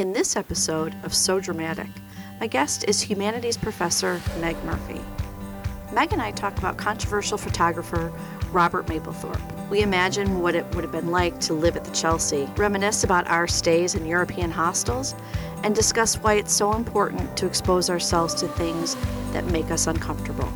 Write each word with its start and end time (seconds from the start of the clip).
In 0.00 0.14
this 0.14 0.34
episode 0.34 0.94
of 1.04 1.12
So 1.12 1.40
Dramatic, 1.40 1.90
my 2.40 2.46
guest 2.46 2.86
is 2.88 3.02
humanities 3.02 3.58
professor 3.58 4.18
Meg 4.40 4.56
Murphy. 4.64 4.98
Meg 5.92 6.14
and 6.14 6.22
I 6.22 6.30
talk 6.30 6.56
about 6.56 6.78
controversial 6.78 7.36
photographer 7.36 8.10
Robert 8.50 8.86
Mapplethorpe. 8.86 9.68
We 9.68 9.82
imagine 9.82 10.40
what 10.40 10.54
it 10.54 10.64
would 10.74 10.84
have 10.84 10.90
been 10.90 11.10
like 11.10 11.38
to 11.40 11.52
live 11.52 11.76
at 11.76 11.84
the 11.84 11.90
Chelsea, 11.90 12.48
reminisce 12.56 13.04
about 13.04 13.28
our 13.28 13.46
stays 13.46 13.94
in 13.94 14.06
European 14.06 14.50
hostels, 14.50 15.14
and 15.64 15.74
discuss 15.74 16.14
why 16.16 16.32
it's 16.32 16.54
so 16.54 16.72
important 16.72 17.36
to 17.36 17.44
expose 17.44 17.90
ourselves 17.90 18.32
to 18.36 18.48
things 18.48 18.96
that 19.32 19.44
make 19.48 19.70
us 19.70 19.86
uncomfortable. 19.86 20.50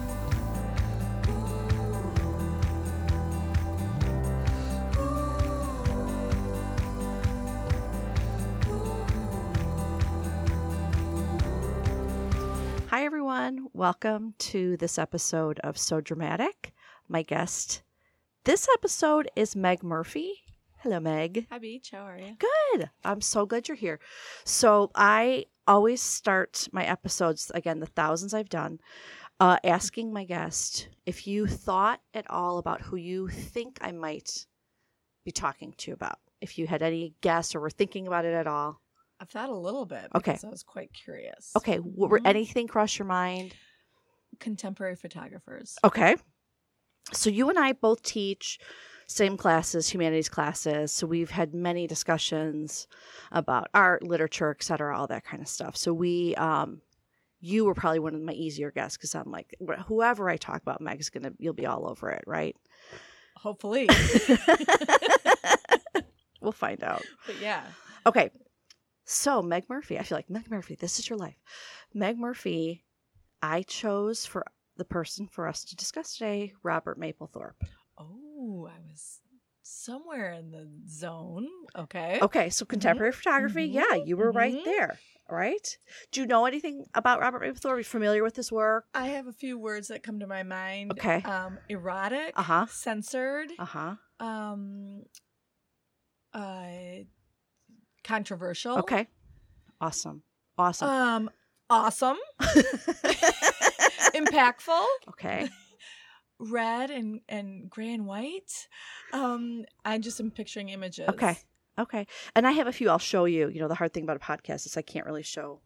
Welcome 13.85 14.33
to 14.39 14.79
this 14.79 14.97
episode 14.97 15.61
of 15.61 15.77
So 15.77 16.01
Dramatic. 16.01 16.73
My 17.07 17.21
guest 17.21 17.83
this 18.45 18.67
episode 18.73 19.31
is 19.37 19.55
Meg 19.55 19.83
Murphy. 19.83 20.37
Hello, 20.79 20.99
Meg. 21.01 21.47
Hi, 21.51 21.59
Beach. 21.59 21.91
How 21.91 22.07
are 22.07 22.19
you? 22.19 22.35
Good. 22.39 22.89
I'm 23.05 23.21
so 23.21 23.45
glad 23.45 23.69
you're 23.69 23.77
here. 23.77 24.01
So, 24.45 24.91
I 24.95 25.45
always 25.67 26.01
start 26.01 26.67
my 26.73 26.87
episodes, 26.87 27.53
again, 27.55 27.81
the 27.81 27.85
thousands 27.85 28.33
I've 28.33 28.49
done, 28.49 28.81
uh, 29.39 29.59
asking 29.63 30.15
my 30.15 30.25
guest 30.25 30.89
if 31.05 31.27
you 31.27 31.47
thought 31.47 32.01
at 32.15 32.25
all 32.31 32.57
about 32.57 32.81
who 32.81 32.97
you 32.97 33.29
think 33.29 33.77
I 33.83 33.93
might 33.93 34.47
be 35.27 35.31
talking 35.31 35.75
to 35.77 35.93
about. 35.93 36.21
If 36.41 36.57
you 36.57 36.67
had 36.67 36.81
any 36.81 37.17
guess 37.21 37.55
or 37.55 37.61
were 37.61 37.69
thinking 37.69 38.07
about 38.07 38.25
it 38.25 38.33
at 38.33 38.47
all. 38.47 38.81
I've 39.21 39.29
thought 39.29 39.51
a 39.51 39.55
little 39.55 39.85
bit 39.85 40.09
Okay. 40.15 40.39
I 40.43 40.49
was 40.49 40.63
quite 40.63 40.91
curious. 40.95 41.53
Okay. 41.55 41.77
What, 41.77 42.09
were 42.09 42.23
anything 42.25 42.67
cross 42.67 42.99
your 42.99 43.07
mind? 43.07 43.55
Contemporary 44.39 44.97
photographers. 44.97 45.77
Okay. 45.85 46.17
So 47.13 47.31
you 47.31 47.49
and 47.51 47.59
I 47.59 47.73
both 47.73 48.03
teach 48.03 48.59
same 49.07 49.37
classes, 49.37 49.89
humanities 49.89 50.29
classes. 50.29 50.91
So 50.93 51.07
we've 51.07 51.31
had 51.31 51.55
many 51.55 51.87
discussions 51.87 52.87
about 53.33 53.69
art, 53.75 54.03
literature, 54.03 54.51
et 54.59 54.63
cetera, 54.63 54.97
all 54.99 55.07
that 55.09 55.25
kind 55.25 55.43
of 55.43 55.49
stuff. 55.49 55.77
So 55.77 55.93
we, 55.93 56.35
um, 56.37 56.81
you 57.41 57.67
were 57.67 57.75
probably 57.75 57.99
one 57.99 58.15
of 58.15 58.23
my 58.23 58.33
easier 58.33 58.71
guests 58.71 58.97
because 58.97 59.15
I'm 59.15 59.31
like, 59.31 59.55
whoever 59.87 60.31
I 60.31 60.39
talk 60.39 60.63
about, 60.63 60.81
Meg's 60.81 61.11
gonna, 61.11 61.33
you'll 61.39 61.53
be 61.53 61.67
all 61.67 61.87
over 61.87 62.11
it, 62.11 62.25
right? 62.27 62.57
Hopefully. 63.37 63.89
we'll 66.41 66.53
find 66.53 66.83
out. 66.83 67.03
but 67.27 67.39
yeah. 67.41 67.65
Okay. 68.07 68.31
So 69.05 69.43
Meg 69.43 69.65
Murphy, 69.69 69.99
I 69.99 70.03
feel 70.03 70.17
like 70.17 70.31
Meg 70.31 70.51
Murphy, 70.51 70.77
this 70.77 70.99
is 70.99 71.11
your 71.11 71.19
life. 71.19 71.37
Meg 71.93 72.19
Murphy, 72.19 72.85
I 73.45 73.63
chose 73.63 74.25
for 74.25 74.43
the 74.79 74.87
person 74.87 75.27
for 75.27 75.47
us 75.47 75.65
to 75.67 75.77
discuss 75.77 76.15
today, 76.17 76.55
Robert 76.63 76.99
Mapplethorpe. 76.99 77.61
Oh, 77.99 78.67
I 78.75 78.81
was 78.91 79.21
somewhere 79.63 80.33
in 80.33 80.51
the 80.51 80.67
zone. 80.89 81.47
Okay. 81.77 82.21
Okay, 82.23 82.49
so 82.49 82.65
contemporary 82.65 83.13
photography, 83.13 83.65
yeah, 83.65 83.85
Mhm, 83.93 84.07
you 84.07 84.17
were 84.17 84.33
right 84.33 84.55
mhm. 84.55 84.65
there, 84.65 84.99
right? 85.29 85.77
Do 86.11 86.23
you 86.23 86.27
know 86.27 86.47
anything 86.47 86.87
about 86.95 87.21
Robert 87.21 87.43
Mapplethorpe? 87.43 87.71
Are 87.73 87.79
you 87.79 87.85
familiar 87.85 88.23
with 88.23 88.35
his 88.35 88.51
work? 88.51 88.87
I 88.95 89.09
have 89.09 89.27
a 89.27 89.33
few 89.33 89.59
words 89.59 89.89
that 89.89 90.03
come 90.03 90.21
to 90.21 90.27
my 90.27 90.43
mind. 90.43 90.93
Okay. 90.93 91.21
Um, 91.23 91.59
erotic. 91.69 92.33
Uh-huh. 92.37 92.65
Censored. 92.71 93.51
Uh 93.59 93.65
huh. 93.67 93.95
Um. 94.21 95.03
Uh. 96.33 97.05
Controversial. 98.03 98.79
Okay, 98.79 99.07
awesome, 99.81 100.23
awesome. 100.59 100.89
Um. 100.89 101.31
Awesome. 101.71 102.19
Impactful. 104.15 104.85
okay, 105.09 105.49
red 106.39 106.91
and 106.91 107.21
and 107.29 107.71
gray 107.71 107.93
and 107.93 108.07
white. 108.07 108.69
Um, 109.13 109.65
I 109.85 109.99
just 109.99 110.21
am 110.21 110.31
picturing 110.31 110.69
images. 110.69 111.09
okay, 111.09 111.37
okay. 111.79 112.07
And 112.35 112.47
I 112.47 112.53
have 112.53 112.67
a 112.67 112.73
few. 112.73 112.91
I'll 112.91 112.99
show 112.99 113.25
you. 113.25 113.49
You 113.49 113.61
know, 113.61 113.69
the 113.69 113.75
hard 113.75 113.93
thing 113.93 114.05
about 114.05 114.17
a 114.17 114.21
podcast 114.21 114.67
is 114.67 114.77
I 114.77 114.83
can't 114.83 115.07
really 115.07 115.23
show 115.23 115.61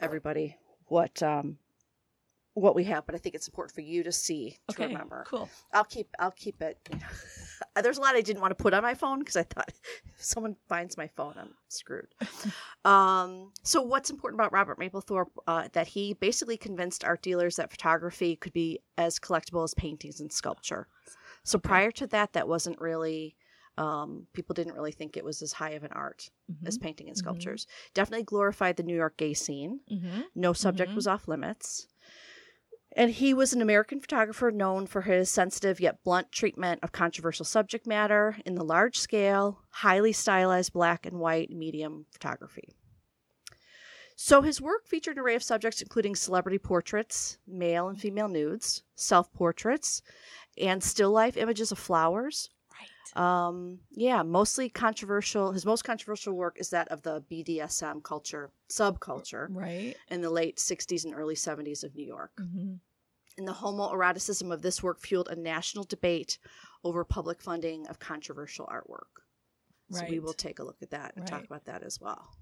everybody 0.00 0.56
what 0.86 1.22
um 1.22 1.58
what 2.60 2.74
we 2.74 2.84
have, 2.84 3.06
but 3.06 3.14
I 3.14 3.18
think 3.18 3.34
it's 3.34 3.48
important 3.48 3.74
for 3.74 3.80
you 3.80 4.02
to 4.02 4.12
see 4.12 4.58
to 4.70 4.82
Okay. 4.82 4.86
remember. 4.92 5.24
Cool. 5.28 5.48
I'll 5.72 5.84
keep 5.84 6.08
I'll 6.18 6.30
keep 6.32 6.60
it. 6.62 6.78
You 6.90 6.98
know. 7.76 7.82
There's 7.82 7.98
a 7.98 8.00
lot 8.00 8.14
I 8.14 8.20
didn't 8.20 8.40
want 8.40 8.56
to 8.56 8.62
put 8.62 8.72
on 8.74 8.82
my 8.82 8.94
phone 8.94 9.18
because 9.20 9.36
I 9.36 9.42
thought 9.42 9.68
if 10.14 10.22
someone 10.24 10.56
finds 10.68 10.96
my 10.96 11.08
phone, 11.08 11.34
I'm 11.36 11.54
screwed. 11.68 12.14
um, 12.84 13.52
so 13.62 13.82
what's 13.82 14.10
important 14.10 14.40
about 14.40 14.52
Robert 14.52 14.78
Mapplethorpe? 14.78 15.30
Uh, 15.46 15.68
that 15.72 15.88
he 15.88 16.14
basically 16.14 16.56
convinced 16.56 17.04
art 17.04 17.22
dealers 17.22 17.56
that 17.56 17.70
photography 17.70 18.36
could 18.36 18.52
be 18.52 18.80
as 18.96 19.18
collectible 19.18 19.64
as 19.64 19.74
paintings 19.74 20.20
and 20.20 20.32
sculpture. 20.32 20.88
So 21.44 21.58
prior 21.58 21.90
to 21.92 22.06
that, 22.08 22.32
that 22.34 22.48
wasn't 22.48 22.80
really. 22.80 23.36
Um, 23.76 24.26
people 24.32 24.54
didn't 24.54 24.74
really 24.74 24.90
think 24.90 25.16
it 25.16 25.24
was 25.24 25.40
as 25.40 25.52
high 25.52 25.70
of 25.70 25.84
an 25.84 25.92
art 25.92 26.30
as 26.66 26.76
Mhm. 26.76 26.80
painting 26.82 27.06
and 27.06 27.14
Mhm. 27.14 27.18
sculptures. 27.20 27.66
Definitely 27.94 28.24
glorified 28.24 28.76
the 28.76 28.82
New 28.82 28.96
York 28.96 29.16
gay 29.16 29.34
scene. 29.34 29.80
Mhm. 29.88 30.24
No 30.34 30.52
subject 30.52 30.90
Mhm. 30.90 30.96
was 30.96 31.06
off 31.06 31.28
limits. 31.28 31.86
And 32.96 33.10
he 33.10 33.34
was 33.34 33.52
an 33.52 33.62
American 33.62 34.00
photographer 34.00 34.50
known 34.50 34.86
for 34.86 35.02
his 35.02 35.30
sensitive 35.30 35.78
yet 35.80 36.02
blunt 36.02 36.32
treatment 36.32 36.80
of 36.82 36.90
controversial 36.90 37.44
subject 37.44 37.86
matter 37.86 38.36
in 38.44 38.54
the 38.54 38.64
large 38.64 38.98
scale, 38.98 39.62
highly 39.70 40.12
stylized 40.12 40.72
black 40.72 41.06
and 41.06 41.20
white 41.20 41.50
medium 41.50 42.06
photography. 42.10 42.70
So 44.16 44.42
his 44.42 44.60
work 44.60 44.88
featured 44.88 45.16
an 45.16 45.22
array 45.22 45.36
of 45.36 45.44
subjects 45.44 45.80
including 45.80 46.16
celebrity 46.16 46.58
portraits, 46.58 47.38
male 47.46 47.88
and 47.88 48.00
female 48.00 48.26
nudes, 48.26 48.82
self 48.96 49.32
portraits, 49.32 50.02
and 50.56 50.82
still 50.82 51.12
life 51.12 51.36
images 51.36 51.70
of 51.70 51.78
flowers. 51.78 52.50
Right. 53.16 53.46
Um, 53.46 53.80
yeah, 53.90 54.22
mostly 54.22 54.68
controversial. 54.68 55.52
His 55.52 55.66
most 55.66 55.82
controversial 55.82 56.34
work 56.34 56.58
is 56.60 56.70
that 56.70 56.88
of 56.88 57.02
the 57.02 57.22
BDSM 57.30 58.02
culture, 58.02 58.50
subculture 58.70 59.48
Right. 59.50 59.96
in 60.08 60.20
the 60.20 60.30
late 60.30 60.58
60s 60.58 61.04
and 61.04 61.14
early 61.14 61.34
70s 61.34 61.84
of 61.84 61.94
New 61.94 62.06
York. 62.06 62.32
hmm 62.36 62.74
And 63.36 63.46
the 63.48 63.52
homoeroticism 63.52 64.52
of 64.52 64.62
this 64.62 64.82
work 64.82 65.00
fueled 65.00 65.28
a 65.28 65.36
national 65.36 65.84
debate 65.84 66.38
over 66.84 67.04
public 67.04 67.40
funding 67.40 67.86
of 67.88 67.98
controversial 67.98 68.66
artwork. 68.66 69.22
So 69.90 70.04
we 70.10 70.18
will 70.18 70.34
take 70.34 70.58
a 70.58 70.64
look 70.64 70.82
at 70.82 70.90
that 70.90 71.14
and 71.16 71.26
talk 71.26 71.44
about 71.44 71.64
that 71.64 71.82
as 71.82 71.98
well. 72.00 72.36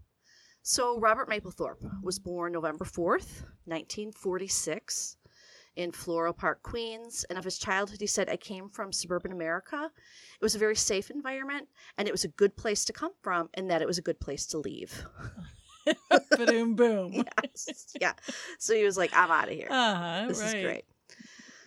So 0.63 0.99
Robert 0.99 1.29
Mapplethorpe 1.29 2.03
was 2.03 2.19
born 2.19 2.53
November 2.53 2.85
4th, 2.85 3.45
1946 3.67 5.17
in 5.77 5.93
Floral 5.93 6.33
Park, 6.33 6.63
Queens. 6.63 7.25
And 7.29 7.39
of 7.39 7.45
his 7.45 7.59
childhood, 7.59 8.01
he 8.01 8.07
said, 8.07 8.29
I 8.29 8.37
came 8.37 8.69
from 8.69 8.93
suburban 8.93 9.33
America. 9.33 9.91
It 10.41 10.45
was 10.45 10.55
a 10.55 10.59
very 10.59 10.77
safe 10.77 11.11
environment, 11.11 11.69
and 11.97 12.09
it 12.09 12.13
was 12.13 12.25
a 12.25 12.29
good 12.29 12.57
place 12.57 12.85
to 12.87 12.93
come 12.93 13.13
from, 13.23 13.49
and 13.55 13.71
that 13.71 13.83
it 13.83 13.87
was 13.87 13.99
a 13.99 14.03
good 14.03 14.21
place 14.21 14.47
to 14.47 14.59
leave. 14.59 15.05
boom, 16.37 16.75
boom. 16.75 17.13
Yes. 17.45 17.97
yeah. 18.01 18.13
So 18.59 18.75
he 18.75 18.85
was 18.85 18.97
like, 18.97 19.13
I'm 19.15 19.31
out 19.31 19.49
of 19.49 19.55
here. 19.55 19.69
Uh-huh, 19.71 20.27
this 20.29 20.41
right. 20.41 20.57
is 20.57 20.65
great. 20.65 20.85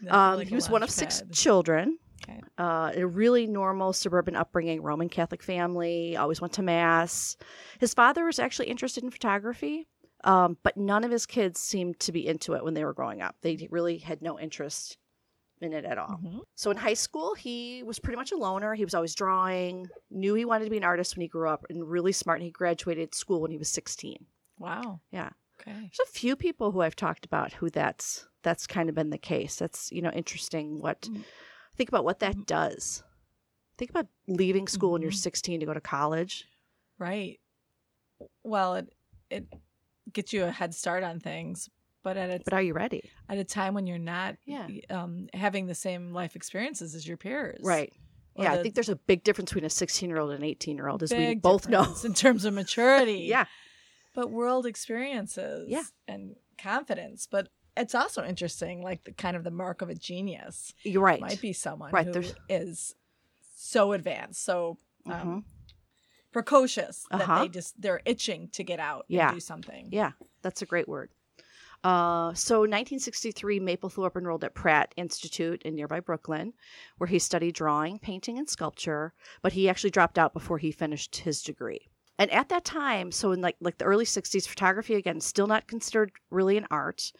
Um, 0.10 0.38
like 0.38 0.48
he 0.48 0.56
was 0.56 0.70
one 0.70 0.84
of 0.84 0.90
six 0.90 1.22
pad. 1.22 1.34
children. 1.34 1.98
Okay. 2.24 2.42
Uh, 2.58 2.92
a 2.96 3.06
really 3.06 3.48
normal 3.48 3.94
suburban 3.94 4.36
upbringing, 4.36 4.82
Roman 4.82 5.10
Catholic 5.10 5.42
family, 5.42 6.16
always 6.18 6.42
went 6.42 6.54
to 6.54 6.62
mass. 6.62 7.38
His 7.80 7.94
father 7.94 8.26
was 8.26 8.40
actually 8.40 8.68
interested 8.68 9.04
in 9.04 9.10
photography, 9.10 9.88
um, 10.24 10.58
but 10.64 10.78
none 10.78 11.04
of 11.04 11.12
his 11.12 11.26
kids 11.26 11.60
seemed 11.60 12.00
to 12.02 12.12
be 12.12 12.28
into 12.28 12.54
it 12.54 12.64
when 12.64 12.74
they 12.74 12.84
were 12.86 12.94
growing 12.94 13.22
up. 13.22 13.36
They 13.42 13.68
really 13.72 13.98
had 13.98 14.22
no 14.22 14.40
interest 14.40 14.98
in 15.62 15.74
it 15.74 15.86
at 15.86 15.98
all. 15.98 16.20
Mhm. 16.24 16.42
So 16.56 16.72
in 16.72 16.78
high 16.78 16.94
school, 16.94 17.36
he 17.36 17.84
was 17.84 18.00
pretty 18.00 18.16
much 18.18 18.32
a 18.32 18.38
loner. 18.38 18.76
He 18.76 18.86
was 18.86 18.94
always 18.94 19.14
drawing, 19.16 19.90
knew 20.10 20.34
he 20.34 20.46
wanted 20.46 20.66
to 20.66 20.72
be 20.72 20.78
an 20.78 20.84
artist 20.84 21.16
when 21.16 21.22
he 21.22 21.28
grew 21.28 21.50
up, 21.50 21.66
and 21.70 21.90
really 21.90 22.12
smart. 22.14 22.40
And 22.40 22.46
he 22.46 22.52
graduated 22.52 23.14
school 23.14 23.42
when 23.42 23.52
he 23.52 23.58
was 23.58 23.70
16. 23.70 24.26
Wow. 24.58 25.02
Yeah. 25.12 25.32
Okay. 25.60 25.74
There's 25.74 26.00
a 26.10 26.12
few 26.12 26.36
people 26.38 26.72
who 26.72 26.82
I've 26.82 26.96
talked 26.96 27.26
about 27.26 27.52
who 27.54 27.70
that's 27.70 28.26
that's 28.42 28.66
kind 28.68 28.88
of 28.88 28.96
been 28.96 29.10
the 29.10 29.18
case. 29.18 29.58
That's 29.58 29.92
you 29.92 30.02
know 30.02 30.12
interesting. 30.12 30.80
What 30.80 31.02
Mm. 31.02 31.26
think 31.76 31.90
about 31.90 32.06
what 32.06 32.20
that 32.20 32.36
Mhm. 32.36 32.46
does. 32.46 33.04
Think 33.78 33.90
about 33.92 34.08
leaving 34.28 34.68
school 34.68 34.92
when 34.94 35.02
you're 35.02 35.12
Mhm. 35.12 35.16
16 35.16 35.60
to 35.60 35.66
go 35.66 35.74
to 35.74 35.82
college. 35.82 36.48
Right. 36.98 37.40
Well, 38.44 38.76
it 38.76 38.94
it 39.30 39.48
gets 40.14 40.34
you 40.34 40.44
a 40.44 40.52
head 40.52 40.74
start 40.74 41.04
on 41.04 41.20
things, 41.20 41.70
but 42.04 42.18
at 42.18 42.30
a 42.30 42.42
But 42.44 42.54
are 42.54 42.62
you 42.62 42.74
ready? 42.74 43.10
at 43.28 43.38
a 43.38 43.44
time 43.44 43.74
when 43.74 43.88
you're 43.88 43.98
not 43.98 44.38
Yeah. 44.46 44.68
um, 44.90 45.28
having 45.34 45.68
the 45.68 45.76
same 45.76 46.12
life 46.14 46.36
experiences 46.36 46.96
as 46.96 47.08
your 47.08 47.18
peers. 47.18 47.60
Right. 47.64 47.94
Yeah, 48.38 48.54
I 48.54 48.62
think 48.62 48.76
there's 48.76 48.88
a 48.90 48.96
big 48.96 49.24
difference 49.26 49.50
between 49.52 49.66
a 49.66 49.70
16 49.70 50.10
year 50.10 50.20
old 50.20 50.32
and 50.32 50.40
an 50.40 50.46
18 50.50 50.78
year 50.78 50.88
old, 50.88 51.04
as 51.04 51.12
we 51.12 51.36
both 51.36 51.68
know. 51.68 51.94
in 52.06 52.14
terms 52.14 52.46
of 52.46 52.54
maturity. 52.54 53.14
yeah. 53.30 53.46
But 54.16 54.32
world 54.32 54.66
experiences 54.66 55.68
Yeah. 55.70 55.84
and 56.08 56.36
confidence. 56.58 57.28
But 57.30 57.50
it's 57.76 57.94
also 57.96 58.24
interesting, 58.24 58.82
like 58.82 59.04
the 59.04 59.12
kind 59.12 59.36
of 59.36 59.44
the 59.44 59.52
mark 59.52 59.82
of 59.82 59.90
a 59.90 59.96
genius 59.96 60.74
You're 60.84 61.04
right. 61.04 61.18
it 61.20 61.22
might 61.22 61.42
be 61.42 61.52
someone 61.54 61.92
Right, 61.92 62.06
who 62.06 62.14
there's- 62.14 62.34
is 62.48 62.96
so 63.56 63.92
advanced, 63.92 64.42
so 64.44 64.78
um, 65.06 65.12
Mhm. 65.14 65.44
Precocious 66.32 67.06
that 67.12 67.22
Uh-huh. 67.22 67.40
they 67.44 67.48
just 67.50 67.80
they're 67.82 68.02
itching 68.06 68.50
to 68.50 68.64
get 68.64 68.80
out 68.80 69.06
Yeah. 69.08 69.30
and 69.30 69.36
do 69.38 69.40
something. 69.40 69.90
Yeah, 69.92 70.12
that's 70.42 70.62
a 70.62 70.66
great 70.66 70.88
word. 70.88 71.10
Uh, 71.82 72.34
so, 72.34 72.60
1963, 72.66 73.60
Mapplethorpe 73.62 74.18
enrolled 74.18 74.44
at 74.44 74.54
Pratt 74.54 74.94
Institute 74.98 75.62
in 75.64 75.76
nearby 75.76 76.02
Brooklyn, 76.02 76.52
where 76.98 77.08
he 77.08 77.20
studied 77.20 77.56
drawing, 77.56 78.00
painting, 78.00 78.38
and 78.38 78.50
sculpture. 78.50 79.14
But 79.42 79.54
he 79.54 79.70
actually 79.70 79.92
dropped 79.92 80.20
out 80.20 80.34
before 80.34 80.58
he 80.58 80.72
finished 80.72 81.16
his 81.18 81.42
degree. 81.42 81.88
And 82.18 82.30
at 82.32 82.50
that 82.50 82.66
time, 82.66 83.14
so 83.14 83.32
in 83.32 83.40
like 83.40 83.56
like 83.62 83.78
the 83.78 83.86
early 83.86 84.04
60s, 84.04 84.46
photography 84.46 84.96
again 84.96 85.22
still 85.22 85.48
not 85.48 85.68
considered 85.68 86.12
really 86.30 86.58
an 86.58 86.68
art. 86.70 87.14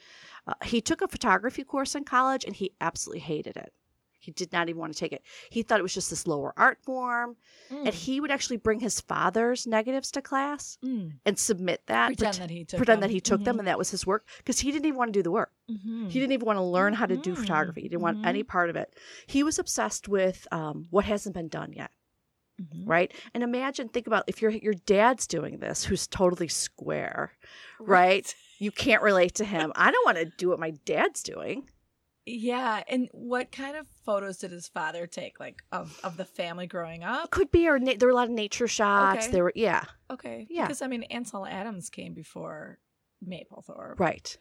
Uh, 0.46 0.56
he 0.66 0.82
took 0.82 1.02
a 1.02 1.08
photography 1.08 1.64
course 1.64 1.96
in 1.96 2.04
college, 2.04 2.44
and 2.44 2.54
he 2.58 2.76
absolutely 2.82 3.22
hated 3.22 3.56
it. 3.56 3.72
He 4.30 4.34
did 4.46 4.52
not 4.54 4.70
even 4.70 4.80
want 4.80 4.94
to 4.94 5.00
take 5.00 5.12
it. 5.12 5.24
He 5.50 5.64
thought 5.64 5.80
it 5.80 5.84
was 5.84 5.94
just 5.94 6.12
this 6.12 6.28
lower 6.28 6.54
art 6.56 6.78
form, 6.84 7.36
Mm. 7.72 7.86
and 7.86 7.94
he 7.94 8.20
would 8.22 8.30
actually 8.32 8.58
bring 8.58 8.80
his 8.80 9.00
father's 9.02 9.66
negatives 9.68 10.12
to 10.12 10.22
class 10.22 10.78
Mm. 10.84 11.14
and 11.26 11.38
submit 11.40 11.82
that. 11.88 12.08
pretend 12.08 12.36
pret- 12.38 12.48
that 12.48 12.54
he 12.54 12.66
took 12.66 12.78
pretend 12.78 13.02
them. 13.02 13.10
that 13.10 13.14
he 13.14 13.20
took 13.22 13.44
them 13.44 13.60
and 13.60 13.68
that 13.68 13.78
was 13.78 13.90
his 13.92 14.06
work 14.08 14.28
because 14.38 14.60
he 14.60 14.72
didn't 14.72 14.86
even 14.86 14.98
want 14.98 15.10
to 15.14 15.20
do 15.20 15.24
the 15.24 15.32
work. 15.32 15.52
Mhm. 15.70 16.10
He 16.12 16.20
didn't 16.20 16.34
even 16.34 16.46
want 16.46 16.58
to 16.58 16.64
learn 16.64 16.94
how 16.94 17.06
to 17.06 17.18
do 17.18 17.34
Mhm. 17.34 17.38
photography. 17.38 17.82
He 17.82 17.90
didn't 17.90 18.02
want 18.02 18.26
any 18.26 18.44
part 18.44 18.70
of 18.70 18.76
it. 18.76 18.96
He 19.28 19.42
was 19.44 19.58
obsessed 19.60 20.08
with 20.08 20.48
um, 20.52 20.88
what 20.90 21.06
hasn't 21.06 21.34
been 21.36 21.48
done 21.48 21.74
yet, 21.74 21.92
Mhm. 22.62 22.88
right? 22.88 23.14
And 23.34 23.44
imagine, 23.44 23.90
think 23.90 24.08
about 24.08 24.24
if 24.28 24.42
your 24.42 24.52
your 24.52 24.74
dad's 24.74 25.26
doing 25.28 25.60
this, 25.60 25.86
who's 25.86 26.08
totally 26.08 26.48
square, 26.48 27.34
right? 27.80 28.34
You 28.60 28.72
can't 28.72 29.02
relate 29.04 29.36
to 29.36 29.46
him. 29.46 29.72
I 29.76 29.92
don't 29.92 30.06
want 30.06 30.18
to 30.18 30.26
do 30.26 30.50
what 30.50 30.60
my 30.60 30.72
dad's 30.86 31.24
doing. 31.24 31.70
Yeah, 32.32 32.84
and 32.88 33.10
what 33.12 33.52
kind 33.52 33.76
of 33.76 33.88
photos 34.06 34.38
did 34.38 34.52
his 34.52 34.68
father 34.68 35.08
take, 35.08 35.40
like 35.40 35.62
of 35.72 36.00
of 36.04 36.16
the 36.18 36.26
family 36.26 36.68
growing 36.68 37.04
up? 37.04 37.32
Could 37.32 37.52
be, 37.52 37.68
or 37.68 37.80
na- 37.80 37.94
there 37.98 38.08
were 38.08 38.14
a 38.14 38.16
lot 38.16 38.28
of 38.28 38.34
nature 38.34 38.68
shots. 38.68 39.26
Okay. 39.26 39.32
There 39.32 39.44
were, 39.44 39.54
yeah, 39.56 39.86
Okay, 40.12 40.48
Yeah. 40.50 40.64
because 40.68 40.82
I 40.82 40.88
mean, 40.88 41.04
Ansel 41.04 41.46
Adams 41.46 41.90
came 41.90 42.14
before 42.14 42.80
Mapplethorpe, 43.28 44.00
right, 44.00 44.38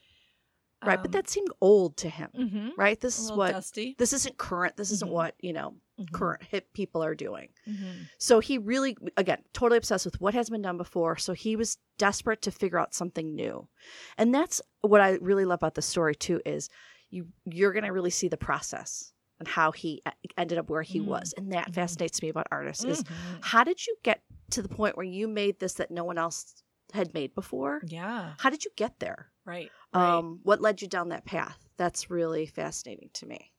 right. 0.85 0.97
but 1.03 1.07
Um, 1.07 1.13
that 1.13 1.29
seemed 1.29 1.51
old 1.61 1.97
to 1.99 2.09
him, 2.09 2.31
mhm, 2.37 2.71
right? 2.77 2.99
This 3.01 3.19
is 3.19 3.33
what 3.33 3.53
dusty. 3.53 3.95
this 3.99 4.13
isn't 4.13 4.39
current. 4.39 4.77
This 4.77 4.91
isn't 4.93 5.09
Mhm. 5.09 5.13
what 5.13 5.35
you 5.41 5.53
know 5.53 5.75
Mhm, 5.99 6.13
current 6.13 6.43
hip 6.45 6.73
people 6.75 7.03
are 7.03 7.15
doing. 7.15 7.49
mhm. 7.67 8.09
So 8.19 8.39
he 8.41 8.57
really, 8.59 8.97
again, 9.17 9.43
totally 9.53 9.79
obsessed 9.79 10.05
with 10.05 10.21
what 10.21 10.35
has 10.35 10.49
been 10.51 10.63
done 10.63 10.77
before. 10.77 11.17
So 11.17 11.33
he 11.33 11.57
was 11.57 11.79
desperate 11.99 12.41
to 12.43 12.51
figure 12.51 12.79
out 12.79 12.95
something 12.95 13.35
new, 13.35 13.69
and 14.17 14.35
that's 14.35 14.61
what 14.83 15.01
I 15.01 15.13
really 15.21 15.45
love 15.45 15.59
about 15.59 15.75
the 15.75 15.83
story 15.83 16.15
too. 16.15 16.41
Is 16.47 16.71
you 17.11 17.29
you're 17.45 17.73
going 17.73 17.85
to 17.85 17.93
really 17.93 18.11
see 18.11 18.29
the 18.29 18.37
process 18.37 19.13
and 19.39 19.47
how 19.49 19.71
he 19.73 20.03
ended 20.37 20.59
up 20.59 20.69
where 20.69 20.83
he 20.83 21.01
Mm. 21.01 21.05
was, 21.07 21.33
and 21.37 21.53
that 21.53 21.69
Mhm. 21.71 21.75
fascinates 21.75 22.21
me 22.23 22.29
about 22.29 22.47
artists. 22.51 22.85
Is 22.85 23.03
Mhm. 23.05 23.39
how 23.43 23.63
did 23.65 23.87
you 23.87 23.97
get 24.03 24.23
to 24.51 24.63
the 24.63 24.69
point 24.69 24.97
where 24.97 25.07
you 25.07 25.29
made 25.29 25.61
this 25.61 25.75
that 25.75 25.91
no 25.91 26.05
one 26.05 26.19
else 26.19 26.63
had 26.93 27.15
made 27.15 27.35
before? 27.35 27.83
Yeah, 27.87 28.35
How 28.39 28.51
did 28.51 28.65
you 28.65 28.71
get 28.77 28.99
there? 28.99 29.31
right. 29.45 29.71
right. 29.95 30.09
Um, 30.19 30.41
what 30.43 30.61
led 30.61 30.83
you 30.83 30.89
down 30.89 31.11
that 31.11 31.25
path? 31.25 31.69
That's 31.77 32.11
really 32.11 32.47
fascinating 32.47 33.11
to 33.15 33.27
me. 33.27 33.53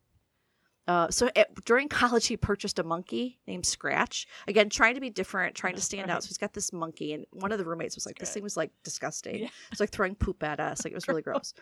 Uh, 0.88 1.10
so 1.12 1.30
at, 1.36 1.54
during 1.66 1.88
college, 1.88 2.26
he 2.28 2.36
purchased 2.36 2.80
a 2.80 2.84
monkey 2.84 3.40
named 3.46 3.64
Scratch. 3.66 4.28
Again, 4.48 4.70
trying 4.70 4.96
to 4.96 5.02
be 5.02 5.12
different, 5.12 5.56
trying 5.56 5.76
to 5.76 5.82
stand 5.82 6.10
out. 6.10 6.24
So 6.24 6.28
he's 6.30 6.38
got 6.40 6.54
this 6.54 6.74
monkey, 6.74 7.14
and 7.14 7.26
one 7.32 7.52
of 7.52 7.60
the 7.60 7.66
roommates 7.66 7.94
was 7.96 8.08
like, 8.08 8.18
"This 8.18 8.34
thing 8.34 8.42
was 8.42 8.58
like 8.58 8.72
disgusting. 8.84 9.40
Yeah. 9.44 9.50
It's 9.72 9.80
like 9.80 9.92
throwing 9.92 10.16
poop 10.16 10.42
at 10.44 10.60
us. 10.60 10.84
Like 10.84 10.92
it 10.92 10.96
was 10.96 11.08
really 11.08 11.22
gross." 11.30 11.54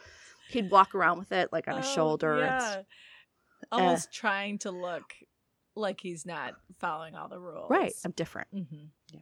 He'd 0.50 0.70
walk 0.72 0.96
around 0.96 1.20
with 1.20 1.32
it 1.32 1.52
like 1.52 1.68
on 1.68 1.78
his 1.78 1.88
Oh, 1.88 1.96
shoulder. 1.96 2.38
It's- 2.44 2.76
yeah. 2.78 2.82
Almost 3.72 4.14
trying 4.14 4.60
to 4.60 4.72
look 4.72 5.14
like 5.76 6.00
he's 6.00 6.26
not 6.26 6.56
following 6.80 7.16
all 7.16 7.28
the 7.28 7.40
rules. 7.40 7.70
right. 7.70 7.94
I'm 8.06 8.12
different. 8.12 8.48
Mm-hmm. 8.54 8.86
Yeah. 9.12 9.22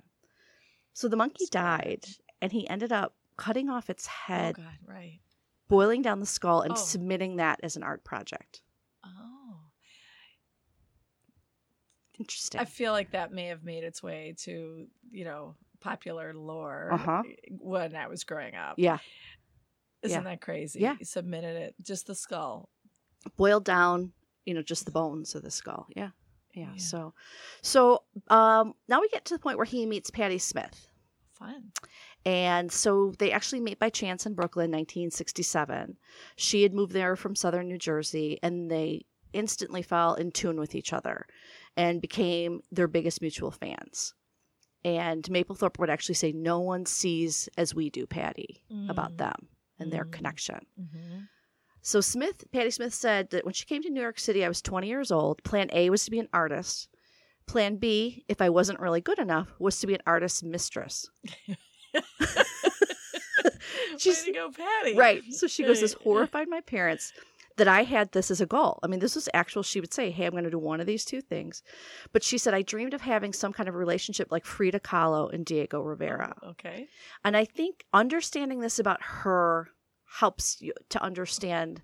So 0.94 1.08
the 1.08 1.16
monkey 1.18 1.46
died, 1.50 2.06
and 2.42 2.52
he 2.52 2.68
ended 2.70 2.92
up 2.92 3.16
cutting 3.38 3.70
off 3.70 3.90
its 3.90 4.08
Oh 4.08 4.12
head, 4.34 4.56
God, 4.56 4.66
right. 4.86 5.20
boiling 5.68 6.02
down 6.02 6.20
the 6.20 6.26
skull, 6.26 6.62
and 6.62 6.74
Oh. 6.74 6.76
submitting 6.76 7.38
that 7.38 7.60
as 7.64 7.76
an 7.76 7.84
art 7.84 8.04
project. 8.04 8.62
Oh, 9.04 9.58
Interesting. 12.20 12.62
I 12.62 12.66
feel 12.66 12.92
like 12.94 13.12
that 13.12 13.34
may 13.34 13.48
have 13.48 13.64
made 13.64 13.84
its 13.84 14.02
way 14.02 14.36
to 14.40 14.88
you 15.12 15.26
know 15.26 15.56
popular 15.82 16.34
lore 16.34 16.90
Uh-huh. 16.94 17.24
when 17.60 17.96
I 17.96 18.08
was 18.08 18.24
growing 18.24 18.56
up. 18.56 18.76
yeah. 18.78 19.00
Isn't 20.06 20.24
yeah. 20.24 20.30
that 20.30 20.42
crazy? 20.42 20.80
Yeah. 20.80 20.96
He 20.98 21.06
submitted 21.06 21.56
it, 21.56 21.76
just 21.82 22.08
the 22.08 22.16
skull. 22.16 22.70
boiled 23.38 23.66
down, 23.66 24.12
you 24.46 24.54
know, 24.54 24.62
just 24.62 24.86
the 24.86 24.92
bones 24.92 25.36
of 25.36 25.42
the 25.44 25.52
skull. 25.52 25.88
Yeah. 25.96 26.10
Yeah. 26.54 26.70
Yeah. 26.72 26.78
So, 26.78 27.14
so 27.62 28.04
um, 28.30 28.74
now 28.88 29.02
we 29.02 29.10
get 29.10 29.26
to 29.26 29.34
the 29.34 29.40
point 29.40 29.58
where 29.58 29.66
he 29.66 29.86
meets 29.86 30.10
Patti 30.10 30.38
Smith. 30.38 30.88
Fun. 31.34 31.72
And 32.26 32.72
so 32.72 33.14
they 33.20 33.32
actually 33.32 33.60
meet 33.60 33.78
by 33.78 33.90
chance 33.90 34.26
in 34.26 34.34
Brooklyn, 34.36 34.72
1967. 34.72 35.98
She 36.38 36.64
had 36.64 36.74
moved 36.74 36.94
there 36.94 37.16
from 37.16 37.36
southern 37.36 37.68
New 37.68 37.78
Jersey, 37.78 38.40
and 38.42 38.72
they 38.72 39.06
instantly 39.34 39.82
fell 39.82 40.14
in 40.16 40.32
tune 40.32 40.58
with 40.60 40.76
each 40.76 40.94
other 40.94 41.26
and 41.76 42.02
became 42.02 42.62
their 42.72 42.88
biggest 42.88 43.22
mutual 43.22 43.52
fans. 43.52 44.14
And 44.86 45.24
Mapplethorpe 45.26 45.78
would 45.80 45.90
actually 45.90 46.16
say, 46.16 46.32
No 46.32 46.60
one 46.62 46.86
sees 46.86 47.50
as 47.58 47.76
we 47.76 47.90
do, 47.90 48.06
Patti, 48.08 48.64
about 48.88 49.14
Mm. 49.14 49.18
them 49.18 49.48
and 49.80 49.92
their 49.92 50.06
Mm. 50.06 50.12
connection. 50.12 50.66
Mm-hmm. 50.80 51.20
So 51.82 52.02
Smith, 52.02 52.46
Patti 52.52 52.72
Smith 52.72 52.94
said 52.94 53.30
that 53.30 53.46
when 53.46 53.54
she 53.54 53.66
came 53.66 53.84
to 53.84 53.90
New 53.90 54.02
York 54.02 54.20
City, 54.20 54.44
I 54.44 54.48
was 54.48 54.62
20 54.62 54.88
years 54.88 55.12
old. 55.12 55.44
Plan 55.44 55.70
A 55.72 55.90
was 55.92 56.04
to 56.06 56.12
be 56.12 56.20
an 56.20 56.30
artist. 56.34 56.90
Plan 57.46 57.76
B, 57.76 58.26
if 58.28 58.42
I 58.42 58.50
wasn't 58.50 58.80
really 58.80 59.02
good 59.02 59.20
enough, 59.20 59.50
was 59.60 59.80
to 59.82 59.88
be 59.88 59.94
an 59.94 60.02
artist's 60.08 60.42
mistress. 60.42 61.08
She's- 63.98 64.26
Way 64.26 64.26
to 64.26 64.32
go, 64.34 64.52
Patti. 64.52 64.96
Right. 64.98 65.22
So 65.32 65.48
she 65.48 65.64
goes, 65.64 65.82
This 65.82 65.94
horrified 65.94 66.48
my 66.50 66.62
parents 66.62 67.14
that 67.58 67.68
I 67.68 67.84
had 67.84 68.12
this 68.12 68.32
as 68.32 68.42
a 68.42 68.46
goal. 68.46 68.80
I 68.84 68.88
mean, 68.88 69.00
this 69.00 69.16
was 69.16 69.30
actual, 69.34 69.64
she 69.64 69.80
would 69.80 69.94
say, 69.94 70.12
Hey, 70.12 70.26
I'm 70.26 70.32
going 70.32 70.44
to 70.44 70.50
do 70.50 70.60
one 70.60 70.82
of 70.82 70.88
these 70.88 71.06
two 71.06 71.22
things. 71.22 71.64
But 72.12 72.24
she 72.24 72.38
said, 72.38 72.54
I 72.54 72.62
dreamed 72.62 72.94
of 72.94 73.02
having 73.02 73.34
some 73.34 73.54
kind 73.54 73.70
of 73.70 73.76
relationship 73.76 74.28
like 74.32 74.46
Frida 74.46 74.82
Kahlo 74.82 75.34
and 75.34 75.46
Diego 75.46 75.82
Rivera. 75.82 76.36
Okay. 76.44 76.88
And 77.24 77.38
I 77.38 77.46
think 77.46 77.86
understanding 77.94 78.60
this 78.60 78.80
about 78.80 79.02
her 79.02 79.70
helps 80.20 80.62
you 80.62 80.74
to 80.90 81.02
understand 81.02 81.82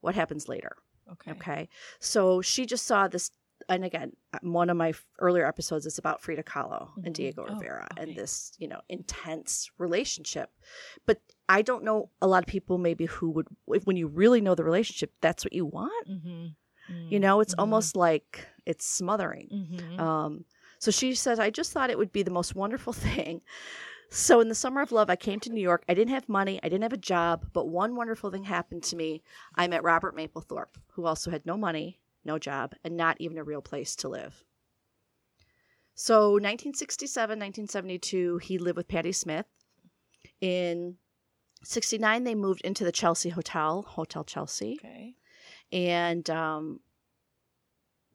what 0.00 0.14
happens 0.14 0.48
later. 0.48 0.76
Okay. 1.10 1.32
Okay. 1.32 1.68
So 1.98 2.42
she 2.42 2.66
just 2.66 2.86
saw 2.86 3.08
this. 3.08 3.30
And 3.74 3.84
again, 3.84 4.12
one 4.42 4.70
of 4.70 4.76
my 4.76 4.92
earlier 5.18 5.46
episodes 5.46 5.86
is 5.86 5.98
about 5.98 6.20
Frida 6.20 6.42
Kahlo 6.44 6.90
Mhm. 6.96 7.06
and 7.06 7.14
Diego 7.14 7.44
Oh, 7.48 7.54
Rivera 7.54 7.88
okay. 7.92 8.02
and 8.02 8.16
this, 8.16 8.52
you 8.58 8.68
know, 8.68 8.80
intense 8.88 9.70
relationship. 9.78 10.50
But 11.06 11.20
I 11.48 11.62
don't 11.62 11.84
know 11.84 12.10
a 12.20 12.26
lot 12.26 12.42
of 12.42 12.46
people 12.48 12.78
maybe 12.78 13.06
who 13.06 13.30
would, 13.30 13.46
if, 13.68 13.84
when 13.86 13.96
you 13.96 14.06
really 14.08 14.40
know 14.40 14.54
the 14.54 14.64
relationship, 14.64 15.12
that's 15.20 15.44
what 15.44 15.52
you 15.52 15.66
want. 15.66 16.08
Mm-hmm. 16.08 17.08
You 17.10 17.20
know, 17.20 17.40
it's 17.40 17.54
almost 17.54 17.96
like 17.96 18.46
it's 18.66 18.84
smothering. 18.86 19.48
Mm-hmm. 19.52 20.00
Um, 20.00 20.44
so 20.78 20.90
she 20.90 21.14
says, 21.14 21.38
I 21.38 21.50
just 21.50 21.72
thought 21.72 21.90
it 21.90 21.98
would 21.98 22.12
be 22.12 22.22
the 22.22 22.30
most 22.30 22.54
wonderful 22.54 22.92
thing. 23.06 23.40
So 24.10 24.40
in 24.40 24.48
the 24.48 24.54
summer 24.54 24.82
of 24.82 24.92
love, 24.92 25.08
I 25.08 25.16
came 25.16 25.40
to 25.40 25.50
New 25.50 25.62
York. 25.62 25.84
I 25.88 25.94
didn't 25.94 26.12
have 26.12 26.28
money, 26.28 26.60
I 26.62 26.68
didn't 26.68 26.82
have 26.82 26.92
a 26.92 26.98
job, 26.98 27.46
but 27.54 27.68
one 27.68 27.96
wonderful 27.96 28.30
thing 28.30 28.44
happened 28.44 28.82
to 28.84 28.96
me. 28.96 29.22
I 29.54 29.68
met 29.68 29.82
Robert 29.84 30.14
Mapplethorpe, 30.14 30.76
who 30.92 31.06
also 31.06 31.30
had 31.30 31.46
no 31.46 31.56
money, 31.56 31.98
no 32.24 32.38
job, 32.38 32.74
and 32.84 32.96
not 32.96 33.16
even 33.20 33.38
a 33.38 33.44
real 33.44 33.62
place 33.62 33.96
to 33.96 34.08
live. 34.08 34.44
So 35.94 36.32
1967, 36.32 37.38
1972, 37.38 38.38
he 38.38 38.58
lived 38.58 38.76
with 38.76 38.88
Patti 38.88 39.12
Smith. 39.12 39.46
In 40.40 40.96
69, 41.64 42.24
they 42.24 42.34
moved 42.34 42.62
into 42.62 42.84
the 42.84 42.92
Chelsea 42.92 43.28
Hotel, 43.28 43.82
Hotel 43.82 44.24
Chelsea. 44.24 44.78
Okay. 44.80 45.14
And 45.70 46.28
um, 46.30 46.80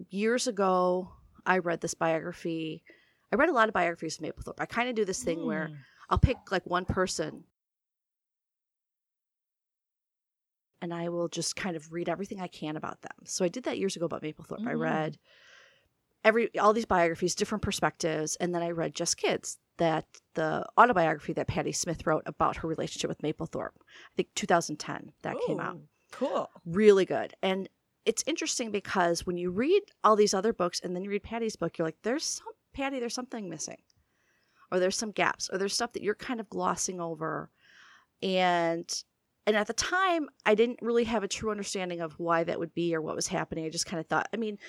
years 0.10 0.48
ago, 0.48 1.10
I 1.46 1.60
read 1.60 1.82
this 1.82 1.94
biography. 1.94 2.84
I 3.32 3.36
read 3.36 3.50
a 3.50 3.54
lot 3.54 3.68
of 3.68 3.74
biographies 3.74 4.20
of 4.20 4.26
Mapplethorpe. 4.26 4.60
I 4.60 4.66
kind 4.66 4.90
of 4.90 4.96
do 4.96 5.06
this 5.06 5.24
thing 5.24 5.46
where 5.46 5.68
Mm. 5.70 5.78
I'll 6.10 6.18
pick 6.18 6.38
like 6.52 6.66
one 6.66 6.86
person 6.86 7.44
and 10.82 10.94
I 10.94 11.10
will 11.10 11.28
just 11.28 11.56
kind 11.56 11.76
of 11.76 11.92
read 11.92 12.10
everything 12.10 12.40
I 12.42 12.48
can 12.48 12.76
about 12.78 13.02
them. 13.02 13.12
So 13.26 13.44
I 13.46 13.48
did 13.48 13.64
that 13.64 13.78
years 13.80 13.96
ago 13.96 14.06
about 14.06 14.22
Mapplethorpe. 14.24 14.68
I 14.68 14.74
Mhm. 14.74 14.80
read 14.80 15.20
every 16.24 16.58
all 16.60 16.74
these 16.74 16.86
biographies, 16.86 17.36
different 17.36 17.62
perspectives, 17.62 18.36
and 18.38 18.54
then 18.54 18.62
I 18.62 18.72
read 18.72 18.96
Just 18.96 19.18
Kids, 19.18 19.58
that 19.78 20.06
the 20.34 20.66
autobiography 20.78 21.34
that 21.34 21.48
Patti 21.48 21.72
Smith 21.72 22.06
wrote 22.08 22.24
about 22.26 22.58
her 22.58 22.68
relationship 22.68 23.08
with 23.10 23.22
Mapplethorpe. 23.22 23.76
I 23.80 24.16
think 24.16 24.30
2010 24.36 25.14
that 25.22 25.38
came 25.46 25.60
out 25.60 25.80
Cool. 26.12 26.50
really 26.66 27.06
good. 27.06 27.34
And 27.42 27.70
it's 28.06 28.24
interesting 28.26 28.72
because 28.72 29.26
when 29.26 29.38
you 29.38 29.52
read 29.52 29.84
all 30.04 30.16
these 30.16 30.34
other 30.34 30.54
books 30.54 30.80
and 30.80 30.96
then 30.96 31.04
you 31.04 31.10
read 31.12 31.24
Patti's 31.24 31.56
book, 31.56 31.78
you're 31.78 31.88
like, 31.88 32.02
there's 32.04 32.24
some 32.26 32.48
Patty, 32.74 33.00
there's 33.00 33.14
something 33.14 33.50
missing. 33.50 33.82
Or 34.72 34.80
there's 34.80 34.98
some 34.98 35.12
gaps, 35.12 35.50
or 35.52 35.58
there's 35.58 35.74
stuff 35.74 35.94
that 35.94 36.04
you're 36.04 36.16
kind 36.16 36.40
of 36.40 36.50
glossing 36.50 37.00
over. 37.00 37.50
And 38.22 38.92
and 39.48 39.56
at 39.56 39.66
the 39.66 39.74
time, 39.74 40.30
I 40.46 40.54
didn't 40.56 40.80
really 40.82 41.06
have 41.06 41.24
a 41.24 41.28
true 41.28 41.50
understanding 41.50 42.02
of 42.02 42.20
why 42.20 42.44
that 42.44 42.60
would 42.60 42.76
be 42.76 42.94
or 42.94 43.02
what 43.02 43.16
was 43.16 43.28
happening. 43.28 43.66
I 43.66 43.70
just 43.70 43.86
kind 43.86 44.00
of 44.00 44.06
thought, 44.06 44.28
I 44.34 44.38
mean, 44.38 44.60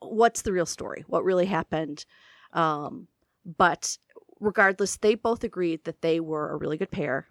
what's 0.00 0.42
the 0.42 0.52
real 0.52 0.66
story? 0.66 1.04
What 1.08 1.24
really 1.24 1.46
happened? 1.46 2.04
Um, 2.52 3.08
but 3.56 3.96
regardless, 4.40 4.98
they 4.98 5.14
both 5.14 5.42
agreed 5.42 5.84
that 5.84 6.02
they 6.02 6.20
were 6.20 6.50
a 6.50 6.56
really 6.56 6.76
good 6.76 6.90
pair, 6.90 7.28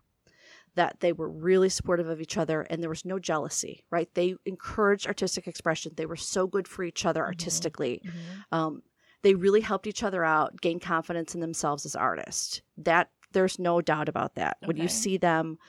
that 0.74 1.00
they 1.00 1.14
were 1.14 1.30
really 1.30 1.70
supportive 1.70 2.10
of 2.10 2.22
each 2.22 2.38
other, 2.38 2.62
and 2.64 2.82
there 2.82 2.90
was 2.90 3.06
no 3.06 3.20
jealousy, 3.20 3.86
right? 3.92 4.10
They 4.16 4.36
encouraged 4.46 5.06
artistic 5.06 5.48
expression. 5.48 5.94
They 5.96 6.08
were 6.08 6.16
so 6.16 6.48
good 6.48 6.68
for 6.68 6.84
each 6.84 7.06
other 7.06 7.24
artistically. 7.24 8.02
Mhm. 8.04 8.58
Um, 8.58 8.84
they 9.22 9.36
really 9.36 9.62
helped 9.62 9.86
each 9.86 10.02
other 10.04 10.24
out, 10.24 10.60
gain 10.60 10.80
confidence 10.80 11.36
in 11.36 11.42
themselves 11.42 11.86
as 11.86 11.96
artists. 11.96 12.62
That 12.78 13.12
there's 13.32 13.60
no 13.60 13.82
doubt 13.82 14.10
about 14.10 14.36
that. 14.36 14.58
When 14.66 14.78
you 14.78 14.88
see 14.88 15.18
them, 15.18 15.60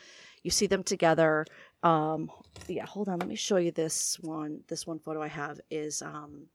you 0.49 0.51
see 0.51 0.67
them 0.67 0.83
together. 0.83 1.45
Um, 1.83 2.31
yeah, 2.69 2.87
hold 2.87 3.11
on. 3.11 3.19
Let 3.19 3.29
me 3.29 3.35
show 3.37 3.59
you 3.59 3.71
this 3.71 4.17
one. 4.23 4.61
This 4.67 4.87
one 4.87 4.99
photo 4.99 5.21
I 5.23 5.29
have 5.29 5.61
is 5.71 6.01
um, 6.01 6.47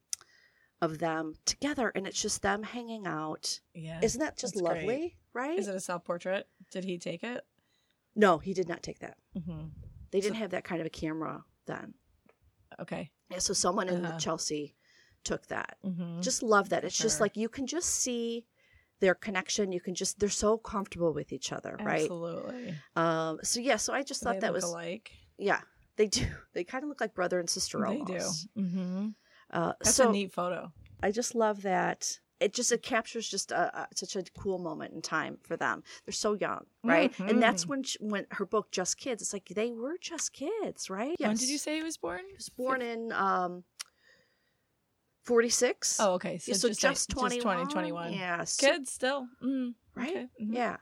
of 0.82 0.98
them 0.98 1.34
together, 1.44 1.92
and 1.94 2.04
it's 2.04 2.20
just 2.20 2.42
them 2.42 2.64
hanging 2.64 3.06
out. 3.06 3.60
Yeah. 3.72 4.00
Isn't 4.02 4.18
that 4.18 4.36
just 4.36 4.54
That's 4.54 4.66
great. 4.66 4.78
lovely? 4.80 5.16
Right? 5.32 5.56
Is 5.56 5.68
it 5.68 5.76
a 5.76 5.80
self 5.80 6.02
portrait? 6.04 6.48
Did 6.72 6.82
he 6.84 6.98
take 6.98 7.22
it? 7.22 7.42
no, 8.16 8.38
he 8.38 8.52
did 8.52 8.68
not 8.68 8.82
take 8.82 8.98
that. 9.00 9.16
Mm-hmm. 9.38 9.66
They 10.10 10.20
didn't 10.20 10.36
have 10.36 10.50
that 10.50 10.64
kind 10.64 10.80
of 10.80 10.86
a 10.88 10.90
camera 10.90 11.44
then. 11.66 11.94
Okay. 12.80 13.10
Yeah, 13.30 13.38
so 13.38 13.52
someone 13.54 13.88
in 13.88 14.04
Uh-huh. 14.04 14.18
Chelsea 14.18 14.74
took 15.22 15.46
that. 15.48 15.76
Mm-hmm. 15.86 16.20
Just 16.20 16.42
love 16.42 16.68
that. 16.70 16.84
It's 16.84 16.98
just 16.98 17.20
like 17.20 17.36
you 17.36 17.48
can 17.48 17.66
just 17.68 17.90
see 17.90 18.44
their 19.00 19.14
connection. 19.14 19.72
You 19.72 19.80
can 19.80 19.94
just 19.94 20.18
they're 20.18 20.28
so 20.28 20.56
comfortable 20.58 21.12
with 21.12 21.32
each 21.32 21.52
other, 21.52 21.76
right? 21.80 22.02
Absolutely. 22.02 22.74
Um. 22.96 23.38
So 23.42 23.60
yeah. 23.60 23.76
So 23.76 23.92
I 23.92 24.02
just 24.02 24.22
thought 24.22 24.34
they 24.34 24.40
that 24.40 24.52
look 24.52 24.62
was 24.62 24.72
like 24.72 25.10
yeah. 25.38 25.60
They 25.96 26.08
do. 26.08 26.26
They 26.54 26.64
kind 26.64 26.84
of 26.84 26.88
look 26.88 27.00
like 27.00 27.14
brother 27.14 27.40
and 27.40 27.48
sister 27.50 27.78
They 27.88 27.98
do. 27.98 28.18
Mm-hmm. 28.58 29.08
Uh, 29.50 29.72
That's 29.80 29.96
so 29.96 30.08
a 30.08 30.12
neat 30.12 30.32
photo. 30.32 30.72
I 31.02 31.10
just 31.10 31.34
love 31.34 31.62
that. 31.62 32.18
It 32.40 32.52
just 32.52 32.72
it 32.72 32.82
captures 32.82 33.28
just 33.28 33.52
a, 33.52 33.80
a, 33.82 33.86
such 33.94 34.16
a 34.16 34.24
cool 34.36 34.58
moment 34.58 34.92
in 34.92 35.00
time 35.02 35.38
for 35.42 35.56
them. 35.56 35.82
They're 36.04 36.12
so 36.12 36.34
young, 36.34 36.64
right? 36.82 37.16
And 37.20 37.40
that's 37.42 37.64
Mhm. 37.64 37.68
when 37.68 37.82
she, 37.84 37.98
when 38.00 38.26
her 38.32 38.44
book 38.44 38.70
Just 38.70 38.98
Kids. 38.98 39.22
It's 39.22 39.32
like 39.32 39.46
they 39.48 39.72
were 39.72 39.96
just 40.00 40.32
kids, 40.32 40.90
right? 40.90 41.16
When 41.18 41.36
did 41.36 41.48
you 41.48 41.58
say 41.58 41.76
he 41.76 41.82
was 41.82 41.96
born? 41.96 42.20
He 42.28 42.34
was 42.34 42.48
born 42.48 42.82
in 42.82 43.12
um, 43.12 43.64
forty 45.24 45.48
six. 45.48 45.98
Oh, 46.00 46.14
okay. 46.14 46.38
So, 46.38 46.52
Yeah, 46.52 46.56
so 46.58 46.68
just, 46.68 46.80
just, 46.80 47.16
like, 47.16 47.40
21. 47.40 47.58
just 47.64 47.70
20, 47.72 47.90
21. 47.90 48.12
Yeah. 48.12 48.44
so- 48.44 48.66
Kids 48.66 48.92
still. 48.92 49.26
Mm, 49.42 49.74
right? 49.94 50.10
okay, 50.10 50.28
mhm. 50.42 50.54
Yeah. 50.54 50.76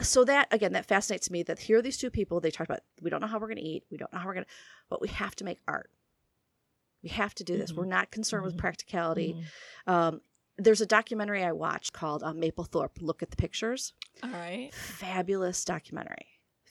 So 0.00 0.24
that 0.24 0.48
again, 0.50 0.72
that 0.72 0.86
fascinates 0.86 1.30
me. 1.30 1.42
That 1.42 1.58
here 1.60 1.78
are 1.78 1.82
these 1.82 1.98
two 1.98 2.10
people. 2.10 2.40
They 2.40 2.50
talk 2.50 2.66
about 2.66 2.80
we 3.00 3.10
don't 3.10 3.20
know 3.20 3.26
how 3.26 3.38
we're 3.38 3.46
going 3.48 3.58
to 3.58 3.62
eat. 3.62 3.84
We 3.90 3.96
don't 3.98 4.12
know 4.12 4.18
how 4.18 4.26
we're 4.26 4.34
going 4.34 4.46
to, 4.46 4.50
but 4.90 5.00
we 5.00 5.08
have 5.08 5.36
to 5.36 5.44
make 5.44 5.60
art. 5.68 5.90
We 7.02 7.10
have 7.10 7.34
to 7.36 7.44
do 7.44 7.56
this. 7.58 7.72
Mhm. 7.72 7.76
We're 7.76 7.86
not 7.86 8.10
concerned 8.10 8.42
Mhm. 8.42 8.46
with 8.46 8.58
practicality. 8.58 9.34
Mhm. 9.86 9.92
Um, 9.92 10.20
there's 10.56 10.80
a 10.80 10.86
documentary 10.86 11.44
I 11.44 11.52
watched 11.52 11.92
called 11.92 12.22
um, 12.22 12.40
Mapplethorpe. 12.40 13.00
Look 13.00 13.22
at 13.22 13.30
the 13.30 13.36
pictures. 13.36 13.92
All 14.22 14.30
right. 14.30 14.72
Fabulous 14.74 15.64
documentary. 15.64 16.26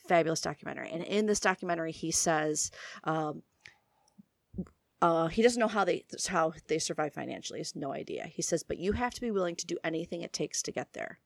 Fabulous 0.08 0.40
documentary. 0.40 0.90
And 0.90 1.02
in 1.04 1.26
this 1.26 1.40
documentary, 1.40 1.92
he 1.92 2.10
says. 2.10 2.70
Um, 3.04 3.42
uh, 5.02 5.26
he 5.26 5.42
doesn't 5.42 5.60
know 5.60 5.68
how 5.76 5.84
they 5.84 6.04
how 6.28 6.52
they 6.68 6.78
survive 6.78 7.12
financially. 7.12 7.58
He 7.58 7.62
has 7.66 7.76
no 7.76 7.92
idea. 7.92 8.24
He 8.26 8.40
says, 8.42 8.62
but 8.62 8.78
you 8.78 8.92
have 8.92 9.12
to 9.14 9.20
be 9.20 9.30
willing 9.30 9.56
to 9.56 9.66
do 9.66 9.76
anything 9.84 10.22
it 10.22 10.32
takes 10.32 10.62
to 10.62 10.72
get 10.72 10.92
there. 10.94 11.18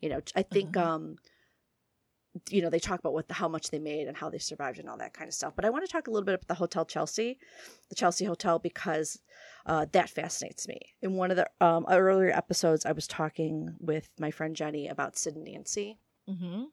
You 0.00 0.08
know, 0.10 0.20
I 0.36 0.42
think 0.42 0.76
Uh-huh. 0.76 0.88
um, 0.94 1.16
you 2.50 2.62
know 2.62 2.70
they 2.70 2.78
talk 2.78 3.00
about 3.00 3.14
what 3.14 3.26
the, 3.26 3.34
how 3.34 3.48
much 3.48 3.70
they 3.70 3.78
made 3.80 4.06
and 4.06 4.16
how 4.16 4.30
they 4.30 4.38
survived 4.38 4.78
and 4.78 4.88
all 4.88 4.98
that 4.98 5.14
kind 5.14 5.26
of 5.28 5.34
stuff. 5.34 5.54
But 5.56 5.64
I 5.64 5.70
want 5.70 5.84
to 5.84 5.90
talk 5.92 6.06
a 6.06 6.10
little 6.10 6.24
bit 6.24 6.34
about 6.36 6.46
the 6.46 6.54
Hotel 6.54 6.84
Chelsea, 6.84 7.38
the 7.88 7.94
Chelsea 7.96 8.24
Hotel, 8.26 8.58
because 8.58 9.18
uh, 9.66 9.86
that 9.92 10.08
fascinates 10.10 10.68
me. 10.68 10.78
In 11.02 11.14
one 11.14 11.30
of 11.32 11.36
the 11.36 11.48
um, 11.60 11.84
earlier 11.90 12.30
episodes, 12.30 12.86
I 12.86 12.92
was 12.92 13.06
talking 13.08 13.74
with 13.80 14.08
my 14.20 14.30
friend 14.30 14.54
Jenny 14.54 14.86
about 14.88 15.16
Sid 15.18 15.34
and 15.36 15.44
Nancy 15.44 15.98
Mm-hmm. 16.30 16.64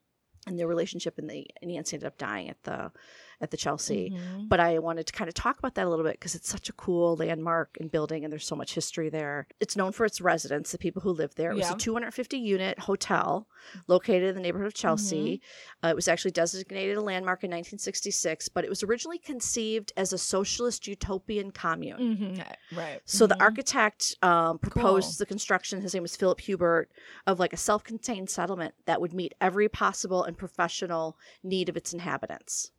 and 0.46 0.58
their 0.58 0.68
relationship, 0.68 1.18
and 1.18 1.28
the 1.28 1.46
and 1.62 1.70
Nancy 1.72 1.96
ended 1.96 2.06
up 2.06 2.18
dying 2.18 2.50
at 2.50 2.62
the 2.64 2.92
at 3.40 3.50
the 3.50 3.56
Chelsea. 3.56 4.10
Mhm. 4.10 4.48
But 4.48 4.60
I 4.60 4.78
wanted 4.78 5.06
to 5.06 5.12
kind 5.12 5.28
of 5.28 5.34
talk 5.34 5.58
about 5.58 5.74
that 5.74 5.86
a 5.86 5.90
little 5.90 6.04
bit 6.04 6.14
because 6.14 6.34
it's 6.34 6.48
such 6.48 6.68
a 6.68 6.72
cool 6.72 7.16
landmark 7.16 7.76
and 7.80 7.90
building, 7.90 8.24
and 8.24 8.32
there's 8.32 8.46
so 8.46 8.56
much 8.56 8.74
history 8.74 9.08
there. 9.10 9.46
It's 9.60 9.76
known 9.76 9.92
for 9.92 10.06
its 10.06 10.20
residents, 10.20 10.72
the 10.72 10.78
people 10.78 11.02
who 11.02 11.10
live 11.10 11.34
there. 11.34 11.50
It 11.52 11.56
was 11.56 11.70
a 11.70 11.76
250 11.76 12.38
unit 12.38 12.78
hotel 12.80 13.46
located 13.88 14.30
in 14.30 14.34
the 14.36 14.40
neighborhood 14.40 14.66
of 14.68 14.74
Chelsea. 14.74 15.40
Mm-hmm. 15.82 15.86
Uh, 15.86 15.90
it 15.90 15.96
was 15.96 16.08
actually 16.08 16.30
designated 16.30 16.96
a 16.96 17.00
landmark 17.02 17.42
in 17.44 17.50
1966, 17.50 18.48
but 18.48 18.64
it 18.64 18.68
was 18.70 18.82
originally 18.82 19.18
conceived 19.18 19.92
as 19.96 20.12
a 20.12 20.18
socialist 20.18 20.86
utopian 20.86 21.50
commune. 21.50 21.98
Mhm. 22.16 22.54
Right. 22.76 23.00
So 23.04 23.26
the 23.26 23.34
Mhm. 23.34 23.40
architect 23.42 24.14
um, 24.22 24.58
proposed 24.58 25.10
Cool. 25.10 25.16
the 25.18 25.26
construction. 25.26 25.80
His 25.80 25.94
name 25.94 26.02
was 26.02 26.16
Philip 26.16 26.40
Hubert 26.40 26.90
of 27.26 27.38
like 27.38 27.52
a 27.52 27.56
self-contained 27.56 28.30
settlement 28.30 28.74
that 28.86 29.00
would 29.00 29.12
meet 29.12 29.34
every 29.40 29.68
possible 29.68 30.24
and 30.24 30.36
professional 30.38 31.18
need 31.42 31.68
of 31.68 31.76
its 31.76 31.92
inhabitants. 31.92 32.70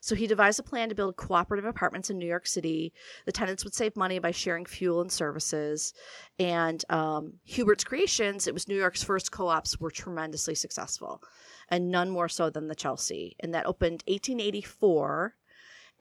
So 0.00 0.14
he 0.14 0.26
devised 0.26 0.60
a 0.60 0.62
plan 0.62 0.88
to 0.88 0.94
build 0.94 1.16
cooperative 1.16 1.64
apartments 1.64 2.10
in 2.10 2.18
New 2.18 2.26
York 2.26 2.46
City. 2.46 2.92
The 3.26 3.32
tenants 3.32 3.64
would 3.64 3.74
save 3.74 3.96
money 3.96 4.18
by 4.18 4.30
sharing 4.30 4.66
fuel 4.66 5.00
and 5.00 5.10
services. 5.10 5.92
And 6.38 6.84
um, 6.90 7.34
Hubert's 7.44 7.84
creations, 7.84 8.46
it 8.46 8.54
was 8.54 8.68
New 8.68 8.76
York's 8.76 9.02
first 9.02 9.32
co-ops, 9.32 9.80
were 9.80 9.90
tremendously 9.90 10.54
successful, 10.54 11.22
and 11.68 11.90
none 11.90 12.10
more 12.10 12.28
so 12.28 12.50
than 12.50 12.68
the 12.68 12.74
Chelsea. 12.74 13.36
And 13.40 13.54
that 13.54 13.66
opened 13.66 14.02
1884 14.06 15.34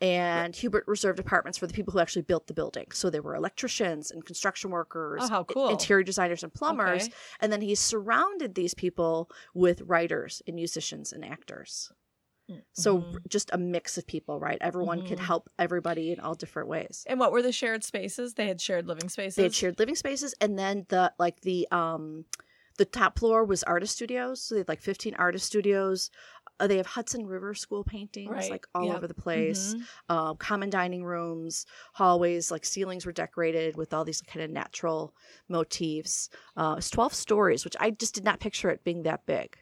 and 0.01 0.55
Hubert 0.55 0.85
reserved 0.87 1.19
apartments 1.19 1.57
for 1.57 1.67
the 1.67 1.73
people 1.73 1.91
who 1.91 1.99
actually 1.99 2.21
built 2.21 2.47
the 2.47 2.53
building. 2.53 2.87
So 2.93 3.09
there 3.09 3.21
were 3.21 3.35
electricians 3.35 4.11
and 4.11 4.25
construction 4.25 4.71
workers, 4.71 5.23
Oh, 5.29 5.43
cool. 5.43 5.67
interior 5.69 6.03
designers 6.03 6.41
and 6.41 6.53
plumbers, 6.53 7.03
Okay. 7.03 7.13
and 7.41 7.51
then 7.51 7.59
he 7.59 7.75
surrounded 7.75 8.55
these 8.55 8.73
people 8.73 9.29
with 9.53 9.81
writers 9.81 10.41
and 10.47 10.55
musicians 10.55 11.11
and 11.11 11.25
actors. 11.25 11.91
So 12.73 12.99
Mhm. 12.99 13.19
just 13.27 13.49
a 13.53 13.57
mix 13.57 13.97
of 13.97 14.07
people, 14.07 14.39
right? 14.39 14.57
Everyone 14.61 15.01
could 15.01 15.19
Mhm. 15.19 15.25
help 15.25 15.49
everybody 15.59 16.11
in 16.11 16.19
all 16.19 16.35
different 16.35 16.69
ways. 16.69 17.03
And 17.07 17.19
what 17.19 17.31
were 17.31 17.41
the 17.41 17.51
shared 17.51 17.83
spaces? 17.83 18.33
They 18.35 18.47
had 18.47 18.61
shared 18.61 18.87
living 18.87 19.09
spaces. 19.09 19.35
They 19.35 19.43
had 19.43 19.53
shared 19.53 19.79
living 19.79 19.95
spaces, 19.95 20.33
and 20.41 20.57
then 20.57 20.85
the 20.89 21.13
like 21.19 21.41
the 21.41 21.67
um 21.71 22.25
the 22.77 22.85
top 22.85 23.19
floor 23.19 23.43
was 23.43 23.63
artist 23.63 23.95
studios. 23.95 24.41
So 24.41 24.55
they 24.55 24.59
had 24.59 24.69
like 24.69 24.81
fifteen 24.81 25.15
artist 25.15 25.45
studios. 25.45 26.09
Uh, 26.61 26.67
they 26.67 26.77
have 26.77 26.87
Hudson 26.87 27.25
River 27.25 27.53
School 27.53 27.83
paintings 27.85 28.31
Right, 28.31 28.49
like 28.49 28.65
all 28.75 28.85
yep. 28.85 28.97
over 28.97 29.07
the 29.07 29.13
place. 29.13 29.75
Mhm. 29.75 29.87
um, 30.09 30.37
common 30.37 30.69
dining 30.69 31.03
rooms, 31.05 31.65
hallways, 31.93 32.51
like 32.51 32.65
ceilings 32.65 33.05
were 33.05 33.13
decorated 33.13 33.77
with 33.77 33.93
all 33.93 34.03
these 34.03 34.21
kind 34.21 34.43
of 34.43 34.51
natural 34.51 35.15
motifs. 35.47 36.29
Uh, 36.57 36.75
it's 36.77 36.89
12 36.89 37.13
stories, 37.13 37.63
which 37.65 37.77
I 37.79 37.91
just 37.91 38.13
did 38.15 38.25
not 38.25 38.39
picture 38.41 38.69
it 38.69 38.83
being 38.83 39.03
that 39.03 39.25
big. 39.25 39.57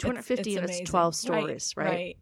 250 0.00 0.32
It's- 0.32 0.46
it's 0.46 0.54
units, 0.54 0.70
amazing. 0.70 0.86
12 0.86 1.14
stories, 1.14 1.76
right? 1.76 1.86
Right. 1.86 2.16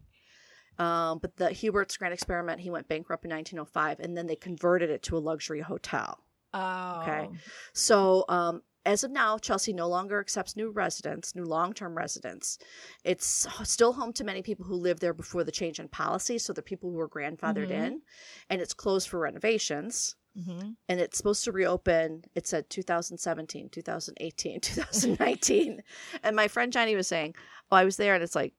Um, 1.11 1.19
but 1.19 1.35
the 1.35 1.49
Hubert's 1.51 1.97
Grand 1.97 2.13
Experiment, 2.13 2.61
he 2.61 2.69
went 2.69 2.87
bankrupt 2.87 3.25
in 3.25 3.29
1905, 3.31 3.99
and 3.99 4.15
then 4.15 4.27
they 4.27 4.35
converted 4.35 4.89
it 4.89 5.03
to 5.03 5.17
a 5.17 5.19
luxury 5.19 5.59
hotel. 5.61 6.23
Oh. 6.53 7.01
Okay. 7.01 7.29
So, 7.73 8.23
um, 8.29 8.61
as 8.85 9.03
of 9.03 9.11
now, 9.11 9.37
Chelsea 9.37 9.73
no 9.73 9.89
longer 9.89 10.19
accepts 10.21 10.55
new 10.55 10.71
residents, 10.71 11.35
new 11.35 11.43
long 11.43 11.73
term 11.73 11.97
residents. 11.97 12.57
It's 13.03 13.45
still 13.63 13.91
home 13.93 14.13
to 14.13 14.23
many 14.23 14.41
people 14.41 14.65
who 14.65 14.75
lived 14.75 15.01
there 15.01 15.13
before 15.13 15.43
the 15.43 15.51
change 15.51 15.79
in 15.81 15.89
policy. 15.89 16.37
So, 16.37 16.53
the 16.53 16.61
people 16.61 16.89
who 16.89 16.95
were 16.95 17.09
grandfathered 17.09 17.67
Mhm. 17.67 17.85
in, 17.87 18.01
and 18.49 18.61
it's 18.61 18.73
closed 18.73 19.09
for 19.09 19.19
renovations. 19.19 20.15
Hmm 20.45 20.71
And 20.87 20.99
it's 20.99 21.17
supposed 21.17 21.43
to 21.45 21.51
reopen, 21.51 22.23
it 22.35 22.47
said 22.47 22.69
2017, 22.69 23.69
2018, 23.69 24.59
2019. 24.61 25.81
and 26.23 26.35
my 26.35 26.47
friend 26.47 26.71
Johnny 26.73 26.95
was 26.95 27.07
saying, 27.07 27.35
Oh, 27.71 27.75
I 27.77 27.85
was 27.85 27.97
there, 27.97 28.13
and 28.15 28.23
it's 28.23 28.35
like 28.35 28.53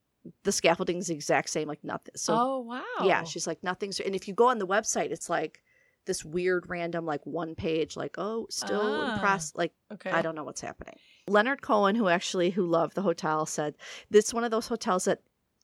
the 0.44 0.52
scaffolding's 0.52 1.06
the 1.08 1.14
exact 1.14 1.49
same, 1.50 1.66
like 1.68 1.82
nothing. 1.82 2.14
So, 2.16 2.34
oh 2.38 2.58
wow. 2.60 2.82
yeah, 3.04 3.25
she's 3.25 3.46
like, 3.46 3.62
nothing's. 3.62 4.00
And 4.00 4.14
if 4.14 4.28
you 4.28 4.34
go 4.34 4.49
on 4.49 4.58
the 4.58 4.66
website, 4.66 5.10
it's 5.10 5.30
like 5.30 5.62
this 6.06 6.25
weird 6.25 6.68
random 6.68 7.04
like 7.04 7.25
one 7.26 7.54
page 7.54 7.94
like 7.94 8.14
oh 8.16 8.46
still 8.50 9.02
in 9.02 9.10
Ah. 9.10 9.18
process 9.20 9.52
like 9.54 9.72
okay. 9.92 10.10
i 10.10 10.22
don't 10.22 10.34
know 10.34 10.44
what's 10.44 10.62
happening 10.62 10.94
leonard 11.28 11.60
cohen 11.60 11.94
who 11.94 12.08
actually 12.08 12.49
who 12.50 12.64
loved 12.66 12.94
the 12.94 13.02
hotel 13.02 13.44
said 13.44 13.76
this 14.10 14.28
is 14.28 14.34
one 14.34 14.42
of 14.42 14.50
those 14.50 14.66
hotels 14.66 15.04
that 15.04 15.20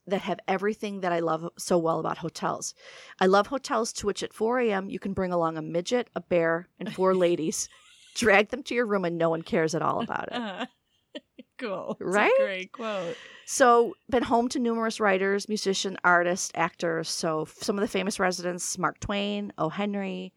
that 0.06 0.22
have 0.22 0.38
everything 0.48 1.00
that 1.00 1.12
i 1.12 1.18
love 1.20 1.48
so 1.58 1.76
well 1.78 2.00
about 2.00 2.18
hotels 2.18 2.74
i 3.20 3.26
love 3.26 3.48
hotels 3.48 3.92
to 3.92 4.06
which 4.06 4.22
at 4.22 4.32
4 4.32 4.60
a.m 4.60 4.88
you 4.90 4.98
can 4.98 5.12
bring 5.12 5.32
along 5.32 5.56
a 5.56 5.62
midget 5.62 6.08
a 6.14 6.20
bear 6.20 6.68
and 6.78 6.94
four 6.94 7.14
ladies 7.26 7.68
drag 8.14 8.48
them 8.50 8.62
to 8.62 8.74
your 8.74 8.86
room 8.86 9.04
and 9.04 9.18
no 9.18 9.30
one 9.30 9.42
cares 9.42 9.74
at 9.74 9.82
all 9.82 10.00
about 10.02 10.28
it 10.28 10.34
Uh, 10.34 10.66
cool. 11.58 11.96
A 12.00 12.04
Right? 12.04 12.32
great 12.38 12.72
quote. 12.72 13.16
So, 13.46 13.94
been 14.10 14.24
home 14.24 14.48
to 14.50 14.58
numerous 14.58 14.98
writers, 15.00 15.48
musicians, 15.48 15.96
artists, 16.04 16.50
actors. 16.54 17.08
So, 17.08 17.46
some 17.60 17.78
of 17.78 17.82
the 17.82 17.88
famous 17.88 18.18
residents 18.20 18.76
Mark 18.76 18.98
Twain, 19.00 19.52
O. 19.56 19.68
Henry, 19.68 20.32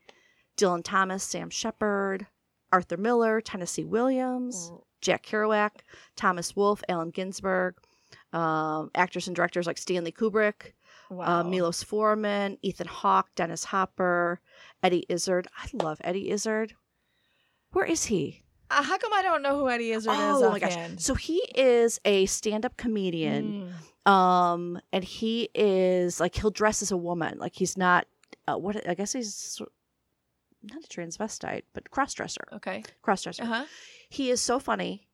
Dylan 0.58 0.82
Thomas, 0.84 1.24
Sam 1.24 1.50
Shepard, 1.50 2.28
Arthur 2.72 2.98
Miller, 2.98 3.42
Tennessee 3.42 3.84
Williams, 3.84 4.72
Jack 5.02 5.26
Kerouac, 5.26 5.72
Thomas 6.16 6.56
Wolfe, 6.56 6.84
Allen 6.88 7.10
Ginsberg, 7.10 7.76
um, 8.34 8.92
actors 8.96 9.28
and 9.28 9.36
directors 9.36 9.66
like 9.68 9.78
Stanley 9.78 10.12
Kubrick, 10.12 10.74
Wow. 11.10 11.40
uh, 11.40 11.44
Milos 11.44 11.82
Forman, 11.84 12.58
Ethan 12.62 12.88
Hawke, 12.88 13.30
Dennis 13.36 13.64
Hopper, 13.64 14.40
Eddie 14.84 15.06
Izzard. 15.10 15.48
I 15.58 15.68
love 15.84 16.00
Eddie 16.04 16.30
Izzard. 16.30 16.74
Where 17.72 17.86
is 17.86 18.06
he? 18.06 18.44
Uh, 18.72 18.84
how 18.84 18.98
come 19.00 19.12
I 19.14 19.24
don't 19.24 19.42
know 19.42 19.58
who 19.58 19.68
Eddie 19.70 19.92
Izzard 19.92 20.14
is? 20.14 20.20
Oh 20.20 20.52
my 20.52 20.60
gosh! 20.60 20.76
So 20.98 21.16
he 21.16 21.38
is 21.56 22.00
a 22.06 22.28
stand-up 22.28 22.78
comedian. 22.78 23.72
Mm. 24.06 24.12
Um, 24.12 24.80
and 24.94 25.04
he 25.04 25.50
is 25.56 26.20
like 26.20 26.36
he'll 26.36 26.52
dress 26.52 26.82
as 26.84 26.92
a 26.92 26.98
woman. 26.98 27.40
Like 27.40 27.56
he's 27.56 27.76
not 27.78 28.06
uh, 28.48 28.58
what 28.58 28.88
I 28.88 28.94
guess 28.94 29.14
he's 29.14 29.60
not 30.62 30.84
a 30.84 30.88
transvestite, 30.88 31.64
but 31.74 31.90
cross-dresser. 31.90 32.48
Okay. 32.54 32.84
Cross-dresser. 33.02 33.44
Uh 33.44 33.46
huh. 33.48 33.66
He 34.10 34.30
is 34.30 34.42
so 34.42 34.60
funny. 34.60 35.08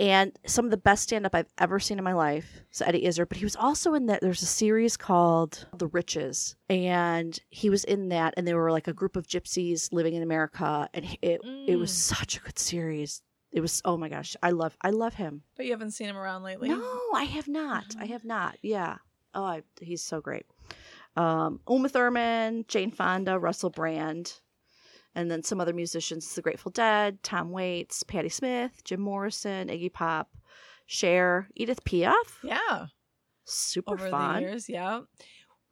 And 0.00 0.32
some 0.46 0.64
of 0.64 0.70
the 0.70 0.76
best 0.78 1.02
stand 1.02 1.26
up 1.26 1.34
I've 1.34 1.52
ever 1.58 1.78
seen 1.78 1.98
in 1.98 2.04
my 2.04 2.14
life. 2.14 2.62
So 2.70 2.86
Eddie 2.86 3.04
Izzard, 3.04 3.28
but 3.28 3.36
he 3.38 3.44
was 3.44 3.54
also 3.54 3.92
in 3.94 4.06
that. 4.06 4.22
There's 4.22 4.40
a 4.42 4.46
series 4.46 4.96
called 4.96 5.66
The 5.76 5.88
Riches, 5.88 6.56
and 6.70 7.38
he 7.50 7.68
was 7.68 7.84
in 7.84 8.08
that. 8.08 8.32
And 8.36 8.46
they 8.48 8.54
were 8.54 8.70
like 8.72 8.88
a 8.88 8.94
group 8.94 9.14
of 9.16 9.26
gypsies 9.26 9.92
living 9.92 10.14
in 10.14 10.22
America, 10.22 10.88
and 10.94 11.04
it 11.20 11.40
it 11.68 11.76
was 11.76 11.90
Mm. 11.90 12.16
such 12.16 12.36
a 12.38 12.40
good 12.40 12.58
series. 12.58 13.20
It 13.52 13.60
was 13.60 13.82
oh 13.84 13.96
my 13.98 14.08
gosh, 14.08 14.36
I 14.42 14.50
love 14.52 14.74
I 14.80 14.90
love 14.90 15.14
him. 15.14 15.42
But 15.56 15.66
you 15.66 15.72
haven't 15.72 15.90
seen 15.90 16.08
him 16.08 16.16
around 16.16 16.44
lately. 16.44 16.68
No, 16.70 17.00
I 17.14 17.24
have 17.24 17.48
not. 17.48 17.94
I 17.98 18.06
Mhm. 18.06 18.10
have 18.10 18.24
not. 18.24 18.56
Yeah. 18.62 18.96
Oh, 19.34 19.44
I, 19.44 19.62
he's 19.80 20.02
so 20.02 20.20
great. 20.20 20.46
Um, 21.16 21.60
Uma 21.68 21.88
Thurman, 21.88 22.64
Jane 22.68 22.90
Fonda, 22.90 23.38
Russell 23.38 23.70
Brand, 23.70 24.40
and 25.14 25.30
then 25.30 25.42
some 25.42 25.60
other 25.60 25.72
musicians: 25.72 26.34
The 26.34 26.42
Grateful 26.42 26.70
Dead, 26.70 27.22
Tom 27.22 27.50
Waits, 27.50 28.02
Patti 28.02 28.28
Smith, 28.28 28.82
Jim 28.84 29.00
Morrison, 29.00 29.68
Iggy 29.68 29.92
Pop, 29.92 30.30
Cher, 30.86 31.48
Edith 31.54 31.84
Piaf. 31.84 32.38
Yeah. 32.42 32.86
Super 33.44 33.94
Over 33.94 34.10
fun. 34.10 34.34
the 34.42 34.48
years, 34.48 34.68
yeah. 34.68 35.00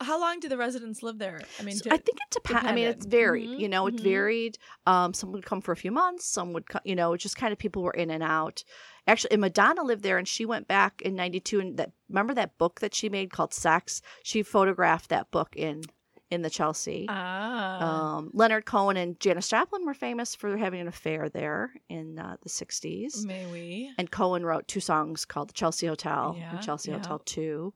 How 0.01 0.21
long 0.21 0.39
do 0.39 0.49
the 0.49 0.57
residents 0.57 1.03
live 1.03 1.19
there? 1.19 1.41
I 1.59 1.65
mean, 1.65 1.75
So 1.77 1.85
do- 1.85 1.91
I 1.91 1.97
think 1.97 2.19
it 2.21 2.31
depends. 2.31 2.69
I 2.69 2.73
mean, 2.73 2.87
it's 2.87 3.05
varied. 3.05 3.49
Mhm, 3.51 3.59
You 3.61 3.69
know, 3.69 3.89
it 3.89 3.97
mhm. 3.97 4.01
varied. 4.01 4.59
Um, 4.87 5.13
some 5.13 5.33
would 5.33 5.45
come 5.45 5.61
for 5.61 5.73
a 5.73 5.77
few 5.77 5.91
months. 5.91 6.25
Some 6.25 6.53
would, 6.53 6.69
co- 6.69 6.79
you 6.85 6.95
know, 6.95 7.17
just 7.17 7.37
kind 7.37 7.53
of 7.53 7.59
people 7.59 7.83
were 7.83 7.93
in 7.95 8.09
and 8.11 8.23
out. 8.23 8.63
Actually, 9.09 9.33
and 9.33 9.41
Madonna 9.41 9.83
lived 9.83 10.05
there, 10.05 10.17
and 10.19 10.29
she 10.29 10.45
went 10.47 10.69
back 10.69 11.03
in 11.03 11.17
'92. 11.17 11.59
And 11.59 11.77
that 11.79 11.91
remember 12.09 12.33
that 12.35 12.59
book 12.59 12.79
that 12.79 12.95
she 12.95 13.09
made 13.09 13.33
called 13.33 13.53
Sex? 13.53 14.01
She 14.23 14.45
photographed 14.45 15.09
that 15.09 15.33
book 15.33 15.57
in 15.57 15.83
in 16.31 16.43
the 16.43 16.51
Chelsea. 16.51 17.07
ah. 17.09 18.17
Um, 18.17 18.31
Leonard 18.35 18.67
Cohen 18.67 18.97
and 18.97 19.19
Janis 19.21 19.49
Joplin 19.49 19.87
were 19.87 19.95
famous 19.95 20.35
for 20.35 20.57
having 20.57 20.81
an 20.81 20.89
affair 20.89 21.29
there 21.29 21.73
in 21.89 22.19
uh, 22.19 22.37
the 22.43 22.49
'60s. 22.49 23.25
May 23.25 23.47
we? 23.47 23.93
And 23.99 24.11
Cohen 24.11 24.45
wrote 24.45 24.69
two 24.69 24.81
songs 24.81 25.25
called 25.25 25.49
The 25.49 25.55
Chelsea 25.55 25.87
Hotel 25.87 26.37
Yeah, 26.39 26.51
and 26.51 26.63
Chelsea 26.63 26.91
yeah. 26.91 26.99
Hotel 26.99 27.19
2. 27.21 27.73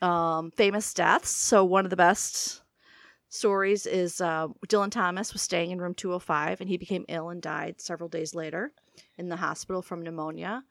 Um, 0.00 0.50
famous 0.50 0.92
deaths. 0.94 1.30
So, 1.30 1.64
one 1.64 1.84
of 1.84 1.90
the 1.90 1.96
best 1.96 2.62
stories 3.28 3.86
is 3.86 4.20
uh, 4.20 4.48
Dylan 4.68 4.90
Thomas 4.90 5.32
was 5.32 5.42
staying 5.42 5.70
in 5.70 5.80
room 5.80 5.94
205 5.94 6.60
and 6.60 6.68
he 6.68 6.76
became 6.76 7.04
ill 7.08 7.30
and 7.30 7.40
died 7.40 7.80
several 7.80 8.08
days 8.08 8.34
later 8.34 8.72
in 9.16 9.28
the 9.28 9.36
hospital 9.36 9.80
from 9.80 10.02
pneumonia. 10.02 10.64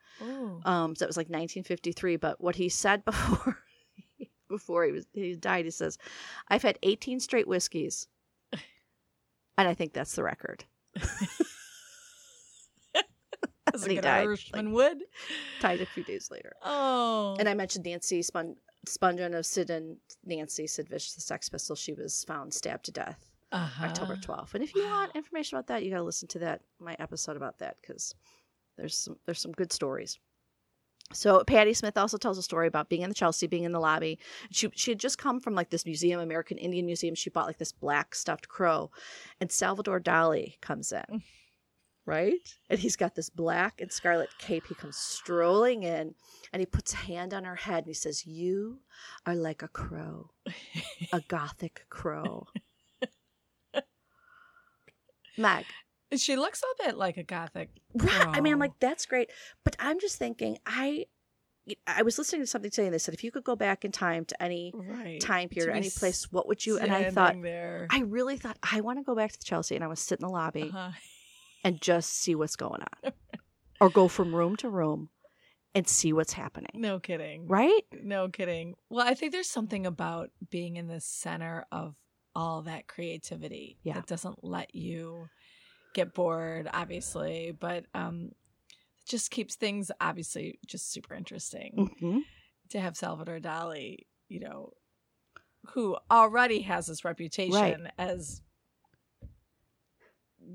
Um, 0.64 0.94
so, 0.94 1.04
it 1.04 1.08
was 1.08 1.16
like 1.16 1.26
1953. 1.28 2.16
But 2.16 2.40
what 2.40 2.56
he 2.56 2.68
said 2.68 3.04
before. 3.06 3.58
Before 4.52 4.84
he 4.84 4.92
was 4.92 5.06
he 5.14 5.34
died, 5.34 5.64
he 5.64 5.70
says, 5.70 5.96
"I've 6.48 6.62
had 6.62 6.78
18 6.82 7.20
straight 7.20 7.48
whiskeys, 7.48 8.06
and 8.52 9.66
I 9.68 9.72
think 9.74 9.94
that's 9.94 10.14
the 10.14 10.22
record." 10.22 10.64
As 13.72 13.86
a 13.86 13.88
he 13.88 13.94
good 13.94 14.02
died, 14.02 14.24
Irishman 14.24 14.72
would. 14.72 14.98
Died 15.60 15.80
a 15.80 15.86
few 15.86 16.04
days 16.04 16.30
later. 16.30 16.52
Oh. 16.62 17.36
And 17.38 17.48
I 17.48 17.54
mentioned 17.54 17.86
Nancy 17.86 18.20
Spun- 18.20 18.56
Spungen 18.86 19.34
of 19.34 19.46
Sid 19.46 19.70
and 19.70 19.96
Nancy 20.24 20.66
Sid 20.66 20.88
Vicious, 20.88 21.14
the 21.14 21.22
Sex 21.22 21.48
Pistol. 21.48 21.74
She 21.74 21.94
was 21.94 22.22
found 22.24 22.52
stabbed 22.52 22.84
to 22.86 22.92
death 22.92 23.30
uh-huh. 23.50 23.86
October 23.86 24.16
12th. 24.16 24.54
And 24.54 24.62
if 24.62 24.74
you 24.74 24.82
Wow. 24.82 24.90
want 24.90 25.16
information 25.16 25.56
about 25.56 25.68
that, 25.68 25.82
you 25.84 25.90
got 25.90 25.98
to 25.98 26.02
listen 26.02 26.28
to 26.28 26.38
that 26.40 26.60
my 26.80 26.96
episode 26.98 27.36
about 27.36 27.58
that 27.60 27.76
because 27.80 28.14
there's 28.76 28.98
some 28.98 29.16
there's 29.24 29.40
some 29.40 29.52
good 29.52 29.72
stories. 29.72 30.18
So 31.12 31.42
Patti 31.44 31.74
Smith 31.74 31.96
also 31.96 32.18
tells 32.18 32.38
a 32.38 32.42
story 32.42 32.68
about 32.68 32.88
being 32.88 33.02
in 33.02 33.08
the 33.08 33.14
Chelsea, 33.14 33.46
being 33.46 33.64
in 33.64 33.72
the 33.72 33.80
lobby. 33.80 34.18
She 34.50 34.68
she 34.74 34.92
had 34.92 35.00
just 35.00 35.18
come 35.18 35.40
from 35.40 35.54
like 35.54 35.70
this 35.70 35.86
museum, 35.86 36.20
American 36.20 36.58
Indian 36.58 36.86
Museum. 36.86 37.14
She 37.14 37.30
bought 37.30 37.46
like 37.46 37.58
this 37.58 37.72
black 37.72 38.14
stuffed 38.14 38.48
crow, 38.48 38.90
and 39.40 39.50
Salvador 39.50 40.00
Dali 40.00 40.60
comes 40.60 40.92
in, 40.92 41.04
mm. 41.10 41.22
right? 42.06 42.54
And 42.70 42.78
he's 42.78 42.96
got 42.96 43.14
this 43.14 43.30
black 43.30 43.80
and 43.80 43.92
scarlet 43.92 44.30
cape. 44.38 44.66
He 44.68 44.74
comes 44.74 44.96
strolling 44.96 45.82
in, 45.82 46.14
and 46.52 46.60
he 46.60 46.66
puts 46.66 46.92
a 46.92 46.96
hand 46.98 47.34
on 47.34 47.44
her 47.44 47.56
head 47.56 47.78
and 47.78 47.88
he 47.88 47.94
says, 47.94 48.26
"You 48.26 48.80
are 49.26 49.36
like 49.36 49.62
a 49.62 49.68
crow, 49.68 50.30
a 51.12 51.20
gothic 51.28 51.86
crow." 51.88 52.46
Meg, 55.38 55.64
She 56.16 56.36
looks 56.36 56.62
a 56.62 56.84
bit 56.86 56.96
like 56.98 57.16
a 57.16 57.22
gothic. 57.22 57.70
Right. 57.94 58.26
I 58.28 58.40
mean, 58.40 58.52
I'm 58.52 58.58
like, 58.58 58.78
that's 58.80 59.06
great. 59.06 59.30
But 59.64 59.76
I'm 59.78 59.98
just 60.00 60.16
thinking, 60.18 60.58
I 60.66 61.06
I 61.86 62.02
was 62.02 62.18
listening 62.18 62.42
to 62.42 62.46
something 62.46 62.70
today 62.72 62.86
and 62.86 62.94
they 62.94 62.98
said 62.98 63.14
if 63.14 63.22
you 63.22 63.30
could 63.30 63.44
go 63.44 63.54
back 63.54 63.84
in 63.84 63.92
time 63.92 64.24
to 64.26 64.42
any 64.42 64.72
Right. 64.74 65.20
time 65.20 65.48
period, 65.48 65.76
any 65.76 65.90
place, 65.90 66.30
what 66.32 66.48
would 66.48 66.66
you 66.66 66.78
and 66.78 66.92
I 66.92 67.10
thought 67.10 67.40
there. 67.40 67.86
I 67.90 68.00
really 68.00 68.36
thought 68.36 68.58
I 68.68 68.80
want 68.80 68.98
to 68.98 69.04
go 69.04 69.14
back 69.14 69.30
to 69.32 69.38
the 69.38 69.44
Chelsea 69.44 69.76
and 69.76 69.84
I 69.84 69.86
want 69.86 69.98
to 69.98 70.04
sit 70.04 70.18
in 70.20 70.26
the 70.26 70.32
lobby 70.32 70.64
Uh-huh. 70.74 70.90
and 71.62 71.80
just 71.80 72.14
see 72.14 72.34
what's 72.34 72.56
going 72.56 72.82
on. 72.82 73.12
or 73.80 73.90
go 73.90 74.08
from 74.08 74.34
room 74.34 74.56
to 74.56 74.68
room 74.68 75.10
and 75.74 75.86
see 75.88 76.12
what's 76.12 76.32
happening. 76.32 76.70
No 76.74 76.98
kidding. 76.98 77.46
Right? 77.46 77.82
No 77.92 78.28
kidding. 78.28 78.74
Well, 78.90 79.06
I 79.06 79.14
think 79.14 79.30
there's 79.32 79.48
something 79.48 79.86
about 79.86 80.30
being 80.50 80.76
in 80.76 80.88
the 80.88 81.00
center 81.00 81.64
of 81.70 81.94
all 82.34 82.62
that 82.62 82.88
creativity 82.88 83.78
Yeah. 83.84 83.94
that 83.94 84.06
doesn't 84.06 84.42
let 84.42 84.74
you 84.74 85.28
get 85.94 86.14
bored, 86.14 86.68
obviously, 86.72 87.52
but 87.58 87.84
um, 87.94 88.30
it 88.32 89.08
just 89.08 89.30
keeps 89.30 89.54
things 89.56 89.90
obviously 90.00 90.58
just 90.66 90.92
super 90.92 91.14
interesting 91.14 91.90
hmm 92.00 92.18
to 92.70 92.80
have 92.80 92.96
Salvador 92.96 93.38
Dali, 93.38 94.06
you 94.28 94.40
know, 94.40 94.72
who 95.74 95.96
already 96.10 96.62
has 96.62 96.86
this 96.86 97.04
reputation 97.04 97.88
as, 97.98 98.40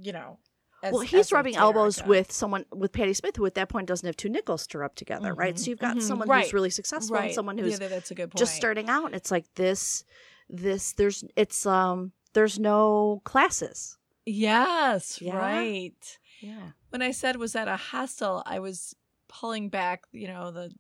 you 0.02 0.12
know, 0.12 0.40
as, 0.84 0.92
well, 0.94 1.02
he's 1.02 1.32
rubbing 1.32 1.56
elbows 1.56 2.04
with 2.06 2.32
someone 2.32 2.66
with 2.72 2.92
Patti 2.92 3.14
Smith, 3.14 3.36
who 3.36 3.46
at 3.46 3.56
that 3.56 3.70
point 3.70 3.88
doesn't 3.88 4.06
have 4.06 4.16
two 4.18 4.30
nickels 4.30 4.68
to 4.68 4.78
rub 4.80 4.96
together, 4.96 5.34
right? 5.34 5.56
Mhm, 5.56 5.60
So 5.60 5.70
you've 5.72 5.80
got 5.80 5.98
mhm, 5.98 6.02
someone 6.02 6.28
right, 6.28 6.44
who's 6.44 6.54
really 6.54 6.70
successful 6.70 7.18
and 7.18 7.34
someone 7.34 7.58
who's 7.58 7.80
yeah, 7.80 7.88
that's 7.88 8.12
a 8.12 8.16
good 8.16 8.32
point. 8.32 8.40
just 8.40 8.56
starting 8.56 8.90
out. 8.90 9.06
And 9.08 9.16
it's 9.16 9.32
like 9.32 9.46
this 9.56 10.04
this 10.50 10.94
there's 10.94 11.24
it's 11.36 11.66
um 11.66 12.14
there's 12.34 12.58
no 12.60 13.22
classes 13.26 13.98
Yes, 14.28 15.22
Yeah. 15.22 15.38
right. 15.38 16.18
yeah 16.42 16.72
when 16.90 17.02
I 17.02 17.12
said 17.12 17.36
was 17.38 17.56
at 17.56 17.68
a 17.68 17.76
hostel, 17.78 18.44
I 18.46 18.60
was 18.60 18.96
pulling 19.28 19.70
back, 19.70 20.04
you 20.12 20.28
know, 20.28 20.52
the 20.52 20.72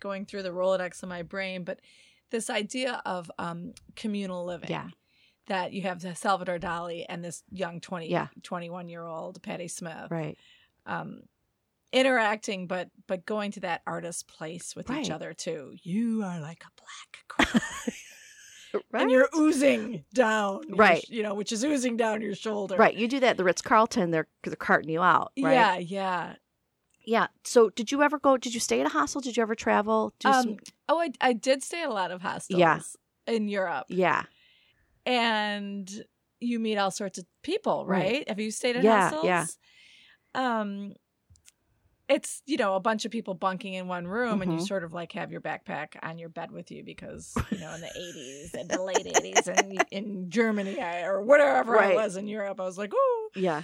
going 0.00 0.26
through 0.26 0.42
the 0.42 0.50
Rolodex 0.50 1.02
in 1.02 1.08
my 1.08 1.22
brain, 1.22 1.64
but 1.64 1.80
this 2.30 2.50
idea 2.50 3.00
of 3.06 3.30
um, 3.38 3.72
communal 3.94 4.44
living. 4.44 4.70
Yeah. 4.70 4.88
That 5.46 5.72
you 5.72 5.82
have 5.82 6.02
Salvador 6.18 6.58
Dali 6.58 7.04
and 7.08 7.24
this 7.24 7.44
young 7.52 7.80
20, 7.80 8.08
Yeah. 8.10 8.28
21 8.42 8.88
year 8.88 9.04
old 9.06 9.40
Patti 9.42 9.68
Smith 9.68 10.10
right 10.10 10.36
um, 10.86 11.22
interacting, 11.92 12.66
but 12.66 12.90
but 13.06 13.24
going 13.26 13.52
to 13.52 13.60
that 13.60 13.82
artist 13.86 14.26
place 14.26 14.74
with 14.74 14.90
Right. 14.90 15.04
each 15.04 15.10
other 15.10 15.32
too. 15.34 15.76
You 15.84 16.22
are 16.24 16.40
like 16.40 16.64
a 16.64 16.70
black. 17.38 17.54
right 18.96 19.02
and 19.02 19.10
you're 19.10 19.28
oozing 19.36 20.04
down. 20.14 20.62
Right. 20.70 21.02
sh- 21.04 21.10
you 21.10 21.22
know, 21.22 21.34
which 21.34 21.52
is 21.52 21.64
oozing 21.64 21.96
down 21.96 22.20
your 22.22 22.34
shoulder. 22.34 22.76
right 22.76 22.94
you 22.96 23.08
do 23.08 23.20
that 23.20 23.30
at 23.30 23.36
the 23.36 23.44
ritz-carlton 23.44 24.10
they're 24.10 24.26
they're 24.44 24.56
carting 24.56 24.90
you 24.90 25.02
out 25.02 25.32
right 25.38 25.52
Yeah, 25.52 25.76
yeah. 25.78 26.34
yeah 27.04 27.26
so 27.44 27.70
did 27.70 27.92
you 27.92 28.02
ever 28.02 28.18
go 28.18 28.36
did 28.36 28.52
you 28.54 28.60
stay 28.60 28.80
at 28.80 28.86
a 28.86 28.90
hostel 28.90 29.20
did 29.20 29.36
you 29.36 29.42
ever 29.42 29.54
travel 29.54 30.12
do 30.20 30.32
some 30.32 30.48
Um, 30.50 30.56
oh, 30.88 31.00
I, 31.00 31.10
I 31.20 31.32
did 31.32 31.62
stay 31.62 31.82
at 31.82 31.88
a 31.88 31.92
lot 31.92 32.10
of 32.10 32.22
hostels 32.22 32.58
Yeah. 32.60 32.80
in 33.26 33.48
Europe. 33.48 33.86
yeah 33.88 34.24
And 35.04 35.88
you 36.40 36.58
meet 36.58 36.76
all 36.76 36.90
sorts 36.90 37.18
of 37.18 37.24
people, 37.42 37.86
Right. 37.86 38.02
right? 38.04 38.28
Have 38.28 38.40
you 38.40 38.50
stayed 38.50 38.76
at 38.76 38.84
Yeah, 38.84 39.10
hostels? 39.10 39.24
yeah. 39.24 39.46
Um, 40.34 40.92
it's, 42.08 42.42
you 42.46 42.56
know, 42.56 42.74
a 42.74 42.80
bunch 42.80 43.04
of 43.04 43.10
people 43.10 43.34
bunking 43.34 43.74
in 43.74 43.88
one 43.88 44.06
room 44.06 44.40
and 44.42 44.52
you 44.52 44.58
Mhm. 44.58 44.66
sort 44.66 44.84
of 44.84 44.92
like 44.92 45.12
have 45.12 45.32
your 45.32 45.40
backpack 45.40 45.96
on 46.02 46.18
your 46.18 46.28
bed 46.28 46.50
with 46.52 46.70
you 46.70 46.84
because, 46.84 47.34
you 47.50 47.58
know, 47.58 47.72
in 47.74 47.80
the 47.80 47.90
80s 47.96 48.54
and 48.54 48.70
the 48.70 48.80
late 48.82 49.06
80s 49.06 49.48
and 49.48 49.84
in 49.90 50.30
Germany 50.30 50.80
I, 50.80 51.02
or 51.02 51.20
wherever 51.22 51.72
Right. 51.72 51.92
I 51.92 51.94
was 51.94 52.16
in 52.16 52.28
Europe, 52.28 52.60
I 52.60 52.64
was 52.64 52.78
like, 52.78 52.92
oh 52.94 53.28
yeah 53.34 53.62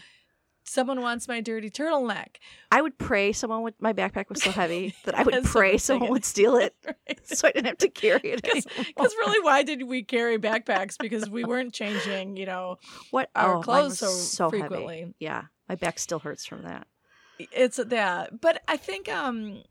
someone 0.65 1.01
wants 1.01 1.27
my 1.27 1.41
dirty 1.41 1.69
turtleneck. 1.69 2.37
i 2.71 2.81
would 2.81 2.97
pray 2.97 3.33
someone 3.33 3.63
would 3.63 3.75
my 3.81 3.93
backpack 3.93 4.29
was 4.29 4.41
so 4.41 4.53
heavy 4.53 4.95
that 5.05 5.19
i 5.19 5.23
would 5.25 5.43
pray 5.43 5.77
someone 5.77 6.09
would 6.09 6.25
steal 6.25 6.55
it 6.57 6.73
Right. 6.87 7.21
so 7.27 7.49
i 7.49 7.51
didn't 7.51 7.67
have 7.67 7.79
to 7.79 7.89
carry 7.89 8.21
it 8.23 8.43
Because 8.43 8.67
really, 9.19 9.45
why 9.45 9.65
did 9.65 9.83
we 9.83 10.05
carry 10.05 10.39
backpacks? 10.39 10.97
Because 10.99 11.29
we 11.29 11.45
weren't 11.45 11.75
changing, 11.75 12.37
you 12.37 12.47
know, 12.47 12.79
what 13.11 13.29
our 13.35 13.57
oh, 13.57 13.61
clothes 13.61 13.99
so, 13.99 14.07
so 14.07 14.51
heavy. 14.51 14.61
frequently. 14.63 15.15
yeah 15.19 15.43
my 15.69 15.75
back 15.75 15.99
still 15.99 16.21
hurts 16.21 16.47
from 16.47 16.63
that 16.63 16.87
It's 17.39 17.77
that, 17.77 18.41
but 18.41 18.63
I 18.69 18.77
think 18.77 19.09
um, 19.09 19.63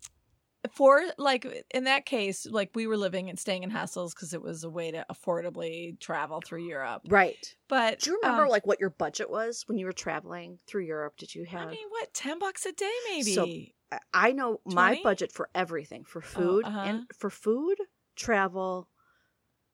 for 0.74 1.02
like 1.18 1.66
in 1.74 1.86
that 1.86 2.06
case, 2.06 2.46
like 2.46 2.72
we 2.76 2.88
were 2.88 2.98
living 2.98 3.30
and 3.30 3.40
staying 3.40 3.64
in 3.64 3.70
hostels 3.70 4.14
because 4.14 4.34
it 4.34 4.42
was 4.42 4.64
a 4.64 4.70
way 4.70 4.92
to 4.92 5.06
affordably 5.12 6.00
travel 6.00 6.42
through 6.42 6.68
Europe. 6.68 7.04
Right. 7.08 7.56
But 7.68 8.00
Do 8.00 8.12
you 8.12 8.20
remember 8.22 8.44
um, 8.44 8.50
like 8.50 8.68
what 8.68 8.80
your 8.80 8.90
budget 8.90 9.30
was 9.30 9.64
when 9.68 9.78
you 9.78 9.86
were 9.86 9.94
traveling 9.94 10.60
through 10.68 10.84
Europe? 10.86 11.18
Did 11.18 11.34
you 11.34 11.46
have 11.46 11.68
I 11.68 11.72
mean, 11.72 11.88
what 11.90 12.14
ten 12.14 12.40
bucks 12.40 12.66
a 12.66 12.72
day, 12.72 12.92
maybe? 13.10 13.34
So, 13.92 14.00
I- 14.14 14.32
know 14.32 14.62
my 14.66 15.00
budget 15.04 15.32
for 15.32 15.50
everything 15.54 16.04
for 16.04 16.22
food 16.22 16.66
uh-huh. 16.66 16.80
and 16.80 17.04
for 17.18 17.30
food, 17.30 17.78
travel, 18.16 18.88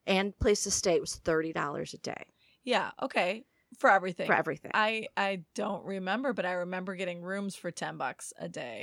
and 0.06 0.36
place 0.38 0.64
to 0.64 0.70
stay 0.70 0.98
was 0.98 1.16
thirty 1.16 1.52
dollars 1.52 1.94
a 1.94 1.98
day 1.98 2.24
yeah, 2.68 2.90
okay, 3.00 3.44
for 3.78 3.90
everything. 3.90 4.26
for 4.26 4.34
everything. 4.34 4.70
I 4.74 5.08
I 5.16 5.42
don't 5.54 5.84
remember, 5.84 6.32
but 6.32 6.46
I 6.46 6.52
remember 6.52 6.94
getting 6.96 7.22
rooms 7.22 7.54
for 7.56 7.70
ten 7.70 7.96
bucks 7.96 8.32
a 8.38 8.48
day. 8.48 8.80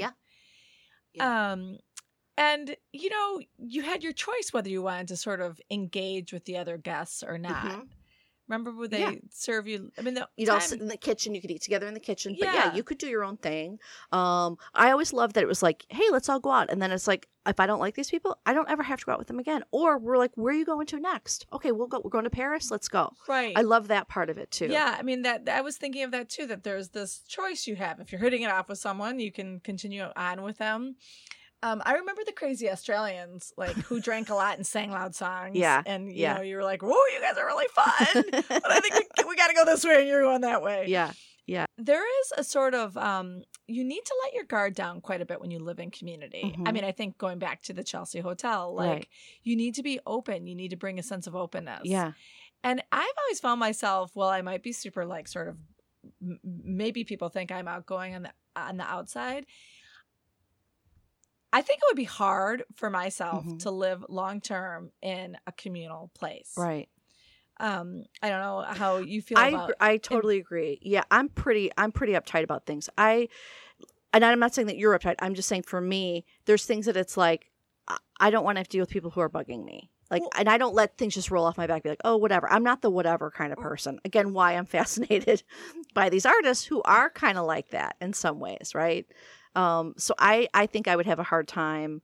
Yeah. 1.13 1.51
Um, 1.51 1.77
and 2.37 2.75
you 2.91 3.09
know, 3.09 3.41
you 3.57 3.81
had 3.81 4.03
your 4.03 4.13
choice 4.13 4.49
whether 4.51 4.69
you 4.69 4.81
wanted 4.81 5.07
to 5.09 5.17
sort 5.17 5.39
of 5.41 5.59
engage 5.71 6.33
with 6.33 6.45
the 6.45 6.57
other 6.57 6.77
guests 6.77 7.23
or 7.23 7.37
not. 7.37 7.65
Mhm. 7.65 7.87
Remember, 8.47 8.71
would 8.71 8.91
they 8.91 8.99
Yeah. 8.99 9.11
serve 9.31 9.67
you? 9.67 9.91
I 9.97 10.01
mean, 10.01 10.13
the 10.13 10.27
You'd 10.37 10.49
all 10.49 10.59
time- 10.59 10.67
sit 10.69 10.81
in 10.81 10.87
the 10.87 10.97
kitchen. 10.97 11.33
You 11.33 11.41
could 11.41 11.49
eat 11.51 11.61
together 11.63 11.87
in 11.87 11.93
the 11.95 11.99
kitchen. 11.99 12.35
But 12.39 12.45
yeah, 12.45 12.53
Yeah. 12.53 12.75
you 12.75 12.83
could 12.83 12.97
do 12.99 13.07
your 13.07 13.23
own 13.23 13.37
thing. 13.37 13.79
Um, 14.11 14.57
I 14.73 14.91
always 14.91 15.13
loved 15.13 15.35
that 15.35 15.43
it 15.43 15.47
was 15.47 15.63
like, 15.63 15.85
hey, 15.89 16.03
let's 16.11 16.29
all 16.29 16.39
go 16.39 16.51
out. 16.51 16.69
And 16.69 16.81
then 16.81 16.91
it's 16.91 17.07
like, 17.07 17.27
if 17.47 17.59
I 17.59 17.65
don't 17.67 17.79
like 17.79 17.95
these 17.95 18.09
people, 18.09 18.37
I 18.45 18.53
don't 18.53 18.69
ever 18.69 18.81
have 18.83 18.99
to 18.99 19.05
go 19.05 19.11
out 19.13 19.19
with 19.19 19.27
them 19.27 19.39
again. 19.39 19.63
Or 19.71 19.97
we're 19.97 20.17
like, 20.17 20.31
where 20.35 20.53
are 20.53 20.57
you 20.57 20.65
going 20.65 20.87
to 20.87 20.99
next? 20.99 21.45
Okay, 21.53 21.71
we'll 21.71 21.87
go. 21.87 22.01
We're 22.03 22.09
going 22.09 22.23
to 22.23 22.29
Paris. 22.29 22.69
Let's 22.71 22.87
go. 22.87 23.11
right. 23.27 23.53
I 23.55 23.61
love 23.61 23.87
that 23.89 24.07
part 24.07 24.29
of 24.29 24.37
it 24.37 24.51
too. 24.51 24.67
Yeah, 24.67 24.95
I 24.97 25.01
mean 25.03 25.23
that 25.23 25.47
I 25.49 25.61
was 25.61 25.77
thinking 25.77 26.03
of 26.03 26.11
that 26.11 26.29
too. 26.29 26.45
That 26.47 26.63
there's 26.63 26.89
this 26.89 27.19
choice 27.27 27.67
you 27.67 27.75
have. 27.75 27.99
If 27.99 28.11
you're 28.11 28.21
hitting 28.21 28.41
it 28.43 28.51
off 28.51 28.69
with 28.69 28.79
someone, 28.79 29.19
you 29.19 29.31
can 29.31 29.59
continue 29.59 30.03
on 30.15 30.41
with 30.43 30.57
them. 30.57 30.95
Um, 31.65 31.81
I 31.85 31.93
remember 31.95 32.21
the 32.25 32.31
crazy 32.31 32.69
Australians, 32.69 33.51
like 33.57 33.75
who 33.75 33.99
drank 33.99 34.29
a 34.29 34.35
lot 34.35 34.57
and 34.57 34.65
sang 34.67 34.91
loud 34.91 35.15
songs. 35.15 35.55
Yeah, 35.55 35.81
and 35.85 36.07
you 36.11 36.21
yeah. 36.21 36.35
know, 36.35 36.41
you 36.41 36.57
were 36.57 36.63
like, 36.63 36.81
"Whoa, 36.83 36.91
you 37.13 37.19
guys 37.21 37.37
are 37.37 37.45
really 37.47 37.65
fun!" 37.73 38.23
but 38.49 38.71
I 38.71 38.79
think 38.81 38.93
we, 39.17 39.23
we 39.29 39.35
got 39.35 39.47
to 39.47 39.55
go 39.55 39.65
this 39.65 39.83
way, 39.83 39.99
and 40.01 40.07
you're 40.07 40.21
going 40.21 40.41
that 40.41 40.61
way. 40.61 40.85
yeah. 40.87 41.11
Yeah. 41.47 41.65
There 41.77 42.03
is 42.21 42.33
a 42.37 42.43
sort 42.43 42.73
of 42.73 42.97
um, 42.97 43.43
you 43.67 43.83
need 43.83 44.03
to 44.03 44.15
let 44.23 44.33
your 44.33 44.45
guard 44.45 44.73
down 44.73 44.99
quite 45.01 45.21
a 45.21 45.25
bit 45.25 45.39
when 45.39 45.51
you 45.51 45.59
live 45.59 45.79
in 45.79 45.91
community. 45.91 46.41
I 46.65 46.69
Mhm. 46.69 46.73
mean, 46.73 46.83
I 46.83 46.91
think 46.91 47.19
going 47.19 47.37
back 47.37 47.61
to 47.63 47.73
the 47.73 47.83
Chelsea 47.83 48.19
Hotel, 48.19 48.73
like 48.73 48.89
Right. 48.89 49.07
you 49.43 49.55
need 49.55 49.75
to 49.75 49.83
be 49.83 49.99
open. 50.07 50.47
You 50.47 50.55
need 50.55 50.69
to 50.69 50.75
bring 50.75 50.97
a 50.97 51.03
sense 51.03 51.27
of 51.27 51.35
openness. 51.35 51.81
Yeah. 51.83 52.13
And 52.63 52.81
I've 52.91 53.17
always 53.23 53.39
found 53.39 53.59
myself, 53.59 54.15
well, 54.15 54.29
I 54.29 54.41
might 54.41 54.63
be 54.63 54.71
super 54.71 55.05
like 55.05 55.27
sort 55.27 55.47
of 55.49 55.57
m- 56.19 56.39
maybe 56.43 57.03
people 57.03 57.29
think 57.29 57.51
I'm 57.51 57.67
outgoing 57.67 58.15
on 58.15 58.23
the 58.23 58.31
on 58.55 58.77
the 58.77 58.85
outside. 58.85 59.45
I 61.55 61.61
think 61.61 61.79
it 61.79 61.85
would 61.89 61.95
be 61.97 62.03
hard 62.03 62.63
for 62.75 62.89
myself 62.89 63.45
Mhm. 63.45 63.59
to 63.59 63.71
live 63.71 64.05
long 64.09 64.41
term 64.41 64.91
in 65.01 65.37
a 65.47 65.51
communal 65.53 66.11
place. 66.13 66.53
Right. 66.57 66.89
Um, 67.57 68.03
I 68.21 68.29
don't 68.29 68.41
know 68.41 68.61
how 68.67 68.97
you 68.97 69.21
feel 69.21 69.37
I 69.37 69.47
about 69.49 69.73
I 69.79 69.95
totally 69.97 70.37
agree. 70.37 70.77
Yeah, 70.81 71.03
I'm 71.09 71.29
pretty 71.29 71.71
I'm 71.77 71.91
pretty 71.93 72.13
uptight 72.13 72.43
about 72.43 72.65
things. 72.65 72.89
I 72.97 73.29
and 74.13 74.25
I'm 74.25 74.39
not 74.39 74.53
saying 74.53 74.67
that 74.67 74.77
you're 74.77 74.97
uptight. 74.97 75.15
I'm 75.19 75.33
just 75.35 75.47
saying 75.47 75.63
for 75.63 75.79
me, 75.79 76.25
there's 76.45 76.65
things 76.65 76.85
that 76.87 76.97
it's 76.97 77.15
like 77.15 77.51
I- 77.87 77.97
I 78.19 78.29
don't 78.29 78.43
want 78.43 78.57
to 78.57 78.59
have 78.59 78.67
to 78.67 78.71
deal 78.77 78.81
with 78.81 78.89
people 78.89 79.11
who 79.11 79.21
are 79.21 79.29
bugging 79.29 79.63
me. 79.63 79.91
Like, 80.11 80.21
Well- 80.21 80.31
and 80.37 80.49
I 80.49 80.57
don't 80.57 80.75
let 80.75 80.97
things 80.97 81.13
just 81.13 81.31
roll 81.31 81.45
off 81.45 81.57
my 81.57 81.65
back. 81.67 81.83
Be 81.83 81.89
like, 81.89 82.01
oh, 82.03 82.17
whatever. 82.17 82.51
I'm 82.51 82.63
not 82.63 82.81
the 82.81 82.89
whatever 82.91 83.31
kind 83.31 83.51
of 83.53 83.57
person. 83.59 83.99
Again, 84.05 84.33
why 84.33 84.53
I'm 84.53 84.65
fascinated 85.31 85.43
by 85.93 86.09
these 86.09 86.25
artists 86.25 86.65
who 86.65 86.81
are 86.83 87.09
kind 87.09 87.37
of 87.37 87.45
like 87.45 87.69
that 87.69 87.95
in 88.01 88.11
some 88.13 88.39
ways, 88.39 88.73
right? 88.75 89.05
Um, 89.55 89.93
so 89.97 90.13
I 90.19 90.47
I 90.53 90.65
think 90.65 90.87
I 90.87 90.95
would 90.95 91.05
have 91.05 91.19
a 91.19 91.23
hard 91.23 91.47
time. 91.47 92.01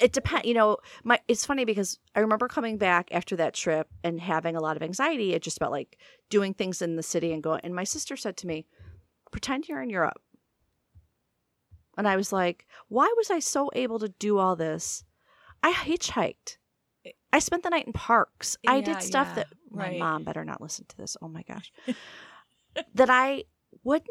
It 0.00 0.12
depends, 0.12 0.46
you 0.46 0.54
know. 0.54 0.78
My 1.04 1.18
it's 1.28 1.44
funny 1.44 1.64
because 1.64 1.98
I 2.14 2.20
remember 2.20 2.48
coming 2.48 2.78
back 2.78 3.08
after 3.12 3.36
that 3.36 3.54
trip 3.54 3.88
and 4.04 4.20
having 4.20 4.56
a 4.56 4.60
lot 4.60 4.76
of 4.76 4.82
anxiety. 4.82 5.34
It 5.34 5.42
just 5.42 5.56
about 5.56 5.72
like 5.72 5.98
doing 6.30 6.54
things 6.54 6.80
in 6.80 6.96
the 6.96 7.02
city 7.02 7.32
and 7.32 7.42
going. 7.42 7.60
And 7.64 7.74
my 7.74 7.84
sister 7.84 8.16
said 8.16 8.36
to 8.38 8.46
me, 8.46 8.66
"Pretend 9.30 9.68
you're 9.68 9.82
in 9.82 9.90
Europe." 9.90 10.22
And 11.98 12.06
I 12.06 12.16
was 12.16 12.32
like, 12.32 12.66
"Why 12.88 13.12
was 13.16 13.30
I 13.30 13.40
so 13.40 13.70
able 13.74 13.98
to 13.98 14.08
do 14.08 14.38
all 14.38 14.56
this? 14.56 15.04
I 15.62 15.72
hitchhiked. 15.72 16.58
I 17.32 17.38
spent 17.38 17.62
the 17.62 17.70
night 17.70 17.86
in 17.86 17.92
parks. 17.92 18.56
I 18.66 18.80
did 18.80 19.02
stuff 19.02 19.28
yeah, 19.30 19.34
that 19.34 19.46
my 19.70 19.88
right. 19.88 19.98
mom 19.98 20.22
better 20.22 20.44
not 20.44 20.60
listen 20.60 20.84
to 20.88 20.96
this. 20.96 21.16
Oh 21.22 21.28
my 21.28 21.42
gosh, 21.42 21.72
that 22.94 23.10
I 23.10 23.44
would 23.84 24.02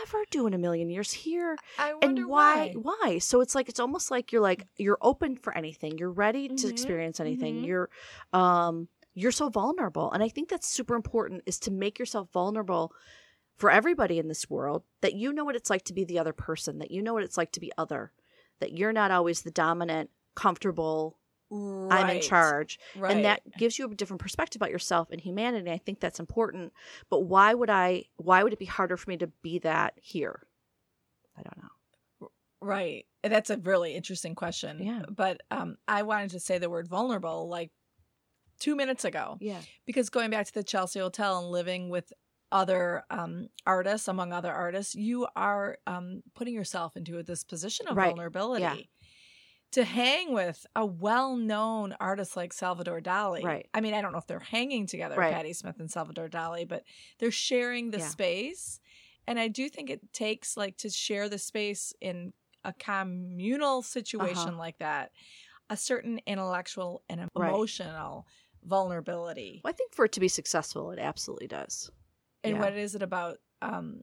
never 0.00 0.24
do 0.30 0.46
in 0.46 0.54
a 0.54 0.58
million 0.58 0.90
years 0.90 1.12
here." 1.12 1.58
I 1.78 1.94
wonder 1.94 2.22
and 2.22 2.26
why, 2.28 2.72
why 2.74 3.18
so 3.18 3.40
it's 3.40 3.54
like 3.54 3.68
it's 3.68 3.80
almost 3.80 4.10
like 4.10 4.32
you're 4.32 4.42
like 4.42 4.66
you're 4.76 4.98
open 5.02 5.36
for 5.36 5.56
anything 5.56 5.98
you're 5.98 6.10
ready 6.12 6.48
to 6.48 6.66
Mhm, 6.66 6.70
experience 6.70 7.20
anything 7.20 7.56
mhm. 7.56 7.64
you're 7.64 7.90
um 8.32 8.88
you're 9.14 9.32
so 9.32 9.48
vulnerable 9.48 10.10
and 10.12 10.22
i 10.22 10.28
think 10.28 10.48
that's 10.48 10.66
super 10.68 10.94
important 10.94 11.42
is 11.46 11.58
to 11.58 11.70
make 11.70 11.98
yourself 11.98 12.30
vulnerable 12.32 12.92
for 13.58 13.70
everybody 13.70 14.18
in 14.18 14.28
this 14.28 14.50
world 14.50 14.84
that 15.02 15.14
you 15.14 15.32
know 15.32 15.44
what 15.44 15.56
it's 15.56 15.70
like 15.70 15.84
to 15.84 15.94
be 15.94 16.04
the 16.04 16.18
other 16.18 16.32
person 16.32 16.78
that 16.80 16.90
you 16.90 17.02
know 17.02 17.14
what 17.14 17.24
it's 17.24 17.38
like 17.38 17.52
to 17.52 17.60
be 17.60 17.72
other 17.78 18.12
that 18.60 18.72
you're 18.72 18.92
not 18.94 19.12
always 19.12 19.42
the 19.42 19.52
dominant 19.52 20.10
comfortable 20.36 21.19
i'm 21.52 22.10
in 22.10 22.20
charge 22.22 22.78
Right. 22.96 23.16
and 23.16 23.24
that 23.24 23.42
gives 23.58 23.78
you 23.78 23.90
a 23.90 23.94
different 23.94 24.20
perspective 24.20 24.60
about 24.60 24.70
yourself 24.70 25.08
and 25.10 25.20
humanity 25.20 25.70
i 25.70 25.78
think 25.78 25.98
that's 26.00 26.20
important 26.20 26.72
but 27.10 27.20
why 27.24 27.54
would 27.54 27.70
i 27.70 28.04
why 28.16 28.42
would 28.42 28.52
it 28.52 28.58
be 28.58 28.66
harder 28.66 28.96
for 28.96 29.10
me 29.10 29.16
to 29.16 29.26
be 29.42 29.58
that 29.60 29.94
here 29.96 30.42
i 31.36 31.42
don't 31.42 31.56
know 31.58 32.28
Right. 32.62 33.06
That's 33.24 33.48
a 33.48 33.56
really 33.56 33.94
interesting 33.94 34.34
question. 34.34 34.82
Yeah. 34.82 35.04
But 35.08 35.40
um, 35.50 35.76
I 35.88 36.02
wanted 36.02 36.32
to 36.32 36.40
say 36.40 36.58
the 36.58 36.68
word 36.68 36.88
vulnerable 36.88 37.48
like 37.48 37.70
two 38.58 38.76
minutes 38.76 39.06
ago 39.06 39.38
yeah 39.40 39.62
because 39.86 40.10
going 40.10 40.28
back 40.28 40.44
to 40.44 40.52
the 40.52 40.62
Chelsea 40.62 40.98
Hotel 41.00 41.38
and 41.38 41.48
living 41.48 41.88
with 41.88 42.12
other 42.52 43.04
um, 43.08 43.48
artists, 43.64 44.08
among 44.08 44.34
other 44.34 44.52
artists, 44.52 44.94
you 44.94 45.26
are 45.34 45.78
um, 45.86 46.22
putting 46.34 46.52
yourself 46.52 46.96
into 46.98 47.22
this 47.22 47.44
position 47.44 47.88
of 47.88 47.96
Right. 47.96 48.08
vulnerability. 48.08 48.60
Yeah. 48.62 48.74
To 49.72 49.84
hang 49.84 50.32
with 50.32 50.66
a 50.74 50.84
well 50.84 51.36
known 51.36 51.94
artist 52.00 52.36
like 52.36 52.52
Salvador 52.52 53.00
Dali. 53.00 53.44
Right. 53.44 53.68
I 53.72 53.80
mean, 53.80 53.94
I 53.94 54.02
don't 54.02 54.10
know 54.12 54.18
if 54.18 54.26
they're 54.26 54.40
hanging 54.40 54.86
together, 54.86 55.14
Right. 55.16 55.32
Patti 55.32 55.52
Smith 55.52 55.78
and 55.78 55.88
Salvador 55.90 56.28
Dali, 56.28 56.66
but 56.66 56.82
they're 57.18 57.30
sharing 57.30 57.90
the 57.90 57.98
Yeah. 57.98 58.08
space. 58.08 58.80
And 59.28 59.38
I 59.38 59.46
do 59.46 59.68
think 59.68 59.88
it 59.88 60.12
takes 60.12 60.56
like 60.56 60.76
to 60.78 60.90
share 60.90 61.28
the 61.28 61.38
space 61.38 61.92
in 62.00 62.32
a 62.64 62.72
communal 62.72 63.82
situation 63.82 64.50
Uh-huh. 64.50 64.58
like 64.58 64.78
that, 64.78 65.12
a 65.70 65.76
certain 65.76 66.20
intellectual 66.26 67.04
and 67.08 67.28
Right. 67.36 67.50
emotional 67.50 68.26
vulnerability. 68.64 69.60
Well, 69.62 69.72
I 69.72 69.76
think 69.76 69.94
for 69.94 70.04
it 70.04 70.12
to 70.12 70.20
be 70.20 70.28
successful, 70.28 70.90
it 70.90 70.98
absolutely 70.98 71.46
does. 71.46 71.92
And 72.42 72.54
Yeah. 72.54 72.60
what 72.60 72.74
is 72.76 72.96
it 72.96 73.02
about? 73.02 73.38
Um, 73.62 74.02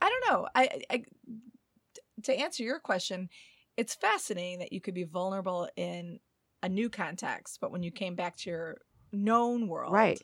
I 0.00 0.08
don't 0.08 0.30
know. 0.30 0.48
I, 0.54 0.82
I 0.88 1.04
to 2.24 2.34
answer 2.34 2.62
your 2.62 2.80
question, 2.80 3.28
it's 3.78 3.94
fascinating 3.94 4.58
that 4.58 4.72
you 4.74 4.80
could 4.82 4.92
be 4.94 5.04
vulnerable 5.04 5.68
in 5.76 6.20
a 6.62 6.68
new 6.68 6.90
context, 6.90 7.58
but 7.60 7.70
when 7.72 7.82
you 7.82 7.90
came 7.90 8.14
back 8.14 8.36
to 8.38 8.50
your 8.50 8.78
known 9.12 9.68
world, 9.68 9.92
Right. 9.94 10.20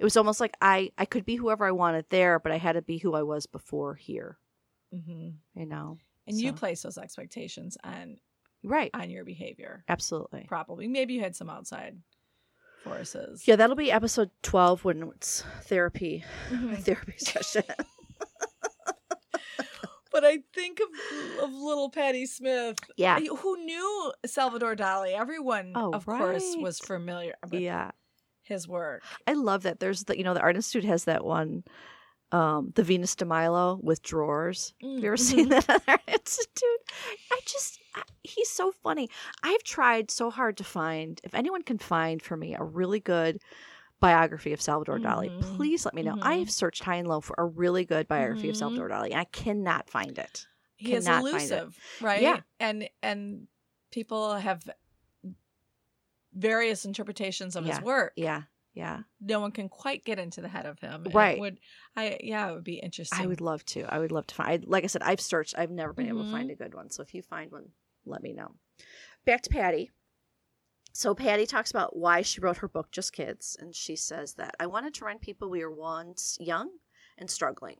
It 0.00 0.04
was 0.04 0.16
almost 0.16 0.40
like 0.40 0.54
I 0.60 0.90
I 0.98 1.04
could 1.06 1.24
be 1.24 1.36
whoever 1.36 1.64
I 1.66 1.70
wanted 1.72 2.06
there, 2.10 2.38
but 2.40 2.50
I 2.52 2.58
had 2.58 2.72
to 2.72 2.82
be 2.82 2.98
who 2.98 3.14
I 3.14 3.22
was 3.22 3.46
before 3.46 3.94
here. 3.94 4.38
Mm-hmm. 4.94 5.28
You 5.60 5.66
know, 5.66 5.98
And 6.26 6.36
you 6.40 6.50
So- 6.50 6.56
place 6.56 6.82
those 6.82 6.98
expectations 6.98 7.76
on 7.84 8.18
right? 8.62 8.90
on 8.94 9.10
your 9.10 9.24
behavior. 9.24 9.84
Absolutely. 9.88 10.44
Probably, 10.48 10.88
maybe 10.88 11.14
you 11.14 11.20
had 11.20 11.36
some 11.36 11.48
outside 11.50 12.02
forces. 12.84 13.46
Yeah, 13.46 13.56
that'll 13.56 13.76
be 13.76 13.90
episode 13.92 14.30
twelve 14.42 14.84
when 14.84 15.02
it's 15.14 15.42
therapy 15.62 16.24
Mhm. 16.50 16.78
therapy 16.84 17.14
session. 17.18 17.64
But 20.18 20.26
I 20.26 20.38
think 20.52 20.80
of 20.80 21.44
of 21.44 21.52
little 21.52 21.90
Patti 21.90 22.26
Smith, 22.26 22.76
yeah, 22.96 23.20
who 23.20 23.56
knew 23.64 24.12
Salvador 24.26 24.74
Dali. 24.74 25.16
Everyone, 25.16 25.74
Oh, 25.76 25.92
of 25.92 26.06
course, 26.06 26.56
was 26.58 26.80
familiar 26.80 27.34
with 27.44 27.60
yeah. 27.60 27.92
his 28.42 28.66
work. 28.66 29.04
I 29.28 29.34
love 29.34 29.62
that. 29.62 29.78
There's 29.78 30.02
the 30.04 30.18
you 30.18 30.24
know 30.24 30.34
the 30.34 30.40
Art 30.40 30.56
Institute 30.56 30.82
has 30.86 31.04
that 31.04 31.24
one, 31.24 31.62
um, 32.32 32.72
the 32.74 32.82
Venus 32.82 33.14
de 33.14 33.26
Milo 33.26 33.78
with 33.80 34.02
drawers. 34.02 34.74
Have 34.82 34.90
you 34.90 35.06
ever 35.06 35.16
seen 35.16 35.50
that 35.50 35.70
at 35.70 35.82
Art 35.86 36.00
Institute? 36.08 36.82
I 37.30 37.38
just 37.46 37.78
I, 37.94 38.02
he's 38.24 38.50
so 38.50 38.72
funny. 38.72 39.08
I've 39.44 39.62
tried 39.62 40.10
so 40.10 40.30
hard 40.30 40.56
to 40.56 40.64
find 40.64 41.20
if 41.22 41.32
anyone 41.32 41.62
can 41.62 41.78
find 41.78 42.20
for 42.20 42.36
me 42.36 42.56
a 42.56 42.64
really 42.64 42.98
good 42.98 43.40
biography 44.00 44.52
of 44.52 44.60
Salvador 44.60 44.98
Dali. 44.98 45.28
Mhm. 45.30 45.56
Please 45.56 45.84
let 45.84 45.94
me 45.94 46.02
know. 46.02 46.18
I 46.22 46.36
Mhm. 46.36 46.38
have 46.40 46.50
searched 46.50 46.82
high 46.84 46.96
and 46.96 47.08
low 47.08 47.20
for 47.20 47.34
a 47.38 47.44
really 47.44 47.84
good 47.84 48.06
biography 48.08 48.48
of 48.48 48.54
Mhm. 48.54 48.58
Salvador 48.58 48.88
Dali, 48.88 49.06
and 49.10 49.20
I 49.20 49.24
cannot 49.24 49.90
find 49.90 50.18
it. 50.18 50.46
He 50.76 50.94
is 50.94 51.04
Cannot 51.06 51.24
it. 51.24 51.28
elusive, 51.30 51.78
right? 52.00 52.22
Yeah. 52.22 52.40
and 52.60 52.88
and 53.02 53.48
people 53.90 54.34
have 54.36 54.68
various 56.32 56.84
interpretations 56.84 57.56
of 57.56 57.64
his 57.64 57.80
work. 57.80 58.12
Yeah, 58.16 58.42
yeah. 58.74 59.02
No 59.20 59.40
one 59.40 59.50
can 59.50 59.68
quite 59.68 60.04
get 60.04 60.18
into 60.18 60.40
the 60.40 60.48
head 60.48 60.66
of 60.66 60.78
him. 60.78 61.04
Right. 61.12 61.38
would 61.40 61.58
I? 61.96 62.18
Yeah, 62.22 62.50
it 62.50 62.54
would 62.54 62.64
be 62.64 62.78
interesting. 62.78 63.18
I 63.20 63.26
would 63.26 63.40
love 63.40 63.64
to. 63.66 63.82
I 63.92 63.98
would 63.98 64.12
love 64.12 64.26
to 64.28 64.34
find. 64.34 64.50
I, 64.64 64.66
like 64.66 64.84
I 64.84 64.86
said, 64.88 65.02
I've 65.02 65.20
searched. 65.20 65.58
I've 65.58 65.70
never 65.70 65.92
been 65.92 66.06
able 66.08 66.24
to 66.24 66.30
find 66.30 66.50
a 66.50 66.54
good 66.54 66.74
one. 66.74 66.90
So 66.90 67.02
if 67.02 67.14
you 67.14 67.22
find 67.22 67.50
one, 67.50 67.72
let 68.06 68.22
me 68.22 68.32
know. 68.32 68.54
back 69.24 69.42
to 69.42 69.50
Patti. 69.50 69.90
So 70.98 71.14
Patti 71.14 71.46
talks 71.46 71.70
about 71.70 71.94
why 71.94 72.22
she 72.22 72.40
wrote 72.40 72.56
her 72.56 72.66
book 72.66 72.90
Just 72.90 73.12
Kids, 73.12 73.56
and 73.60 73.72
she 73.72 73.94
says 73.94 74.34
that 74.34 74.56
I 74.58 74.66
wanted 74.66 74.94
to 74.94 75.04
remind 75.04 75.20
people 75.20 75.48
we 75.48 75.64
were 75.64 75.70
once 75.70 76.36
young 76.40 76.70
and 77.16 77.30
struggling. 77.30 77.76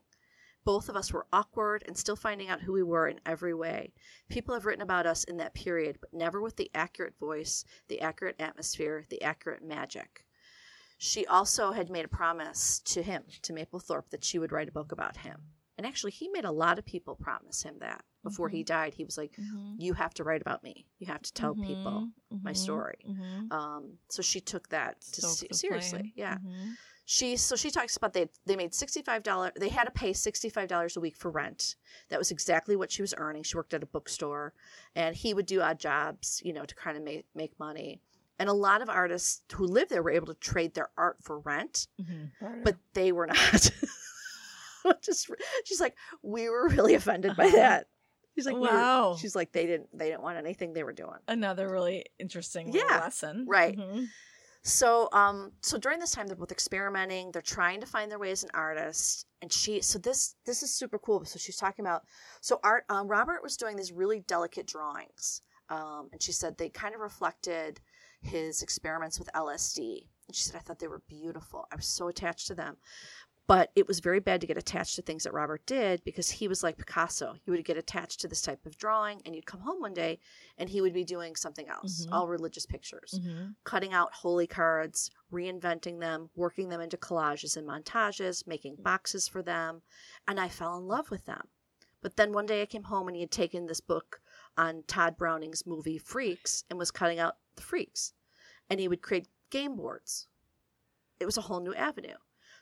Both 0.65 0.89
of 0.89 0.95
us 0.95 1.13
were 1.13 1.27
awkward 1.33 1.83
and 1.89 1.99
still 1.99 2.15
finding 2.15 2.49
out 2.49 2.61
who 2.61 2.73
we 2.73 2.85
were 2.85 3.09
in 3.09 3.19
every 3.27 3.55
way. 3.55 3.93
People 4.29 4.55
have 4.55 4.67
written 4.67 4.83
about 4.83 5.05
us 5.05 5.25
in 5.25 5.37
that 5.39 5.53
period, 5.53 5.99
but 6.01 6.15
never 6.15 6.41
with 6.41 6.55
the 6.55 6.71
accurate 6.73 7.19
voice, 7.19 7.65
the 7.89 8.01
accurate 8.01 8.37
atmosphere, 8.39 9.05
the 9.11 9.21
accurate 9.21 9.65
magic. 9.65 10.25
She 10.97 11.27
also 11.27 11.73
had 11.73 11.91
made 11.91 12.05
a 12.05 12.09
promise 12.09 12.79
to 12.85 13.03
him, 13.03 13.25
to 13.43 13.53
Mapplethorpe, 13.53 14.11
that 14.11 14.23
she 14.23 14.39
would 14.39 14.53
write 14.53 14.69
a 14.69 14.73
book 14.73 14.93
about 14.93 15.17
him. 15.17 15.41
And 15.77 15.85
actually, 15.85 16.13
he 16.13 16.29
made 16.29 16.45
a 16.45 16.53
lot 16.53 16.79
of 16.79 16.87
people 16.87 17.17
promise 17.17 17.65
him 17.65 17.79
that 17.81 18.05
before 18.29 18.49
he 18.49 18.63
died. 18.63 18.95
He 18.95 19.05
was 19.05 19.17
like, 19.19 19.33
Mhm. 19.37 19.75
You 19.79 19.93
have 19.95 20.15
to 20.15 20.25
write 20.25 20.41
about 20.43 20.63
me. 20.63 20.87
You 20.99 21.07
have 21.09 21.23
to 21.23 21.33
tell 21.33 21.55
people 21.55 22.09
Mhm, 22.33 22.43
my 22.43 22.53
story. 22.53 22.99
Um, 23.51 23.99
so 24.09 24.23
she 24.23 24.41
took 24.41 24.69
that 24.71 25.01
to 25.13 25.23
se- 25.23 25.49
seriously. 25.53 26.13
Yeah. 26.17 26.39
She 27.11 27.37
so 27.39 27.57
she 27.57 27.71
talks 27.71 27.97
about 27.97 28.13
they 28.13 28.29
they 28.45 28.55
made 28.55 28.75
sixty 28.75 29.01
five 29.01 29.23
dollars. 29.23 29.53
They 29.57 29.71
had 29.71 29.85
to 29.85 29.91
pay 29.91 30.13
sixty 30.13 30.51
five 30.51 30.69
dollars 30.69 30.95
a 30.97 31.01
week 31.01 31.17
for 31.17 31.31
rent. 31.31 31.77
That 32.11 32.19
was 32.19 32.31
exactly 32.31 32.77
what 32.77 32.93
she 32.93 33.01
was 33.01 33.15
earning. 33.17 33.45
She 33.45 33.57
worked 33.57 33.73
at 33.73 33.83
a 33.83 33.87
bookstore, 33.87 34.53
and 34.95 35.17
he 35.17 35.33
would 35.33 35.47
do 35.47 35.63
odd 35.63 35.79
jobs, 35.81 36.43
you 36.45 36.53
know, 36.53 36.67
to 36.67 36.75
kind 36.75 36.99
of 36.99 37.03
make 37.03 37.25
make 37.35 37.59
money. 37.59 38.03
And 38.39 38.49
a 38.51 38.53
lot 38.53 38.83
of 38.83 38.91
artists 38.91 39.41
who 39.55 39.65
lived 39.65 39.91
there 39.91 40.03
were 40.03 40.11
able 40.11 40.27
to 40.27 40.35
trade 40.35 40.75
their 40.75 40.91
art 40.99 41.17
for 41.23 41.39
rent, 41.41 41.89
Mhm. 41.99 42.63
But 42.63 42.77
they 42.93 43.11
were 43.11 43.27
not. 43.27 43.71
Just 45.03 45.31
she's 45.65 45.81
like, 45.81 45.97
we 46.23 46.49
were 46.49 46.69
really 46.69 46.95
offended 46.95 47.37
by 47.37 47.47
Uh-huh. 47.47 47.57
that. 47.57 47.87
She's 48.39 48.47
like, 48.47 48.57
Wow. 48.57 49.17
she's 49.21 49.35
like, 49.35 49.51
they 49.53 49.67
didn't 49.67 49.89
they 49.93 50.09
didn't 50.11 50.23
want 50.23 50.39
anything 50.39 50.73
they 50.73 50.85
were 50.85 50.93
doing. 50.93 51.19
another 51.27 51.69
really 51.69 52.05
interesting 52.21 52.73
Yeah, 52.73 52.83
lesson. 53.01 53.47
right. 53.49 53.77
Mhm. 53.77 54.07
So, 54.63 55.09
um, 55.13 55.53
so 55.63 55.79
during 55.79 55.99
this 55.99 56.11
time, 56.13 56.27
they're 56.27 56.37
both 56.37 56.53
experimenting. 56.53 57.31
They're 57.33 57.41
trying 57.43 57.81
to 57.81 57.87
find 57.87 58.11
their 58.11 58.19
way 58.19 58.31
as 58.31 58.43
an 58.45 58.51
artist. 58.55 59.27
And 59.41 59.53
she, 59.53 59.81
so 59.81 59.99
this, 59.99 60.35
this 60.47 60.63
is 60.63 60.71
super 60.75 60.99
cool. 60.99 61.25
So 61.25 61.39
she's 61.39 61.57
talking 61.57 61.85
about, 61.85 62.03
so 62.41 62.61
art. 62.63 62.85
Um, 62.89 63.09
Robert 63.09 63.43
was 63.43 63.57
doing 63.57 63.77
these 63.77 63.93
really 63.93 64.21
delicate 64.21 64.67
drawings, 64.67 65.43
um, 65.71 66.09
and 66.13 66.23
she 66.23 66.33
said 66.33 66.59
they 66.59 66.69
kind 66.69 66.95
of 66.95 67.01
reflected 67.01 67.81
his 68.21 68.63
experiments 68.63 69.19
with 69.19 69.31
LSD. 69.35 70.09
And 70.27 70.37
she 70.37 70.43
said, 70.43 70.57
I 70.57 70.59
thought 70.61 70.79
they 70.81 70.89
were 70.89 71.03
beautiful. 71.09 71.67
I 71.73 71.77
was 71.77 71.87
so 71.87 72.09
attached 72.09 72.49
to 72.49 72.55
them. 72.55 72.77
But 73.49 73.73
it 73.75 73.89
was 73.89 74.01
very 74.01 74.21
bad 74.21 74.43
to 74.43 74.47
get 74.47 74.59
attached 74.59 74.95
to 74.97 75.03
things 75.03 75.25
that 75.25 75.33
Robert 75.33 75.65
did 75.65 76.05
because 76.05 76.31
he 76.31 76.47
was 76.49 76.63
like 76.63 76.77
Picasso. 76.77 77.35
You 77.47 77.55
would 77.55 77.65
get 77.65 77.79
attached 77.79 78.21
to 78.21 78.29
this 78.29 78.43
type 78.43 78.67
of 78.67 78.77
drawing, 78.77 79.23
and 79.25 79.35
you'd 79.35 79.47
come 79.47 79.61
home 79.61 79.81
one 79.81 79.95
day 79.95 80.21
and 80.59 80.69
he 80.69 80.83
would 80.83 80.93
be 80.93 81.03
doing 81.03 81.35
something 81.35 81.67
else, 81.67 82.05
Mhm. 82.05 82.13
all 82.13 82.29
religious 82.29 82.67
pictures 82.67 83.15
Mhm. 83.19 83.57
cutting 83.65 83.95
out 83.95 84.13
holy 84.13 84.47
cards, 84.47 85.11
reinventing 85.33 85.99
them, 85.99 86.29
working 86.37 86.69
them 86.69 86.83
into 86.83 86.99
collages 86.99 87.57
and 87.57 87.67
montages, 87.67 88.47
making 88.47 88.77
boxes 88.77 89.27
for 89.27 89.43
them, 89.43 89.83
and 90.27 90.39
I 90.39 90.51
fell 90.51 90.77
in 90.77 90.87
love 90.87 91.11
with 91.11 91.25
them. 91.25 91.49
But 92.03 92.17
then 92.17 92.35
one 92.35 92.45
day 92.45 92.61
I 92.61 92.67
came 92.67 92.85
home 92.85 93.09
and 93.09 93.17
he 93.17 93.23
had 93.23 93.31
taken 93.33 93.65
this 93.67 93.81
book 93.81 94.21
on 94.59 94.83
Tod 94.83 95.17
Browning's 95.17 95.65
movie 95.67 95.97
Freaks 95.99 96.65
and 96.69 96.79
was 96.79 96.91
cutting 96.91 97.19
out 97.19 97.39
the 97.57 97.63
freaks. 97.63 98.13
And 98.69 98.79
he 98.79 98.89
would 98.89 99.01
create 99.01 99.27
game 99.49 99.75
boards. 99.75 100.29
It 101.19 101.25
was 101.25 101.39
a 101.39 101.43
whole 101.43 101.61
new 101.61 101.75
avenue. 101.75 102.19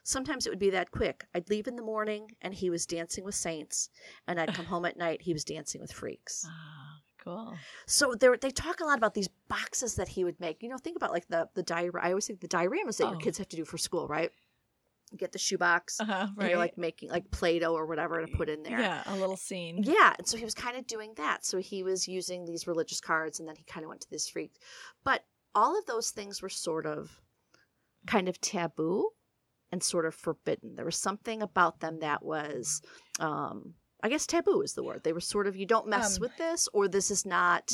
Sometimes 0.08 0.46
it 0.46 0.50
would 0.50 0.60
be 0.60 0.70
that 0.70 0.92
quick. 0.92 1.26
I'd 1.34 1.50
leave 1.50 1.66
in 1.66 1.74
the 1.74 1.82
morning 1.82 2.30
and 2.40 2.54
he 2.54 2.70
was 2.70 2.86
dancing 2.86 3.24
with 3.24 3.34
saints, 3.34 3.90
and 4.28 4.38
I'd 4.40 4.54
come 4.54 4.64
home 4.72 4.84
at 4.84 4.96
night, 4.96 5.20
he 5.20 5.32
was 5.32 5.42
dancing 5.44 5.80
with 5.80 5.90
freaks. 5.92 6.44
Ah, 6.48 7.00
cool. 7.24 7.54
So 7.86 8.14
there, 8.14 8.36
they 8.36 8.50
talk 8.50 8.78
a 8.78 8.84
lot 8.84 8.98
about 8.98 9.14
these 9.14 9.28
boxes 9.48 9.96
that 9.96 10.06
he 10.06 10.22
would 10.22 10.38
make. 10.38 10.62
You 10.62 10.68
know, 10.68 10.78
think 10.78 10.96
about 10.96 11.10
like 11.10 11.26
the 11.26 11.48
the 11.54 11.64
diorama. 11.64 12.06
I 12.06 12.10
always 12.10 12.24
think 12.26 12.38
the 12.40 12.46
dioramas 12.46 12.98
that 12.98 13.06
your 13.08 13.16
Oh. 13.16 13.18
kids 13.18 13.38
have 13.38 13.48
to 13.48 13.56
do 13.56 13.64
for 13.64 13.78
school, 13.78 14.06
right? 14.06 14.30
You 15.10 15.18
get 15.18 15.32
the 15.32 15.38
shoebox, 15.40 16.00
Uh-huh, 16.00 16.28
right. 16.36 16.50
you're 16.50 16.58
like 16.58 16.78
making 16.78 17.10
like 17.10 17.28
Play-Doh 17.32 17.72
or 17.74 17.86
whatever 17.86 18.24
to 18.24 18.36
put 18.36 18.48
in 18.48 18.62
there. 18.62 18.78
Yeah, 18.80 19.02
a 19.06 19.16
little 19.16 19.36
scene. 19.36 19.82
Yeah, 19.82 20.14
and 20.18 20.26
so 20.26 20.36
he 20.36 20.44
was 20.44 20.54
kind 20.54 20.76
of 20.76 20.86
doing 20.86 21.14
that. 21.16 21.44
So 21.44 21.58
he 21.58 21.82
was 21.82 22.06
using 22.06 22.44
these 22.44 22.68
religious 22.68 23.00
cards, 23.00 23.40
and 23.40 23.48
then 23.48 23.56
he 23.56 23.64
kind 23.64 23.82
of 23.84 23.88
went 23.88 24.02
to 24.02 24.10
this 24.10 24.28
freak. 24.28 24.52
But 25.02 25.24
all 25.52 25.76
of 25.76 25.84
those 25.86 26.10
things 26.12 26.42
were 26.42 26.48
sort 26.48 26.86
of 26.86 27.20
kind 28.06 28.28
of 28.28 28.40
taboo 28.40 29.10
and 29.72 29.82
sort 29.82 30.06
of 30.06 30.14
forbidden. 30.14 30.76
There 30.76 30.84
was 30.84 30.96
something 30.96 31.42
about 31.42 31.80
them 31.80 32.00
that 32.00 32.22
was, 32.24 32.80
um, 33.20 33.74
I 34.02 34.08
guess, 34.08 34.26
taboo 34.26 34.62
is 34.62 34.74
the 34.74 34.82
word. 34.84 35.02
They 35.04 35.12
were 35.12 35.20
sort 35.20 35.46
of 35.46 35.56
you 35.56 35.66
don't 35.66 35.88
mess 35.88 36.16
Um, 36.16 36.20
with 36.20 36.36
this, 36.36 36.68
or 36.72 36.88
this 36.88 37.10
is 37.10 37.26
not. 37.26 37.72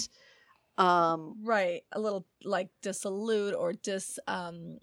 Um, 0.79 1.37
Right. 1.43 1.83
A 1.93 2.01
little 2.01 2.27
like 2.45 2.71
dissolute 2.81 3.55
or 3.55 3.73
dis 3.75 4.19
um 4.27 4.79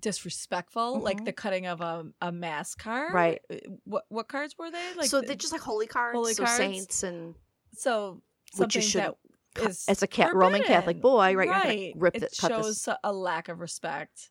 disrespectful, 0.00 0.98
like 1.00 1.20
Mhm. 1.20 1.24
the 1.26 1.32
cutting 1.32 1.66
of 1.66 1.80
a, 1.80 2.06
a 2.20 2.32
mass 2.32 2.74
card. 2.74 3.12
Right. 3.14 3.40
Uh, 3.50 3.56
What 3.84 4.04
what 4.08 4.26
cards 4.28 4.56
were 4.58 4.70
they? 4.70 4.94
Like 4.94 5.08
so 5.08 5.20
the- 5.20 5.28
they 5.28 5.36
just 5.36 5.52
like 5.52 5.62
holy 5.62 5.86
cards, 5.86 6.16
Holy 6.16 6.34
so 6.34 6.44
cards? 6.44 6.56
saints 6.56 7.02
and 7.02 7.34
so 7.76 8.20
which 8.56 8.74
you 8.74 8.82
should 8.82 9.14
as 9.56 10.02
a 10.02 10.06
cat 10.06 10.34
Roman 10.34 10.62
Catholic 10.64 11.00
boy, 11.00 11.18
right? 11.18 11.32
You're 11.32 11.44
gonna 11.44 11.64
Right. 11.64 11.92
rip 11.96 12.16
it 12.16 12.22
cut 12.40 12.50
shows 12.50 12.84
this. 12.84 12.96
a 13.04 13.12
lack 13.12 13.48
of 13.48 13.60
respect 13.60 14.30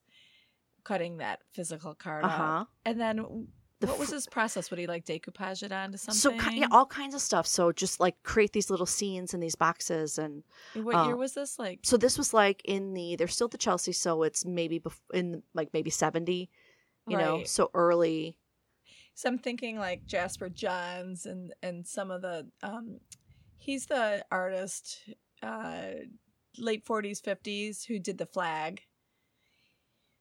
cutting 0.84 1.18
that 1.18 1.40
physical 1.52 1.94
card 1.96 2.26
Uh 2.26 2.30
out. 2.30 2.68
And 2.86 3.00
then 3.00 3.48
The 3.80 3.88
what 3.88 3.98
was 4.00 4.10
his 4.12 4.28
process? 4.28 4.70
Would 4.70 4.80
he 4.80 4.88
like 4.88 5.06
decoupage 5.06 5.64
it 5.64 5.72
onto 5.72 5.98
So 5.98 6.12
something? 6.12 6.40
So 6.40 6.52
yeah, 6.52 6.68
all 6.72 6.86
kinds 6.86 7.16
of 7.16 7.22
stuff. 7.22 7.48
So 7.48 7.72
just 7.72 8.00
like 8.00 8.22
create 8.24 8.54
these 8.54 8.70
little 8.70 8.86
scenes 8.86 9.34
in 9.34 9.40
these 9.40 9.56
boxes, 9.56 10.20
and 10.20 10.44
what 10.74 10.96
uh, 10.96 11.06
year 11.06 11.16
was 11.18 11.34
this? 11.34 11.58
Like 11.58 11.80
so 11.84 11.98
this 11.98 12.18
was 12.18 12.34
like 12.34 12.62
in 12.66 12.94
the 12.94 13.16
they're 13.16 13.28
still 13.28 13.46
at 13.46 13.52
the 13.52 13.58
Chelsea, 13.58 13.92
so 13.92 14.24
it's 14.24 14.46
maybe 14.46 14.80
bef- 14.80 15.00
in 15.14 15.42
like 15.54 15.70
maybe 15.74 15.90
seventy, 15.90 16.50
you 17.08 17.18
know, 17.18 17.44
so 17.46 17.72
early. 17.74 18.38
So 19.16 19.30
I'm 19.30 19.40
thinking 19.40 19.78
like 19.78 20.06
Jasper 20.06 20.50
Johns 20.50 21.26
and 21.26 21.54
and 21.64 21.88
some 21.88 22.12
of 22.12 22.22
the 22.22 22.48
um 22.62 23.00
he's 23.58 23.88
the 23.88 24.24
artist 24.32 25.10
uh 25.44 26.06
late 26.58 26.86
40s 26.86 27.22
50s 27.22 27.86
who 27.86 27.98
did 27.98 28.18
the 28.18 28.26
flag. 28.26 28.82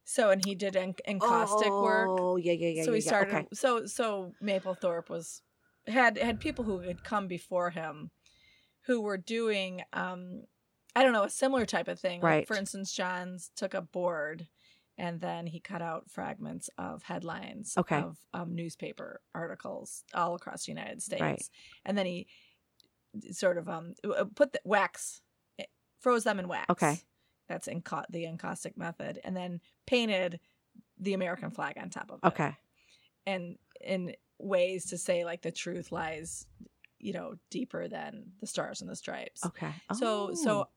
So 0.04 0.30
and 0.30 0.44
he 0.44 0.54
did 0.54 0.76
en- 0.76 0.94
encaustic 1.06 1.70
work. 1.70 2.08
Oh 2.20 2.36
yeah, 2.36 2.52
yeah, 2.52 2.68
yeah. 2.68 2.84
so 2.84 2.90
yeah, 2.90 2.96
he 2.96 3.02
yeah. 3.02 3.08
started 3.08 3.34
Okay. 3.34 3.46
so 3.52 3.86
so 3.86 4.32
Mapplethorpe 4.42 5.08
was 5.08 5.42
had 5.86 6.18
had 6.18 6.40
people 6.40 6.64
who 6.64 6.80
had 6.80 7.04
come 7.04 7.26
before 7.28 7.70
him 7.70 8.10
who 8.86 9.00
were 9.00 9.16
doing 9.18 9.82
um 9.92 10.42
I 10.96 11.04
don't 11.04 11.12
know 11.12 11.24
a 11.24 11.30
similar 11.30 11.66
type 11.66 11.86
of 11.86 12.00
thing. 12.00 12.20
Like, 12.20 12.24
Right. 12.30 12.46
for 12.48 12.56
instance, 12.56 12.92
Johns 12.92 13.50
took 13.54 13.74
a 13.74 13.80
board 13.82 14.48
and 14.98 15.20
then 15.20 15.46
he 15.46 15.60
cut 15.60 15.80
out 15.82 16.10
fragments 16.10 16.68
of 16.76 17.02
headlines 17.04 17.74
Okay. 17.78 17.96
of 17.98 18.18
um, 18.34 18.54
newspaper 18.56 19.20
articles 19.34 20.04
all 20.12 20.34
across 20.34 20.66
the 20.66 20.72
United 20.72 21.00
States, 21.02 21.22
Right. 21.22 21.42
and 21.86 21.96
then 21.96 22.06
he 22.06 22.26
sort 23.30 23.56
of 23.58 23.68
um 23.68 23.94
uh, 24.04 24.24
put 24.34 24.52
the 24.52 24.60
wax 24.64 25.20
eh, 25.58 25.64
froze 26.00 26.24
them 26.24 26.38
in 26.40 26.48
wax. 26.48 26.66
Okay. 26.70 27.00
That's 27.50 27.66
enca- 27.68 28.06
the 28.10 28.26
encaustic 28.26 28.78
method, 28.78 29.20
and 29.24 29.36
then 29.36 29.60
painted 29.86 30.38
the 30.98 31.14
American 31.14 31.50
flag 31.50 31.76
on 31.78 31.90
top 31.90 32.10
of 32.12 32.20
it 32.22 32.26
Okay. 32.28 32.56
and 33.26 33.58
in 33.80 34.14
ways 34.38 34.86
to 34.90 34.96
say 34.98 35.24
like 35.24 35.42
the 35.42 35.50
truth 35.50 35.90
lies 35.90 36.46
you 37.00 37.12
know 37.12 37.34
deeper 37.50 37.88
than 37.88 38.32
the 38.40 38.46
stars 38.46 38.80
and 38.82 38.88
the 38.88 38.94
stripes 38.94 39.44
Okay. 39.44 39.72
so 39.94 40.30
Oh. 40.30 40.34
so 40.34 40.68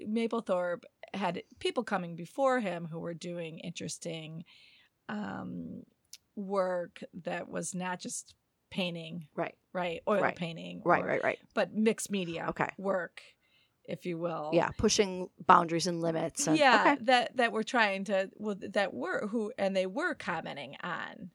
mapplethorpe 0.00 0.84
had 1.12 1.42
people 1.58 1.84
coming 1.84 2.16
before 2.16 2.58
him 2.60 2.86
who 2.90 3.00
were 3.00 3.14
doing 3.14 3.58
interesting 3.58 4.44
um 5.08 5.82
work 6.36 7.00
that 7.24 7.48
was 7.48 7.74
not 7.74 8.00
just 8.00 8.34
painting 8.70 9.26
right, 9.36 9.54
right 9.72 10.00
oil 10.08 10.20
Right. 10.22 10.36
painting 10.36 10.80
right, 10.84 11.04
or- 11.04 11.06
right, 11.06 11.22
right. 11.22 11.38
but 11.54 11.74
mixed 11.74 12.10
media 12.10 12.46
Okay. 12.48 12.70
work 12.78 13.20
if 13.86 14.06
you 14.06 14.16
will 14.18 14.50
Yeah, 14.54 14.70
pushing 14.78 15.28
boundaries 15.46 15.86
and 15.86 16.00
limits. 16.00 16.46
And, 16.46 16.56
yeah 16.58 16.94
Okay. 16.94 17.04
that 17.04 17.36
that 17.36 17.52
were 17.52 17.62
trying 17.64 18.04
to 18.04 18.30
well 18.34 18.56
that 18.60 18.94
were 18.94 19.26
who 19.28 19.52
and 19.58 19.76
they 19.76 19.86
were 19.86 20.14
commenting 20.14 20.76
on 20.82 21.30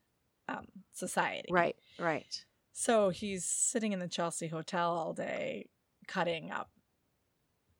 um 0.47 0.65
society 0.93 1.49
Right. 1.51 1.75
Right. 1.99 2.45
so 2.73 3.09
he's 3.09 3.45
sitting 3.45 3.91
in 3.93 3.99
the 3.99 4.07
chelsea 4.07 4.47
hotel 4.47 4.91
all 4.91 5.13
day 5.13 5.69
cutting 6.07 6.49
up 6.51 6.69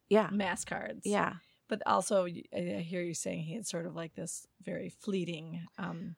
Yeah. 0.10 0.30
mass 0.32 0.66
cards 0.66 1.02
Yeah. 1.06 1.34
but 1.68 1.82
also 1.86 2.26
I 2.28 2.84
hear 2.86 3.02
you 3.02 3.14
saying 3.14 3.44
he 3.44 3.56
had 3.56 3.66
sort 3.68 3.86
of 3.86 3.96
like 3.96 4.14
this 4.16 4.46
very 4.64 4.90
fleeting 4.90 5.66
um 5.78 6.16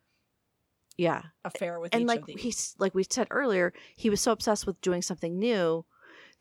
Yeah. 0.97 1.23
affair 1.45 1.79
with 1.79 1.93
and 1.93 2.03
each 2.03 2.07
like 2.07 2.19
of 2.21 2.25
these 2.27 2.41
he's 2.41 2.75
like 2.79 2.93
we 2.93 3.03
said 3.09 3.27
earlier 3.31 3.73
he 3.95 4.09
was 4.09 4.19
so 4.21 4.31
obsessed 4.31 4.67
with 4.67 4.79
doing 4.81 5.01
something 5.01 5.39
new 5.39 5.85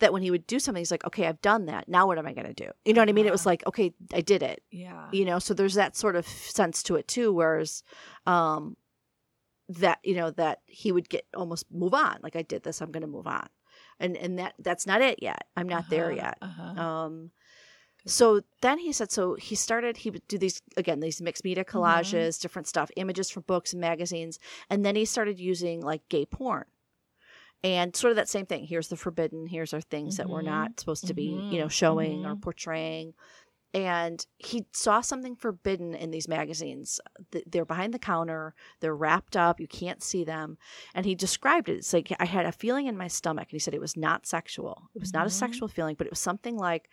that 0.00 0.12
when 0.12 0.22
he 0.22 0.30
would 0.30 0.46
do 0.46 0.58
something 0.58 0.80
he's 0.80 0.90
like 0.90 1.04
okay 1.06 1.26
i've 1.26 1.40
done 1.40 1.66
that. 1.66 1.88
Now 1.88 2.06
what 2.06 2.18
am 2.18 2.26
i 2.26 2.32
going 2.32 2.46
to 2.46 2.52
do? 2.54 2.70
You 2.84 2.92
know 2.94 3.00
what 3.02 3.08
i 3.08 3.12
mean? 3.12 3.26
It 3.26 3.32
was 3.32 3.46
like 3.46 3.66
okay 3.66 3.94
i 4.12 4.20
did 4.20 4.42
it. 4.42 4.62
Yeah. 4.70 5.08
You 5.12 5.24
know 5.24 5.38
so 5.38 5.54
there's 5.54 5.74
that 5.74 5.96
sort 5.96 6.16
of 6.16 6.26
sense 6.26 6.82
to 6.84 6.96
it 6.96 7.06
too 7.08 7.32
whereas 7.32 7.82
um 8.26 8.76
that 9.68 9.98
you 10.02 10.14
know 10.16 10.30
that 10.32 10.60
he 10.66 10.90
would 10.92 11.08
get 11.08 11.26
almost 11.34 11.64
move 11.70 11.94
on 11.94 12.18
like 12.24 12.34
i 12.34 12.42
did 12.42 12.64
this 12.64 12.80
i'm 12.80 12.90
going 12.90 13.02
to 13.02 13.06
move 13.06 13.26
on. 13.26 13.48
And 14.00 14.16
and 14.16 14.38
that 14.38 14.54
that's 14.58 14.86
not 14.86 15.00
it 15.00 15.22
yet. 15.22 15.46
I'm 15.56 15.68
not 15.68 15.90
there 15.90 16.10
Uh-huh, 16.10 16.16
yet. 16.16 16.38
uh-huh. 16.42 16.80
um 16.82 17.30
So 18.06 18.40
then 18.62 18.78
he 18.78 18.92
said, 18.92 19.12
so 19.12 19.34
he 19.34 19.54
started, 19.54 19.98
he 19.98 20.10
would 20.10 20.26
do 20.26 20.38
these, 20.38 20.62
again, 20.78 21.00
these 21.00 21.20
mixed 21.20 21.44
media 21.44 21.64
Mm-hmm. 21.64 21.76
collages, 21.78 22.40
different 22.40 22.66
stuff, 22.66 22.90
images 22.96 23.28
from 23.30 23.44
books 23.46 23.72
and 23.74 23.80
magazines. 23.80 24.38
And 24.70 24.84
then 24.84 24.96
he 24.96 25.04
started 25.04 25.38
using 25.38 25.82
like 25.82 26.08
gay 26.08 26.24
porn. 26.24 26.64
And 27.62 27.94
sort 27.94 28.10
of 28.10 28.16
that 28.16 28.28
same 28.28 28.46
thing. 28.46 28.64
Here's 28.64 28.88
the 28.88 28.96
forbidden, 28.96 29.46
here's 29.46 29.74
our 29.74 29.82
things 29.82 30.16
that 30.16 30.30
we're 30.30 30.40
Mhm. 30.40 30.44
not 30.44 30.80
supposed 30.80 31.06
to 31.08 31.14
be, 31.14 31.46
you 31.50 31.58
know, 31.58 31.66
Mhm. 31.66 31.70
showing 31.70 32.24
or 32.24 32.34
Mhm. 32.34 32.42
portraying. 32.42 33.14
And 33.74 34.26
he 34.38 34.66
saw 34.72 35.00
something 35.00 35.36
forbidden 35.36 35.94
in 35.94 36.10
these 36.10 36.28
magazines. 36.28 37.00
They're 37.46 37.64
behind 37.66 37.94
the 37.94 37.98
counter, 38.00 38.54
they're 38.80 38.96
wrapped 38.96 39.36
up, 39.36 39.60
you 39.60 39.68
can't 39.68 40.02
see 40.02 40.24
them. 40.24 40.58
And 40.94 41.06
he 41.06 41.14
described 41.14 41.68
it. 41.68 41.76
It's 41.78 41.92
like, 41.92 42.12
I 42.20 42.26
had 42.26 42.46
a 42.46 42.52
feeling 42.52 42.86
in 42.86 42.96
my 42.96 43.08
stomach. 43.08 43.48
And 43.50 43.52
he 43.52 43.58
said 43.60 43.74
it 43.74 43.80
was 43.80 43.96
not 43.96 44.26
sexual. 44.26 44.90
It 44.94 45.00
was 45.00 45.14
not 45.14 45.26
a 45.26 45.30
Mhm. 45.30 45.30
sexual 45.30 45.68
feeling, 45.68 45.96
but 45.96 46.06
it 46.06 46.12
was 46.12 46.20
something 46.20 46.56
like, 46.56 46.90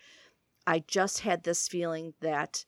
I 0.68 0.80
just 0.80 1.22
had 1.22 1.44
this 1.44 1.68
feeling 1.68 2.14
that 2.22 2.66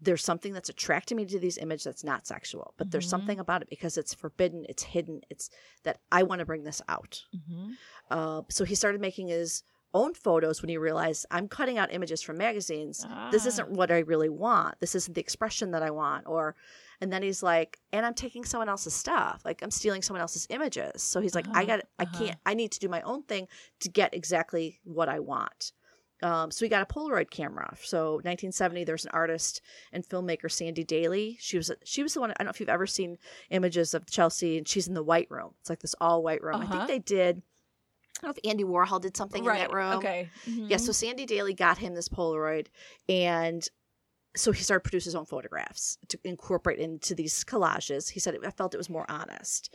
there's 0.00 0.24
something 0.24 0.52
that's 0.52 0.68
attracting 0.68 1.16
me 1.16 1.24
to 1.26 1.38
these 1.38 1.58
images 1.58 1.84
that's 1.84 2.04
not 2.04 2.26
sexual, 2.26 2.74
but 2.78 2.90
there's 2.90 3.06
Mhm. 3.06 3.10
something 3.10 3.38
about 3.40 3.62
it 3.62 3.68
because 3.68 3.96
it's 3.98 4.14
forbidden, 4.14 4.64
it's 4.68 4.82
hidden, 4.82 5.20
it's 5.30 5.50
that 5.84 6.00
I 6.10 6.22
want 6.22 6.38
to 6.38 6.46
bring 6.46 6.64
this 6.64 6.80
out. 6.88 7.22
Mm-hmm. 7.36 7.72
Uh, 8.10 8.42
so 8.48 8.64
he 8.64 8.74
started 8.74 9.00
making 9.00 9.28
his 9.28 9.62
own 9.92 10.14
photos 10.14 10.62
when 10.62 10.68
he 10.68 10.76
realized 10.78 11.26
I'm 11.32 11.48
cutting 11.48 11.76
out 11.76 11.92
images 11.92 12.22
from 12.22 12.38
magazines. 12.38 13.04
This 13.32 13.44
Ah. 13.44 13.48
isn't 13.48 13.70
what 13.70 13.90
I 13.90 13.98
really 13.98 14.28
want. 14.28 14.78
This 14.78 14.94
isn't 14.94 15.14
the 15.14 15.20
expression 15.20 15.72
that 15.72 15.82
I 15.82 15.90
want. 15.90 16.28
Or, 16.28 16.54
and 17.00 17.12
then 17.12 17.22
he's 17.24 17.42
like, 17.42 17.78
and 17.92 18.06
I'm 18.06 18.14
taking 18.14 18.44
someone 18.44 18.68
else's 18.68 18.94
stuff. 18.94 19.42
Like 19.44 19.62
I'm 19.62 19.70
stealing 19.72 20.00
someone 20.02 20.20
else's 20.20 20.46
images. 20.48 21.02
So 21.02 21.20
he's 21.20 21.34
like, 21.34 21.48
I 21.48 21.50
Uh-huh, 21.50 21.64
got, 21.66 21.80
I 21.98 22.02
uh-huh. 22.04 22.18
can't, 22.18 22.38
I 22.46 22.54
need 22.54 22.70
to 22.72 22.78
do 22.78 22.88
my 22.88 23.02
own 23.02 23.24
thing 23.24 23.48
to 23.80 23.88
get 23.88 24.14
exactly 24.14 24.78
what 24.84 25.08
I 25.08 25.18
want. 25.18 25.72
Um, 26.22 26.50
so 26.50 26.64
he 26.64 26.68
got 26.68 26.82
a 26.82 26.92
Polaroid 26.92 27.30
camera. 27.30 27.74
So 27.82 28.12
1970, 28.16 28.84
there's 28.84 29.04
an 29.06 29.10
artist 29.14 29.62
and 29.92 30.06
filmmaker 30.06 30.50
Sandy 30.50 30.84
Daley. 30.84 31.36
She 31.40 31.56
was 31.56 31.70
she 31.84 32.02
was 32.02 32.14
the 32.14 32.20
one. 32.20 32.30
I 32.32 32.34
don't 32.38 32.46
know 32.46 32.50
if 32.50 32.60
you've 32.60 32.68
ever 32.68 32.86
seen 32.86 33.16
images 33.50 33.94
of 33.94 34.06
Chelsea, 34.06 34.58
and 34.58 34.68
she's 34.68 34.86
in 34.88 34.94
the 34.94 35.02
white 35.02 35.30
room. 35.30 35.54
It's 35.60 35.70
like 35.70 35.80
this 35.80 35.94
all 36.00 36.22
white 36.22 36.42
room. 36.42 36.60
I 36.60 36.64
Uh-huh. 36.64 36.86
think 36.86 36.88
they 36.88 37.14
did. 37.14 37.42
I 38.22 38.26
don't 38.26 38.36
know 38.36 38.40
if 38.44 38.50
Andy 38.50 38.64
Warhol 38.64 39.00
did 39.00 39.16
something 39.16 39.44
right. 39.44 39.62
in 39.62 39.68
that 39.68 39.74
room. 39.74 39.94
Okay. 39.94 40.28
Yeah, 40.46 40.76
so 40.76 40.92
Sandy 40.92 41.24
Daley 41.24 41.54
got 41.54 41.78
him 41.78 41.94
this 41.94 42.08
Polaroid, 42.10 42.66
and 43.08 43.66
so 44.36 44.52
he 44.52 44.62
started 44.62 44.82
producing 44.84 45.08
his 45.10 45.14
own 45.14 45.24
photographs 45.24 45.96
to 46.08 46.18
incorporate 46.24 46.78
into 46.78 47.14
these 47.14 47.42
collages. 47.44 48.10
He 48.10 48.20
said, 48.20 48.36
I 48.44 48.50
felt 48.50 48.74
it 48.74 48.78
was 48.78 48.90
more 48.90 49.06
honest. 49.08 49.74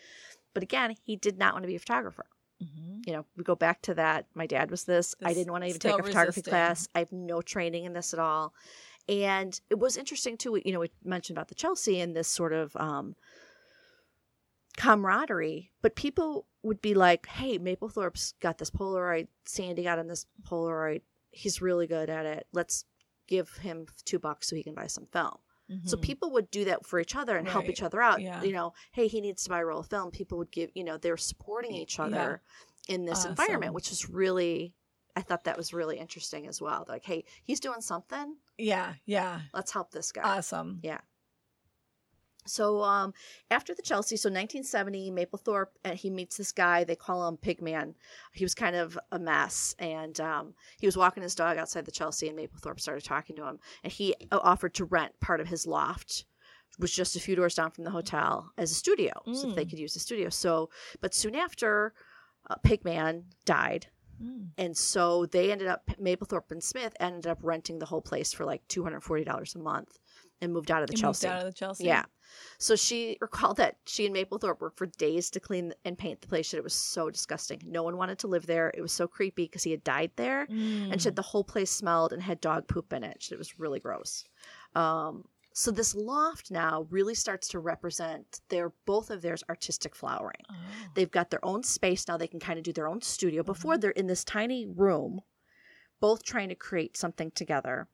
But 0.53 0.63
again, 0.63 0.95
he 1.03 1.15
did 1.17 1.37
not 1.37 1.53
want 1.53 1.63
to 1.63 1.67
be 1.67 1.75
a 1.75 1.79
photographer. 1.79 2.25
Mm-hmm. 2.63 3.01
You 3.05 3.13
know, 3.13 3.25
we 3.35 3.43
go 3.43 3.55
back 3.55 3.81
to 3.83 3.93
that. 3.95 4.27
My 4.33 4.47
dad 4.47 4.71
was 4.71 4.85
this. 4.85 5.13
I 5.23 5.33
didn't 5.33 5.51
want 5.51 5.63
to 5.63 5.69
even 5.69 5.79
take 5.79 5.93
a 5.93 6.03
photography 6.03 6.39
resisting. 6.39 6.51
class. 6.51 6.87
I 6.95 6.99
have 6.99 7.11
no 7.11 7.41
training 7.41 7.85
in 7.85 7.93
this 7.93 8.13
at 8.13 8.19
all. 8.19 8.53
And 9.07 9.59
it 9.69 9.77
was 9.77 9.97
interesting 9.97 10.37
too. 10.37 10.59
You 10.63 10.73
know, 10.73 10.79
we 10.79 10.89
mentioned 11.03 11.37
about 11.37 11.49
the 11.49 11.55
Chelsea 11.55 11.99
and 11.99 12.15
this 12.15 12.27
sort 12.27 12.53
of 12.53 12.75
um, 12.75 13.15
camaraderie, 14.77 15.71
but 15.81 15.95
people 15.95 16.47
would 16.63 16.81
be 16.81 16.93
like, 16.95 17.27
"Hey, 17.27 17.59
Mapplethorpe's 17.59 18.33
got 18.39 18.57
this 18.57 18.71
Polaroid. 18.71 19.27
Sandy 19.45 19.83
got 19.83 19.99
him 19.99 20.07
this 20.07 20.25
Polaroid. 20.49 21.01
He's 21.29 21.61
really 21.61 21.85
good 21.85 22.09
at 22.09 22.25
it. 22.25 22.47
Let's 22.51 22.85
give 23.27 23.57
him 23.57 23.85
two 24.05 24.17
bucks 24.17 24.47
so 24.47 24.55
he 24.55 24.63
can 24.63 24.73
buy 24.73 24.87
some 24.87 25.05
film." 25.05 25.37
So 25.83 25.97
people 25.97 26.31
would 26.33 26.51
do 26.51 26.65
that 26.65 26.85
for 26.85 26.99
each 26.99 27.15
other 27.15 27.35
and 27.37 27.47
help 27.47 27.63
Mm-hmm. 27.65 27.71
Each 27.71 27.81
other 27.81 28.01
out. 28.01 28.21
Yeah. 28.21 28.43
You 28.43 28.53
know, 28.53 28.73
hey, 28.91 29.07
he 29.07 29.19
needs 29.19 29.43
to 29.45 29.49
buy 29.49 29.59
a 29.59 29.65
roll 29.65 29.79
of 29.79 29.87
film. 29.87 30.11
People 30.11 30.37
would 30.37 30.51
give, 30.51 30.69
you 30.75 30.83
know, 30.83 30.97
they're 30.97 31.17
supporting 31.17 31.73
each 31.73 31.99
other 31.99 32.41
in 32.87 33.05
this 33.05 33.25
environment, 33.25 33.73
which 33.73 33.91
is 33.91 34.07
really, 34.07 34.73
I 35.15 35.21
thought 35.21 35.45
that 35.45 35.57
was 35.57 35.73
really 35.73 35.97
interesting 35.97 36.45
as 36.45 36.61
well. 36.61 36.85
Like, 36.87 37.03
hey, 37.03 37.25
he's 37.43 37.59
doing 37.59 37.81
something. 37.81 38.35
Yeah. 38.57 38.93
Yeah. 39.05 39.39
Let's 39.53 39.71
help 39.71 39.89
this 39.91 40.11
guy. 40.11 40.37
Awesome. 40.37 40.79
Yeah. 40.83 40.99
So 42.47 42.81
um, 42.83 43.13
after 43.51 43.73
the 43.73 43.81
Chelsea, 43.81 44.17
so 44.17 44.29
1970, 44.29 45.11
Mapplethorpe, 45.11 45.67
and 45.83 45.97
he 45.97 46.09
meets 46.09 46.37
this 46.37 46.51
guy. 46.51 46.83
They 46.83 46.95
call 46.95 47.27
him 47.27 47.37
Pigman. 47.37 47.95
He 48.33 48.45
was 48.45 48.53
kind 48.53 48.75
of 48.75 48.97
a 49.11 49.19
mess, 49.19 49.75
and 49.79 50.19
um, 50.19 50.53
he 50.79 50.85
was 50.87 50.95
walking 50.97 51.23
his 51.23 51.35
dog 51.35 51.57
outside 51.57 51.85
the 51.85 51.91
Chelsea, 51.91 52.29
and 52.29 52.37
Mapplethorpe 52.37 52.79
started 52.79 53.03
talking 53.03 53.35
to 53.37 53.45
him, 53.47 53.59
and 53.83 53.91
he 53.91 54.13
uh, 54.31 54.39
offered 54.43 54.73
to 54.75 54.85
rent 54.85 55.19
part 55.19 55.41
of 55.41 55.47
his 55.47 55.65
loft, 55.65 56.25
which 56.77 56.91
was 56.91 56.95
just 56.95 57.15
a 57.15 57.19
few 57.19 57.35
doors 57.35 57.55
down 57.55 57.71
from 57.71 57.83
the 57.83 57.91
hotel, 57.91 58.51
as 58.57 58.71
a 58.71 58.75
studio, 58.75 59.11
so 59.33 59.47
that 59.47 59.55
they 59.55 59.65
Mm. 59.65 59.69
could 59.71 59.79
use 59.79 59.93
the 59.93 59.99
studio. 59.99 60.29
So, 60.29 60.69
but 61.01 61.13
soon 61.13 61.35
after, 61.35 61.93
uh, 62.49 62.55
Pigman 62.63 63.23
died, 63.45 63.87
Mm. 64.21 64.51
and 64.57 64.77
so 64.77 65.25
they 65.25 65.51
ended 65.51 65.67
up 65.67 65.85
Mapplethorpe 65.99 66.49
and 66.51 66.63
Smith 66.63 66.95
ended 67.01 67.27
up 67.27 67.39
renting 67.41 67.79
the 67.79 67.85
whole 67.87 68.01
place 68.01 68.31
for 68.31 68.45
like 68.45 68.65
two 68.69 68.83
hundred 68.83 69.01
forty 69.01 69.23
dollars 69.25 69.55
a 69.55 69.59
month, 69.59 69.97
and 70.45 70.53
moved 70.53 70.71
out 70.71 70.81
of 70.81 70.87
the 70.87 70.95
He 70.95 71.01
Chelsea. 71.01 71.27
moved 71.27 71.35
out 71.35 71.45
of 71.45 71.53
the 71.53 71.57
Chelsea. 71.57 71.83
Yeah. 71.85 72.05
So 72.57 72.75
she 72.75 73.17
recalled 73.21 73.57
that 73.57 73.75
she 73.85 74.05
and 74.05 74.15
Mapplethorpe 74.15 74.61
worked 74.61 74.77
for 74.77 74.85
days 74.85 75.29
to 75.31 75.39
clean 75.39 75.73
and 75.83 75.97
paint 75.97 76.21
the 76.21 76.27
place. 76.27 76.45
She 76.45 76.51
said 76.51 76.59
it 76.59 76.63
was 76.63 76.73
so 76.73 77.09
disgusting. 77.09 77.61
No 77.65 77.83
one 77.83 77.97
wanted 77.97 78.19
to 78.19 78.27
live 78.27 78.45
there. 78.45 78.71
It 78.73 78.81
was 78.81 78.91
so 78.93 79.07
creepy 79.07 79.43
because 79.45 79.63
he 79.63 79.71
had 79.71 79.83
died 79.83 80.11
there. 80.15 80.45
And 80.91 80.93
she 80.93 80.99
said 80.99 81.15
the 81.15 81.21
whole 81.21 81.43
place 81.43 81.71
smelled 81.71 82.13
and 82.13 82.21
had 82.21 82.39
dog 82.41 82.67
poop 82.67 82.93
in 82.93 83.03
it. 83.03 83.17
She 83.21 83.29
said 83.29 83.35
it 83.35 83.39
was 83.39 83.59
really 83.59 83.79
gross. 83.79 84.23
Um, 84.75 85.25
so 85.53 85.71
this 85.71 85.95
loft 85.95 86.51
now 86.51 86.85
really 86.89 87.15
starts 87.15 87.47
to 87.49 87.59
represent 87.59 88.41
their 88.49 88.73
both 88.85 89.09
of 89.09 89.21
theirs 89.21 89.43
artistic 89.47 89.95
flowering. 89.95 90.43
Oh. 90.49 90.55
They've 90.95 91.09
got 91.11 91.29
their 91.29 91.43
own 91.45 91.63
space 91.63 92.07
now. 92.07 92.17
They 92.17 92.27
can 92.27 92.41
kind 92.41 92.57
of 92.57 92.63
do 92.65 92.73
their 92.73 92.87
own 92.89 93.01
studio. 93.01 93.41
Before 93.41 93.77
they're 93.77 93.91
in 93.91 94.07
this 94.07 94.25
tiny 94.25 94.65
room, 94.65 95.21
both 96.01 96.23
trying 96.23 96.49
to 96.49 96.55
create 96.55 96.97
something 96.97 97.31
together. 97.31 97.87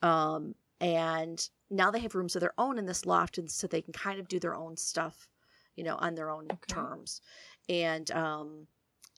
Um, 0.00 0.54
and 0.80 1.44
now 1.70 1.90
they 1.90 2.00
have 2.00 2.14
rooms 2.14 2.34
of 2.36 2.40
their 2.40 2.54
own 2.58 2.78
in 2.78 2.86
this 2.86 3.04
loft, 3.06 3.38
and 3.38 3.50
so 3.50 3.66
they 3.66 3.82
can 3.82 3.92
kind 3.92 4.18
of 4.20 4.28
do 4.28 4.38
their 4.40 4.54
own 4.54 4.76
stuff, 4.76 5.28
you 5.76 5.84
know, 5.84 5.96
on 5.96 6.14
their 6.14 6.30
own 6.30 6.44
Okay. 6.50 6.58
terms. 6.68 7.20
And 7.68 8.10
um, 8.12 8.66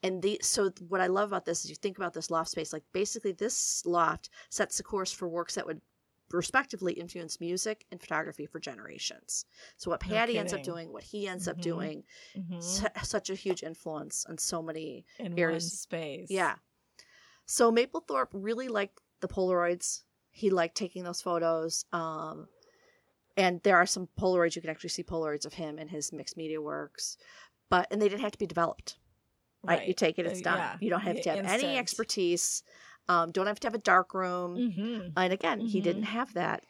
and 0.03 0.21
the 0.23 0.39
so 0.43 0.71
what 0.89 1.01
I 1.01 1.07
love 1.07 1.29
about 1.31 1.45
this 1.45 1.65
is 1.65 1.71
you 1.71 1.77
think 1.77 1.97
about 1.99 2.13
this 2.15 2.31
loft 2.31 2.51
space, 2.51 2.73
like 2.73 2.85
basically 2.93 3.33
this 3.33 3.85
loft 3.87 4.31
sets 4.51 4.77
the 4.79 4.83
course 4.83 5.13
for 5.13 5.29
works 5.29 5.55
that 5.55 5.67
would 5.67 5.81
respectively 6.33 6.93
influence 6.93 7.41
music 7.41 7.85
and 7.91 8.01
photography 8.01 8.47
for 8.47 8.61
generations. 8.61 9.45
So 9.77 9.91
what 9.91 10.01
No 10.07 10.15
Patti 10.15 10.39
ends 10.39 10.53
up 10.53 10.63
doing, 10.63 10.93
what 10.93 11.03
he 11.03 11.27
ends 11.27 11.49
up 11.49 11.57
Mhm. 11.57 11.63
doing, 11.63 12.05
Mhm. 12.37 12.63
su- 12.63 12.87
such 13.03 13.31
a 13.31 13.35
huge 13.35 13.65
influence 13.65 14.25
on 14.27 14.39
so 14.39 14.63
many 14.63 15.05
in 15.19 15.33
one 15.33 15.39
areas- 15.41 15.81
space. 15.81 16.31
yeah. 16.31 16.57
So 17.47 17.73
Mapplethorpe 17.73 18.29
really 18.33 18.69
liked 18.69 19.01
the 19.21 19.27
Polaroids. 19.27 20.05
He 20.41 20.49
liked 20.51 20.75
taking 20.77 21.05
those 21.05 21.21
photos. 21.21 21.85
Um, 21.93 22.49
and 23.37 23.61
there 23.63 23.77
are 23.77 23.87
some 23.87 24.09
Polaroids 24.19 24.57
you 24.57 24.63
can 24.63 24.71
actually 24.71 24.91
see 24.91 25.03
Polaroids 25.03 25.45
of 25.45 25.53
him 25.53 25.79
in 25.79 25.87
his 25.89 26.13
mixed 26.13 26.37
media 26.37 26.61
works, 26.63 27.19
but 27.69 27.87
and 27.91 28.01
they 28.01 28.09
didn't 28.09 28.23
have 28.23 28.33
to 28.33 28.39
be 28.39 28.47
developed. 28.47 28.97
Right, 29.63 29.87
you 29.87 29.93
take 29.93 30.19
it, 30.19 30.25
it's 30.25 30.41
Uh, 30.41 30.45
done. 30.45 30.59
yeah. 30.59 30.77
You 30.81 30.89
don't 30.89 31.03
have 31.03 31.21
to 31.21 31.31
have 31.31 31.45
any 31.47 31.77
expertise. 31.77 32.63
Um, 33.09 33.31
don't 33.33 33.47
have 33.47 33.61
to 33.61 33.67
have 33.67 33.75
a 33.75 33.79
dark 33.79 34.15
room. 34.15 34.57
Mhm. 34.57 35.13
And 35.17 35.33
again, 35.33 35.61
he 35.61 35.81
Mhm. 35.81 35.85
didn't 35.85 36.03
have 36.05 36.33
that. 36.35 36.65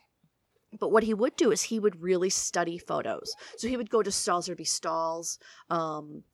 But 0.81 0.91
what 0.91 1.05
he 1.05 1.15
would 1.15 1.37
do 1.37 1.53
is 1.53 1.63
he 1.63 1.79
would 1.79 2.01
really 2.03 2.31
study 2.31 2.79
photos. 2.79 3.33
So 3.59 3.69
he 3.69 3.77
would 3.77 3.91
go 3.91 4.03
to 4.03 4.11
stalls, 4.11 4.47
there'd 4.47 4.59
be 4.59 4.65
stalls, 4.65 5.39
um, 5.69 6.25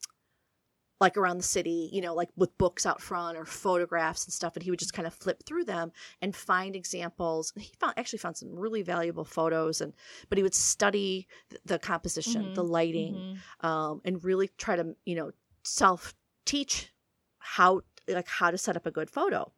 like 1.01 1.17
around 1.17 1.37
the 1.37 1.43
city, 1.43 1.91
you 1.93 2.01
know, 2.01 2.15
like 2.15 2.31
with 2.37 2.57
books 2.59 2.87
out 2.87 3.01
front 3.03 3.37
or 3.37 3.45
photographs 3.45 4.25
and 4.25 4.33
stuff. 4.33 4.57
And 4.57 4.63
he 4.63 4.71
would 4.71 4.79
just 4.79 4.95
kind 4.95 5.07
of 5.07 5.13
flip 5.15 5.43
through 5.45 5.65
them 5.65 5.93
and 6.23 6.35
find 6.35 6.75
examples. 6.75 7.53
He 7.59 7.73
found 7.79 7.95
actually 7.99 8.21
found 8.21 8.37
some 8.37 8.55
really 8.59 8.83
valuable 8.83 9.25
photos 9.25 9.81
and 9.83 9.93
but 10.29 10.39
he 10.39 10.43
would 10.43 10.55
study 10.55 11.27
the 11.67 11.79
composition, 11.79 12.55
the 12.55 12.65
Mhm. 12.65 12.69
lighting, 12.71 13.15
Mhm. 13.63 13.65
um, 13.67 14.01
and 14.05 14.25
really 14.25 14.49
try 14.57 14.77
to, 14.77 14.97
you 15.05 15.17
know, 15.17 15.33
self 15.65 16.15
teach 16.47 16.93
how 17.39 17.83
like 18.09 18.29
how 18.29 18.51
to 18.51 18.57
set 18.59 18.77
up 18.77 18.87
a 18.87 18.91
good 18.91 19.11
photo. 19.11 19.53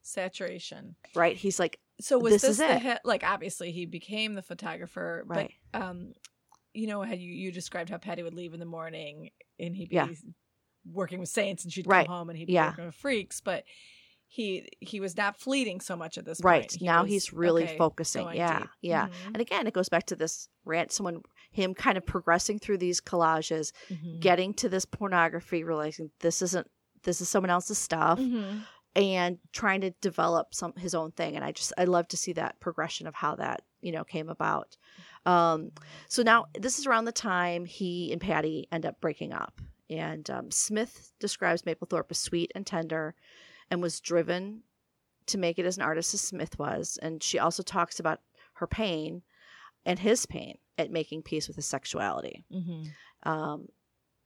Saturation. 0.00 0.96
Right. 1.14 1.36
He's 1.36 1.58
like, 1.58 1.78
So 2.00 2.18
was 2.18 2.32
This 2.32 2.42
this, 2.42 2.50
is 2.52 2.58
the 2.58 2.92
it. 2.94 3.00
Like 3.04 3.22
obviously 3.24 3.70
he 3.72 3.86
became 3.86 4.34
the 4.34 4.42
photographer, 4.42 5.22
right. 5.26 5.52
but 5.72 5.80
um, 5.82 6.12
you 6.74 6.86
know 6.86 7.02
how 7.02 7.12
you 7.12 7.30
you 7.32 7.52
described 7.52 7.90
how 7.90 7.98
Patti 7.98 8.22
would 8.22 8.34
leave 8.34 8.54
in 8.54 8.60
the 8.60 8.66
morning 8.66 9.30
and 9.60 9.76
he'd 9.76 9.90
be 9.90 9.96
Yeah. 9.96 10.08
Working 10.90 11.20
with 11.20 11.28
saints 11.28 11.64
and 11.64 11.72
she'd 11.72 11.86
Right. 11.86 12.06
come 12.06 12.14
home 12.16 12.30
and 12.30 12.38
he'd 12.38 12.46
be 12.46 12.54
Yeah. 12.54 12.70
working 12.70 12.86
with 12.86 12.94
freaks, 12.94 13.40
but 13.40 13.64
he 14.26 14.66
he 14.80 14.98
was 14.98 15.14
not 15.16 15.38
fleeting 15.38 15.78
so 15.80 15.94
much 15.94 16.16
at 16.16 16.24
this 16.24 16.40
right 16.42 16.62
point. 16.62 16.72
He 16.80 16.86
now 16.86 17.02
was- 17.02 17.10
he's 17.12 17.32
really 17.34 17.64
okay, 17.64 17.76
focusing 17.76 18.26
yeah 18.32 18.60
deep. 18.60 18.68
yeah 18.80 19.08
Mhm. 19.08 19.26
and 19.26 19.40
again 19.42 19.66
it 19.66 19.74
goes 19.74 19.90
back 19.90 20.06
to 20.06 20.16
this 20.16 20.48
rant 20.64 20.90
someone 20.90 21.20
him 21.50 21.74
kind 21.74 21.98
of 21.98 22.06
progressing 22.06 22.58
through 22.58 22.78
these 22.78 22.98
collages 23.02 23.72
Mhm. 23.90 24.20
getting 24.20 24.54
to 24.54 24.70
this 24.70 24.86
pornography 24.86 25.62
realizing 25.62 26.10
this 26.20 26.40
isn't 26.40 26.70
this 27.02 27.20
is 27.20 27.28
someone 27.28 27.50
else's 27.50 27.76
stuff 27.76 28.18
Mhm. 28.18 28.64
and 28.96 29.38
trying 29.52 29.82
to 29.82 29.90
develop 30.00 30.54
some 30.54 30.72
his 30.76 30.94
own 30.94 31.12
thing 31.12 31.36
and 31.36 31.44
i 31.44 31.52
just 31.52 31.74
i 31.76 31.84
love 31.84 32.08
to 32.08 32.16
see 32.16 32.32
that 32.32 32.58
progression 32.58 33.06
of 33.06 33.14
how 33.16 33.34
that 33.36 33.60
you 33.82 33.92
know 33.92 34.02
came 34.02 34.30
about 34.30 34.78
um 35.26 35.72
so 36.08 36.22
now 36.22 36.46
this 36.58 36.78
is 36.78 36.86
around 36.86 37.04
the 37.04 37.12
time 37.12 37.66
he 37.66 38.10
and 38.12 38.20
patti 38.22 38.66
end 38.72 38.86
up 38.86 38.98
breaking 38.98 39.34
up 39.34 39.60
and 39.98 40.28
um, 40.30 40.50
smith 40.50 41.12
describes 41.20 41.62
mapplethorpe 41.62 42.10
as 42.10 42.18
sweet 42.18 42.50
and 42.54 42.66
tender 42.66 43.14
and 43.70 43.80
was 43.80 44.00
driven 44.00 44.62
to 45.26 45.38
make 45.38 45.58
it 45.58 45.66
as 45.66 45.76
an 45.76 45.82
artist 45.82 46.14
as 46.14 46.20
Smith 46.20 46.58
was. 46.58 46.98
And 47.00 47.22
she 47.22 47.38
also 47.38 47.62
talks 47.62 48.00
about 48.00 48.20
her 48.54 48.66
pain 48.66 49.22
and 49.86 49.98
his 49.98 50.26
pain 50.26 50.58
at 50.76 50.90
making 50.90 51.22
peace 51.22 51.46
with 51.48 51.56
his 51.56 51.66
sexuality. 51.66 52.44
Mm-hmm. 52.52 53.30
Um, 53.30 53.68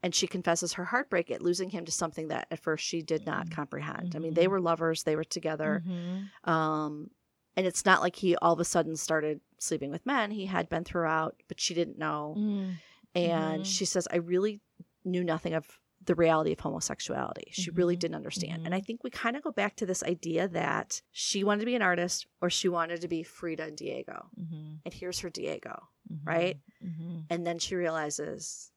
and 0.02 0.14
she 0.14 0.26
confesses 0.26 0.72
her 0.74 0.84
heartbreak 0.84 1.30
at 1.30 1.42
losing 1.42 1.70
him 1.70 1.84
to 1.84 1.92
something 1.92 2.28
that 2.28 2.48
at 2.50 2.62
first 2.62 2.84
she 2.84 3.02
did 3.02 3.26
not 3.26 3.46
Mm. 3.46 3.52
comprehend. 3.52 4.14
I 4.16 4.18
mean, 4.18 4.34
they 4.34 4.48
were 4.48 4.60
lovers, 4.60 5.02
they 5.02 5.16
were 5.16 5.24
together. 5.24 5.82
Mm-hmm. 5.86 6.50
Um, 6.50 7.10
and 7.56 7.66
it's 7.66 7.84
not 7.84 8.00
like 8.00 8.16
he 8.16 8.36
all 8.36 8.52
of 8.52 8.60
a 8.60 8.64
sudden 8.64 8.96
started 8.96 9.40
sleeping 9.58 9.90
with 9.90 10.06
men. 10.06 10.30
He 10.30 10.46
had 10.46 10.68
been 10.68 10.84
throughout, 10.84 11.42
but 11.48 11.60
she 11.60 11.74
didn't 11.74 11.98
know. 11.98 12.34
Mm-hmm. 12.38 12.70
And 13.14 13.66
she 13.66 13.84
says, 13.84 14.06
I 14.10 14.16
really 14.16 14.60
knew 15.06 15.24
nothing 15.24 15.54
of 15.54 15.78
the 16.04 16.14
reality 16.14 16.52
of 16.52 16.60
homosexuality. 16.60 17.48
She 17.52 17.70
really 17.70 17.96
Mhm. 17.96 18.00
didn't 18.00 18.14
understand. 18.16 18.62
Mhm. 18.62 18.66
And 18.66 18.74
I 18.74 18.80
think 18.80 19.02
we 19.02 19.10
kind 19.10 19.34
of 19.36 19.42
go 19.42 19.50
back 19.50 19.76
to 19.76 19.86
this 19.86 20.02
idea 20.02 20.46
that 20.48 21.00
she 21.10 21.42
wanted 21.42 21.60
to 21.60 21.66
be 21.66 21.74
an 21.74 21.82
artist 21.82 22.26
or 22.42 22.50
she 22.50 22.68
wanted 22.68 23.00
to 23.00 23.08
be 23.08 23.22
Frida 23.22 23.64
and 23.64 23.76
Diego. 23.76 24.28
Mm-hmm. 24.38 24.74
And 24.84 24.94
here's 24.94 25.20
her 25.20 25.30
Diego. 25.30 25.88
Right? 26.22 26.60
Mm-hmm. 26.84 27.20
And 27.30 27.46
then 27.46 27.58
she 27.58 27.74
realizes 27.76 28.70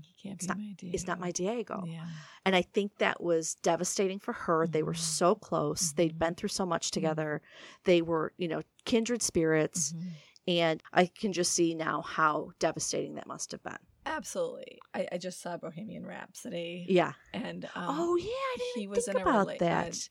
He 0.00 0.12
can't 0.20 0.34
It's 0.34 0.46
be 0.46 0.48
not- 0.48 0.58
my 0.58 0.72
Diego. 0.76 0.94
it's 0.94 1.06
not 1.06 1.20
my 1.20 1.30
Diego. 1.30 1.84
Yeah. 1.86 2.08
And 2.44 2.56
I 2.56 2.62
think 2.62 2.98
that 2.98 3.22
was 3.22 3.54
devastating 3.62 4.18
for 4.18 4.32
her. 4.32 4.66
They 4.66 4.82
were 4.82 4.92
Mhm. 4.94 4.98
so 4.98 5.34
close. 5.36 5.92
They'd 5.92 6.14
Mhm. 6.16 6.18
been 6.18 6.34
through 6.34 6.48
so 6.48 6.66
much 6.66 6.90
together. 6.90 7.42
They 7.84 8.02
were, 8.02 8.32
you 8.36 8.48
know, 8.48 8.62
kindred 8.84 9.22
spirits. 9.22 9.92
Mhm. 9.92 10.10
And 10.48 10.82
I 10.92 11.06
can 11.06 11.32
just 11.32 11.52
see 11.52 11.74
now 11.76 12.02
how 12.02 12.50
devastating 12.58 13.14
that 13.14 13.28
must 13.28 13.52
have 13.52 13.62
been. 13.62 13.78
Absolutely. 14.06 14.78
I, 14.92 15.08
I 15.12 15.18
just 15.18 15.40
saw 15.40 15.56
Bohemian 15.56 16.04
Rhapsody, 16.06 16.86
Yeah. 16.88 17.12
and 17.32 17.64
um, 17.74 17.86
oh, 17.98 18.16
yeah. 18.16 18.26
I 18.26 18.56
didn't 18.58 18.80
he 18.82 18.86
was 18.88 19.04
think 19.06 19.16
in 19.18 19.22
a 19.26 19.28
about 19.30 19.48
rela- 19.48 19.58
that. 19.58 20.08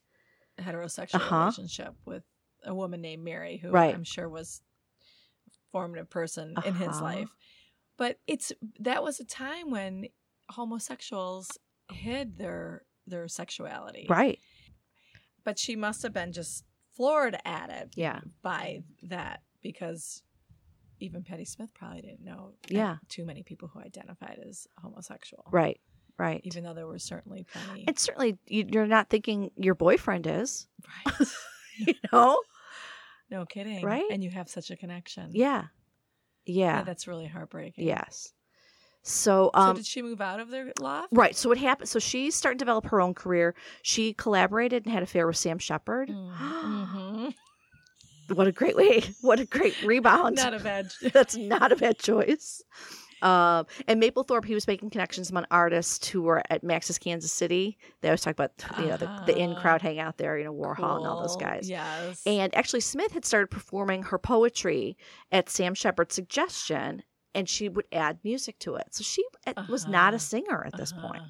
a 0.57 0.61
heterosexual 0.61 1.15
Uh-huh. 1.15 1.35
relationship 1.37 1.93
with 2.05 2.23
a 2.63 2.73
woman 2.73 3.01
named 3.01 3.23
Mary, 3.23 3.57
who 3.57 3.69
Right. 3.69 3.93
I'm 3.93 4.03
sure 4.03 4.27
was 4.29 4.61
a 5.47 5.51
formative 5.71 6.09
person 6.09 6.55
in 6.65 6.75
his 6.75 6.87
Uh-huh. 6.89 7.03
life. 7.03 7.29
But 7.97 8.19
it's 8.27 8.51
that 8.79 9.03
was 9.03 9.19
a 9.19 9.25
time 9.25 9.69
when 9.69 10.07
homosexuals 10.49 11.57
hid 11.91 12.37
their 12.37 12.83
their 13.05 13.27
sexuality. 13.27 14.05
right. 14.09 14.39
But 15.43 15.59
she 15.59 15.75
must 15.75 16.01
have 16.03 16.13
been 16.13 16.31
just 16.31 16.63
floored 16.95 17.37
at 17.43 17.69
it 17.69 17.93
Yeah. 17.97 18.21
by 18.41 18.83
that 19.03 19.43
because 19.61 20.23
even 20.99 21.23
Patti 21.23 21.45
Smith 21.45 21.69
probably 21.73 22.01
didn't 22.01 22.23
know 22.23 22.53
Yeah. 22.69 22.97
too 23.09 23.25
many 23.25 23.43
people 23.43 23.67
who 23.67 23.79
identified 23.79 24.39
as 24.47 24.67
homosexual. 24.81 25.45
Right. 25.51 25.79
Right. 26.17 26.41
Even 26.43 26.63
though 26.63 26.73
there 26.73 26.85
were 26.87 26.99
certainly 26.99 27.43
plenty. 27.51 27.85
and 27.87 27.97
certainly 27.97 28.37
you- 28.47 28.67
you're 28.71 28.85
not 28.87 29.09
thinking 29.09 29.51
your 29.57 29.75
boyfriend 29.75 30.27
is, 30.27 30.67
right. 31.05 31.27
you 31.77 31.93
know? 32.11 32.39
No 33.31 33.45
kidding. 33.45 33.83
Right? 33.83 34.05
And 34.11 34.23
you 34.23 34.29
have 34.29 34.47
such 34.47 34.69
a 34.69 34.75
connection. 34.77 35.31
Yeah. 35.33 35.65
Yeah, 36.45 36.77
Yeah. 36.79 36.83
that's 36.83 37.07
really 37.07 37.25
heartbreaking. 37.27 37.85
yes. 37.87 38.31
So, 39.05 39.49
So 39.53 39.59
um, 39.59 39.75
did 39.75 39.85
she 39.85 40.01
move 40.01 40.21
out 40.21 40.39
of 40.39 40.49
their 40.49 40.71
loft? 40.79 41.09
right. 41.11 41.35
So 41.35 41.49
what 41.49 41.57
happened? 41.57 41.89
So 41.89 41.99
she 41.99 42.31
started 42.31 42.57
to 42.59 42.63
develop 42.63 42.85
her 42.85 43.01
own 43.01 43.13
career. 43.13 43.53
She 43.81 44.13
collaborated 44.13 44.85
and 44.85 44.93
had 44.93 44.99
an 44.99 45.03
affair 45.03 45.27
with 45.27 45.35
Sam 45.35 45.57
Shepard. 45.57 46.09
Mm-hmm. 46.09 47.29
What 48.29 48.47
a 48.47 48.51
great 48.51 48.75
way! 48.75 49.03
What 49.21 49.39
a 49.39 49.45
great 49.45 49.75
rebound! 49.83 50.35
Not 50.37 50.53
a 50.53 50.59
bad. 50.59 50.91
That's 51.13 51.35
not 51.35 51.71
a 51.71 51.75
bad 51.75 51.97
choice. 51.99 52.61
Um, 53.21 53.65
and 53.87 54.01
Mapplethorpe, 54.03 54.43
he 54.43 54.53
was 54.53 54.67
making 54.67 54.89
connections 54.89 55.29
among 55.31 55.45
artists 55.49 56.05
who 56.09 56.21
were 56.23 56.43
at 56.49 56.61
Max's 56.61 56.97
Kansas 56.97 57.31
City. 57.31 57.77
They 58.01 58.09
always 58.09 58.19
talk 58.21 58.33
about 58.33 58.51
you 58.79 58.87
know 58.87 58.97
the, 58.97 59.09
the 59.25 59.37
in 59.37 59.51
Uh-huh. 59.51 59.61
crowd 59.61 59.81
hang 59.81 59.99
out 59.99 60.17
there, 60.17 60.37
you 60.37 60.43
know 60.43 60.53
Warhol 60.53 60.97
and 60.97 61.07
all 61.07 61.21
those 61.21 61.37
guys. 61.37 61.69
Yes. 61.69 62.21
And 62.25 62.53
actually, 62.53 62.81
Smith 62.81 63.13
had 63.13 63.23
started 63.23 63.47
performing 63.49 64.03
her 64.03 64.17
poetry 64.17 64.97
at 65.31 65.49
Sam 65.49 65.73
Shepard's 65.73 66.15
suggestion, 66.15 67.03
and 67.33 67.47
she 67.47 67.69
would 67.69 67.85
add 67.93 68.19
music 68.25 68.59
to 68.59 68.75
it. 68.75 68.87
So 68.91 69.03
she 69.05 69.23
uh, 69.47 69.53
was 69.69 69.87
not 69.87 70.09
Uh-huh. 70.13 70.17
a 70.17 70.19
singer 70.19 70.63
at 70.65 70.75
this 70.75 70.91
point. 70.91 71.21
Uh-huh. 71.21 71.29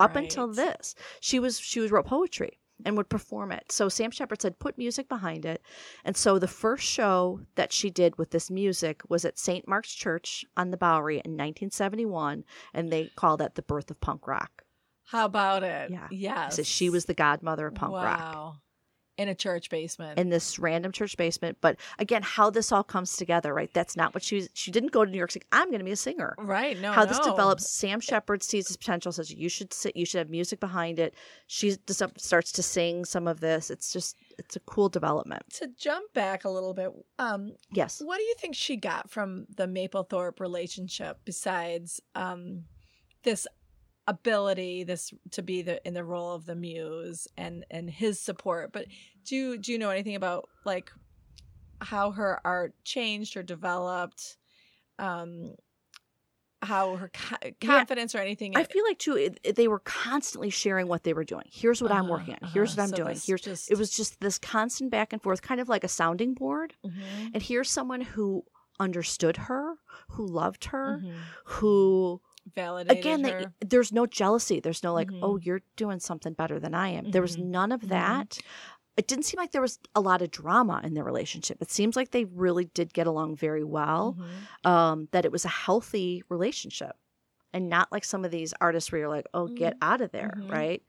Up 0.00 0.16
until 0.16 0.46
this, 0.48 0.94
she 1.20 1.38
was 1.40 1.58
she 1.58 1.80
was 1.80 1.90
wrote 1.90 2.06
poetry 2.06 2.58
and 2.84 2.96
would 2.96 3.08
perform 3.08 3.52
it. 3.52 3.70
So 3.70 3.88
Sam 3.88 4.10
Shepard 4.10 4.42
said, 4.42 4.58
put 4.58 4.78
music 4.78 5.08
behind 5.08 5.44
it. 5.44 5.62
And 6.04 6.16
so 6.16 6.38
the 6.38 6.48
first 6.48 6.84
show 6.84 7.40
that 7.54 7.72
she 7.72 7.90
did 7.90 8.18
with 8.18 8.30
this 8.30 8.50
music 8.50 9.02
was 9.08 9.24
at 9.24 9.38
St. 9.38 9.68
Mark's 9.68 9.94
Church 9.94 10.44
on 10.56 10.70
the 10.70 10.76
Bowery 10.76 11.16
in 11.16 11.32
1971, 11.32 12.44
and 12.72 12.90
they 12.90 13.10
called 13.16 13.40
that 13.40 13.54
the 13.54 13.62
birth 13.62 13.90
of 13.90 14.00
punk 14.00 14.26
rock. 14.26 14.64
How 15.06 15.26
about 15.26 15.62
it? 15.62 15.90
Yeah. 15.90 16.08
Yes. 16.10 16.56
So 16.56 16.62
she 16.62 16.90
was 16.90 17.04
the 17.04 17.14
godmother 17.14 17.66
of 17.66 17.74
punk 17.74 17.92
rock. 17.94 18.56
In 19.16 19.28
a 19.28 19.34
church 19.34 19.70
basement. 19.70 20.18
in 20.18 20.28
this 20.28 20.58
random 20.58 20.90
church 20.90 21.16
basement. 21.16 21.58
But 21.60 21.76
again, 21.98 22.22
how 22.22 22.50
this 22.50 22.72
all 22.72 22.82
comes 22.82 23.16
together, 23.16 23.54
right? 23.54 23.72
That's 23.72 23.96
not 23.96 24.12
what 24.12 24.22
she 24.24 24.34
was. 24.36 24.48
She 24.54 24.70
didn't 24.70 24.90
go 24.90 25.04
to 25.04 25.10
New 25.10 25.18
York 25.18 25.30
City. 25.30 25.46
I'm 25.52 25.68
going 25.68 25.78
to 25.78 25.84
be 25.84 25.92
a 25.92 25.96
singer. 25.96 26.34
right. 26.38 26.78
No. 26.80 26.90
how 26.92 27.04
this 27.04 27.18
develops, 27.20 27.68
Sam 27.70 28.00
Shepard 28.00 28.42
sees 28.42 28.66
this 28.66 28.76
potential, 28.76 29.12
says 29.12 29.30
you 29.30 29.48
should 29.48 29.72
sit, 29.72 29.96
you 29.96 30.04
should 30.04 30.18
have 30.18 30.30
music 30.30 30.58
behind 30.58 30.98
it. 30.98 31.14
She 31.46 31.76
just 31.86 32.02
starts 32.18 32.50
to 32.52 32.62
sing 32.62 33.04
some 33.04 33.28
of 33.28 33.40
this. 33.40 33.70
It's 33.70 33.92
just, 33.92 34.16
it's 34.38 34.56
a 34.56 34.60
cool 34.60 34.88
development. 34.88 35.42
To 35.60 35.68
jump 35.78 36.12
back 36.12 36.44
a 36.44 36.50
little 36.50 36.74
bit, 36.74 36.90
um, 37.18 37.52
Yes. 37.72 38.02
what 38.04 38.16
do 38.18 38.24
you 38.24 38.34
think 38.38 38.54
she 38.56 38.76
got 38.76 39.10
from 39.10 39.46
the 39.56 39.66
Mapplethorpe 39.66 40.40
relationship 40.40 41.18
besides 41.24 42.00
um, 42.16 42.64
this 43.22 43.46
ability, 44.06 44.84
this 44.84 45.12
to 45.32 45.42
be 45.42 45.62
the 45.62 45.86
in 45.86 45.94
the 45.94 46.04
role 46.04 46.32
of 46.34 46.44
the 46.46 46.54
muse 46.54 47.26
and 47.36 47.64
and 47.70 47.88
his 47.90 48.20
support? 48.20 48.72
But 48.72 48.86
do 49.24 49.36
you, 49.36 49.58
do 49.58 49.72
you 49.72 49.78
know 49.78 49.90
anything 49.90 50.16
about 50.16 50.48
like 50.64 50.90
how 51.80 52.10
her 52.12 52.40
art 52.44 52.74
changed 52.84 53.36
or 53.36 53.42
developed? 53.42 54.36
Um, 54.98 55.54
how 56.62 56.96
her 56.96 57.10
co- 57.12 57.50
confidence 57.60 58.14
or 58.14 58.18
anything? 58.18 58.56
I 58.56 58.64
feel 58.64 58.84
like 58.84 58.98
too, 58.98 59.16
it, 59.16 59.54
they 59.54 59.68
were 59.68 59.80
constantly 59.80 60.48
sharing 60.48 60.88
what 60.88 61.02
they 61.04 61.12
were 61.12 61.24
doing. 61.24 61.44
Here's 61.52 61.82
what 61.82 61.92
I'm 61.92 62.04
Uh-huh, 62.04 62.12
working 62.12 62.36
on. 62.40 62.48
Here's 62.48 62.70
uh-huh. 62.70 62.80
what 62.80 62.82
I'm 62.84 62.88
So 62.90 62.96
doing. 63.04 63.20
Here's 63.22 63.42
just- 63.42 63.70
it 63.70 63.76
was 63.76 63.90
just 63.94 64.18
this 64.20 64.38
constant 64.38 64.90
back 64.90 65.12
and 65.12 65.22
forth, 65.22 65.42
kind 65.42 65.60
of 65.60 65.68
like 65.68 65.84
a 65.84 65.88
sounding 65.88 66.32
board. 66.32 66.74
Mhm, 66.82 67.32
And 67.34 67.42
here's 67.42 67.68
someone 67.68 68.00
who 68.00 68.44
understood 68.80 69.36
her, 69.36 69.74
who 70.12 70.26
loved 70.26 70.64
her, 70.66 71.00
mhm. 71.04 71.12
who 71.44 72.22
validated 72.54 72.98
again 72.98 73.22
they, 73.22 73.46
there's 73.60 73.92
no 73.92 74.06
jealousy 74.06 74.60
there's 74.60 74.82
no 74.82 74.92
like 74.92 75.08
Mhm. 75.10 75.18
oh 75.22 75.36
you're 75.38 75.62
doing 75.76 75.98
something 76.00 76.32
better 76.34 76.58
than 76.60 76.74
i 76.74 76.88
am 76.88 77.10
there 77.10 77.22
was 77.22 77.36
Mhm. 77.36 77.44
none 77.46 77.72
of 77.72 77.82
Mhm. 77.82 77.88
that 77.88 78.38
it 78.96 79.06
didn't 79.08 79.24
seem 79.24 79.38
like 79.38 79.50
there 79.52 79.62
was 79.62 79.78
a 79.94 80.00
lot 80.00 80.22
of 80.22 80.30
drama 80.30 80.80
in 80.84 80.94
their 80.94 81.04
relationship 81.04 81.60
it 81.62 81.70
seems 81.70 81.96
like 81.96 82.10
they 82.10 82.24
really 82.26 82.66
did 82.66 82.92
get 82.92 83.06
along 83.06 83.36
very 83.36 83.64
well 83.64 84.16
Mhm. 84.64 84.70
um 84.70 85.08
that 85.12 85.24
it 85.24 85.32
was 85.32 85.44
a 85.44 85.48
healthy 85.48 86.22
relationship 86.28 86.96
and 87.52 87.68
not 87.68 87.90
like 87.90 88.04
some 88.04 88.24
of 88.24 88.30
these 88.30 88.52
artists 88.60 88.90
where 88.92 89.00
you're 89.00 89.08
like 89.08 89.26
oh 89.34 89.48
get 89.48 89.74
out 89.80 90.00
of 90.00 90.10
there 90.12 90.34
right 90.48 90.82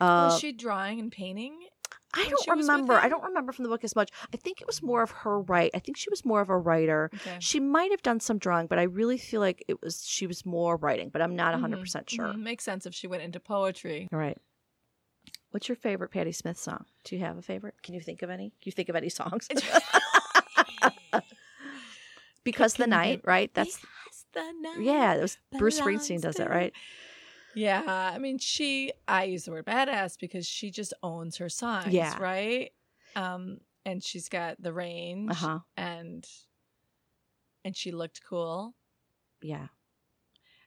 uh, 0.00 0.28
was 0.30 0.40
she 0.40 0.52
drawing 0.52 1.00
and 1.00 1.10
painting? 1.12 1.68
I 2.16 2.28
don't 2.28 2.42
she 2.44 2.50
was 2.50 2.58
with 2.58 2.68
remember. 2.68 2.94
I 2.94 3.08
don't 3.08 3.22
remember 3.24 3.52
from 3.52 3.64
the 3.64 3.68
book 3.68 3.84
as 3.84 3.94
much. 3.94 4.10
I 4.32 4.36
think 4.36 4.60
it 4.60 4.66
was 4.66 4.82
more 4.82 5.02
of 5.02 5.10
her 5.10 5.40
right. 5.40 5.70
I 5.74 5.78
think 5.78 5.96
she 5.96 6.10
was 6.10 6.24
more 6.24 6.40
of 6.40 6.48
a 6.48 6.56
writer. 6.56 7.10
Okay. 7.14 7.36
She 7.40 7.60
might 7.60 7.90
have 7.90 8.02
done 8.02 8.20
some 8.20 8.38
drawing, 8.38 8.66
but 8.66 8.78
I 8.78 8.84
really 8.84 9.18
feel 9.18 9.40
like 9.40 9.64
it 9.68 9.82
was 9.82 10.04
she 10.06 10.26
was 10.26 10.46
more 10.46 10.76
writing. 10.76 11.10
But 11.10 11.22
I'm 11.22 11.36
not 11.36 11.52
100 11.52 11.80
percent 11.80 12.08
sure. 12.10 12.26
Mhm. 12.26 12.38
Makes 12.40 12.64
sense 12.64 12.86
if 12.86 12.94
she 12.94 13.06
went 13.06 13.22
into 13.22 13.40
poetry. 13.40 14.08
All 14.12 14.18
right. 14.18 14.38
What's 15.50 15.68
your 15.68 15.76
favorite 15.76 16.10
Patti 16.10 16.32
Smith 16.32 16.58
song? 16.58 16.84
Do 17.04 17.16
you 17.16 17.22
have 17.24 17.38
a 17.38 17.42
favorite? 17.42 17.74
Can 17.82 17.94
you 17.94 18.00
think 18.00 18.22
of 18.22 18.30
any? 18.30 18.50
Can 18.50 18.66
you 18.66 18.72
think 18.72 18.88
of 18.88 18.96
any 18.96 19.08
songs? 19.08 19.48
because 22.44 22.74
the 22.74 22.86
night, 22.86 23.22
right? 23.24 23.52
That's 23.54 23.76
Because 23.78 24.24
the 24.32 24.52
night 24.60 24.80
yeah. 24.80 25.14
It 25.14 25.22
was 25.22 25.38
Bruce 25.58 25.80
Springsteen 25.80 26.20
does 26.20 26.36
that, 26.36 26.50
right? 26.50 26.72
Yeah, 27.56 27.82
I 28.14 28.18
mean, 28.18 28.38
she. 28.38 28.92
I 29.08 29.24
use 29.24 29.44
the 29.46 29.50
word 29.50 29.64
badass 29.66 30.18
because 30.20 30.46
she 30.46 30.70
just 30.70 30.92
owns 31.02 31.38
her 31.38 31.48
songs. 31.48 31.92
Yeah. 31.92 32.16
right. 32.20 32.70
Um, 33.16 33.58
and 33.84 34.04
she's 34.04 34.28
got 34.28 34.60
the 34.62 34.72
range, 34.72 35.30
Uh 35.30 35.34
huh. 35.34 35.58
and 35.76 36.24
and 37.64 37.76
she 37.76 37.90
looked 37.92 38.20
cool. 38.28 38.74
Yeah. 39.42 39.68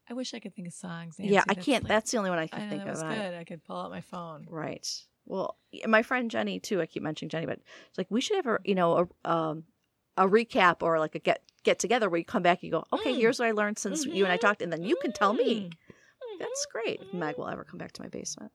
I 0.10 0.14
wish 0.14 0.34
I 0.34 0.40
could 0.40 0.56
think 0.56 0.68
of 0.68 0.74
songs. 0.74 1.16
yeah. 1.20 1.44
I 1.48 1.54
That's 1.54 1.66
can't. 1.66 1.84
like- 1.84 1.90
that's 1.90 2.12
the 2.12 2.18
only 2.18 2.32
one 2.32 2.40
I 2.40 2.44
I 2.44 2.48
can 2.48 2.60
know 2.64 2.70
think 2.70 2.84
that 2.86 2.90
was 2.92 3.04
of. 3.04 3.10
good. 3.10 3.34
I 3.36 3.44
could 3.44 3.64
pull 3.64 3.78
out 3.78 3.92
my 3.92 4.02
phone. 4.02 4.46
Right. 4.50 4.88
Well, 5.26 5.58
my 5.86 6.02
friend 6.02 6.32
Jenny 6.32 6.60
too. 6.60 6.82
I 6.82 6.88
keep 6.88 7.04
mentioning 7.04 7.30
Jenny, 7.30 7.46
but 7.46 7.60
it's 7.90 7.98
like 7.98 8.08
we 8.10 8.20
should 8.22 8.38
have 8.38 8.48
a 8.48 8.58
you 8.66 8.74
know 8.74 9.08
a 9.26 9.30
um 9.30 9.66
a 10.18 10.28
recap 10.28 10.82
or 10.82 10.98
like 10.98 11.14
a 11.16 11.20
get 11.20 11.44
get 11.64 11.78
together 11.78 12.10
where 12.10 12.18
you 12.18 12.26
come 12.26 12.42
back. 12.42 12.60
And 12.64 12.64
you 12.64 12.72
go, 12.72 12.84
okay, 12.92 13.14
Mm. 13.14 13.18
here's 13.18 13.38
what 13.38 13.48
I 13.48 13.52
learned 13.52 13.78
since 13.78 14.06
you 14.06 14.24
and 14.24 14.32
I 14.34 14.38
Mhm. 14.38 14.42
talked, 14.42 14.62
and 14.64 14.74
then 14.74 14.82
you 14.84 14.96
can 15.02 15.12
tell 15.12 15.34
me. 15.34 15.70
That's 16.40 16.66
great. 16.72 17.02
If. 17.02 17.14
Meg 17.14 17.38
will 17.38 17.48
ever 17.50 17.64
come 17.64 17.78
back 17.78 17.92
to 17.94 18.02
my 18.02 18.08
basement. 18.10 18.52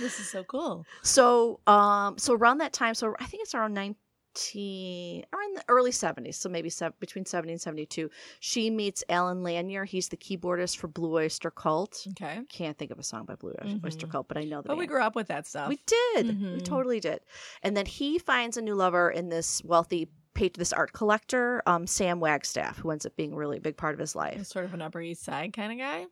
This 0.00 0.20
is 0.20 0.30
so 0.30 0.44
cool. 0.44 0.86
so, 1.02 1.58
um, 1.66 2.18
so 2.18 2.32
around 2.34 2.58
that 2.58 2.72
time, 2.72 2.94
so 2.94 3.16
I 3.18 3.24
think 3.24 3.42
it's 3.42 3.52
around 3.52 3.74
19 3.74 5.24
or 5.32 5.42
in 5.42 5.54
the 5.54 5.64
early 5.66 5.90
70s 5.90 6.34
so 6.36 6.48
maybe 6.48 6.70
sev- 6.70 6.92
between 7.00 7.24
70 7.24 7.54
and 7.54 7.60
72 7.60 8.08
she 8.38 8.70
meets 8.70 9.02
allen 9.08 9.42
lanier 9.42 9.84
he's 9.84 10.08
the 10.08 10.16
keyboardist 10.16 10.76
for 10.76 10.86
blue 10.86 11.14
oyster 11.16 11.50
cult 11.50 12.06
Okay. 12.10 12.42
can't 12.48 12.78
think 12.78 12.92
of 12.92 13.00
a 13.00 13.02
song 13.02 13.24
by 13.24 13.34
blue 13.34 13.54
oyster 13.84 14.06
Mhm. 14.06 14.10
cult 14.12 14.28
but 14.28 14.36
i 14.36 14.44
know 14.44 14.58
that 14.62 14.68
But 14.68 14.76
we 14.78 14.86
grew 14.86 15.02
up 15.02 15.16
with 15.16 15.26
that 15.28 15.48
stuff. 15.48 15.68
we 15.68 15.80
did 15.86 16.26
we 16.28 16.32
Mhm. 16.60 16.64
totally 16.64 17.00
did 17.00 17.20
and 17.64 17.76
then 17.76 17.86
he 17.86 18.20
finds 18.20 18.56
a 18.56 18.62
new 18.62 18.76
lover 18.76 19.10
in 19.10 19.28
this 19.30 19.64
wealthy 19.64 20.08
pa- 20.38 20.48
this 20.54 20.72
art 20.72 20.92
collector 20.92 21.62
um, 21.66 21.86
sam 21.86 22.20
wagstaff 22.20 22.78
who 22.78 22.90
ends 22.90 23.04
up 23.06 23.14
being 23.16 23.34
really 23.34 23.56
a 23.58 23.60
big 23.60 23.76
part 23.76 23.94
of 23.94 23.98
his 24.00 24.14
life 24.16 24.46
Sort 24.46 24.64
of 24.64 24.74
an 24.74 24.82
Upper 24.82 25.00
East 25.00 25.24
Side 25.24 25.52
kind 25.52 25.72
of 25.72 25.78
guy. 25.78 26.06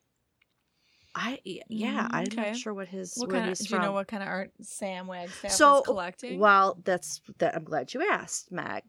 I 1.15 1.39
yeah 1.69 2.03
Mm, 2.05 2.09
i'm 2.13 2.23
okay. 2.25 2.51
not 2.51 2.57
sure 2.57 2.75
what 2.75 2.89
his 2.89 3.15
What 3.17 3.31
kind 3.31 3.49
of? 3.51 3.57
Do 3.59 3.75
you 3.75 3.81
know 3.81 3.93
what 3.93 4.07
kind 4.09 4.23
of 4.23 4.29
art 4.29 4.51
Sam 4.61 5.07
Wagstaff 5.07 5.51
So, 5.51 5.79
is 5.79 5.85
collecting? 5.87 6.39
Well, 6.39 6.79
that's 6.85 7.23
that. 7.39 7.57
I'm 7.57 7.65
glad 7.65 7.95
you 7.95 8.07
asked, 8.11 8.53
Mag. 8.53 8.83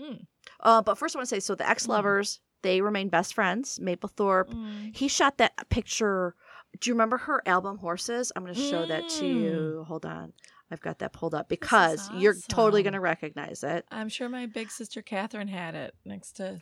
Mm. 0.00 0.24
Uh, 0.60 0.80
but 0.80 0.96
first, 0.96 1.14
I 1.14 1.18
want 1.18 1.28
to 1.28 1.34
say 1.36 1.40
so 1.40 1.54
the 1.54 1.68
ex 1.68 1.86
lovers 1.86 2.40
they 2.62 2.80
remain 2.80 3.08
best 3.10 3.34
friends. 3.34 3.78
Mapplethorpe. 3.82 4.48
Mm. 4.54 4.96
He 4.96 5.08
shot 5.08 5.36
that 5.38 5.52
picture. 5.68 6.34
Do 6.78 6.88
you 6.88 6.94
remember 6.94 7.18
her 7.18 7.42
album 7.44 7.76
Horses? 7.78 8.32
I'm 8.34 8.42
going 8.44 8.54
to 8.54 8.60
show 8.70 8.86
that 8.86 9.08
to 9.10 9.24
Mm. 9.24 9.42
you. 9.42 9.84
Hold 9.86 10.06
on, 10.06 10.32
I've 10.70 10.80
got 10.80 11.00
that 11.00 11.12
pulled 11.12 11.34
up 11.34 11.48
because 11.48 12.08
is 12.10 12.22
you're 12.22 12.36
totally 12.48 12.82
going 12.82 12.92
to 12.92 13.00
recognize 13.00 13.64
it. 13.64 13.84
I'm 13.90 14.08
sure 14.08 14.28
my 14.28 14.46
big 14.46 14.70
sister 14.70 15.02
Catherine 15.02 15.48
had 15.48 15.74
it 15.74 15.94
next 16.04 16.32
to. 16.36 16.58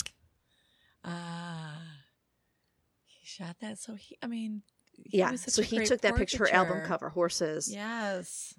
Ah, 1.04 1.78
he 3.04 3.26
shot 3.26 3.56
that. 3.61 3.78
So 3.78 3.94
he, 3.94 4.16
I 4.22 4.26
mean, 4.26 4.62
he 4.92 5.18
yeah, 5.18 5.34
so 5.34 5.62
he 5.62 5.84
took 5.84 6.00
that 6.00 6.16
picture, 6.16 6.38
her 6.38 6.52
album 6.52 6.82
cover, 6.84 7.11
Horses. 7.11 7.72
Yes. 7.72 8.54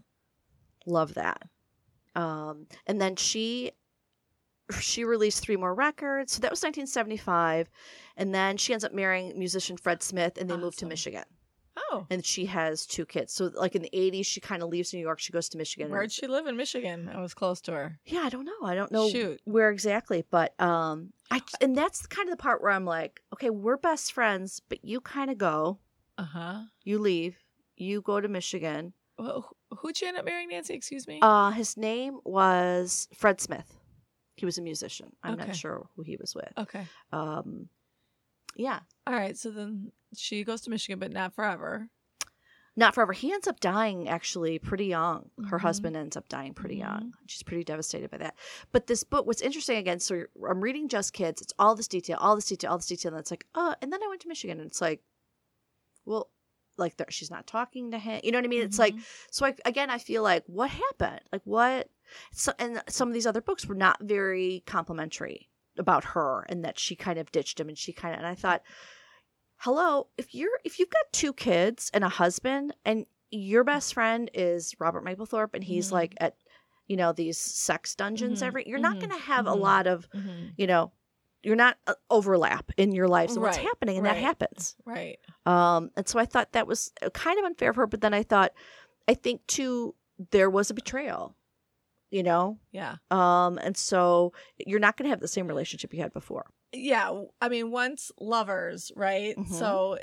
Love 0.86 1.16
that. 1.16 1.44
Um, 2.16 2.68
and 2.88 3.02
then 3.02 3.16
she 3.16 3.72
she 4.80 5.04
released 5.04 5.44
three 5.44 5.58
more 5.58 5.74
records. 5.74 6.34
So 6.34 6.42
that 6.42 6.52
was 6.52 6.60
1975, 6.60 7.70
and 8.18 8.34
then 8.34 8.58
she 8.58 8.74
ends 8.74 8.84
up 8.84 8.94
marrying 8.94 9.38
musician 9.38 9.78
Fred 9.78 10.04
Smith, 10.04 10.38
and 10.38 10.50
they 10.50 10.58
moved 10.58 10.80
to 10.80 10.86
Michigan. 10.86 11.26
Oh, 11.92 12.06
And 12.10 12.26
she 12.26 12.46
has 12.48 12.86
two 12.86 13.06
kids. 13.06 13.34
So 13.34 13.52
like 13.56 13.76
in 13.76 13.82
the 13.82 13.90
80s, 13.94 14.26
she 14.26 14.40
kind 14.42 14.62
of 14.64 14.70
leaves 14.70 14.94
New 14.94 15.00
York. 15.00 15.20
She 15.20 15.32
goes 15.32 15.50
to 15.50 15.58
Michigan. 15.58 15.90
where'd 15.92 16.12
she 16.12 16.28
live 16.28 16.46
in 16.48 16.56
Michigan? 16.58 17.10
I 17.14 17.20
was 17.22 17.34
close 17.34 17.62
to 17.62 17.72
her. 17.72 18.00
Yeah, 18.06 18.22
I 18.22 18.30
don't 18.30 18.46
know. 18.46 18.62
I 18.64 18.76
don't 18.76 18.92
know 18.92 19.10
Shoot. 19.10 19.42
where 19.46 19.70
exactly, 19.72 20.24
but 20.30 20.60
um, 20.62 21.14
I 21.32 21.42
and 21.62 21.76
that's 21.78 22.06
kind 22.08 22.28
of 22.30 22.38
the 22.38 22.42
part 22.42 22.62
where 22.62 22.72
I'm 22.72 22.86
like, 22.86 23.22
okay, 23.34 23.50
we're 23.50 23.78
best 23.78 24.12
friends, 24.14 24.62
but 24.70 24.84
you 24.84 25.00
kind 25.02 25.30
of 25.32 25.38
go, 25.38 25.80
Uh 26.18 26.24
huh. 26.24 26.60
you 26.84 27.00
leave, 27.00 27.38
you 27.78 28.02
go 28.02 28.20
to 28.20 28.28
Michigan. 28.28 28.94
Well, 29.18 29.42
who- 29.70 29.78
who'd 29.78 30.00
you 30.02 30.08
end 30.08 30.18
up 30.18 30.26
marrying, 30.26 30.50
Nancy? 30.50 30.74
Excuse 30.74 31.08
me. 31.08 31.20
Uh, 31.22 31.52
his 31.52 31.76
name 31.78 32.20
was 32.24 33.08
Fred 33.14 33.40
Smith. 33.42 33.78
He 34.38 34.46
was 34.46 34.58
a 34.58 34.62
musician. 34.62 35.12
I'm 35.24 35.34
Okay. 35.34 35.48
not 35.48 35.56
sure 35.56 35.88
who 35.96 36.04
he 36.04 36.16
was 36.16 36.34
with. 36.34 36.52
okay. 36.58 36.88
Um, 37.12 37.68
yeah, 38.56 38.80
All 39.06 39.14
right. 39.14 39.38
So 39.38 39.52
then 39.52 39.92
she 40.16 40.44
goes 40.44 40.62
to 40.62 40.70
Michigan, 40.70 41.00
but 41.00 41.12
not 41.12 41.34
forever. 41.34 41.90
not 42.76 42.96
forever. 42.96 43.12
He 43.12 43.34
ends 43.34 43.46
up 43.46 43.60
dying 43.60 44.08
actually 44.08 44.58
pretty 44.58 44.86
young. 44.86 45.32
Her 45.50 45.58
Mhm. 45.58 45.62
husband 45.62 45.98
ends 45.98 46.16
up 46.16 46.30
dying 46.30 46.54
pretty 46.54 46.76
Mhm. 46.76 46.80
young. 46.80 47.14
She's 47.26 47.44
pretty 47.44 47.66
devastated 47.66 48.10
by 48.10 48.18
that. 48.20 48.38
But 48.72 48.88
this 48.88 49.04
book, 49.04 49.26
what's 49.26 49.42
interesting 49.42 49.76
again, 49.76 50.00
so 50.00 50.24
I'm 50.50 50.62
reading 50.62 50.88
Just 50.88 51.12
Kids. 51.12 51.42
It's 51.42 51.52
all 51.60 51.76
this 51.76 51.90
detail, 51.90 52.18
all 52.22 52.36
this 52.38 52.46
detail, 52.46 52.72
all 52.72 52.78
this 52.78 52.88
detail, 52.88 53.12
and 53.12 53.20
it's 53.20 53.32
like, 53.32 53.46
oh, 53.54 53.76
and 53.82 53.92
then 53.92 54.02
I 54.02 54.08
went 54.08 54.22
to 54.22 54.30
Michigan, 54.30 54.60
and 54.62 54.68
it's 54.68 54.80
like, 54.80 55.04
well, 56.06 56.30
like 56.78 56.96
she's 57.10 57.30
not 57.32 57.48
talking 57.48 57.92
to 57.92 58.00
him. 58.00 58.22
You 58.24 58.32
know 58.32 58.38
what 58.38 58.46
I 58.46 58.50
mean? 58.50 58.62
It's 58.62 58.80
like 58.80 58.96
Mhm. 58.96 59.04
so. 59.30 59.46
I, 59.46 59.56
again, 59.66 59.90
I 59.90 59.98
feel 59.98 60.24
like 60.24 60.46
what 60.46 60.70
happened? 60.70 61.22
Like 61.34 61.42
what? 61.44 61.90
So, 62.32 62.54
and 62.60 62.82
some 62.88 63.10
of 63.10 63.14
these 63.14 63.28
other 63.28 63.42
books 63.42 63.66
were 63.66 63.76
not 63.76 64.00
very 64.02 64.64
complimentary 64.66 65.50
about 65.78 66.06
her, 66.06 66.46
and 66.48 66.64
that 66.64 66.80
she 66.80 66.96
kind 66.96 67.20
of 67.20 67.30
ditched 67.34 67.60
him, 67.60 67.68
and 67.68 67.78
she 67.78 67.92
kind 67.92 68.14
of. 68.14 68.20
And 68.20 68.28
I 68.28 68.36
thought, 68.36 68.64
hello, 69.60 70.08
if 70.18 70.34
you're 70.36 70.60
if 70.64 70.80
you've 70.80 70.90
got 70.90 71.12
two 71.14 71.34
kids 71.34 71.90
and 71.94 72.04
a 72.04 72.10
husband, 72.10 72.76
and 72.86 73.06
your 73.32 73.64
best 73.64 73.94
friend 73.94 74.30
is 74.34 74.76
Robert 74.80 75.06
Mapplethorpe, 75.06 75.54
and 75.54 75.64
he's 75.64 75.90
Mhm. 75.90 75.94
like 75.94 76.16
at, 76.20 76.36
you 76.88 76.98
know, 76.98 77.14
these 77.14 77.38
sex 77.38 77.96
dungeons 77.96 78.42
Mhm. 78.42 78.46
every. 78.48 78.64
You're 78.68 78.80
not 78.80 78.98
Mhm. 78.98 79.00
going 79.00 79.12
to 79.12 79.26
have 79.26 79.46
a 79.48 79.52
Mhm. 79.52 79.60
lot 79.60 79.88
of, 79.88 80.10
Mhm. 80.16 80.54
you 80.58 80.68
know. 80.68 80.92
You're 81.42 81.56
not 81.56 81.78
uh, 81.88 81.94
overlap 82.10 82.70
in 82.76 82.92
your 82.92 83.08
lives 83.08 83.36
and 83.38 83.44
what's 83.44 83.56
happening, 83.58 83.96
and 83.96 84.06
that 84.06 84.18
happens. 84.18 84.76
Right. 84.86 85.20
Um, 85.46 85.90
and 85.96 86.06
so 86.06 86.20
I 86.20 86.26
thought 86.26 86.52
that 86.52 86.68
was 86.68 86.92
uh, 87.02 87.10
kind 87.12 87.40
of 87.40 87.46
unfair 87.46 87.74
for 87.74 87.82
her. 87.82 87.88
But 87.88 88.02
then 88.02 88.14
I 88.14 88.24
thought, 88.24 88.52
I 89.08 89.14
think 89.14 89.48
too, 89.48 89.96
there 90.32 90.50
was 90.50 90.70
a 90.70 90.74
betrayal, 90.74 91.38
you 92.12 92.24
know. 92.24 92.60
Yeah. 92.72 92.98
Um, 93.12 93.58
and 93.60 93.78
so 93.78 94.34
you're 94.58 94.82
not 94.82 94.98
going 94.98 95.06
to 95.06 95.12
have 95.12 95.22
the 95.22 95.30
same 95.30 95.48
relationship 95.48 95.94
you 95.94 96.02
had 96.02 96.14
before. 96.14 96.52
Yeah. 96.72 97.24
I 97.42 97.50
mean, 97.50 97.72
once 97.72 98.12
lovers, 98.20 98.92
right? 98.96 99.36
Mhm. 99.38 99.48
So 99.48 99.98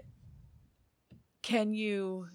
can 1.43 1.73
you 1.73 2.29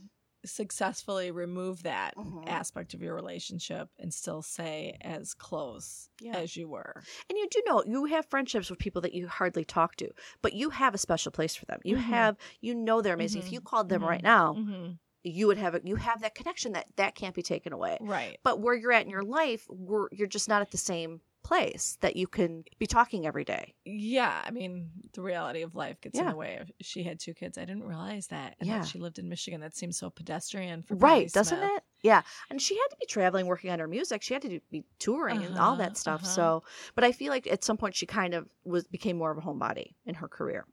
successfully 0.44 1.30
remove 1.30 1.84
that 1.84 2.16
Mhm. 2.16 2.48
aspect 2.48 2.96
of 2.96 3.02
your 3.02 3.14
relationship 3.14 3.90
and 4.00 4.12
still 4.12 4.42
say 4.42 4.98
as 5.02 5.34
close 5.36 6.10
Yeah. 6.20 6.38
as 6.38 6.56
you 6.56 6.68
were? 6.68 7.04
And 7.30 7.38
you 7.38 7.48
do 7.52 7.62
know 7.68 7.84
you 7.86 8.06
have 8.06 8.26
friendships 8.26 8.70
with 8.70 8.80
people 8.80 9.02
that 9.04 9.14
you 9.14 9.28
hardly 9.28 9.64
talk 9.66 9.98
to, 9.98 10.10
but 10.42 10.54
you 10.54 10.72
have 10.72 10.96
a 10.96 10.98
special 10.98 11.32
place 11.32 11.56
for 11.56 11.66
them. 11.66 11.80
You 11.84 11.98
Mhm. 11.98 12.02
have, 12.04 12.38
you 12.62 12.74
know, 12.74 13.02
they're 13.02 13.14
amazing. 13.14 13.42
If 13.42 13.50
Mhm. 13.50 13.52
you 13.52 13.62
called 13.62 13.90
them 13.90 14.04
right 14.04 14.24
now, 14.24 14.56
hmm 14.56 14.92
you 15.24 15.46
would 15.46 15.60
have 15.60 15.76
a, 15.76 15.82
you 15.84 15.98
have 15.98 16.22
that 16.22 16.34
connection 16.34 16.72
that 16.72 16.88
that 16.96 17.14
can't 17.14 17.36
be 17.36 17.44
taken 17.44 17.72
away. 17.72 17.96
Right. 18.02 18.40
But 18.42 18.60
where 18.60 18.74
you're 18.74 18.92
at 18.92 19.04
in 19.04 19.12
your 19.12 19.22
life, 19.24 19.68
we're, 19.70 20.08
you're 20.12 20.26
just 20.26 20.50
not 20.50 20.64
at 20.64 20.72
the 20.72 20.80
same 20.80 21.22
place 21.44 21.98
that 22.02 22.16
you 22.16 22.28
can 22.28 22.64
be 22.80 22.86
talking 22.88 23.26
every 23.26 23.44
day. 23.44 23.74
Yeah. 23.86 24.42
I 24.46 24.52
mean, 24.52 24.90
the 25.14 25.22
reality 25.22 25.62
of 25.64 25.76
life 25.76 26.00
gets 26.02 26.18
in 26.20 26.28
the 26.28 26.36
way. 26.36 26.58
Of, 26.62 26.72
she 26.82 27.04
had 27.04 27.20
two 27.20 27.34
kids. 27.34 27.58
I 27.58 27.66
didn't 27.66 27.84
realize 27.84 28.28
that. 28.28 28.56
And 28.60 28.70
Yeah. 28.70 28.80
that 28.80 28.88
she 28.88 29.00
lived 29.00 29.20
in 29.20 29.28
Michigan. 29.30 29.60
That 29.62 29.76
seems 29.76 29.98
so 29.98 30.10
pedestrian 30.10 30.84
for 30.84 30.96
right 30.96 31.24
Patti 31.26 31.32
doesn't 31.34 31.58
Smith. 31.58 31.72
it 31.78 31.84
yeah 32.04 32.22
and 32.50 32.60
she 32.60 32.76
had 32.76 32.88
to 32.90 32.98
be 33.00 33.06
traveling 33.06 33.46
working 33.46 33.70
on 33.70 33.78
her 33.78 33.88
music 33.88 34.24
she 34.24 34.34
had 34.34 34.42
to 34.42 34.50
do, 34.50 34.60
be 34.72 34.84
touring 34.98 35.44
and 35.44 35.56
all 35.60 35.74
Uh-huh, 35.74 35.84
that 35.84 35.96
stuff 35.98 36.22
uh-huh. 36.24 36.32
so 36.32 36.64
but 36.96 37.04
i 37.04 37.12
feel 37.12 37.30
like 37.32 37.46
at 37.46 37.64
some 37.64 37.78
point 37.78 37.94
she 37.96 38.08
kind 38.08 38.34
of 38.34 38.48
was 38.66 38.86
became 38.88 39.18
more 39.18 39.30
of 39.30 39.38
a 39.38 39.42
homebody 39.42 39.94
in 40.08 40.16
her 40.16 40.28
career 40.28 40.66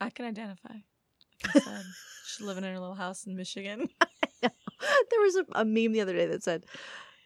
I 0.00 0.10
can 0.10 0.26
identify. 0.26 0.74
Like 1.54 1.66
I 1.66 1.80
she's 2.26 2.44
living 2.46 2.64
in 2.64 2.72
her 2.74 2.78
little 2.80 2.94
house 2.96 3.24
in 3.26 3.34
Michigan. 3.36 3.88
there 4.42 4.50
was 5.20 5.36
a, 5.36 5.44
a 5.52 5.64
meme 5.64 5.92
the 5.92 6.00
other 6.02 6.12
day 6.14 6.26
that 6.26 6.42
said 6.42 6.66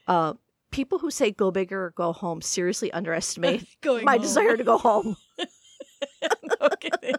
uh, 0.07 0.35
people 0.71 0.99
who 0.99 1.11
say 1.11 1.31
go 1.31 1.51
big 1.51 1.73
or 1.73 1.93
go 1.97 2.13
home 2.13 2.41
seriously 2.43 2.93
underestimate 2.93 3.67
my 3.85 4.13
home. 4.13 4.23
desire 4.23 4.57
to 4.57 4.65
go 4.65 4.79
home 4.79 5.17
no 6.61 6.69
kidding. 6.81 7.15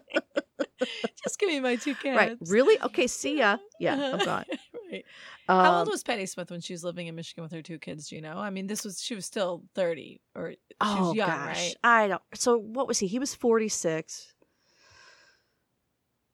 Just 1.21 1.39
give 1.39 1.49
me 1.49 1.59
my 1.59 1.75
two 1.75 1.93
cats. 1.95 2.17
right 2.17 2.37
really 2.47 2.79
okay 2.81 3.07
see 3.07 3.37
ya 3.39 3.57
yeah 3.79 4.13
i'm 4.13 4.19
gone 4.25 4.45
right. 4.91 5.03
um, 5.49 5.65
How 5.65 5.79
old 5.79 5.89
was 5.89 6.03
Patti 6.03 6.25
Smith 6.25 6.49
when 6.51 6.61
she 6.61 6.73
was 6.73 6.83
living 6.83 7.07
in 7.07 7.15
Michigan 7.15 7.43
with 7.43 7.51
her 7.51 7.61
two 7.61 7.77
kids? 7.79 8.07
Do 8.09 8.15
you 8.15 8.21
know? 8.21 8.37
I 8.37 8.49
mean, 8.49 8.67
this 8.67 8.83
was 8.85 9.01
she 9.01 9.13
was 9.15 9.25
still 9.25 9.63
thirty, 9.75 10.21
or 10.35 10.51
she 10.51 10.57
oh 10.81 11.07
was 11.09 11.15
young, 11.15 11.27
gosh 11.29 11.57
right? 11.57 11.75
i 11.83 12.07
don't 12.07 12.21
so 12.33 12.57
what 12.57 12.87
was 12.87 12.99
he 12.99 13.07
he 13.07 13.19
was 13.19 13.35
46 13.35 14.33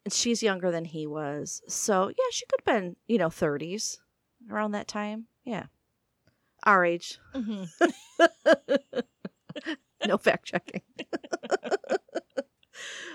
and 0.05 0.13
she's 0.13 0.43
younger 0.43 0.69
than 0.71 0.85
he 0.85 1.07
was 1.07 1.61
so 1.67 2.09
yeah 2.09 2.29
she 2.31 2.45
could 2.45 2.61
have 2.65 2.81
been 2.81 2.95
you 3.07 3.17
know 3.17 3.29
30s 3.29 3.97
around 4.51 4.71
that 4.73 4.87
time 4.87 5.25
yeah 5.43 5.63
our 6.65 6.85
age 6.85 7.19
Mhm. 7.33 7.67
no 10.07 10.17
fact 10.17 10.45
checking 10.45 10.81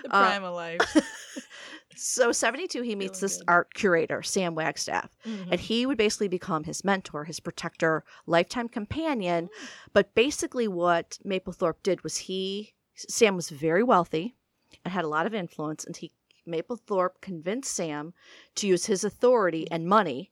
The 0.03 0.09
Uh, 0.09 0.25
prime 0.27 0.43
of 0.43 0.55
life. 0.55 0.79
so 1.95 2.31
72 2.31 2.81
he 2.81 2.95
meets 2.95 3.19
Feeling 3.19 3.21
this 3.21 3.37
good. 3.37 3.45
art 3.47 3.73
curator 3.75 4.23
sam 4.23 4.55
wagstaff 4.55 5.15
Mhm. 5.25 5.51
and 5.51 5.59
he 5.59 5.85
would 5.85 5.97
basically 5.97 6.27
become 6.27 6.63
his 6.63 6.83
mentor 6.83 7.25
his 7.25 7.39
protector 7.39 8.03
lifetime 8.25 8.67
companion 8.67 9.49
but 9.93 10.15
basically 10.15 10.67
what 10.67 11.19
mapplethorpe 11.23 11.83
did 11.83 12.03
was 12.03 12.17
he 12.17 12.73
sam 12.95 13.35
was 13.35 13.49
very 13.49 13.83
wealthy 13.83 14.35
and 14.83 14.93
had 14.93 15.05
a 15.05 15.09
lot 15.09 15.27
of 15.27 15.33
influence 15.35 15.85
and 15.85 15.97
he 15.97 16.11
mapplethorpe 16.47 17.21
convinced 17.21 17.71
sam 17.75 18.13
to 18.55 18.67
use 18.67 18.87
his 18.87 19.03
authority 19.03 19.69
and 19.69 19.85
money 19.85 20.31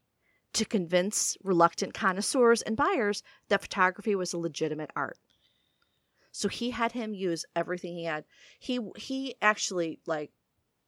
to 0.53 0.65
convince 0.65 1.37
reluctant 1.43 1.93
connoisseurs 1.93 2.61
and 2.61 2.75
buyers 2.75 3.23
that 3.49 3.61
photography 3.61 4.15
was 4.15 4.33
a 4.33 4.37
legitimate 4.37 4.91
art 4.95 5.17
so 6.31 6.47
he 6.47 6.71
had 6.71 6.91
him 6.91 7.13
use 7.13 7.45
everything 7.55 7.95
he 7.95 8.03
had 8.05 8.23
he 8.59 8.79
he 8.95 9.35
actually 9.41 9.99
like 10.05 10.31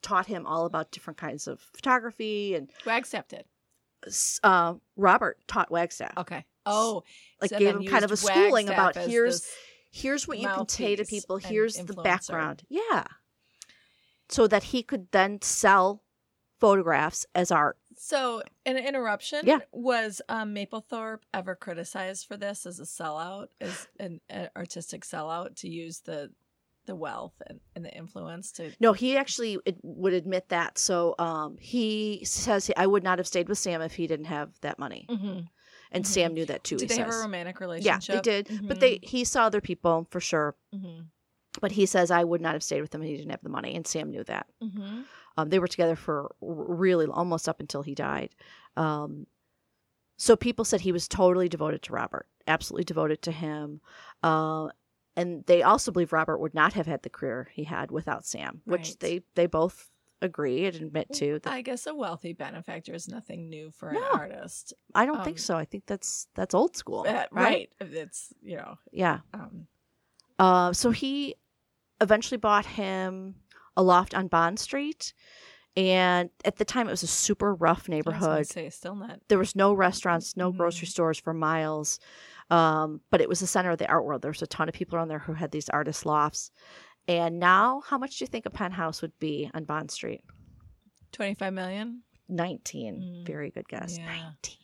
taught 0.01 0.25
him 0.25 0.45
all 0.45 0.65
about 0.65 0.91
different 0.91 1.17
kinds 1.17 1.47
of 1.47 1.59
photography 1.73 2.55
and 2.55 2.69
Wagstaff 2.85 3.27
did. 3.27 3.45
uh, 4.43 4.73
Robert 4.95 5.37
taught 5.47 5.71
Wagstaff. 5.71 6.17
Okay. 6.17 6.45
Oh, 6.65 7.03
Like 7.39 7.51
so 7.51 7.59
gave 7.59 7.75
him 7.75 7.85
kind 7.85 8.03
of 8.03 8.11
a 8.11 8.17
schooling 8.17 8.67
Wagstaff 8.67 8.95
about 8.95 9.09
here's 9.09 9.47
here's 9.91 10.27
what 10.27 10.39
you 10.39 10.47
can 10.47 10.67
say 10.67 10.95
to 10.95 11.05
people. 11.05 11.37
Here's 11.37 11.75
the 11.75 11.93
background. 11.93 12.63
Yeah. 12.69 13.05
So 14.29 14.47
that 14.47 14.63
he 14.63 14.81
could 14.81 15.11
then 15.11 15.41
sell 15.41 16.03
photographs 16.59 17.25
as 17.35 17.51
art 17.51 17.77
So, 17.97 18.41
an 18.65 18.77
interruption. 18.77 19.41
Yeah. 19.43 19.59
Was 19.71 20.21
um, 20.29 20.53
Mapplethorpe 20.55 21.21
ever 21.33 21.55
criticized 21.55 22.27
for 22.27 22.37
this 22.37 22.65
as 22.65 22.79
a 22.79 22.83
sellout, 22.83 23.47
as 23.59 23.87
an, 23.99 24.21
an 24.29 24.49
artistic 24.55 25.03
sellout 25.03 25.55
to 25.57 25.69
use 25.69 25.99
the 25.99 26.31
the 26.87 26.95
wealth 26.95 27.39
and, 27.47 27.59
and 27.75 27.85
the 27.85 27.95
influence 27.95 28.51
to? 28.53 28.71
No, 28.79 28.93
he 28.93 29.15
actually 29.15 29.59
would 29.83 30.13
admit 30.13 30.49
that. 30.49 30.77
So 30.79 31.13
um, 31.19 31.57
he 31.59 32.21
says, 32.25 32.71
I 32.75 32.87
would 32.87 33.03
not 33.03 33.19
have 33.19 33.27
stayed 33.27 33.49
with 33.49 33.59
Sam 33.59 33.81
if 33.81 33.93
he 33.93 34.07
didn't 34.07 34.25
have 34.25 34.49
that 34.61 34.79
money. 34.79 35.05
Mhm. 35.09 35.47
And 35.91 36.03
Mhm. 36.03 36.07
Sam 36.07 36.33
knew 36.33 36.45
that 36.45 36.63
too. 36.63 36.77
Did 36.77 36.89
he 36.89 36.95
they 36.95 37.01
have 37.01 37.09
a 37.09 37.11
says. 37.11 37.21
romantic 37.21 37.57
Yeah, 37.79 37.99
they 37.99 38.21
did. 38.21 38.67
But 38.67 38.79
they 38.79 38.99
he 39.03 39.23
saw 39.23 39.45
other 39.45 39.61
people 39.61 40.07
for 40.09 40.19
sure. 40.19 40.55
hmm 40.73 41.01
But 41.59 41.73
he 41.73 41.85
says, 41.85 42.09
I 42.11 42.23
would 42.23 42.41
not 42.41 42.53
have 42.53 42.63
stayed 42.63 42.81
with 42.81 42.95
him 42.95 43.03
if 43.03 43.09
he 43.09 43.17
didn't 43.17 43.31
have 43.31 43.43
the 43.43 43.49
money. 43.49 43.75
And 43.75 43.85
Sam 43.85 44.09
knew 44.09 44.23
that. 44.23 44.47
Um, 45.37 45.49
they 45.49 45.59
were 45.59 45.67
together 45.67 45.95
for 45.95 46.35
really 46.41 47.05
almost 47.07 47.47
up 47.49 47.59
until 47.59 47.81
he 47.81 47.95
died. 47.95 48.35
Um, 48.77 49.27
so 50.17 50.35
people 50.35 50.65
said 50.65 50.81
he 50.81 50.91
was 50.91 51.07
totally 51.07 51.49
devoted 51.49 51.81
to 51.83 51.93
Robert, 51.93 52.27
absolutely 52.47 52.83
devoted 52.83 53.21
to 53.23 53.31
him. 53.31 53.81
Uh, 54.21 54.67
and 55.15 55.43
they 55.45 55.63
also 55.63 55.91
believe 55.91 56.13
Robert 56.13 56.37
would 56.39 56.53
not 56.53 56.73
have 56.73 56.85
had 56.85 57.01
the 57.03 57.09
career 57.09 57.49
he 57.53 57.63
had 57.63 57.91
without 57.91 58.25
Sam, 58.25 58.61
which 58.65 58.89
Right. 58.89 58.97
they 58.99 59.21
they 59.35 59.45
both 59.47 59.89
agree 60.21 60.65
and 60.65 60.75
admit 60.75 61.11
to. 61.13 61.39
That, 61.39 61.51
I 61.51 61.61
guess 61.63 61.87
a 61.87 61.95
wealthy 61.95 62.33
benefactor 62.33 62.93
is 62.93 63.07
nothing 63.07 63.49
new 63.49 63.71
for 63.71 63.91
No. 63.91 63.97
an 63.99 64.03
artist. 64.13 64.73
I 64.93 65.05
don't 65.07 65.23
think 65.23 65.37
um, 65.37 65.41
so. 65.41 65.57
I 65.57 65.65
think 65.65 65.85
that's 65.87 66.27
that's 66.35 66.53
old 66.53 66.77
school, 66.77 67.01
Uh, 67.07 67.25
right? 67.31 67.31
right. 67.31 67.69
It's 67.79 68.31
you 68.43 68.57
know. 68.57 68.77
Yeah. 68.91 69.19
Um, 69.33 69.67
Uh, 70.39 70.73
so 70.73 70.91
he 70.91 71.35
eventually 71.99 72.37
bought 72.37 72.65
him 72.65 73.35
a 73.77 73.83
loft 73.83 74.13
on 74.13 74.27
Bond 74.27 74.59
Street, 74.59 75.13
and 75.77 76.29
at 76.45 76.57
the 76.57 76.65
time 76.65 76.87
it 76.87 76.91
was 76.91 77.03
a 77.03 77.07
super 77.07 77.53
rough 77.55 77.85
I 77.87 77.91
neighborhood. 77.93 78.47
say 78.47 78.69
still 78.69 78.95
not. 78.95 79.19
there 79.29 79.37
was 79.37 79.55
no 79.55 79.73
restaurants, 79.73 80.35
no 80.35 80.51
Mhm. 80.51 80.57
grocery 80.57 80.87
stores 80.87 81.19
for 81.19 81.33
miles. 81.33 81.99
Um, 82.49 82.99
but 83.09 83.21
it 83.21 83.29
was 83.29 83.39
the 83.39 83.47
center 83.47 83.71
of 83.71 83.77
the 83.77 83.87
art 83.87 84.03
world. 84.03 84.21
There 84.21 84.31
was 84.31 84.41
a 84.41 84.47
ton 84.47 84.67
of 84.67 84.75
people 84.75 84.97
around 84.97 85.07
there 85.07 85.19
who 85.19 85.33
had 85.33 85.51
these 85.51 85.69
artist 85.69 86.05
lofts. 86.05 86.51
And 87.07 87.39
now, 87.39 87.81
how 87.87 87.97
much 87.97 88.17
do 88.19 88.23
you 88.23 88.27
think 88.27 88.45
a 88.45 88.49
penthouse 88.49 89.01
would 89.01 89.17
be 89.19 89.49
on 89.53 89.63
Bond 89.63 89.89
Street? 89.89 90.23
Twenty 91.13 91.33
five 91.35 91.53
million. 91.53 92.03
19. 92.27 93.01
Mm. 93.01 93.27
Very 93.27 93.51
good 93.51 93.67
guess. 93.69 93.97
Yeah. 93.97 94.05
19. 94.05 94.57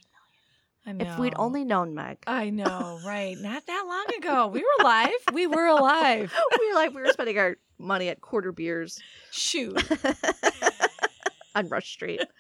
I 0.86 0.92
know. 0.94 1.06
If 1.06 1.20
we'd 1.20 1.34
only 1.38 1.66
known, 1.66 1.94
Meg. 1.96 2.20
I 2.28 2.50
know, 2.50 3.00
right? 3.06 3.38
Not 3.38 3.66
that 3.66 3.84
long 3.86 4.06
ago. 4.18 4.48
We 4.48 4.62
were 4.62 4.68
alive. 4.86 5.10
We 5.34 5.48
were 5.48 5.66
alive. 5.66 6.34
we 6.60 6.68
were 6.70 6.76
like, 6.76 6.94
we 6.94 7.02
were 7.02 7.10
spending 7.12 7.38
our 7.38 7.58
money 7.80 8.10
at 8.10 8.22
quarter 8.22 8.52
beers 8.52 9.00
Shoot. 9.32 9.78
on 11.56 11.68
Rush 11.70 11.92
Street. 11.92 12.22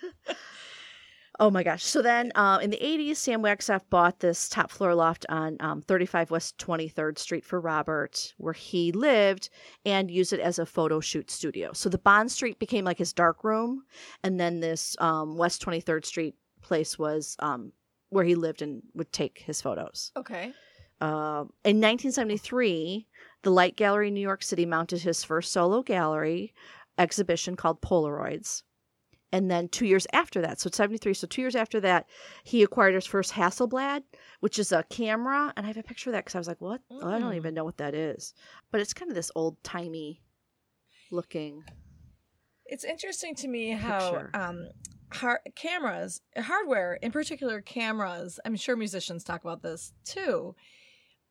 Oh 1.39 1.51
my 1.51 1.61
gosh. 1.61 1.83
So 1.83 2.01
then 2.01 2.31
uh, 2.33 2.59
in 2.61 2.71
the 2.71 2.77
80s, 2.77 3.17
Sam 3.17 3.43
Wagstaff 3.43 3.87
bought 3.89 4.19
this 4.19 4.49
top 4.49 4.71
floor 4.71 4.95
loft 4.95 5.25
on 5.29 5.57
um, 5.59 5.81
35 5.81 6.31
West 6.31 6.57
23rd 6.57 7.19
Street 7.19 7.45
for 7.45 7.61
Robert, 7.61 8.33
where 8.37 8.53
he 8.53 8.91
lived, 8.91 9.49
and 9.85 10.09
used 10.09 10.33
it 10.33 10.39
as 10.39 10.57
a 10.57 10.65
photo 10.65 10.99
shoot 10.99 11.29
studio. 11.29 11.73
So 11.73 11.89
the 11.89 11.99
Bond 11.99 12.31
Street 12.31 12.57
became 12.57 12.85
like 12.85 12.97
his 12.97 13.13
dark 13.13 13.43
room, 13.43 13.83
and 14.23 14.39
then 14.39 14.61
this 14.61 14.95
um, 14.99 15.37
West 15.37 15.63
23rd 15.63 16.05
Street 16.05 16.35
place 16.61 16.97
was 16.97 17.35
um, 17.39 17.71
where 18.09 18.25
he 18.25 18.33
lived 18.33 18.63
and 18.63 18.81
would 18.95 19.11
take 19.11 19.37
his 19.37 19.61
photos. 19.61 20.11
Okay. 20.17 20.53
Um, 21.01 21.53
in 21.63 21.77
1973, 21.77 23.05
the 23.47 23.53
Light 23.53 23.77
Gallery 23.77 24.09
in 24.09 24.13
New 24.13 24.19
York 24.19 24.43
City 24.43 24.65
mounted 24.65 25.01
his 25.01 25.23
first 25.23 25.53
solo 25.53 25.81
gallery 25.81 26.53
exhibition 26.97 27.55
called 27.55 27.81
Polaroids. 27.81 28.63
And 29.31 29.49
then 29.49 29.69
two 29.69 29.85
years 29.85 30.05
after 30.11 30.41
that, 30.41 30.59
so 30.59 30.69
73, 30.69 31.13
so 31.13 31.27
two 31.27 31.39
years 31.43 31.55
after 31.55 31.79
that, 31.79 32.09
he 32.43 32.61
acquired 32.61 32.95
his 32.95 33.05
first 33.05 33.31
Hasselblad, 33.31 34.03
which 34.41 34.59
is 34.59 34.73
a 34.73 34.83
camera. 34.89 35.53
And 35.55 35.65
I 35.65 35.69
have 35.69 35.77
a 35.77 35.83
picture 35.83 36.09
of 36.09 36.15
that 36.15 36.25
because 36.25 36.35
I 36.35 36.39
was 36.39 36.49
like, 36.49 36.59
what? 36.59 36.81
Oh, 36.91 37.09
I 37.09 37.19
don't 37.19 37.31
Mm. 37.31 37.35
even 37.37 37.53
know 37.53 37.63
what 37.63 37.77
that 37.77 37.93
is. 37.95 38.33
But 38.69 38.81
it's 38.81 38.93
kind 38.93 39.09
of 39.09 39.15
this 39.15 39.31
old 39.33 39.63
timey 39.63 40.21
looking. 41.09 41.63
It's 42.65 42.83
interesting 42.83 43.33
to 43.35 43.47
me 43.47 43.69
how 43.71 44.27
um, 44.33 44.67
har- 45.13 45.41
cameras, 45.55 46.19
hardware, 46.37 46.95
in 47.01 47.13
particular 47.13 47.61
cameras. 47.61 48.41
I'm 48.43 48.57
sure 48.57 48.75
musicians 48.75 49.23
talk 49.23 49.45
about 49.45 49.61
this 49.61 49.93
too. 50.03 50.53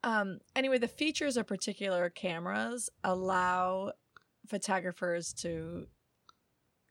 Um, 0.06 0.38
anyway, 0.54 0.78
the 0.78 0.88
features 0.88 1.36
of 1.36 1.46
particular 1.46 2.08
cameras 2.10 2.88
allow 3.04 3.92
photographers 4.46 5.32
to. 5.34 5.86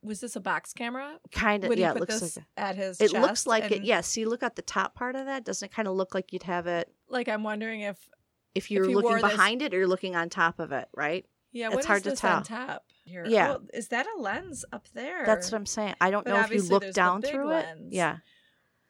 Was 0.04 0.20
this 0.20 0.36
a 0.36 0.40
box 0.40 0.72
camera? 0.74 1.18
Kind 1.32 1.64
of, 1.64 1.76
yeah, 1.80 1.92
it 1.92 2.00
looks 2.00 2.22
like 2.38 2.46
at 2.58 2.76
his? 2.76 3.02
it. 3.02 3.12
Looks 3.14 3.48
like 3.48 3.72
it. 3.72 3.78
Yes, 3.78 3.86
Yeah, 3.86 4.02
see, 4.02 4.26
look 4.26 4.44
at 4.44 4.56
the 4.56 4.62
top 4.62 4.94
part 4.94 5.16
of 5.16 5.26
that. 5.26 5.44
Doesn't 5.46 5.66
it 5.66 5.74
kind 5.74 5.88
of 5.88 5.96
look 5.96 6.14
like 6.14 6.32
you'd 6.32 6.44
have 6.44 6.68
it 6.68 6.94
Like 7.10 7.28
I'm 7.28 7.44
wondering 7.44 7.82
if 7.82 7.98
if 8.54 8.70
you're 8.70 8.88
he 8.88 8.94
looking 8.94 9.10
wore 9.10 9.20
this- 9.22 9.32
behind 9.32 9.64
it 9.64 9.74
or 9.74 9.78
you're 9.80 9.88
looking 9.88 10.16
on 10.16 10.30
top 10.30 10.60
of 10.60 10.72
it, 10.72 10.88
right? 10.96 11.26
yeah, 11.52 11.70
It's 11.72 11.88
hard 11.88 12.04
to 12.04 12.16
tell. 12.16 12.42
top 12.44 12.84
here? 13.06 13.26
Yeah. 13.28 13.56
Oh, 13.56 13.62
is 13.74 13.88
that 13.88 14.06
a 14.06 14.22
lens 14.22 14.64
up 14.72 14.88
there? 14.94 15.26
That's 15.26 15.52
what 15.52 15.58
I'm 15.58 15.66
saying. 15.66 15.96
I 16.00 16.12
don't 16.12 16.24
But 16.26 16.34
know 16.34 16.42
if 16.42 16.52
you 16.52 16.62
look 16.70 16.92
down 16.92 17.22
through 17.24 17.48
lens. 17.48 17.88
it. 17.88 17.96
Yeah. 17.96 18.18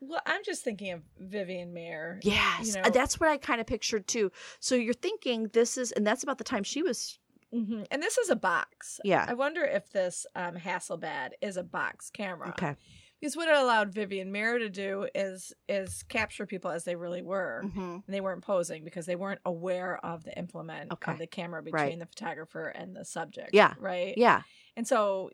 Well, 0.01 0.21
I'm 0.25 0.43
just 0.43 0.63
thinking 0.63 0.91
of 0.91 1.01
Vivian 1.19 1.73
Maier. 1.73 2.19
Yes. 2.23 2.75
You 2.75 2.81
Uh, 2.81 2.85
know- 2.85 2.89
That's 2.91 3.19
what 3.19 3.29
I 3.29 3.37
kind 3.37 3.59
of 3.61 3.67
pictured 3.67 4.07
too. 4.07 4.31
So 4.59 4.75
you're 4.75 4.93
thinking 4.93 5.49
this 5.53 5.77
is, 5.77 5.91
and 5.91 6.05
that's 6.05 6.23
about 6.23 6.37
the 6.37 6.43
time 6.43 6.63
she 6.63 6.81
was. 6.83 7.17
hmm 7.51 7.83
And 7.91 8.01
this 8.03 8.17
is 8.17 8.29
a 8.29 8.35
box. 8.35 8.99
Yeah. 9.03 9.25
I 9.27 9.33
wonder 9.33 9.63
if 9.63 9.89
this 9.91 10.25
um, 10.35 10.55
Hasselblad 10.55 11.29
is 11.41 11.57
a 11.57 11.63
box 11.63 12.09
camera. 12.09 12.49
Okay. 12.49 12.75
Because 13.21 13.37
what 13.37 13.47
it 13.47 13.55
allowed 13.55 13.93
Vivian 13.93 14.31
Maier 14.31 14.59
to 14.59 14.69
do 14.69 15.07
is 15.15 15.53
is 15.69 16.03
capture 16.03 16.45
people 16.45 16.69
as 16.69 16.83
they 16.83 16.95
really 16.97 17.21
were. 17.21 17.63
hmm 17.73 17.79
And 17.79 18.03
they 18.07 18.19
weren't 18.21 18.43
posing 18.43 18.83
because 18.83 19.05
they 19.05 19.15
weren't 19.15 19.39
aware 19.45 19.97
of 20.05 20.23
the 20.25 20.37
implement 20.37 20.91
Okay. 20.91 21.13
of 21.13 21.17
the 21.17 21.25
camera 21.27 21.63
between 21.63 21.81
Right. 21.81 21.99
the 21.99 22.05
photographer 22.05 22.67
and 22.67 22.95
the 22.95 23.05
subject. 23.05 23.51
Yeah. 23.53 23.73
Right. 23.79 24.15
Yeah. 24.17 24.41
And 24.75 24.85
so 24.87 25.31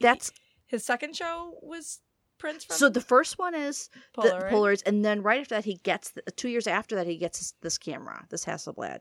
That's 0.00 0.32
his 0.66 0.84
second 0.84 1.14
show 1.16 1.58
was 1.62 2.00
prints 2.42 2.64
from 2.64 2.76
so 2.76 2.88
the 2.88 3.00
first 3.00 3.38
one 3.38 3.54
is 3.54 3.88
the 4.16 4.22
Polaroid. 4.22 4.50
Polaroids, 4.50 4.82
and 4.84 5.04
then 5.04 5.22
right 5.22 5.40
after 5.40 5.54
that 5.54 5.64
he 5.64 5.76
gets 5.76 6.10
the, 6.10 6.22
two 6.32 6.48
years 6.48 6.66
after 6.66 6.96
that 6.96 7.06
he 7.06 7.16
gets 7.16 7.38
this, 7.38 7.54
this 7.62 7.78
camera, 7.78 8.26
this 8.30 8.44
Hasselblad, 8.44 8.98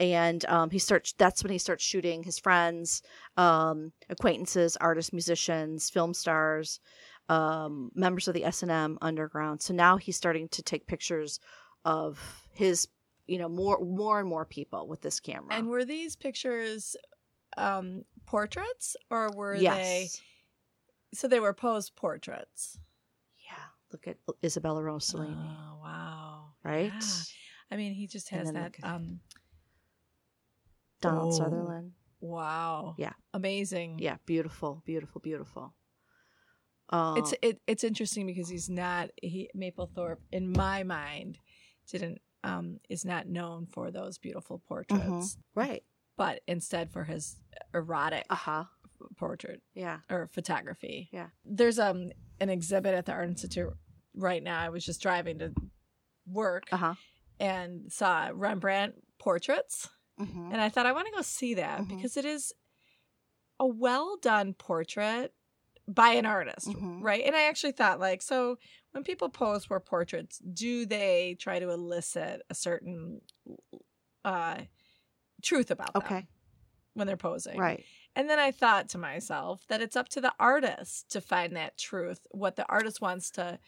and 0.00 0.44
um, 0.46 0.70
he 0.70 0.78
starts. 0.78 1.12
That's 1.12 1.44
when 1.44 1.52
he 1.52 1.58
starts 1.58 1.84
shooting 1.84 2.22
his 2.22 2.38
friends, 2.38 3.02
um, 3.36 3.92
acquaintances, 4.08 4.76
artists, 4.78 5.12
musicians, 5.12 5.90
film 5.90 6.14
stars, 6.14 6.80
um, 7.28 7.90
members 7.94 8.26
of 8.26 8.32
the 8.32 8.44
S 8.44 8.62
and 8.62 8.72
M 8.72 8.98
underground. 9.02 9.60
So 9.60 9.74
now 9.74 9.98
he's 9.98 10.16
starting 10.16 10.48
to 10.48 10.62
take 10.62 10.86
pictures 10.86 11.40
of 11.84 12.48
his, 12.54 12.88
you 13.26 13.38
know, 13.38 13.50
more 13.50 13.78
more 13.84 14.18
and 14.18 14.28
more 14.28 14.46
people 14.46 14.88
with 14.88 15.02
this 15.02 15.20
camera. 15.20 15.54
And 15.54 15.68
were 15.68 15.84
these 15.84 16.16
pictures 16.16 16.96
um, 17.58 18.04
portraits 18.24 18.96
or 19.10 19.30
were 19.36 19.54
yes, 19.54 19.76
they? 19.76 20.08
So 21.14 21.26
they 21.28 21.40
were 21.40 21.54
posed 21.54 21.96
portraits. 21.96 22.78
yeah. 23.46 23.54
Look 23.92 24.06
at 24.06 24.16
Isabella 24.44 24.82
Rossellini, 24.82 25.34
Oh 25.36 25.78
wow! 25.82 26.44
right? 26.62 26.92
Yeah. 26.92 27.10
I 27.70 27.76
mean, 27.76 27.92
he 27.94 28.06
just 28.06 28.28
has 28.30 28.52
that. 28.52 28.74
Um, 28.82 29.20
Donald 31.00 31.32
Oh. 31.32 31.36
Sutherland. 31.36 31.92
wow! 32.20 32.94
Yeah. 32.98 33.12
amazing. 33.32 33.98
Yeah, 34.00 34.16
beautiful, 34.26 34.82
beautiful, 34.84 35.20
beautiful. 35.20 35.74
Uh, 36.90 37.14
it's 37.18 37.34
it, 37.42 37.60
it's 37.66 37.84
interesting 37.84 38.26
because 38.26 38.48
he's 38.48 38.68
not 38.70 39.10
he 39.22 39.50
Mapplethorpe 39.56 40.18
in 40.32 40.50
my 40.52 40.82
mind 40.82 41.38
didn't 41.90 42.20
um 42.44 42.80
is 42.88 43.04
not 43.04 43.26
known 43.28 43.66
for 43.66 43.90
those 43.90 44.16
beautiful 44.18 44.58
portraits, 44.66 45.02
Mhm. 45.02 45.36
right. 45.54 45.84
but 46.16 46.40
instead 46.46 46.90
for 46.90 47.04
his 47.04 47.36
erotic 47.74 48.24
Uh 48.30 48.34
huh. 48.34 48.64
Portrait 49.16 49.62
Yeah. 49.74 49.98
or 50.10 50.26
photography. 50.28 51.08
Yeah. 51.12 51.28
There's 51.44 51.78
um 51.78 52.10
an 52.40 52.48
exhibit 52.50 52.94
at 52.94 53.06
the 53.06 53.12
Art 53.12 53.28
Institute 53.28 53.72
right 54.14 54.42
now. 54.42 54.60
I 54.60 54.68
was 54.68 54.84
just 54.84 55.00
driving 55.02 55.38
to 55.40 55.52
work 56.26 56.64
Uh 56.72 56.76
huh. 56.76 56.94
and 57.40 57.92
saw 57.92 58.30
Rembrandt 58.32 58.94
portraits. 59.18 59.88
Mm-hmm. 60.20 60.52
And 60.52 60.60
I 60.60 60.68
thought 60.68 60.86
I 60.86 60.92
want 60.92 61.06
to 61.06 61.12
go 61.12 61.22
see 61.22 61.54
that 61.54 61.80
Mhm. 61.80 61.88
because 61.88 62.16
it 62.16 62.24
is 62.24 62.52
a 63.60 63.66
well 63.66 64.16
done 64.20 64.54
portrait 64.54 65.32
by 65.86 66.10
an 66.10 66.26
artist, 66.26 66.68
Mhm. 66.68 67.02
right? 67.02 67.24
And 67.24 67.34
I 67.34 67.44
actually 67.44 67.72
thought 67.72 67.98
like 68.00 68.20
so 68.22 68.58
when 68.92 69.04
people 69.04 69.28
pose 69.30 69.64
for 69.64 69.78
portraits, 69.80 70.38
do 70.38 70.84
they 70.86 71.36
try 71.40 71.58
to 71.58 71.70
elicit 71.70 72.42
a 72.50 72.54
certain 72.54 73.20
uh 74.24 74.62
truth 75.42 75.70
about 75.70 75.92
them 75.94 76.02
Okay. 76.02 76.26
when 76.94 77.06
they're 77.06 77.16
posing? 77.16 77.56
Right. 77.58 77.84
And 78.16 78.28
then 78.28 78.38
I 78.38 78.50
thought 78.50 78.88
to 78.90 78.98
myself 78.98 79.62
that 79.68 79.80
it's 79.80 79.96
up 79.96 80.08
to 80.10 80.20
the 80.20 80.32
artist 80.40 81.10
to 81.10 81.20
find 81.20 81.54
that 81.56 81.78
truth, 81.78 82.26
what 82.32 82.56
the 82.56 82.66
artist 82.68 83.00
wants 83.00 83.30
to 83.32 83.58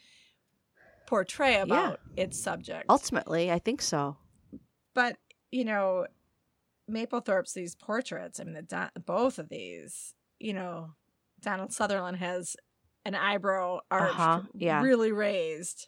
portray 1.07 1.59
about 1.59 1.99
its 2.17 2.39
subject. 2.39 2.85
Ultimately, 2.89 3.51
I 3.51 3.59
think 3.59 3.81
so. 3.81 4.17
but, 4.93 5.17
you 5.51 5.63
know, 5.65 6.05
Mapplethorpe's 6.89 7.53
these 7.53 7.75
portraits, 7.75 8.39
I 8.39 8.43
mean, 8.43 8.53
the 8.53 8.61
Don- 8.61 8.91
both 9.05 9.39
of 9.39 9.47
these, 9.49 10.13
you 10.39 10.53
know, 10.53 10.93
Donald 11.39 11.71
Sutherland 11.71 12.17
has 12.17 12.55
an 13.05 13.15
eyebrow 13.15 13.79
arched, 13.89 14.19
Uh-huh, 14.19 14.41
yeah. 14.53 14.81
really 14.81 15.11
raised. 15.11 15.87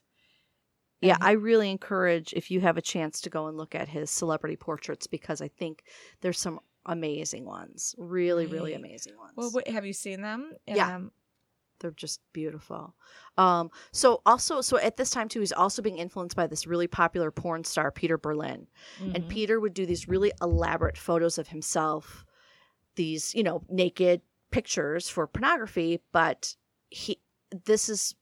Yeah, 1.01 1.17
I 1.19 1.31
really 1.33 1.69
encourage 1.69 2.31
if 2.33 2.49
you 2.49 2.61
have 2.61 2.77
a 2.77 2.81
chance 2.81 3.19
to 3.21 3.29
go 3.29 3.47
and 3.47 3.57
look 3.57 3.75
at 3.75 3.89
his 3.89 4.09
celebrity 4.09 4.55
portraits 4.55 5.05
because 5.05 5.41
I 5.41 5.49
think 5.49 5.83
there's 6.21 6.39
some 6.39 6.61
amazing 6.85 7.45
ones. 7.45 7.95
Really, 7.97 8.45
really 8.45 8.73
amazing 8.73 9.17
ones. 9.17 9.33
Well, 9.35 9.51
wait, 9.53 9.67
have 9.67 9.85
you 9.85 9.93
seen 9.93 10.21
them? 10.21 10.53
Yeah. 10.67 10.95
Um, 10.95 11.11
They're 11.79 11.91
just 11.91 12.21
beautiful. 12.33 12.95
Um, 13.37 13.71
so 13.91 14.21
also, 14.25 14.61
so 14.61 14.77
at 14.77 14.97
this 14.97 15.09
time 15.09 15.27
too, 15.29 15.39
he's 15.39 15.51
also 15.51 15.81
being 15.81 15.97
influenced 15.97 16.35
by 16.35 16.47
this 16.47 16.67
really 16.67 16.87
popular 16.87 17.31
porn 17.31 17.63
star, 17.63 17.91
Peter 17.91 18.17
Berlin. 18.17 18.67
And 18.99 19.23
mhm. 19.25 19.29
Peter 19.29 19.59
would 19.59 19.73
do 19.73 19.85
these 19.85 20.07
really 20.07 20.31
elaborate 20.41 20.97
photos 20.97 21.37
of 21.37 21.47
himself, 21.47 22.25
these, 22.95 23.33
you 23.35 23.43
know, 23.43 23.63
naked 23.69 24.21
pictures 24.51 25.09
for 25.09 25.27
pornography, 25.27 25.99
but 26.11 26.55
he 26.89 27.19
this 27.65 27.89
is 27.89 28.15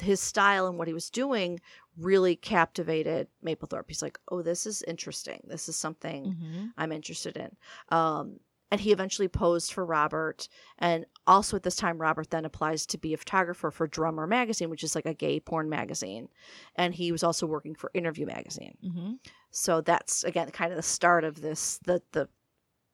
his 0.00 0.20
style 0.20 0.66
and 0.66 0.78
what 0.78 0.88
he 0.88 0.94
was 0.94 1.10
doing 1.10 1.60
really 1.96 2.36
captivated 2.36 3.28
Mapplethorpe. 3.44 3.84
He's 3.88 4.02
like, 4.02 4.18
"Oh, 4.30 4.42
this 4.42 4.66
is 4.66 4.82
interesting. 4.84 5.40
This 5.46 5.68
is 5.68 5.76
something 5.76 6.26
Mhm. 6.26 6.72
I'm 6.78 6.92
interested 6.92 7.36
in." 7.36 7.56
Um 7.90 8.40
and 8.72 8.80
he 8.80 8.92
eventually 8.92 9.26
posed 9.26 9.72
for 9.72 9.84
Robert. 9.84 10.48
And 10.78 11.04
also 11.26 11.56
at 11.56 11.64
this 11.64 11.74
time, 11.74 11.98
Robert 11.98 12.30
then 12.30 12.44
applies 12.44 12.86
to 12.86 12.98
be 12.98 13.12
a 13.12 13.16
photographer 13.16 13.72
for 13.72 13.88
Drummer 13.88 14.28
Magazine, 14.28 14.70
which 14.70 14.84
is 14.84 14.94
like 14.94 15.06
a 15.06 15.14
gay 15.14 15.40
porn 15.40 15.68
magazine. 15.68 16.28
And 16.76 16.94
he 16.94 17.10
was 17.10 17.24
also 17.24 17.48
working 17.48 17.74
for 17.74 17.90
Interview 17.94 18.26
Magazine. 18.26 18.78
Mhm. 18.84 19.18
So 19.50 19.80
that's 19.80 20.22
again 20.22 20.50
kind 20.52 20.72
of 20.72 20.76
the 20.76 20.82
start 20.84 21.24
of 21.24 21.40
this 21.40 21.78
the 21.78 22.00
the 22.12 22.28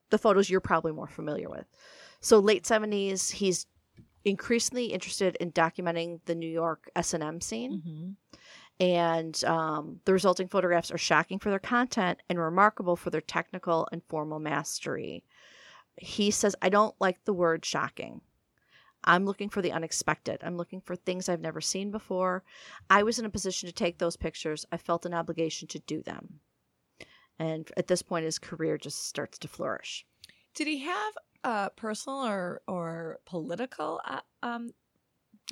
the 0.09 0.17
photos 0.17 0.49
you're 0.49 0.61
probably 0.61 0.91
more 0.93 1.07
familiar 1.07 1.49
with. 1.49 1.65
So 2.21 2.39
late 2.39 2.65
70s 2.65 3.29
he's 3.31 3.67
increasingly 4.25 4.87
interested 4.87 5.37
in 5.37 5.51
documenting 5.51 6.19
the 6.25 6.35
New 6.35 6.49
York 6.49 6.89
S&M 6.95 7.41
scene 7.41 7.83
Mhm. 7.85 8.15
And 8.79 9.43
um, 9.45 9.99
the 10.05 10.13
resulting 10.13 10.47
photographs 10.47 10.91
are 10.91 10.97
shocking 10.97 11.39
for 11.39 11.49
their 11.49 11.59
content 11.59 12.21
and 12.29 12.39
remarkable 12.39 12.95
for 12.95 13.09
their 13.09 13.21
technical 13.21 13.87
and 13.91 14.03
formal 14.07 14.39
mastery. 14.39 15.23
He 15.97 16.29
says 16.31 16.55
I 16.61 16.69
don't 16.69 16.95
like 16.99 17.23
the 17.25 17.33
word 17.33 17.65
shocking. 17.65 18.21
I'm 19.03 19.25
looking 19.25 19.49
for 19.49 19.61
the 19.61 19.71
unexpected. 19.71 20.41
I'm 20.43 20.57
looking 20.57 20.81
for 20.81 20.95
things 20.95 21.29
I've 21.29 21.39
never 21.41 21.61
seen 21.61 21.91
before. 21.91 22.43
I 22.89 23.03
was 23.03 23.19
in 23.19 23.25
a 23.25 23.29
position 23.29 23.67
to 23.67 23.73
take 23.73 23.97
those 23.97 24.17
pictures. 24.17 24.65
I 24.71 24.77
felt 24.77 25.05
an 25.05 25.13
obligation 25.13 25.67
to 25.69 25.79
do 25.79 26.01
them. 26.01 26.39
And 27.39 27.71
at 27.77 27.87
this 27.87 28.01
point, 28.01 28.25
his 28.25 28.39
career 28.39 28.77
just 28.77 29.07
starts 29.07 29.37
to 29.39 29.47
flourish. 29.47 30.05
Did 30.55 30.67
he 30.67 30.79
have 30.79 31.13
a 31.43 31.69
personal 31.75 32.25
or 32.25 32.61
or 32.67 33.19
political 33.25 34.01
uh, 34.05 34.21
um 34.43 34.71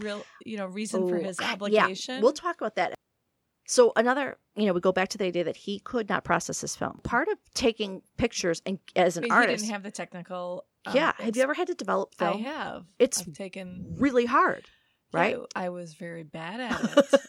real 0.01 0.25
you 0.43 0.57
know 0.57 0.65
reason 0.65 1.07
for 1.07 1.17
Oh, 1.17 1.23
his 1.23 1.39
obligation? 1.39 2.15
Yeah, 2.15 2.21
we'll 2.21 2.33
talk 2.33 2.57
about 2.59 2.75
that. 2.75 2.95
So 3.67 3.91
another, 3.95 4.37
you 4.55 4.65
know, 4.67 4.73
we 4.73 4.79
go 4.79 4.91
back 4.91 5.09
to 5.09 5.17
the 5.17 5.25
idea 5.25 5.43
that 5.43 5.57
he 5.57 5.79
could 5.79 6.07
not 6.07 6.23
process 6.23 6.61
his 6.61 6.75
film. 6.75 6.99
Part 7.03 7.27
of 7.29 7.37
taking 7.53 8.01
pictures 8.17 8.61
and 8.65 8.77
as 8.95 9.17
I 9.17 9.19
an 9.19 9.23
mean, 9.23 9.31
artist, 9.31 9.63
He 9.63 9.67
didn't 9.67 9.73
have 9.73 9.83
the 9.83 9.91
technical. 9.91 10.65
um, 10.85 10.95
yeah. 10.95 11.13
Have 11.19 11.35
you 11.35 11.41
ever 11.43 11.53
had 11.55 11.67
to 11.67 11.73
develop 11.75 12.13
I 12.19 12.25
film? 12.31 12.43
have. 12.43 12.85
It's 12.99 13.21
I've 13.21 13.33
taken 13.33 13.95
Really 13.97 14.25
hard, 14.25 14.65
right? 15.11 15.35
Yeah, 15.37 15.45
I 15.55 15.69
was 15.69 15.93
very 15.95 16.23
bad 16.23 16.59
at 16.59 16.97
it. 16.97 17.21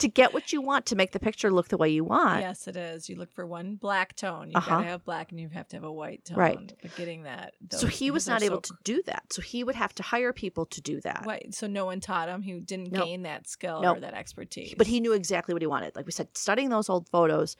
To 0.00 0.08
get 0.08 0.32
what 0.34 0.52
you 0.52 0.60
want 0.60 0.86
to 0.86 0.96
make 0.96 1.12
the 1.12 1.20
picture 1.20 1.50
look 1.50 1.68
the 1.68 1.76
way 1.76 1.88
you 1.88 2.04
want. 2.04 2.40
yes, 2.40 2.66
it 2.68 2.76
is. 2.76 3.08
You 3.08 3.16
look 3.16 3.32
for 3.32 3.46
one 3.46 3.76
black 3.76 4.16
tone. 4.16 4.48
You've 4.48 4.56
Uh-huh. 4.56 4.70
got 4.70 4.82
to 4.82 4.88
have 4.88 5.04
black, 5.04 5.30
and 5.30 5.40
you 5.40 5.48
have 5.50 5.68
to 5.68 5.76
have 5.76 5.84
a 5.84 5.92
white 5.92 6.24
tone. 6.24 6.36
Right. 6.38 6.72
But 6.82 6.94
getting 6.96 7.22
that. 7.24 7.54
So 7.70 7.86
he 7.86 8.10
was 8.10 8.26
not 8.26 8.42
able 8.42 8.56
so 8.56 8.60
to 8.60 8.74
do 8.84 9.02
that. 9.06 9.32
So 9.32 9.40
he 9.42 9.64
would 9.64 9.76
have 9.76 9.94
to 9.96 10.02
hire 10.02 10.32
people 10.32 10.66
to 10.66 10.80
do 10.80 11.00
that. 11.02 11.24
Right. 11.26 11.54
So 11.54 11.66
no 11.66 11.84
one 11.84 12.00
taught 12.00 12.28
him. 12.28 12.42
He 12.42 12.58
didn't 12.60 12.92
No. 12.92 13.04
gain 13.04 13.22
that 13.22 13.46
skill 13.48 13.80
No. 13.82 13.94
or 13.94 14.00
that 14.00 14.14
expertise. 14.14 14.74
But 14.76 14.86
he 14.88 15.00
knew 15.00 15.12
exactly 15.12 15.54
what 15.54 15.62
he 15.62 15.66
wanted. 15.66 15.94
Like 15.96 16.06
we 16.06 16.12
said, 16.12 16.28
studying 16.36 16.68
those 16.70 16.88
old 16.88 17.08
photos, 17.08 17.56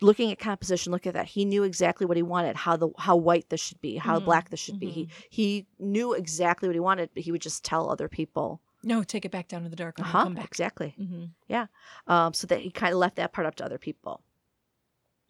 looking 0.00 0.32
at 0.32 0.38
composition, 0.38 0.90
look 0.92 1.06
at 1.06 1.14
that. 1.14 1.26
He 1.26 1.44
knew 1.44 1.62
exactly 1.62 2.06
what 2.06 2.16
he 2.16 2.22
wanted, 2.24 2.56
how 2.56 2.76
the 2.76 2.90
how 2.98 3.14
white 3.16 3.50
this 3.50 3.60
should 3.60 3.80
be, 3.80 3.96
how 3.96 4.18
Mhm, 4.18 4.24
black 4.24 4.50
this 4.50 4.58
should 4.60 4.80
be. 4.80 4.90
He 4.90 5.08
he 5.30 5.66
knew 5.78 6.12
exactly 6.12 6.68
what 6.68 6.74
he 6.74 6.80
wanted, 6.80 7.10
but 7.14 7.22
he 7.22 7.30
would 7.30 7.42
just 7.42 7.64
tell 7.64 7.88
other 7.88 8.08
people. 8.08 8.60
No, 8.84 9.02
take 9.02 9.24
it 9.24 9.30
back 9.30 9.48
down 9.48 9.62
to 9.62 9.68
the 9.68 9.76
dark. 9.76 9.98
Uh-huh, 10.00 10.24
Come 10.24 10.34
back. 10.34 10.46
Exactly. 10.46 10.94
hmm 10.96 11.24
Yeah. 11.48 11.66
Um, 12.06 12.34
so 12.34 12.46
that 12.48 12.60
he 12.60 12.70
kind 12.70 12.92
of 12.92 12.98
left 12.98 13.16
that 13.16 13.32
part 13.32 13.46
up 13.46 13.54
to 13.56 13.64
other 13.64 13.78
people. 13.78 14.22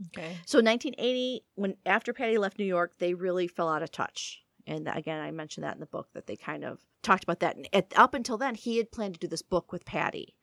Okay. 0.09 0.37
So 0.47 0.59
1980, 0.59 1.45
when 1.55 1.77
after 1.87 2.13
Patti 2.13 2.39
left 2.39 2.59
New 2.59 2.65
York, 2.65 2.95
they 2.99 3.15
really 3.15 3.47
fell 3.47 3.69
out 3.69 3.83
of 3.83 3.91
touch. 3.91 4.43
And 4.67 4.89
again, 4.89 5.21
I 5.21 5.31
mentioned 5.31 5.65
that 5.65 5.75
in 5.75 5.81
the 5.81 5.87
book 5.87 6.09
that 6.15 6.27
they 6.27 6.37
kind 6.37 6.65
of 6.65 6.81
talked 7.03 7.25
about 7.25 7.41
that. 7.41 7.57
And 7.57 7.69
at, 7.73 7.93
up 7.97 8.15
until 8.15 8.39
then, 8.39 8.55
he 8.55 8.77
had 8.79 8.93
planned 8.93 9.15
to 9.15 9.21
do 9.21 9.27
this 9.27 9.43
book 9.43 9.73
with 9.73 9.85
Patti. 9.85 10.35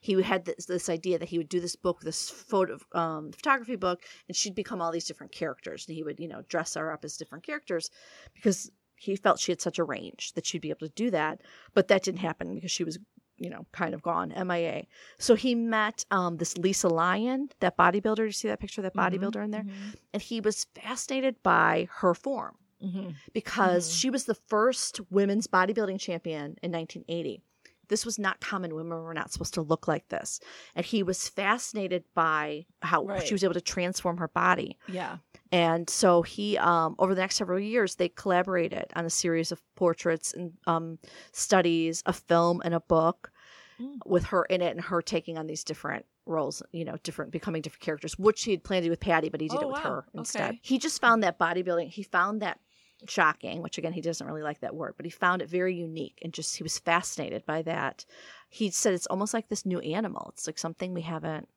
He 0.00 0.20
had 0.22 0.44
this, 0.44 0.66
this 0.66 0.88
idea 0.88 1.18
that 1.18 1.28
he 1.28 1.38
would 1.38 1.48
do 1.48 1.60
this 1.60 1.76
book, 1.76 2.00
this 2.00 2.28
photo 2.28 2.78
um, 2.92 3.30
photography 3.32 3.76
book, 3.76 4.02
and 4.26 4.36
she'd 4.36 4.54
become 4.54 4.80
all 4.80 4.90
these 4.90 5.06
different 5.06 5.32
characters. 5.32 5.86
And 5.86 5.96
he 5.96 6.02
would, 6.02 6.18
you 6.18 6.28
know, 6.28 6.42
dress 6.48 6.74
her 6.74 6.92
up 6.92 7.04
as 7.04 7.16
different 7.16 7.44
characters 7.44 7.90
because 8.34 8.70
he 8.98 9.16
felt 9.16 9.38
she 9.40 9.52
had 9.52 9.60
such 9.60 9.78
a 9.78 9.84
range 9.84 10.32
that 10.34 10.44
she'd 10.46 10.60
be 10.62 10.70
able 10.70 10.86
to 10.86 10.92
do 10.94 11.10
that. 11.10 11.40
But 11.74 11.88
that 11.88 12.02
didn't 12.02 12.20
happen 12.20 12.54
because 12.54 12.70
she 12.70 12.84
was, 12.84 12.98
you 13.36 13.48
know, 13.48 13.64
kind 13.72 13.94
of 13.94 14.02
gone, 14.02 14.32
MIA. 14.32 14.84
So 15.18 15.34
he 15.34 15.54
met 15.54 16.04
um, 16.10 16.36
this 16.38 16.58
Lisa 16.58 16.88
Lyon, 16.88 17.48
that 17.60 17.76
bodybuilder. 17.76 18.26
You 18.26 18.32
see 18.32 18.48
that 18.48 18.60
picture 18.60 18.80
of 18.80 18.84
that 18.84 18.94
Mhm, 18.94 19.18
bodybuilder 19.20 19.44
in 19.44 19.50
there? 19.52 19.62
mhm, 19.64 19.94
and 20.12 20.22
he 20.22 20.40
was 20.40 20.64
fascinated 20.74 21.42
by 21.42 21.88
her 22.00 22.14
form 22.14 22.56
mhm. 22.82 23.14
because 23.32 23.88
Mhm. 23.88 23.98
she 24.00 24.10
was 24.10 24.24
the 24.24 24.34
first 24.34 25.00
women's 25.10 25.46
bodybuilding 25.46 26.00
champion 26.00 26.58
in 26.62 26.70
1980. 26.72 27.40
This 27.88 28.04
was 28.04 28.18
not 28.18 28.38
common. 28.40 28.74
Women 28.74 29.02
were 29.02 29.14
not 29.14 29.32
supposed 29.32 29.54
to 29.54 29.62
look 29.62 29.88
like 29.88 30.08
this. 30.08 30.40
And 30.74 30.84
he 30.84 31.02
was 31.02 31.26
fascinated 31.26 32.04
by 32.14 32.66
how 32.82 33.04
Right. 33.04 33.26
she 33.26 33.32
was 33.32 33.42
able 33.42 33.54
to 33.54 33.62
transform 33.62 34.18
her 34.18 34.28
body. 34.28 34.76
Yeah. 34.88 35.18
And 35.50 35.88
so 35.88 36.22
he, 36.22 36.58
um, 36.58 36.94
over 36.98 37.14
the 37.14 37.20
next 37.20 37.36
several 37.36 37.58
years, 37.60 37.94
they 37.96 38.08
collaborated 38.08 38.86
on 38.94 39.04
a 39.06 39.10
series 39.10 39.50
of 39.52 39.62
portraits 39.76 40.32
and 40.34 40.52
um, 40.66 40.98
studies, 41.32 42.02
a 42.06 42.12
film, 42.12 42.60
and 42.64 42.74
a 42.74 42.80
book 42.80 43.32
Mm. 43.80 43.98
with 44.06 44.24
her 44.24 44.42
in 44.46 44.60
it 44.60 44.72
and 44.72 44.80
her 44.86 45.00
taking 45.00 45.38
on 45.38 45.46
these 45.46 45.62
different 45.62 46.04
roles, 46.26 46.64
you 46.72 46.84
know, 46.84 46.96
different, 47.04 47.30
becoming 47.30 47.62
different 47.62 47.80
characters, 47.80 48.18
which 48.18 48.42
he 48.42 48.50
had 48.50 48.64
planned 48.64 48.82
to 48.82 48.88
do 48.88 48.90
with 48.90 48.98
Patti, 48.98 49.28
but 49.28 49.40
he 49.40 49.46
did 49.46 49.58
Oh, 49.58 49.62
it 49.62 49.68
with 49.68 49.76
wow. 49.76 49.82
her 49.84 50.04
instead. 50.14 50.50
Okay. 50.50 50.60
He 50.64 50.78
just 50.78 51.00
found 51.00 51.22
that 51.22 51.38
bodybuilding, 51.38 51.88
he 51.90 52.02
found 52.02 52.42
that 52.42 52.58
shocking, 53.06 53.62
which 53.62 53.78
again, 53.78 53.92
he 53.92 54.00
doesn't 54.00 54.26
really 54.26 54.42
like 54.42 54.58
that 54.62 54.74
word, 54.74 54.94
but 54.96 55.06
he 55.06 55.10
found 55.10 55.42
it 55.42 55.48
very 55.48 55.76
unique 55.76 56.18
and 56.24 56.32
just, 56.32 56.56
he 56.56 56.64
was 56.64 56.76
fascinated 56.80 57.46
by 57.46 57.62
that. 57.62 58.04
He 58.48 58.68
said 58.70 58.94
it's 58.94 59.06
almost 59.06 59.32
like 59.32 59.48
this 59.48 59.64
new 59.64 59.78
animal. 59.78 60.30
It's 60.34 60.48
like 60.48 60.58
something 60.58 60.92
we 60.92 61.02
haven't, 61.02 61.48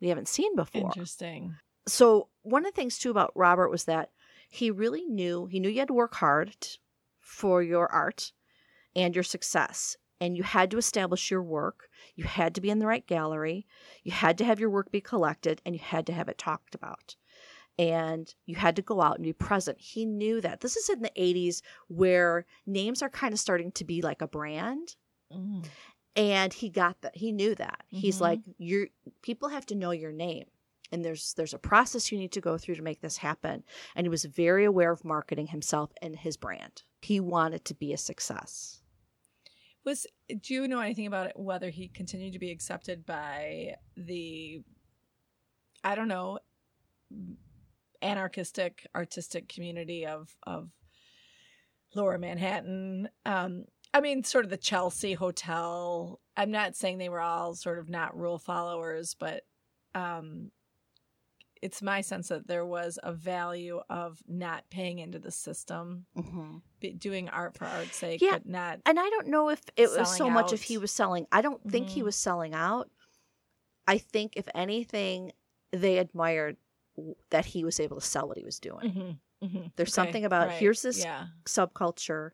we 0.00 0.08
haven't 0.08 0.26
seen 0.26 0.56
before 0.56 0.80
Interesting. 0.82 1.54
So 1.86 2.28
one 2.42 2.64
of 2.64 2.72
the 2.72 2.76
things 2.76 2.98
too 2.98 3.10
about 3.10 3.32
Robert 3.34 3.68
was 3.70 3.84
that 3.84 4.10
he 4.48 4.70
really 4.70 5.04
knew 5.06 5.46
he 5.46 5.60
knew 5.60 5.68
you 5.68 5.78
had 5.80 5.88
to 5.88 5.94
work 5.94 6.14
hard 6.14 6.54
for 7.20 7.62
your 7.62 7.90
art 7.90 8.32
and 8.94 9.14
your 9.14 9.24
success 9.24 9.96
and 10.20 10.36
you 10.36 10.42
had 10.42 10.70
to 10.70 10.78
establish 10.78 11.30
your 11.30 11.42
work. 11.42 11.88
You 12.14 12.24
had 12.24 12.54
to 12.54 12.60
be 12.60 12.70
in 12.70 12.78
the 12.78 12.86
right 12.86 13.06
gallery. 13.06 13.66
You 14.04 14.12
had 14.12 14.38
to 14.38 14.44
have 14.44 14.60
your 14.60 14.70
work 14.70 14.92
be 14.92 15.00
collected 15.00 15.60
and 15.64 15.74
you 15.74 15.80
had 15.82 16.06
to 16.06 16.12
have 16.12 16.28
it 16.28 16.38
talked 16.38 16.74
about. 16.74 17.16
And 17.78 18.32
you 18.44 18.54
had 18.56 18.76
to 18.76 18.82
go 18.82 19.00
out 19.00 19.16
and 19.16 19.24
be 19.24 19.32
present. 19.32 19.78
He 19.80 20.04
knew 20.04 20.40
that. 20.42 20.60
This 20.60 20.76
is 20.76 20.88
in 20.90 21.00
the 21.02 21.10
80s 21.16 21.62
where 21.88 22.44
names 22.66 23.02
are 23.02 23.08
kind 23.08 23.32
of 23.32 23.40
starting 23.40 23.72
to 23.72 23.84
be 23.84 24.02
like 24.02 24.22
a 24.22 24.28
brand. 24.28 24.94
Mm. 25.32 25.64
and 26.14 26.52
he 26.52 26.68
got 26.68 27.00
that. 27.00 27.16
He 27.16 27.32
knew 27.32 27.54
that. 27.54 27.84
He's 27.88 28.18
Mhm. 28.18 28.20
like 28.20 28.40
you're 28.58 28.88
people 29.22 29.48
have 29.48 29.64
to 29.66 29.74
know 29.74 29.92
your 29.92 30.12
name 30.12 30.44
and 30.92 31.04
there's 31.04 31.34
there's 31.34 31.54
a 31.54 31.58
process 31.58 32.12
you 32.12 32.18
need 32.18 32.32
to 32.32 32.40
go 32.40 32.58
through 32.58 32.74
to 32.76 32.82
make 32.82 33.00
this 33.00 33.16
happen 33.16 33.64
and 33.96 34.04
he 34.04 34.08
was 34.10 34.24
very 34.26 34.64
aware 34.64 34.92
of 34.92 35.04
marketing 35.04 35.48
himself 35.48 35.90
and 36.02 36.16
his 36.16 36.36
brand 36.36 36.82
he 37.00 37.18
wanted 37.18 37.64
to 37.64 37.74
be 37.74 37.92
a 37.92 37.98
success 37.98 38.82
Was 39.84 40.06
do 40.40 40.54
you 40.54 40.68
know 40.68 40.80
anything 40.80 41.06
about 41.06 41.26
it, 41.28 41.32
whether 41.36 41.70
he 41.70 41.88
continued 41.88 42.34
to 42.34 42.38
be 42.38 42.50
accepted 42.50 43.04
by 43.04 43.74
the 43.96 44.62
I 45.82 45.94
don't 45.94 46.08
know 46.08 46.38
anarchistic 48.00 48.86
artistic 48.94 49.48
community 49.48 50.06
of 50.06 50.34
of 50.44 50.70
lower 51.94 52.18
Manhattan? 52.18 53.08
Um 53.26 53.64
I 53.94 54.00
mean 54.00 54.24
sort 54.24 54.44
of 54.44 54.50
the 54.50 54.56
Chelsea 54.56 55.14
Hotel. 55.14 56.20
I'm 56.36 56.50
not 56.50 56.76
saying 56.76 56.98
they 56.98 57.10
were 57.10 57.20
all 57.20 57.54
sort 57.54 57.78
of 57.78 57.88
not 57.90 58.16
rule 58.16 58.38
followers, 58.38 59.14
but 59.18 59.42
um 59.94 60.50
it's 61.62 61.80
my 61.80 62.00
sense 62.00 62.28
that 62.28 62.46
there 62.48 62.66
was 62.66 62.98
a 63.02 63.12
value 63.12 63.80
of 63.88 64.20
not 64.26 64.64
paying 64.70 64.98
into 64.98 65.18
the 65.18 65.30
system, 65.30 66.04
mm-hmm. 66.16 66.56
doing 66.98 67.28
art 67.28 67.56
for 67.56 67.64
art's 67.66 67.96
sake, 67.96 68.20
Yeah. 68.20 68.32
but 68.32 68.46
not 68.46 68.80
and 68.84 68.98
i 68.98 69.08
don't 69.10 69.28
know 69.28 69.48
if 69.48 69.60
it 69.76 69.88
was 69.88 70.08
so 70.08 70.14
Selling 70.14 70.32
much 70.34 70.52
if 70.52 70.62
he 70.64 70.76
was 70.78 70.90
selling 70.90 71.26
i 71.32 71.40
don't 71.40 71.62
think 71.70 71.88
he 71.90 72.00
Mhm. 72.00 72.04
was 72.06 72.16
selling 72.16 72.52
out 72.54 72.90
i 73.86 73.98
think 73.98 74.32
if 74.36 74.48
anything 74.54 75.32
they 75.70 75.98
admired 75.98 76.56
that 77.30 77.46
he 77.46 77.64
was 77.64 77.78
able 77.80 78.00
to 78.00 78.06
sell 78.06 78.26
what 78.28 78.36
he 78.36 78.44
was 78.44 78.58
doing 78.58 78.90
Mhm, 78.92 79.18
mhm. 79.48 79.72
There's 79.76 79.88
Okay, 79.90 79.94
something 79.94 80.24
about, 80.24 80.48
right, 80.48 80.58
here's 80.58 80.82
this 80.82 80.98
Yeah. 80.98 81.28
subculture. 81.46 82.32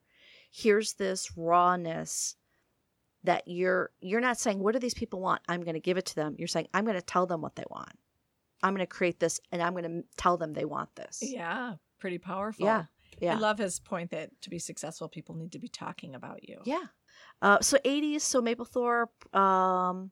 Here's 0.50 0.94
this 0.94 1.36
rawness 1.36 2.34
that 3.24 3.46
you're 3.46 3.90
you're 4.00 4.20
not 4.20 4.38
saying 4.38 4.58
what 4.60 4.72
do 4.72 4.78
these 4.78 4.94
people 4.94 5.20
want 5.20 5.42
i'm 5.48 5.62
going 5.62 5.74
to 5.74 5.80
give 5.80 5.98
it 5.98 6.06
to 6.06 6.14
them 6.14 6.34
you're 6.38 6.48
saying 6.48 6.68
i'm 6.72 6.84
going 6.84 6.96
to 6.96 7.02
tell 7.02 7.26
them 7.26 7.40
what 7.42 7.56
they 7.56 7.64
want 7.68 7.98
i'm 8.62 8.74
going 8.74 8.86
to 8.86 8.86
create 8.86 9.18
this 9.20 9.40
and 9.52 9.62
i'm 9.62 9.72
going 9.72 9.84
to 9.84 10.04
tell 10.16 10.36
them 10.36 10.52
they 10.52 10.64
want 10.64 10.94
this 10.96 11.20
Yeah, 11.22 11.74
pretty 11.98 12.18
powerful. 12.18 12.64
yeah 12.66 12.84
yeah 13.20 13.34
I 13.34 13.38
love 13.38 13.59
his 13.59 13.80
point 13.80 14.11
that 14.11 14.30
to 14.42 14.50
be 14.50 14.59
successful, 14.59 15.09
people 15.09 15.34
need 15.34 15.52
to 15.52 15.59
be 15.59 15.68
talking 15.68 16.14
about 16.14 16.48
you. 16.48 16.59
yeah 16.64 16.84
uh, 17.42 17.59
so 17.61 17.78
80s 17.84 18.20
so 18.22 18.42
mapplethorpe 18.42 19.34
um 19.36 20.11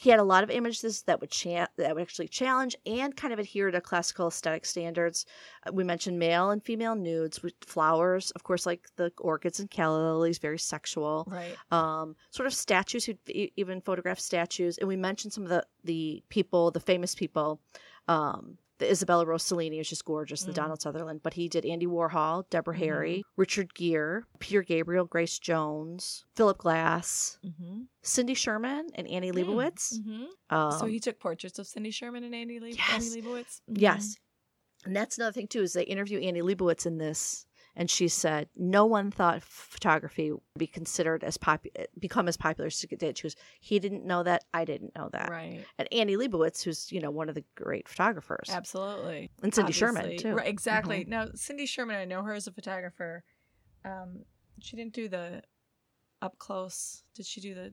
he 0.00 0.10
had 0.10 0.20
a 0.20 0.24
lot 0.24 0.44
of 0.44 0.50
images 0.50 1.02
that 1.02 1.20
would 1.20 1.30
cha- 1.32 1.66
that 1.76 1.92
would 1.92 2.02
actually 2.02 2.28
challenge 2.28 2.76
and 2.86 3.16
kind 3.16 3.32
of 3.32 3.40
adhere 3.40 3.68
to 3.68 3.80
classical 3.80 4.28
aesthetic 4.28 4.64
standards. 4.64 5.26
Uh, 5.66 5.72
we 5.72 5.82
mentioned 5.82 6.20
male 6.20 6.50
and 6.50 6.62
female 6.62 6.94
nudes 6.94 7.42
with 7.42 7.54
flowers, 7.66 8.30
of 8.30 8.44
course, 8.44 8.64
like 8.64 8.86
the 8.94 9.10
orchids 9.18 9.58
and 9.58 9.68
calla 9.72 9.98
lilies, 9.98 10.38
very 10.38 10.58
sexual. 10.58 11.26
Right. 11.28 11.56
um, 11.72 12.14
sort 12.30 12.46
of 12.46 12.54
statues 12.54 13.04
who 13.06 13.14
even 13.26 13.80
photograph 13.80 14.20
statues 14.20 14.78
and 14.78 14.86
we 14.86 14.94
mentioned 14.94 15.32
some 15.32 15.42
of 15.42 15.48
the 15.48 15.66
the 15.82 16.22
people 16.28 16.70
the 16.70 16.80
famous 16.80 17.16
people 17.16 17.60
um, 18.06 18.56
the 18.78 18.90
Isabella 18.90 19.26
Rossellini 19.26 19.80
is 19.80 19.88
just 19.88 20.04
gorgeous, 20.04 20.42
the 20.44 20.52
Mm. 20.52 20.54
Donald 20.54 20.80
Sutherland, 20.82 21.20
but 21.22 21.34
he 21.34 21.48
did 21.48 21.66
Andy 21.66 21.86
Warhol, 21.86 22.48
Deborah 22.48 22.74
Mhm. 22.76 22.78
Harry, 22.78 23.24
Richard 23.36 23.74
Gere, 23.74 24.22
Peter 24.38 24.62
Gabriel, 24.62 25.04
Grace 25.04 25.38
Jones, 25.38 26.24
Philip 26.36 26.58
Glass, 26.58 27.38
Mm-hmm. 27.44 27.82
Cindy 28.02 28.34
Sherman, 28.34 28.88
and 28.94 29.08
Annie 29.08 29.32
Leibovitz. 29.32 29.98
Mm-hmm. 29.98 30.54
Um, 30.56 30.78
so 30.78 30.86
he 30.86 31.00
took 31.00 31.18
portraits 31.18 31.58
of 31.58 31.66
Cindy 31.66 31.90
Sherman 31.90 32.22
and 32.22 32.34
Annie, 32.34 32.60
Leib- 32.60 32.76
Yes. 32.76 33.10
Annie 33.12 33.22
Leibovitz. 33.22 33.60
Yes. 33.66 34.14
And 34.84 34.94
that's 34.94 35.18
another 35.18 35.32
thing 35.32 35.48
too 35.48 35.62
is 35.62 35.72
they 35.72 35.82
interview 35.82 36.20
Annie 36.20 36.40
Leibovitz 36.42 36.86
in 36.86 36.98
this, 36.98 37.46
and 37.78 37.88
she 37.88 38.08
said 38.08 38.48
no 38.56 38.84
one 38.84 39.12
thought 39.12 39.40
photography 39.40 40.32
would 40.32 40.40
be 40.58 40.66
considered 40.66 41.22
as 41.22 41.36
popular, 41.38 41.86
become 41.98 42.26
as 42.26 42.36
popular 42.36 42.66
as 42.66 42.84
it 42.84 42.98
did. 42.98 43.16
She 43.16 43.22
goes, 43.22 43.36
he 43.60 43.78
didn't 43.78 44.04
know 44.04 44.24
that, 44.24 44.44
I 44.52 44.64
didn't 44.64 44.96
know 44.96 45.08
that. 45.12 45.30
Right. 45.30 45.64
And 45.78 45.88
Annie 45.92 46.16
Leibovitz, 46.16 46.64
who's 46.64 46.90
you 46.90 47.00
know 47.00 47.12
one 47.12 47.28
of 47.28 47.36
the 47.36 47.44
great 47.54 47.88
photographers, 47.88 48.50
Absolutely. 48.52 49.30
and 49.42 49.54
Cindy 49.54 49.72
Sherman 49.72 50.02
Obviously. 50.02 50.30
too. 50.30 50.36
Mm-hmm. 50.36 50.46
Exactly. 50.46 51.04
Now, 51.06 51.28
Cindy 51.34 51.66
Sherman, 51.66 51.96
I 51.96 52.04
know 52.04 52.22
her 52.24 52.34
as 52.34 52.48
a 52.48 52.52
photographer. 52.52 53.22
Um, 53.84 54.24
she 54.60 54.76
didn't 54.76 54.92
do 54.92 55.08
the 55.08 55.42
up 56.20 56.36
close. 56.38 57.04
Did 57.14 57.26
she 57.26 57.40
do 57.40 57.54
the? 57.54 57.72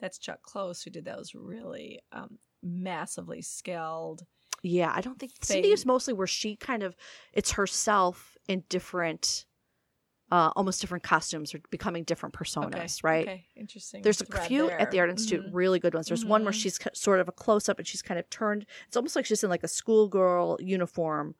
That's 0.00 0.18
Chuck 0.18 0.42
Close 0.42 0.82
who 0.82 0.90
did 0.90 1.04
those 1.04 1.34
really 1.34 2.00
um, 2.12 2.38
massively 2.62 3.40
scaled. 3.40 4.24
Yeah, 4.62 4.92
I 4.94 5.00
don't 5.00 5.18
think 5.18 5.32
Cindy 5.40 5.70
is 5.70 5.86
mostly 5.86 6.14
where 6.14 6.26
she 6.26 6.56
kind 6.56 6.82
of 6.82 6.96
it's 7.32 7.52
herself 7.52 8.36
in 8.48 8.64
different, 8.68 9.44
uh, 10.32 10.50
almost 10.56 10.80
different 10.80 11.04
costumes 11.04 11.54
or 11.54 11.60
becoming 11.70 12.04
different 12.04 12.34
personas, 12.34 12.74
Okay. 12.74 12.88
right? 13.02 13.28
Okay. 13.28 13.46
Interesting. 13.56 14.02
There's 14.02 14.20
a 14.20 14.24
thread 14.26 14.46
few 14.48 14.68
at 14.70 14.90
the. 14.90 15.00
Art 15.00 15.10
Institute, 15.10 15.46
Mhm. 15.46 15.50
really 15.52 15.78
good 15.78 15.94
ones. 15.94 16.08
There's 16.08 16.24
one 16.24 16.44
where 16.44 16.52
Mhm. 16.52 16.60
she's 16.62 16.78
sort 16.94 17.20
of 17.20 17.28
a 17.28 17.32
close 17.32 17.68
up 17.68 17.78
and 17.78 17.86
she's 17.86 18.02
kind 18.02 18.18
of 18.18 18.28
turned. 18.30 18.66
It's 18.88 18.96
almost 18.96 19.16
like 19.16 19.24
she's 19.26 19.42
in 19.44 19.50
like 19.50 19.62
a 19.64 19.68
schoolgirl 19.68 20.58
uniform. 20.60 21.34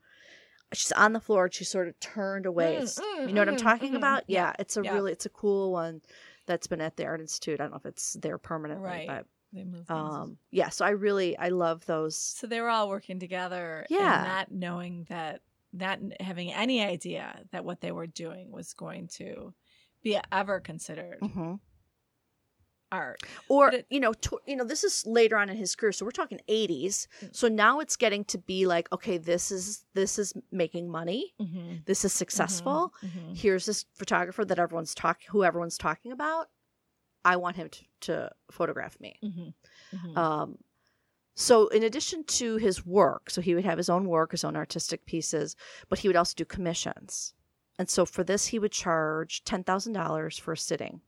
She's 0.72 0.92
on 0.92 1.12
the 1.14 1.20
floor 1.20 1.44
and 1.46 1.54
she's 1.54 1.68
sort 1.70 1.88
of 1.88 1.98
turned 2.00 2.44
away. 2.46 2.74
Mm, 2.74 2.82
It's- 2.82 2.98
mm, 2.98 3.26
you 3.28 3.32
know 3.32 3.40
what 3.40 3.48
I'm 3.48 3.56
mhm, 3.56 3.62
talking 3.62 3.92
mhm. 3.92 3.96
about? 3.96 4.24
Yeah, 4.28 4.52
it's 4.58 4.76
a 4.76 4.82
yeah. 4.82 4.92
really, 4.92 5.12
it's 5.12 5.24
a 5.26 5.30
cool 5.30 5.72
one 5.72 6.02
that's 6.46 6.66
been 6.66 6.80
at 6.82 6.96
the 6.96 7.04
Art 7.06 7.20
Institute. 7.20 7.58
I 7.60 7.64
don't 7.64 7.70
know 7.70 7.78
if 7.78 7.86
it's 7.86 8.14
there 8.14 8.36
permanently, 8.38 8.86
Right. 8.86 9.06
but 9.06 9.26
They 9.52 9.64
move 9.64 9.90
um, 9.90 10.36
yeah. 10.50 10.68
So 10.68 10.84
I 10.84 10.90
really, 10.90 11.36
I 11.38 11.48
love 11.48 11.86
those. 11.86 12.16
So 12.18 12.46
they 12.46 12.60
were 12.60 12.68
all 12.68 12.88
working 12.90 13.18
together, 13.18 13.86
Yeah. 13.88 14.18
and 14.18 14.28
not 14.28 14.50
knowing 14.52 15.04
that, 15.08 15.40
not 15.72 15.98
having 16.20 16.52
any 16.52 16.82
idea 16.82 17.40
that 17.52 17.64
what 17.64 17.80
they 17.80 17.92
were 17.92 18.06
doing 18.06 18.50
was 18.50 18.72
going 18.74 19.08
to 19.08 19.52
be 20.02 20.18
ever 20.32 20.60
considered 20.60 21.18
hmm 21.22 21.54
art. 22.90 23.22
or 23.50 23.70
it- 23.70 23.86
you 23.90 24.00
know 24.00 24.14
to, 24.14 24.38
you 24.46 24.56
know 24.56 24.64
this 24.64 24.82
is 24.82 25.04
later 25.06 25.36
on 25.36 25.50
in 25.50 25.56
his 25.56 25.76
career 25.76 25.92
so 25.92 26.06
we're 26.06 26.10
talking 26.10 26.40
80s 26.48 27.06
Mm. 27.20 27.36
so 27.36 27.46
now 27.48 27.80
it's 27.80 27.96
getting 27.96 28.24
to 28.26 28.38
be 28.38 28.66
like 28.66 28.90
okay 28.92 29.18
this 29.18 29.50
is 29.50 29.84
this 29.92 30.18
is 30.18 30.32
making 30.50 30.88
money 30.90 31.34
Mm-hmm. 31.38 31.74
this 31.84 32.04
is 32.06 32.14
successful 32.14 32.94
Mm-hmm. 33.04 33.34
here's 33.34 33.66
this 33.66 33.84
photographer 33.94 34.42
that 34.46 34.58
everyone's 34.58 34.94
talking 34.94 35.26
who 35.30 35.44
everyone's 35.44 35.76
talking 35.76 36.12
about 36.12 36.48
i 37.26 37.36
want 37.36 37.56
him 37.56 37.68
to, 37.68 37.84
to 38.00 38.30
photograph 38.50 38.98
me 39.00 39.18
Mm-hmm. 39.22 40.18
um 40.18 40.56
so 41.38 41.68
in 41.68 41.82
addition 41.82 42.24
to 42.24 42.56
his 42.56 42.84
work 42.84 43.30
so 43.30 43.40
he 43.40 43.54
would 43.54 43.64
have 43.64 43.78
his 43.78 43.88
own 43.88 44.08
work 44.08 44.32
his 44.32 44.44
own 44.44 44.56
artistic 44.56 45.06
pieces 45.06 45.56
but 45.88 46.00
he 46.00 46.08
would 46.08 46.16
also 46.16 46.34
do 46.36 46.44
commissions 46.44 47.34
and 47.78 47.88
so 47.88 48.04
for 48.04 48.24
this 48.24 48.46
he 48.46 48.58
would 48.58 48.72
charge 48.72 49.44
$10000 49.44 50.40
for 50.40 50.52
a 50.52 50.56
sitting 50.56 51.00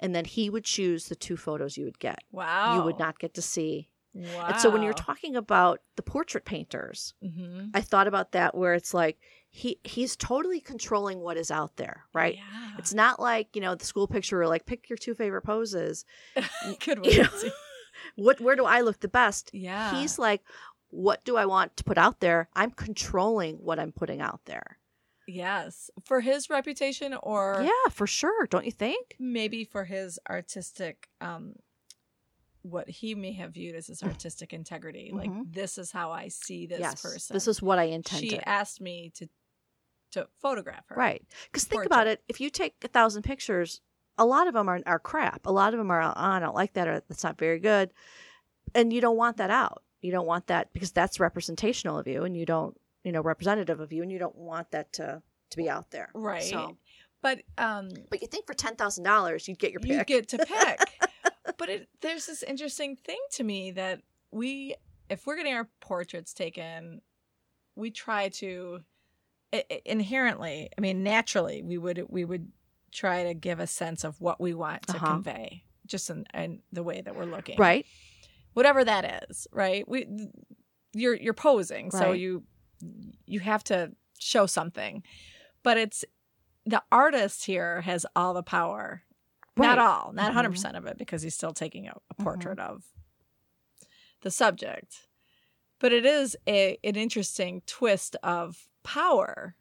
and 0.00 0.14
then 0.14 0.24
he 0.24 0.50
would 0.50 0.64
choose 0.64 1.06
the 1.06 1.14
two 1.14 1.36
photos 1.36 1.76
you 1.76 1.84
would 1.84 1.98
get 1.98 2.20
wow, 2.32 2.76
you 2.76 2.82
would 2.82 2.98
not 2.98 3.18
get 3.18 3.34
to 3.34 3.42
see. 3.42 3.88
Wow. 4.12 4.46
And 4.48 4.60
so 4.60 4.70
when 4.70 4.82
you're 4.82 4.92
talking 4.92 5.36
about 5.36 5.80
the 5.94 6.02
portrait 6.02 6.44
painters, 6.44 7.14
mm-hmm. 7.22 7.68
I 7.74 7.80
thought 7.80 8.08
about 8.08 8.32
that 8.32 8.56
where 8.56 8.74
it's 8.74 8.92
like 8.92 9.18
he 9.50 9.78
he's 9.84 10.16
totally 10.16 10.60
controlling 10.60 11.20
what 11.20 11.36
is 11.36 11.52
out 11.52 11.76
there, 11.76 12.04
right? 12.12 12.34
Yeah. 12.34 12.70
It's 12.78 12.92
not 12.92 13.20
like, 13.20 13.54
you 13.54 13.60
know, 13.60 13.76
the 13.76 13.84
school 13.84 14.08
picture 14.08 14.38
where 14.38 14.48
like 14.48 14.66
pick 14.66 14.88
your 14.88 14.96
two 14.96 15.14
favorite 15.14 15.42
poses. 15.42 16.04
Good 16.84 17.06
you 17.06 17.20
one. 17.20 17.30
know, 17.44 17.50
What 18.16 18.40
where 18.40 18.56
do 18.56 18.64
I 18.64 18.80
look 18.80 19.00
the 19.00 19.08
best? 19.08 19.50
Yeah. 19.52 19.94
He's 20.00 20.18
like 20.18 20.42
what 20.92 21.24
do 21.24 21.36
I 21.36 21.46
want 21.46 21.76
to 21.76 21.84
put 21.84 21.98
out 21.98 22.18
there? 22.20 22.48
I'm 22.56 22.72
controlling 22.72 23.56
what 23.58 23.78
I'm 23.78 23.92
putting 23.92 24.20
out 24.20 24.40
there. 24.46 24.78
yes. 25.28 25.88
For 26.04 26.20
his 26.20 26.50
reputation 26.50 27.14
or 27.22 27.60
yeah, 27.62 27.90
for 27.90 28.06
sure. 28.06 28.46
Don't 28.46 28.64
you 28.64 28.72
think? 28.72 29.14
maybe 29.18 29.64
for 29.64 29.84
his 29.84 30.18
artistic 30.28 31.08
um 31.20 31.54
what 32.62 32.90
he 32.90 33.14
may 33.14 33.32
have 33.32 33.52
viewed 33.54 33.74
as 33.74 33.86
his 33.86 34.02
artistic 34.02 34.52
integrity. 34.52 35.10
Like 35.14 35.30
Mhm. 35.30 35.52
this 35.54 35.78
is 35.78 35.92
how 35.92 36.10
I 36.10 36.28
see 36.28 36.66
this 36.66 36.80
yes. 36.80 37.00
person. 37.00 37.32
This 37.34 37.48
is 37.48 37.62
what 37.62 37.78
I 37.78 37.84
intended. 37.84 38.30
she 38.30 38.38
asked 38.40 38.80
me 38.80 39.10
to 39.14 39.28
to 40.12 40.28
photograph 40.42 40.84
her. 40.88 40.96
Right. 40.96 41.22
Because 41.44 41.64
think 41.64 41.86
about 41.86 42.08
it. 42.08 42.22
If 42.28 42.40
you 42.40 42.50
take 42.50 42.74
a 42.84 42.88
thousand 42.88 43.22
pictures, 43.22 43.80
a 44.20 44.26
lot 44.26 44.46
of 44.46 44.54
them 44.54 44.68
are, 44.68 44.80
are 44.84 44.98
crap. 44.98 45.46
A 45.46 45.50
lot 45.50 45.72
of 45.72 45.78
them 45.78 45.90
are, 45.90 46.02
oh, 46.02 46.12
I 46.14 46.38
don't 46.38 46.54
like 46.54 46.74
that, 46.74 46.86
or 46.86 47.02
that's 47.08 47.24
not 47.24 47.38
very 47.38 47.58
good. 47.58 47.90
And 48.74 48.92
you 48.92 49.00
don't 49.00 49.16
want 49.16 49.38
that 49.38 49.50
out. 49.50 49.82
You 50.02 50.12
don't 50.12 50.26
want 50.26 50.46
that 50.48 50.72
because 50.74 50.92
that's 50.92 51.18
representational 51.18 51.98
of 51.98 52.06
you 52.06 52.24
and 52.24 52.36
you 52.36 52.44
don't, 52.44 52.78
you 53.02 53.12
know, 53.12 53.22
representative 53.22 53.80
of 53.80 53.92
you 53.92 54.02
and 54.02 54.12
you 54.12 54.18
don't 54.18 54.36
want 54.36 54.70
that 54.72 54.92
to, 54.94 55.22
to 55.50 55.56
be 55.56 55.68
out 55.70 55.90
there. 55.90 56.10
Right. 56.14 56.42
So, 56.42 56.76
But 57.22 57.42
um 57.58 57.88
but 58.10 58.20
you 58.20 58.28
think 58.28 58.46
for 58.46 58.54
$10,000, 58.54 59.48
you'd 59.48 59.58
get 59.58 59.72
your 59.72 59.80
pick. 59.80 59.90
you 59.90 60.04
get 60.04 60.28
to 60.28 60.38
pick. 60.38 61.10
but 61.58 61.68
it, 61.68 61.88
there's 62.02 62.26
this 62.26 62.42
interesting 62.42 62.96
thing 62.96 63.20
to 63.32 63.42
me 63.42 63.72
that 63.72 64.02
we, 64.30 64.74
if 65.08 65.26
we're 65.26 65.36
getting 65.36 65.54
our 65.54 65.68
portraits 65.80 66.32
taken, 66.34 67.00
we 67.74 67.90
try 67.90 68.28
to 68.28 68.80
inherently. 69.84 70.68
I 70.76 70.80
mean, 70.80 71.02
naturally, 71.02 71.62
we 71.62 71.78
would 71.78 72.04
we 72.08 72.24
would 72.24 72.48
try 72.92 73.24
to 73.24 73.34
give 73.34 73.60
a 73.60 73.66
sense 73.66 74.04
of 74.04 74.20
what 74.20 74.40
we 74.40 74.54
want 74.54 74.86
to 74.88 74.96
Uh-huh. 74.96 75.06
convey, 75.14 75.64
just 75.86 76.10
in, 76.10 76.24
in 76.34 76.62
the 76.72 76.82
way 76.82 77.00
that 77.00 77.14
we're 77.14 77.24
looking, 77.24 77.56
right. 77.58 77.86
Whatever 78.54 78.84
that 78.84 79.24
is, 79.30 79.46
right? 79.52 79.88
We, 79.88 80.06
you're 80.92 81.14
you're 81.14 81.34
posing, 81.34 81.90
so 81.92 82.12
you 82.12 82.42
you 83.26 83.40
have 83.40 83.62
to 83.64 83.92
show 84.18 84.46
something, 84.46 85.02
but 85.62 85.76
it's 85.76 86.04
the 86.66 86.82
artist 86.90 87.44
here 87.44 87.80
has 87.82 88.04
all 88.16 88.34
the 88.34 88.42
power 88.42 89.02
not 89.56 89.78
all, 89.78 90.12
not 90.14 90.24
Mhm. 90.30 90.34
100 90.36 90.50
percent 90.50 90.76
of 90.76 90.86
it, 90.86 90.96
because 90.98 91.20
he's 91.22 91.34
still 91.34 91.52
taking 91.52 91.86
a, 91.86 91.92
a 92.10 92.14
Mhm. 92.14 92.24
portrait 92.24 92.58
of 92.58 92.84
the 94.22 94.30
subject. 94.30 95.06
But 95.78 95.92
it 95.92 96.04
is 96.06 96.36
a 96.48 96.78
an 96.84 96.96
interesting 96.96 97.62
twist 97.66 98.16
of 98.22 98.68
power, 98.82 99.56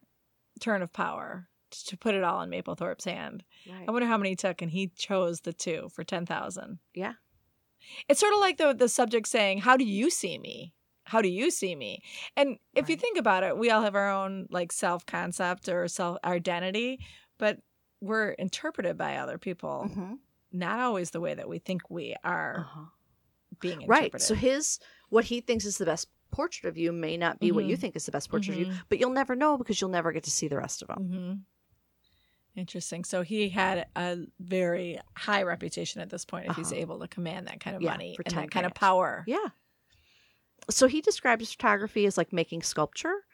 turn 0.60 0.82
of 0.82 0.92
power, 0.94 1.50
to 1.72 1.98
put 1.98 2.16
it 2.16 2.24
all 2.24 2.42
in 2.42 2.50
Mapplethorpe's 2.50 3.06
hand. 3.06 3.44
Right. 3.70 3.86
I 3.88 3.92
wonder 3.92 4.08
how 4.08 4.18
many 4.18 4.30
he 4.32 4.36
took, 4.36 4.62
and 4.62 4.72
he 4.72 4.88
chose 4.96 5.42
the 5.42 5.54
two 5.54 5.90
for 5.94 6.04
ten 6.04 6.26
thousand. 6.26 6.80
Yeah. 6.94 7.14
It's 8.08 8.20
sort 8.20 8.34
of 8.34 8.40
like 8.40 8.58
the 8.58 8.74
the 8.74 8.90
subject 8.90 9.28
saying, 9.28 9.60
"How 9.60 9.78
do 9.78 9.86
you 9.86 10.10
see 10.10 10.38
me? 10.38 10.74
How 11.06 11.22
do 11.22 11.30
you 11.30 11.50
see 11.52 11.76
me?" 11.76 12.02
And 12.36 12.58
if 12.76 12.90
you 12.90 12.96
think 12.96 13.18
about 13.18 13.44
it, 13.44 13.58
we 13.58 13.70
all 13.72 13.82
have 13.82 13.96
our 13.96 14.10
own 14.12 14.48
like 14.50 14.72
self 14.72 15.06
concept 15.06 15.70
or 15.70 15.88
self 15.88 16.18
identity, 16.24 17.00
but 17.38 17.60
we're 18.02 18.32
interpreted 18.32 18.98
by 18.98 19.18
other 19.18 19.38
people, 19.38 19.88
hmm 19.94 20.14
not 20.52 20.80
always 20.80 21.12
the 21.12 21.20
way 21.22 21.36
that 21.36 21.48
we 21.48 21.60
think 21.60 21.90
we 21.92 22.16
are 22.24 22.60
Uh-huh. 22.62 22.86
being 23.60 23.86
Right. 23.86 24.20
So 24.20 24.34
his, 24.34 24.80
what 25.10 25.26
he 25.26 25.42
thinks 25.42 25.64
is 25.64 25.78
the 25.78 25.86
best 25.86 26.08
portrait 26.32 26.68
of 26.68 26.76
you 26.76 26.92
may 26.92 27.18
not 27.18 27.40
be 27.40 27.52
what 27.52 27.66
you 27.66 27.78
Mhm. 27.78 27.82
think 27.82 27.96
is 27.96 28.06
the 28.08 28.12
best 28.12 28.30
portrait 28.32 28.54
of 28.54 28.60
you, 28.60 28.66
Mhm. 28.66 28.82
but 28.90 29.00
you'll 29.00 29.12
never 29.12 29.36
know 29.36 29.58
because 29.60 29.80
you'll 29.80 29.92
never 29.92 30.12
get 30.12 30.24
to 30.24 30.32
see 30.32 30.48
the 30.48 30.58
rest 30.58 30.82
of 30.82 30.88
them. 30.88 31.46
Interesting. 32.60 33.06
So 33.06 33.22
he 33.22 33.48
had 33.50 33.88
a 33.96 34.18
very 34.40 35.00
high 35.16 35.44
reputation 35.44 36.02
at 36.02 36.10
this 36.10 36.26
point 36.26 36.48
if 36.48 36.56
he's 36.58 36.72
Uh-huh. 36.72 36.82
able 36.82 37.00
to 37.00 37.08
command 37.08 37.48
that 37.48 37.60
kind 37.62 37.76
of 37.76 37.82
Yeah, 37.82 37.92
money 37.92 38.18
and 38.26 38.36
that 38.36 38.52
kind 38.52 38.66
of 38.66 38.74
power. 38.74 39.24
Yeah. 39.28 39.48
So 40.70 40.88
he 40.88 41.02
describes 41.02 41.52
photography 41.54 42.06
as 42.06 42.18
like 42.18 42.34
making 42.34 42.62
sculpture 42.64 43.26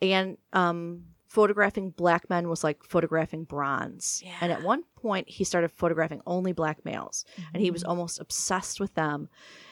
and 0.00 0.36
um, 0.52 1.04
photographing 1.28 1.90
black 1.90 2.28
men 2.28 2.48
was 2.48 2.62
like 2.62 2.84
photographing 2.84 3.44
bronze. 3.44 4.22
And 4.40 4.52
at 4.52 4.62
one 4.62 4.82
point, 4.96 5.28
he 5.30 5.44
started 5.44 5.70
photographing 5.72 6.20
only 6.26 6.52
black 6.52 6.84
males, 6.84 7.24
and 7.54 7.62
he 7.62 7.70
was 7.70 7.82
Mhm. 7.84 7.88
almost 7.88 8.20
obsessed 8.20 8.80
with 8.80 8.94
them. 8.94 9.28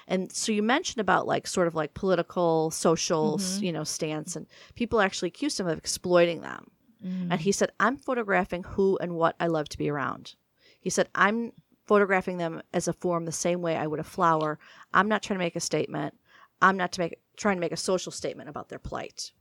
And 0.08 0.32
so 0.32 0.52
you 0.52 0.62
mentioned 0.62 1.00
about 1.00 1.26
like 1.26 1.46
sort 1.46 1.66
of 1.68 1.74
like 1.74 1.92
political, 1.94 2.70
social, 2.70 3.34
s 3.38 3.58
Mhm. 3.58 3.62
you 3.62 3.72
know, 3.72 3.84
stance, 3.84 4.36
and 4.36 4.46
people 4.74 5.00
actually 5.00 5.28
accused 5.28 5.60
him 5.60 5.66
of 5.68 5.76
exploiting 5.78 6.40
them. 6.40 6.70
Mm. 7.04 7.28
And 7.30 7.40
he 7.40 7.52
said, 7.52 7.70
I'm 7.80 7.96
photographing 7.96 8.62
who 8.62 8.98
and 8.98 9.14
what 9.14 9.36
I 9.40 9.46
love 9.46 9.68
to 9.70 9.78
be 9.78 9.88
around. 9.90 10.34
He 10.80 10.90
said, 10.90 11.08
I'm 11.14 11.52
photographing 11.86 12.36
them 12.38 12.62
as 12.72 12.88
a 12.88 12.92
form 12.92 13.24
the 13.24 13.32
same 13.32 13.62
way 13.62 13.76
I 13.76 13.86
would 13.86 14.00
a 14.00 14.04
flower. 14.04 14.58
I'm 14.94 15.08
not 15.08 15.22
trying 15.22 15.38
to 15.38 15.44
make 15.44 15.56
a 15.56 15.60
statement. 15.60 16.14
I'm 16.62 16.76
not 16.76 16.92
to 16.92 17.00
make 17.00 17.18
trying 17.36 17.56
to 17.56 17.60
make 17.60 17.72
a 17.72 17.76
social 17.76 18.12
statement 18.12 18.48
about 18.50 18.68
their 18.68 18.78
plight. 18.78 19.32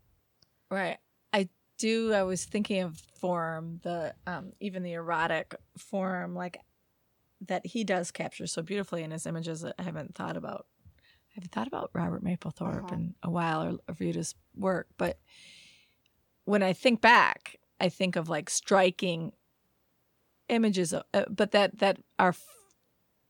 Right. 0.71 0.97
I 1.33 1.49
do. 1.77 2.13
I 2.13 2.23
was 2.23 2.45
thinking 2.45 2.81
of 2.81 2.97
form, 2.97 3.79
the 3.83 4.13
um, 4.25 4.53
even 4.59 4.83
the 4.83 4.93
erotic 4.93 5.55
form, 5.77 6.33
like 6.33 6.59
that 7.47 7.65
he 7.65 7.83
does 7.83 8.11
capture 8.11 8.47
so 8.47 8.61
beautifully 8.61 9.03
in 9.03 9.11
his 9.11 9.25
images. 9.25 9.61
that 9.61 9.75
I 9.77 9.83
haven't 9.83 10.15
thought 10.15 10.37
about. 10.37 10.65
I 10.97 11.35
haven't 11.35 11.51
thought 11.51 11.67
about 11.67 11.91
Robert 11.93 12.23
Mapplethorpe 12.23 12.85
Uh-huh. 12.85 12.95
in 12.95 13.15
a 13.21 13.29
while 13.29 13.63
or, 13.63 13.77
or 13.87 13.93
viewed 13.93 14.15
his 14.15 14.33
work, 14.55 14.87
but 14.97 15.19
when 16.49 16.63
I 16.63 16.73
think 16.73 16.99
back, 16.99 17.57
I 17.79 17.89
think 17.89 18.15
of 18.15 18.27
like 18.27 18.49
striking 18.49 19.33
images, 20.47 20.93
of, 20.93 21.03
uh, 21.13 21.25
but 21.29 21.51
that 21.51 21.77
that 21.79 21.99
are 22.17 22.29
f- 22.29 22.43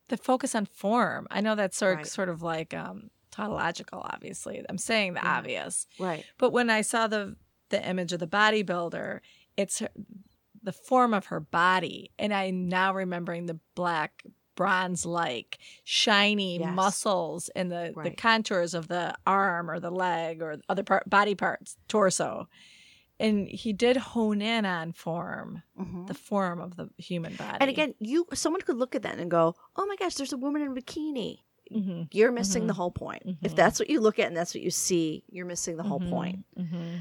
that 0.08 0.24
focus 0.24 0.56
on 0.56 0.66
form. 0.66 1.28
I 1.30 1.42
know 1.42 1.56
that's 1.56 1.78
sort 1.78 1.98
Right. 1.98 2.08
sort 2.08 2.30
of 2.30 2.42
like 2.42 2.74
um, 2.74 3.10
tautological. 3.32 4.02
Obviously, 4.04 4.64
I'm 4.70 4.78
saying 4.78 5.14
the 5.14 5.22
Yeah. 5.24 5.38
obvious. 5.38 5.86
Right. 6.00 6.24
But 6.38 6.52
when 6.52 6.70
I 6.70 6.82
saw 6.82 7.08
the 7.08 7.36
the 7.70 7.88
image 7.88 8.14
of 8.14 8.20
the 8.20 8.28
bodybuilder, 8.28 9.20
it's 9.58 9.80
her, 9.80 9.90
the 10.64 10.72
form 10.74 11.14
of 11.14 11.28
her 11.28 11.40
body, 11.40 12.12
and 12.18 12.34
I'm 12.34 12.68
now 12.68 12.94
remembering 12.94 13.46
the 13.46 13.60
black 13.76 14.24
bronze 14.56 15.06
like 15.06 15.58
shiny 15.84 16.60
Yes. 16.60 16.74
muscles 16.76 17.50
and 17.56 17.72
the, 17.72 17.94
the 18.04 18.12
contours 18.12 18.74
of 18.74 18.88
the 18.90 19.16
arm 19.26 19.70
or 19.70 19.80
the 19.80 19.92
leg 19.92 20.42
or 20.42 20.58
other 20.68 20.84
part, 20.84 21.10
body 21.10 21.34
parts 21.36 21.78
torso 21.88 22.50
and 23.20 23.48
he 23.48 23.74
did 23.74 23.98
hone 23.98 24.42
in 24.42 24.66
on 24.66 24.94
form 24.94 25.64
Mhm. 25.80 26.08
the 26.08 26.14
form 26.14 26.60
of 26.62 26.76
the 26.78 26.90
human 26.98 27.36
body 27.36 27.58
And 27.60 27.70
again, 27.70 27.94
you 28.00 28.28
someone 28.34 28.62
could 28.62 28.78
look 28.78 28.96
at 28.96 29.02
that 29.04 29.18
and 29.20 29.30
go, 29.30 29.56
"Oh 29.76 29.86
my 29.86 29.96
gosh, 29.98 30.16
there's 30.16 30.34
a 30.34 30.38
woman 30.38 30.62
in 30.62 30.70
a 30.70 30.74
bikini." 30.82 31.40
hmm 31.72 32.04
You're 32.12 32.32
missing 32.32 32.64
Mhm. 32.64 32.68
the 32.68 32.74
whole 32.74 32.92
point. 32.92 33.24
If 33.44 33.52
Mhm. 33.52 33.56
that's 33.56 33.80
what 33.80 33.90
you 33.90 34.00
look 34.02 34.18
at 34.20 34.28
and 34.28 34.36
that's 34.38 34.56
what 34.56 34.64
you 34.64 34.72
see, 34.72 35.24
you're 35.30 35.46
missing 35.46 35.78
the 35.78 35.84
whole 35.84 36.00
point. 36.00 36.46
hmm 36.58 36.96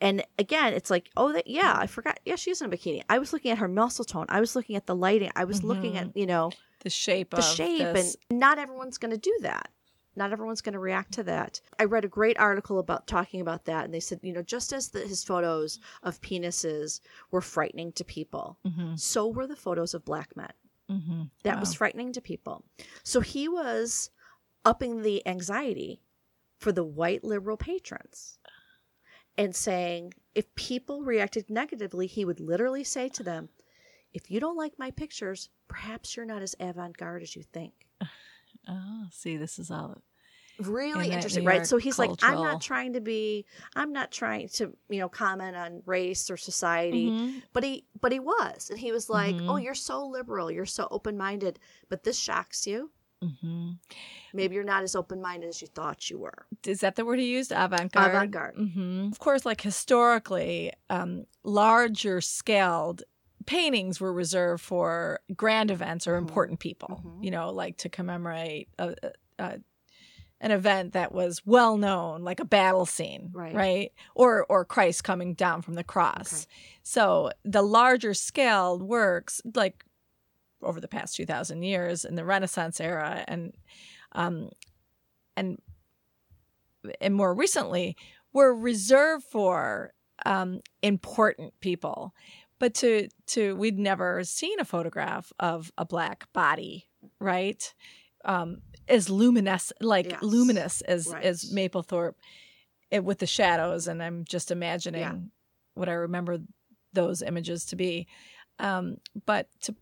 And 0.00 0.22
again, 0.38 0.74
it's 0.74 0.90
like, 0.90 1.08
oh, 1.16 1.32
that, 1.32 1.46
yeah, 1.46 1.74
I 1.78 1.86
forgot. 1.86 2.18
Yeah, 2.26 2.34
she's 2.36 2.60
in 2.60 2.70
a 2.70 2.76
bikini. 2.76 3.02
I 3.08 3.18
was 3.18 3.32
looking 3.32 3.50
at 3.52 3.58
her 3.58 3.68
muscle 3.68 4.04
tone. 4.04 4.26
I 4.28 4.40
was 4.40 4.54
looking 4.54 4.76
at 4.76 4.86
the 4.86 4.94
lighting. 4.94 5.30
I 5.34 5.44
was 5.44 5.62
looking 5.62 5.96
at, 5.96 6.14
you 6.16 6.26
know, 6.26 6.50
the 6.80 6.90
shape 6.90 7.30
the 7.30 7.38
of 7.38 7.44
shape. 7.44 7.78
this. 7.94 8.16
And 8.30 8.38
not 8.40 8.58
everyone's 8.58 8.98
going 8.98 9.12
to 9.12 9.16
do 9.18 9.34
that. 9.42 9.70
Not 10.16 10.32
everyone's 10.32 10.60
going 10.60 10.74
to 10.74 10.78
react 10.78 11.12
to 11.14 11.22
that. 11.24 11.60
I 11.78 11.84
read 11.84 12.04
a 12.04 12.08
great 12.08 12.38
article 12.38 12.78
about 12.78 13.06
talking 13.06 13.40
about 13.40 13.64
that. 13.64 13.84
And 13.84 13.92
they 13.92 14.00
said, 14.00 14.20
you 14.22 14.32
know, 14.32 14.42
just 14.42 14.72
as 14.72 14.88
the, 14.88 15.00
his 15.00 15.24
photos 15.24 15.80
of 16.02 16.20
penises 16.20 17.00
were 17.30 17.40
frightening 17.40 17.92
to 17.92 18.04
people, 18.04 18.58
Mhm, 18.66 18.98
so 18.98 19.28
were 19.28 19.46
the 19.46 19.56
photos 19.56 19.92
of 19.94 20.04
black 20.04 20.36
men. 20.36 20.52
mhm. 20.90 21.30
That 21.42 21.56
Wow. 21.56 21.60
was 21.60 21.74
frightening 21.74 22.12
to 22.12 22.20
people. 22.20 22.64
So 23.02 23.20
he 23.20 23.48
was 23.48 24.10
upping 24.64 25.02
the 25.02 25.26
anxiety 25.26 26.00
for 26.58 26.72
the 26.72 26.84
white 26.84 27.24
liberal 27.24 27.56
patrons 27.56 28.38
and 29.36 29.54
saying 29.54 30.14
if 30.34 30.54
people 30.54 31.02
reacted 31.02 31.50
negatively, 31.50 32.06
he 32.06 32.24
would 32.24 32.40
literally 32.40 32.84
say 32.84 33.08
to 33.10 33.22
them, 33.22 33.48
if 34.12 34.30
you 34.30 34.38
don't 34.40 34.56
like 34.56 34.78
my 34.78 34.90
pictures, 34.92 35.48
perhaps 35.66 36.16
you're 36.16 36.24
not 36.24 36.40
as 36.42 36.54
avant 36.60 36.96
garde 36.96 37.22
as 37.22 37.34
you 37.34 37.42
think. 37.42 37.88
Oh 38.68 39.06
see 39.10 39.36
this 39.36 39.58
is 39.58 39.70
all 39.70 40.02
Really 40.58 41.08
In 41.08 41.14
interesting, 41.14 41.44
right? 41.44 41.66
So 41.66 41.78
he's 41.78 41.98
like, 41.98 42.10
I'm 42.22 42.40
not 42.40 42.60
trying 42.60 42.92
to 42.92 43.00
be, 43.00 43.44
I'm 43.74 43.92
not 43.92 44.12
trying 44.12 44.46
to, 44.50 44.72
you 44.88 45.00
know, 45.00 45.08
comment 45.08 45.56
on 45.56 45.82
race 45.84 46.30
or 46.30 46.36
society, 46.36 47.10
Mhm. 47.10 47.42
but 47.52 47.64
he, 47.64 47.84
but 48.00 48.12
he 48.12 48.20
was, 48.20 48.70
and 48.70 48.78
he 48.78 48.92
was 48.92 49.10
like, 49.10 49.34
Mhm. 49.34 49.50
oh, 49.50 49.56
you're 49.56 49.74
so 49.74 50.06
liberal, 50.06 50.52
you're 50.52 50.64
so 50.64 50.86
open 50.92 51.16
minded, 51.18 51.58
but 51.88 52.04
this 52.04 52.16
shocks 52.16 52.68
you. 52.68 52.92
Mhm. 53.22 53.78
maybe 54.34 54.54
you're 54.54 54.64
not 54.64 54.82
as 54.82 54.94
open 54.94 55.20
minded 55.22 55.48
as 55.48 55.62
you 55.62 55.68
thought 55.68 56.10
you 56.10 56.18
were. 56.18 56.46
is 56.66 56.80
that 56.80 56.94
the 56.96 57.04
word 57.06 57.18
he 57.18 57.26
used 57.32 57.50
avant-garde 57.52 58.10
Avant-garde. 58.10 58.54
hmm 58.56 59.08
of 59.10 59.18
course 59.18 59.44
like 59.46 59.62
historically 59.62 60.70
um, 60.90 61.24
larger 61.42 62.20
scaled 62.20 63.02
paintings 63.46 64.00
were 64.00 64.12
reserved 64.12 64.62
for 64.62 65.20
grand 65.36 65.70
events 65.70 66.06
or 66.06 66.14
Mhm. 66.14 66.18
important 66.18 66.58
people 66.60 67.00
Mhm. 67.04 67.24
you 67.24 67.30
know 67.30 67.50
like 67.50 67.76
to 67.78 67.88
commemorate 67.88 68.68
a, 68.78 68.94
a, 69.38 69.60
an 70.40 70.50
event 70.50 70.92
that 70.92 71.12
was 71.12 71.44
well 71.46 71.76
known 71.76 72.22
like 72.22 72.40
a 72.40 72.44
battle 72.44 72.86
scene 72.86 73.30
Right. 73.32 73.54
right 73.54 73.92
or 74.14 74.44
or 74.48 74.64
christ 74.64 75.04
coming 75.04 75.34
down 75.34 75.62
from 75.62 75.74
the 75.74 75.84
cross 75.84 76.46
so 76.82 77.30
the 77.44 77.62
larger 77.62 78.14
scaled 78.14 78.82
works 78.82 79.40
like 79.54 79.84
over 80.62 80.80
the 80.80 80.88
past 80.88 81.16
2000 81.16 81.62
years 81.62 82.04
in 82.04 82.14
the 82.14 82.24
renaissance 82.24 82.80
era 82.80 83.24
and 83.28 83.54
um 84.12 84.50
and 85.36 85.58
and 87.00 87.14
more 87.14 87.34
recently 87.34 87.96
were 88.32 88.54
reserved 88.54 89.24
for 89.24 89.94
um, 90.26 90.60
important 90.82 91.58
people. 91.60 92.14
But 92.58 92.74
to 92.74 93.08
to 93.28 93.56
we'd 93.56 93.78
never 93.78 94.22
seen 94.24 94.58
a 94.60 94.64
photograph 94.64 95.32
of 95.38 95.72
a 95.76 95.84
black 95.84 96.32
body, 96.32 96.86
right? 97.18 97.74
Um, 98.24 98.58
as 98.88 99.10
luminescent, 99.10 99.82
like 99.82 100.10
Yes. 100.10 100.22
luminous 100.22 100.80
as 100.82 101.08
Right. 101.08 101.24
as 101.24 101.52
Mapplethorpe, 101.52 102.14
it, 102.90 103.04
with 103.04 103.18
the 103.18 103.26
shadows, 103.26 103.86
and 103.88 104.02
I'm 104.02 104.24
just 104.24 104.50
imagining 104.50 105.00
Yeah. 105.00 105.14
what 105.74 105.88
I 105.88 105.92
remember 105.94 106.38
those 106.92 107.22
images 107.22 107.64
to 107.66 107.76
be. 107.76 108.06
Um, 108.58 108.98
but 109.26 109.48
to 109.62 109.74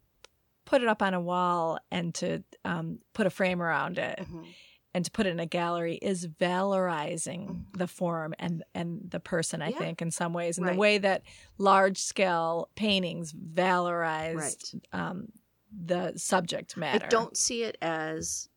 put 0.65 0.81
it 0.83 0.89
up 0.89 1.03
on 1.03 1.13
a 1.15 1.21
wall 1.21 1.79
and 1.91 2.15
to 2.17 2.43
um, 2.65 3.01
put 3.13 3.27
a 3.27 3.31
frame 3.31 3.61
around 3.61 3.99
it 3.99 4.21
Mhm. 4.21 4.47
And 4.95 5.05
to 5.05 5.11
put 5.11 5.27
it 5.27 5.31
in 5.31 5.41
a 5.41 5.47
gallery 5.47 5.95
is 5.97 6.27
valorizing 6.27 7.65
the 7.77 7.87
form 7.87 8.35
and 8.39 8.63
and 8.75 9.01
the 9.11 9.21
person 9.21 9.63
i 9.63 9.69
Yeah. 9.69 9.79
think 9.79 10.03
in 10.03 10.11
some 10.11 10.33
ways 10.33 10.59
and 10.59 10.67
Right. 10.67 10.75
the 10.75 10.79
way 10.79 10.99
that 10.99 11.23
large 11.59 11.99
scale 11.99 12.69
paintings 12.75 13.33
valorized 13.33 14.81
um, 14.93 15.29
the 15.75 16.13
subject 16.17 16.77
matter 16.77 17.07
I 17.07 17.09
don't 17.09 17.37
see 17.37 17.63
it 17.63 17.79
as 17.81 18.49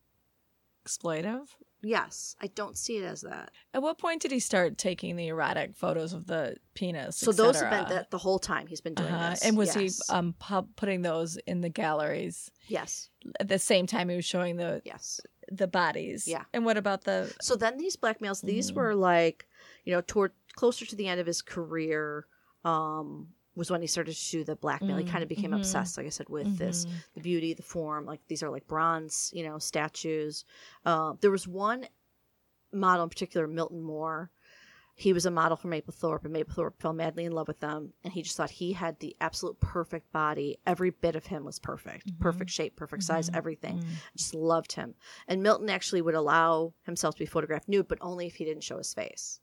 exploitive 0.86 1.48
yes. 1.82 2.36
I 2.42 2.48
don't 2.48 2.76
see 2.76 2.98
it 2.98 3.04
as 3.06 3.22
that. 3.22 3.52
at 3.74 3.82
what 3.82 4.00
point 4.00 4.22
did 4.24 4.32
he 4.32 4.40
start 4.40 4.78
taking 4.78 5.16
the 5.16 5.28
erotic 5.28 5.76
photos 5.76 6.14
of 6.14 6.26
the 6.26 6.56
penis 6.74 7.16
So 7.16 7.32
those 7.32 7.62
have 7.62 7.70
been 7.70 7.96
that 7.96 8.10
the 8.10 8.18
whole 8.18 8.40
time 8.40 8.66
he's 8.68 8.82
been 8.82 8.96
doing 8.96 9.14
uh-huh. 9.14 9.30
this. 9.32 9.44
and 9.44 9.56
was 9.56 9.76
yes. 9.76 10.02
he 10.10 10.14
um 10.16 10.34
pub- 10.40 10.76
putting 10.76 11.02
those 11.04 11.38
in 11.48 11.62
the 11.62 11.70
galleries 11.70 12.50
yes, 12.68 13.10
at 13.40 13.48
the 13.48 13.60
same 13.60 13.86
time 13.88 14.10
he 14.10 14.16
was 14.16 14.26
showing 14.26 14.58
the 14.58 14.82
yes. 14.84 15.22
The 15.52 15.68
bodies 15.68 16.28
Yeah. 16.28 16.44
and 16.54 16.66
what 16.66 16.78
about 16.78 17.04
the 17.04 17.32
So 17.42 17.56
then 17.56 17.78
these 17.78 17.96
black 17.96 18.22
males, 18.22 18.42
these 18.42 18.72
Mhm. 18.72 18.76
were 18.76 18.96
like, 18.96 19.48
you 19.84 19.94
know, 19.94 20.02
toward 20.02 20.32
closer 20.56 20.86
to 20.86 20.96
the 20.96 21.08
end 21.08 21.20
of 21.20 21.28
his 21.28 21.42
career, 21.42 22.28
um, 22.64 23.34
was 23.56 23.72
when 23.72 23.82
he 23.82 23.88
started 23.88 24.16
to 24.16 24.32
do 24.32 24.44
the 24.44 24.56
blackmail. 24.56 24.98
He 24.98 25.04
Mm, 25.04 25.08
kind 25.08 25.24
of 25.24 25.30
became 25.30 25.52
mhm. 25.52 25.56
obsessed, 25.56 25.98
like 25.98 26.06
I 26.08 26.10
said, 26.10 26.30
with 26.30 26.58
this 26.58 26.86
Mhm. 26.86 27.04
the 27.14 27.22
beauty, 27.22 27.54
the 27.54 27.64
form. 27.64 28.06
Like 28.06 28.22
these 28.28 28.44
are 28.44 28.50
like 28.50 28.68
bronze, 28.68 29.32
you 29.34 29.44
know, 29.44 29.60
statues. 29.60 30.44
Uh, 30.86 31.14
there 31.22 31.32
was 31.32 31.48
one 31.48 31.88
model 32.74 33.04
in 33.04 33.10
particular, 33.10 33.48
Milton 33.48 33.82
Moore. 33.82 34.32
He 34.98 35.12
was 35.12 35.26
a 35.26 35.32
model 35.32 35.58
for 35.58 35.68
Mapplethorpe, 35.68 36.24
and 36.24 36.34
Mapplethorpe 36.34 36.80
fell 36.80 36.94
madly 36.94 37.26
in 37.26 37.34
love 37.34 37.50
with 37.50 37.60
them. 37.60 37.92
And 38.06 38.14
he 38.14 38.22
just 38.22 38.38
thought 38.38 38.50
he 38.50 38.72
had 38.74 38.98
the 39.00 39.16
absolute 39.20 39.60
perfect 39.60 40.10
body. 40.14 40.58
Every 40.66 40.90
bit 40.90 41.18
of 41.18 41.26
him 41.26 41.44
was 41.44 41.60
perfect, 41.60 42.08
Mhm. 42.14 42.20
perfect 42.20 42.50
shape, 42.50 42.78
perfect 42.78 43.04
size, 43.04 43.30
Mhm. 43.30 43.36
everything. 43.36 43.80
Mm. 43.80 43.88
Just 44.16 44.34
loved 44.34 44.72
him. 44.72 44.96
And 45.28 45.44
Milton 45.44 45.70
actually 45.70 46.02
would 46.02 46.16
allow 46.16 46.74
himself 46.84 47.16
to 47.16 47.20
be 47.20 47.26
photographed 47.26 47.68
nude, 47.68 47.90
but 47.90 47.98
only 48.00 48.26
if 48.28 48.36
he 48.36 48.46
didn't 48.46 48.64
show 48.64 48.78
his 48.78 48.94
face. 48.94 49.42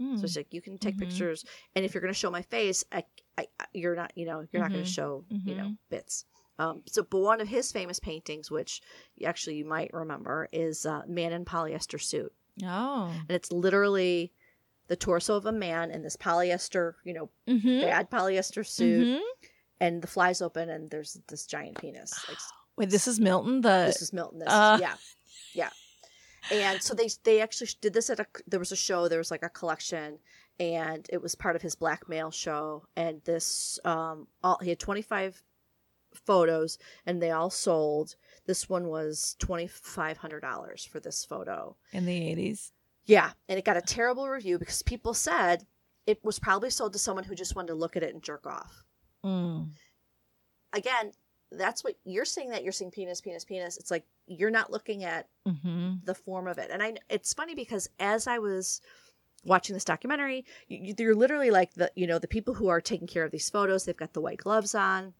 Mm. 0.00 0.18
So 0.18 0.24
it's 0.24 0.36
like 0.36 0.52
you 0.54 0.62
can 0.62 0.78
take 0.78 0.96
Mhm. 0.96 1.00
pictures, 1.00 1.44
and 1.76 1.84
if 1.84 1.92
you're 1.94 2.00
going 2.00 2.12
to 2.12 2.18
show 2.18 2.30
my 2.30 2.42
face, 2.42 2.82
I, 2.90 3.04
I, 3.36 3.46
you're 3.74 3.94
not, 3.94 4.12
you 4.16 4.24
know, 4.24 4.46
you're 4.52 4.62
not 4.62 4.72
going 4.72 4.84
to 4.84 4.90
show, 4.90 5.24
you 5.28 5.54
know, 5.54 5.64
Mhm. 5.68 5.78
bits. 5.90 6.24
Um, 6.58 6.82
so, 6.86 7.02
but 7.02 7.18
one 7.20 7.40
of 7.42 7.48
his 7.48 7.70
famous 7.72 8.00
paintings, 8.00 8.50
which 8.50 8.80
actually 9.24 9.56
you 9.56 9.64
might 9.66 9.92
remember, 9.92 10.48
is 10.52 10.86
uh, 10.86 11.02
"Man 11.06 11.32
in 11.32 11.44
Polyester 11.44 12.00
Suit," 12.00 12.32
Oh. 12.62 13.08
and 13.28 13.30
it's 13.30 13.52
literally 13.52 14.32
the 14.88 14.96
torso 14.96 15.36
of 15.36 15.46
a 15.46 15.52
man 15.52 15.90
in 15.90 16.02
this 16.02 16.16
polyester, 16.16 16.94
you 17.04 17.14
know, 17.14 17.30
Mm-hmm. 17.48 17.80
bad 17.82 18.10
polyester 18.10 18.66
suit, 18.66 19.06
Mhm. 19.18 19.22
and 19.80 20.02
the 20.02 20.06
flies 20.06 20.42
open, 20.42 20.68
and 20.70 20.90
there's 20.90 21.18
this 21.28 21.46
giant 21.46 21.78
penis. 21.80 22.12
Like, 22.28 22.38
Wait, 22.76 22.90
this 22.90 23.06
is 23.06 23.20
Milton. 23.20 23.60
The 23.60 23.84
this 23.86 24.02
is 24.02 24.12
Milton. 24.12 24.40
This, 24.40 24.48
uh. 24.48 24.78
yeah, 24.80 24.96
yeah. 25.54 25.70
And 26.50 26.82
so 26.82 26.92
they 26.94 27.08
they 27.22 27.40
actually 27.40 27.68
did 27.80 27.94
this 27.94 28.10
at 28.10 28.20
a 28.20 28.26
there 28.46 28.60
was 28.60 28.72
a 28.72 28.76
show 28.76 29.08
there 29.08 29.18
was 29.18 29.30
like 29.30 29.42
a 29.44 29.48
collection, 29.48 30.18
and 30.60 31.06
it 31.10 31.22
was 31.22 31.34
part 31.34 31.56
of 31.56 31.62
his 31.62 31.74
blackmail 31.74 32.30
show. 32.30 32.86
And 32.96 33.22
this, 33.24 33.78
um, 33.84 34.26
all 34.42 34.58
he 34.62 34.68
had 34.70 34.78
twenty 34.78 35.00
five 35.02 35.42
photos, 36.26 36.78
and 37.06 37.22
they 37.22 37.30
all 37.30 37.48
sold. 37.50 38.16
This 38.46 38.68
one 38.68 38.88
was 38.88 39.36
twenty 39.38 39.66
five 39.66 40.18
hundred 40.18 40.40
dollars 40.40 40.84
for 40.84 41.00
this 41.00 41.24
photo. 41.24 41.76
In 41.92 42.04
the 42.06 42.12
80s. 42.34 42.72
Yeah, 43.06 43.32
and 43.48 43.58
it 43.58 43.64
got 43.64 43.76
a 43.76 43.82
terrible 43.82 44.28
review 44.28 44.58
because 44.58 44.82
people 44.82 45.14
said 45.14 45.66
it 46.06 46.24
was 46.24 46.38
probably 46.38 46.70
sold 46.70 46.92
to 46.94 46.98
someone 46.98 47.24
who 47.24 47.34
just 47.34 47.54
wanted 47.54 47.68
to 47.68 47.74
look 47.74 47.96
at 47.96 48.02
it 48.02 48.14
and 48.14 48.22
jerk 48.22 48.46
off. 48.46 48.84
Mm. 49.24 49.70
Again, 50.72 51.12
that's 51.52 51.84
what 51.84 51.94
you're 52.04 52.24
saying 52.24 52.50
that 52.50 52.62
you're 52.62 52.72
seeing 52.72 52.90
penis, 52.90 53.20
penis, 53.20 53.44
penis. 53.44 53.76
It's 53.76 53.90
like 53.90 54.04
you're 54.26 54.50
not 54.50 54.72
looking 54.72 55.04
at 55.04 55.28
hmm 55.46 55.94
the 56.04 56.14
form 56.14 56.46
of 56.48 56.58
it. 56.58 56.70
And 56.70 56.82
I 56.82 56.94
it's 57.08 57.32
funny 57.34 57.54
because 57.54 57.88
as 58.00 58.26
I 58.26 58.38
was 58.38 58.80
watching 59.44 59.74
this 59.74 59.84
documentary, 59.84 60.44
you, 60.68 60.94
you're 60.98 61.14
literally 61.14 61.50
like 61.50 61.74
the 61.74 61.90
you 61.94 62.06
know 62.06 62.18
the 62.18 62.28
people 62.28 62.54
who 62.54 62.68
are 62.68 62.80
taking 62.80 63.06
care 63.06 63.24
of 63.24 63.30
these 63.30 63.50
photos. 63.50 63.84
They've 63.84 63.96
got 63.96 64.12
the 64.12 64.20
white 64.20 64.38
gloves 64.38 64.74
on. 64.74 65.14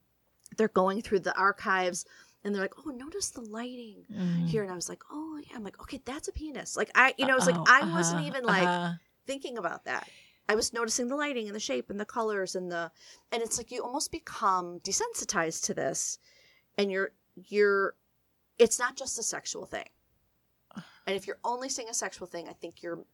They're 0.57 0.69
going 0.69 1.03
through 1.03 1.21
the 1.21 1.37
archives 1.37 2.05
and 2.45 2.55
they're 2.55 2.63
like, 2.63 2.75
"Oh, 2.87 2.91
notice 2.91 3.31
the 3.31 3.41
lighting 3.41 4.05
Mm. 4.13 4.47
here." 4.49 4.63
And 4.63 4.71
I 4.71 4.75
was 4.77 4.89
like, 4.89 5.03
"Oh, 5.11 5.41
yeah." 5.43 5.57
I'm 5.57 5.65
like, 5.65 5.81
"Okay, 5.81 6.01
that's 6.05 6.29
a 6.29 6.33
penis." 6.33 6.77
Like 6.77 6.91
I, 6.95 7.15
you 7.19 7.27
know, 7.27 7.33
it 7.33 7.41
was 7.41 7.49
Oh, 7.49 7.53
like 7.53 7.69
I 7.71 7.91
wasn't 7.93 8.19
uh-huh, 8.21 8.29
even 8.29 8.45
like 8.45 8.63
uh-huh. 8.69 8.93
thinking 9.27 9.59
about 9.59 9.85
that. 9.87 10.09
I 10.49 10.55
was 10.55 10.73
noticing 10.75 11.09
the 11.09 11.17
lighting 11.17 11.47
and 11.47 11.55
the 11.57 11.61
shape 11.61 11.89
and 11.89 11.99
the 11.99 12.05
colors 12.05 12.55
and 12.55 12.71
the 12.71 12.93
and 13.33 13.43
it's 13.43 13.57
like 13.59 13.71
you 13.73 13.83
almost 13.83 14.13
become 14.13 14.79
desensitized 14.81 15.65
to 15.65 15.75
this 15.75 16.19
and 16.77 16.93
you're 16.93 17.13
you're 17.35 17.95
it's 18.59 18.79
not 18.79 18.95
just 18.97 19.19
a 19.19 19.23
sexual 19.23 19.65
thing. 19.67 19.89
And 21.07 21.15
if 21.17 21.27
you're 21.27 21.39
only 21.45 21.69
seeing 21.69 21.89
a 21.91 21.95
sexual 21.95 22.27
thing, 22.27 22.49
I 22.49 22.53
think 22.55 22.83
you're 22.83 23.05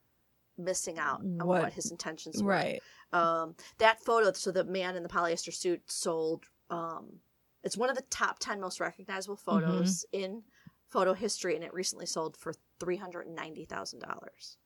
missing 0.56 0.98
out 0.98 1.20
on 1.20 1.38
what, 1.38 1.62
What- 1.62 1.72
his 1.72 1.90
intentions 1.90 2.42
were. 2.42 2.50
Right. 2.50 2.82
Um 3.12 3.54
that 3.78 4.00
photo 4.00 4.32
so 4.32 4.50
the 4.52 4.64
man 4.64 4.96
in 4.96 5.02
the 5.02 5.08
polyester 5.08 5.52
suit 5.54 5.82
sold 5.90 6.46
um 6.68 7.20
it's 7.62 7.76
one 7.76 7.90
of 7.90 7.96
the 7.96 8.02
top 8.10 8.38
10 8.38 8.60
most 8.60 8.80
recognizable 8.80 9.36
photos 9.36 10.04
in 10.12 10.42
photo 10.88 11.12
history 11.14 11.54
and 11.54 11.62
it 11.64 11.72
recently 11.74 12.06
sold 12.06 12.36
for 12.36 12.52
$390,000. 12.80 14.56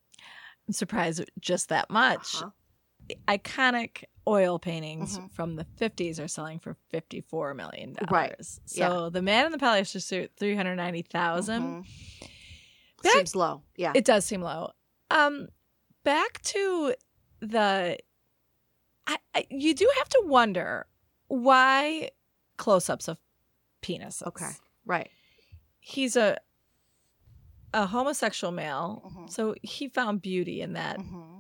I'm 0.67 0.73
surprised 0.73 1.31
just 1.41 1.69
that 1.69 1.91
much. 1.91 2.37
Uh-huh. 2.43 2.51
Iconic 3.29 4.05
oil 4.27 4.59
paintings 4.59 5.19
Mhm. 5.19 5.31
from 5.31 5.57
the 5.57 5.65
50s 5.77 6.19
are 6.19 6.29
selling 6.29 6.59
for 6.59 6.75
54 6.89 7.53
million 7.53 7.93
dollars. 7.93 8.11
Right. 8.11 8.35
So 8.65 9.11
the 9.11 9.21
man 9.21 9.45
in 9.45 9.53
the 9.53 9.59
polyester 9.59 10.01
suit 10.01 10.33
390,000. 10.39 11.63
Mhm. 11.85 12.29
Back- 13.03 13.13
Seems 13.13 13.37
low. 13.37 13.63
Yeah. 13.77 13.93
It 13.95 14.07
does 14.07 14.25
seem 14.25 14.41
low. 14.41 14.71
Um 15.11 15.49
back 16.03 16.41
to 16.45 16.95
the 17.41 17.99
I, 19.07 19.19
I 19.35 19.47
you 19.51 19.75
do 19.75 19.91
have 19.99 20.09
to 20.09 20.23
wonder 20.25 20.87
why 21.29 22.11
close-ups 22.57 23.09
of 23.09 23.19
penises. 23.83 24.23
Okay. 24.27 24.51
right. 24.87 25.11
He's 25.81 26.17
a 26.17 26.39
a 27.73 27.87
homosexual 27.87 28.53
male, 28.53 29.03
Mhm. 29.15 29.31
so 29.31 29.55
he 29.63 29.89
found 29.89 30.23
beauty 30.23 30.61
in 30.61 30.75
that 30.75 30.99
hmm 31.01 31.39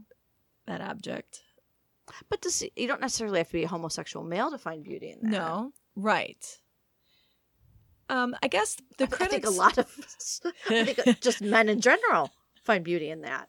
that 0.66 0.80
object. 0.80 1.42
But 2.28 2.40
does, 2.42 2.62
you 2.76 2.86
don't 2.88 3.00
necessarily 3.00 3.38
have 3.38 3.46
to 3.48 3.52
be 3.54 3.64
a 3.64 3.68
homosexual 3.68 4.24
male 4.26 4.50
to 4.50 4.58
find 4.58 4.82
beauty 4.84 5.10
in 5.10 5.20
that. 5.22 5.30
No, 5.30 5.72
right. 5.96 6.58
Um, 8.10 8.36
I 8.42 8.48
guess 8.48 8.76
the 8.98 9.04
I, 9.04 9.06
critics. 9.06 9.22
I 9.22 9.28
think 9.28 9.46
a 9.46 9.50
lot 9.50 9.78
of 9.78 9.86
I 10.68 10.84
think 10.84 11.20
just 11.22 11.40
men 11.40 11.68
in 11.68 11.80
general 11.80 12.30
find 12.62 12.84
beauty 12.84 13.08
in 13.10 13.22
that. 13.22 13.48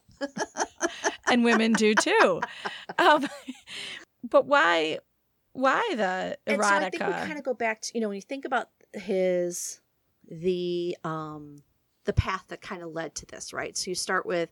and 1.27 1.43
women 1.43 1.73
do 1.73 1.93
too. 1.95 2.41
Um, 2.99 3.27
but 4.29 4.45
why? 4.45 4.99
Why 5.55 5.81
the 5.95 6.37
erotica? 6.47 6.53
And 6.55 6.63
so 6.65 6.75
I 6.75 6.89
think 6.89 7.07
we 7.07 7.13
kind 7.13 7.37
of 7.39 7.45
go 7.45 7.53
back 7.53 7.81
to 7.81 7.91
you 7.95 8.01
know 8.01 8.09
when 8.09 8.15
you 8.17 8.21
think 8.21 8.43
about 8.45 8.69
his 8.93 9.79
the 10.29 10.97
um 11.03 11.63
the 12.03 12.13
path 12.13 12.45
that 12.49 12.61
kind 12.61 12.83
of 12.83 12.91
led 12.91 13.15
to 13.15 13.25
this, 13.25 13.53
right? 13.53 13.75
So 13.77 13.89
you 13.89 13.95
start 13.95 14.25
with 14.25 14.49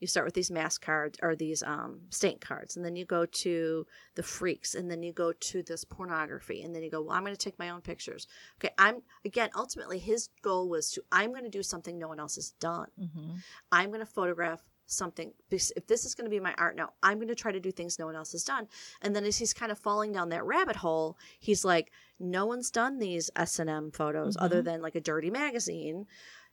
you 0.00 0.06
start 0.08 0.24
with 0.26 0.34
these 0.34 0.50
mask 0.50 0.82
cards 0.82 1.18
or 1.22 1.36
these 1.36 1.62
um 1.62 2.00
stank 2.10 2.40
cards, 2.40 2.76
and 2.76 2.84
then 2.84 2.96
you 2.96 3.04
go 3.04 3.26
to 3.26 3.86
the 4.16 4.22
freaks, 4.24 4.74
and 4.74 4.90
then 4.90 5.02
you 5.04 5.12
go 5.12 5.32
to 5.32 5.62
this 5.62 5.84
pornography, 5.84 6.62
and 6.62 6.74
then 6.74 6.82
you 6.82 6.90
go, 6.90 7.00
well, 7.02 7.16
I'm 7.16 7.22
going 7.22 7.36
to 7.36 7.38
take 7.38 7.58
my 7.58 7.70
own 7.70 7.80
pictures. 7.80 8.26
Okay, 8.58 8.74
I'm 8.76 9.02
again 9.24 9.50
ultimately 9.54 9.98
his 10.00 10.30
goal 10.42 10.68
was 10.68 10.90
to 10.92 11.04
I'm 11.12 11.30
going 11.30 11.44
to 11.44 11.50
do 11.50 11.62
something 11.62 11.96
no 11.96 12.08
one 12.08 12.18
else 12.18 12.34
has 12.34 12.50
done. 12.52 12.88
Mhm. 12.98 13.42
I'm 13.70 13.90
going 13.90 14.00
to 14.00 14.06
photograph 14.06 14.62
something. 14.90 15.32
If 15.50 15.86
this 15.86 16.04
is 16.04 16.14
going 16.14 16.24
to 16.24 16.30
be 16.30 16.40
my 16.40 16.54
art 16.58 16.76
now, 16.76 16.90
I'm 17.02 17.18
going 17.18 17.28
to 17.28 17.34
try 17.34 17.52
to 17.52 17.60
do 17.60 17.70
things 17.70 17.98
no 17.98 18.06
one 18.06 18.16
else 18.16 18.32
has 18.32 18.44
done. 18.44 18.68
And 19.02 19.14
then 19.14 19.24
as 19.24 19.38
he's 19.38 19.54
kind 19.54 19.72
of 19.72 19.78
falling 19.78 20.12
down 20.12 20.28
that 20.30 20.44
rabbit 20.44 20.76
hole, 20.76 21.16
he's 21.38 21.64
like, 21.64 21.92
no 22.18 22.44
one's 22.46 22.70
done 22.70 22.98
these 22.98 23.30
S 23.36 23.58
and 23.58 23.70
M 23.70 23.90
photos 23.90 24.36
other 24.38 24.62
Mhm. 24.62 24.64
than 24.64 24.82
like 24.82 24.94
a 24.94 25.00
dirty 25.00 25.30
magazine. 25.30 26.06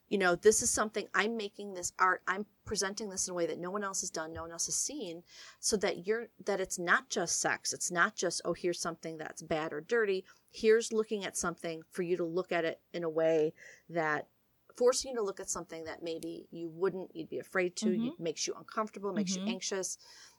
You 0.09 0.17
know, 0.17 0.35
this 0.35 0.61
is 0.61 0.69
something 0.69 1.09
I'm 1.13 1.35
making 1.35 1.73
this 1.73 1.91
art. 1.99 2.21
I'm 2.27 2.45
presenting 2.63 3.09
this 3.09 3.27
in 3.27 3.33
a 3.33 3.35
way 3.35 3.45
that 3.45 3.59
no 3.59 3.71
one 3.71 3.83
else 3.83 3.99
has 3.99 4.09
done, 4.09 4.31
no 4.31 4.43
one 4.43 4.51
else 4.51 4.67
has 4.67 4.75
seen, 4.75 5.23
so 5.59 5.75
that 5.77 6.07
you're 6.07 6.29
that 6.45 6.61
it's 6.61 6.79
not 6.79 7.09
just 7.09 7.41
sex. 7.41 7.73
It's 7.73 7.91
not 7.91 8.15
just 8.15 8.41
oh 8.45 8.53
here's 8.53 8.79
something 8.79 9.17
that's 9.17 9.41
bad 9.41 9.73
or 9.73 9.81
dirty. 9.81 10.23
Here's 10.49 10.93
looking 10.93 11.25
at 11.25 11.35
something 11.35 11.81
for 11.91 12.03
you 12.03 12.15
to 12.15 12.23
look 12.23 12.53
at 12.53 12.63
it 12.63 12.79
in 12.93 13.03
a 13.03 13.09
way 13.09 13.53
that 13.89 14.29
forcing 14.77 15.11
you 15.11 15.17
to 15.17 15.23
look 15.23 15.39
at 15.39 15.49
something 15.49 15.83
that 15.85 16.03
maybe 16.03 16.47
you 16.51 16.69
wouldn't, 16.69 17.15
you'd 17.15 17.29
be 17.29 17.39
afraid 17.39 17.75
to, 17.77 17.89
Mhm. 17.89 18.03
you, 18.05 18.15
makes 18.19 18.47
you 18.47 18.53
uncomfortable, 18.57 19.11
makes 19.13 19.31
Mhm. 19.31 19.37
you 19.47 19.51
anxious, 19.53 19.97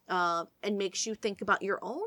uh, 0.09 0.45
and 0.63 0.79
makes 0.79 1.07
you 1.07 1.15
think 1.15 1.41
about 1.43 1.63
your 1.63 1.79
own 1.83 2.07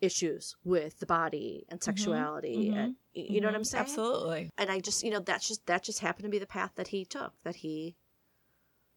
issues 0.00 0.56
with 0.64 0.98
the 0.98 1.06
body 1.06 1.64
and 1.68 1.82
sexuality. 1.82 2.70
Mhm. 2.70 2.76
And, 2.76 2.96
you 3.14 3.40
know 3.40 3.48
what 3.48 3.54
I'm 3.54 3.62
Mhm. 3.62 3.70
saying? 3.72 3.82
Absolutely. 3.82 4.50
And 4.58 4.70
I 4.70 4.80
just, 4.80 5.02
you 5.02 5.10
know, 5.10 5.20
that's 5.20 5.48
just 5.48 5.66
that 5.66 5.82
just 5.82 6.00
happened 6.00 6.24
to 6.24 6.30
be 6.30 6.38
the 6.38 6.46
path 6.46 6.72
that 6.76 6.88
he 6.88 7.04
took, 7.04 7.32
that 7.42 7.56
he 7.56 7.96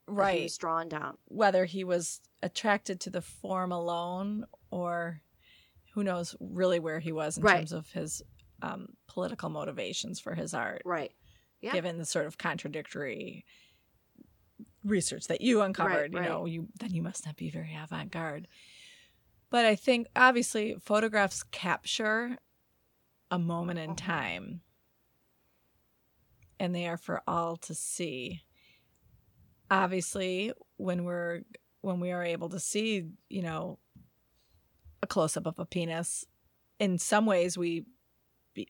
that 0.08 0.16
he 0.16 0.16
Right. 0.16 0.41
was 0.44 0.58
drawn 0.58 0.89
down. 0.89 1.18
Whether 1.30 1.66
he 1.66 1.84
was 1.86 2.22
attracted 2.41 3.00
to 3.02 3.10
the 3.10 3.22
form 3.22 3.72
alone 3.72 4.46
or 4.70 5.22
who 5.94 6.04
knows 6.04 6.36
really 6.39 6.80
where 6.80 7.00
he 7.00 7.12
was 7.12 7.38
in 7.38 7.44
Right. 7.44 7.58
terms 7.60 7.72
of 7.72 7.89
his 7.91 8.22
um, 8.62 8.98
political 9.08 9.50
motivations 9.50 10.20
for 10.20 10.36
his 10.36 10.54
art. 10.54 10.82
Right. 10.86 11.14
Yeah. 11.64 11.72
given 11.74 11.97
the 11.97 12.05
sort 12.05 12.26
of 12.26 12.38
contradictory 12.38 13.45
research 14.84 15.28
that 15.28 15.39
you 15.41 15.61
uncovered, 15.61 16.14
Right, 16.14 16.24
you 16.24 16.30
know, 16.30 16.45
you 16.45 16.68
then 16.80 16.93
you 16.93 17.01
must 17.01 17.26
not 17.26 17.38
be 17.38 17.49
very 17.49 17.74
avant-garde. 17.74 18.47
But 19.49 19.66
I 19.66 19.76
think 19.76 20.07
obviously 20.16 20.76
photographs 20.82 21.41
capture 21.43 22.38
a 23.32 23.39
moment 23.39 23.80
in 23.80 23.91
Mhm. 23.91 23.97
time 23.97 24.61
and 26.59 26.76
they 26.76 26.88
are 26.88 26.97
for 26.97 27.22
all 27.28 27.55
to 27.57 27.74
see. 27.74 28.43
Obviously, 29.72 30.51
when 30.78 31.03
we're 31.03 31.43
when 31.82 31.99
we 31.99 32.11
are 32.11 32.24
able 32.24 32.47
to 32.49 32.59
see, 32.59 33.09
you 33.30 33.41
know, 33.41 33.80
a 35.01 35.07
close 35.07 35.36
up 35.36 35.45
of 35.45 35.59
a 35.59 35.66
penis, 35.66 36.26
in 36.80 36.97
some 36.97 37.26
ways 37.26 37.57
we 37.57 37.86
be, 38.53 38.68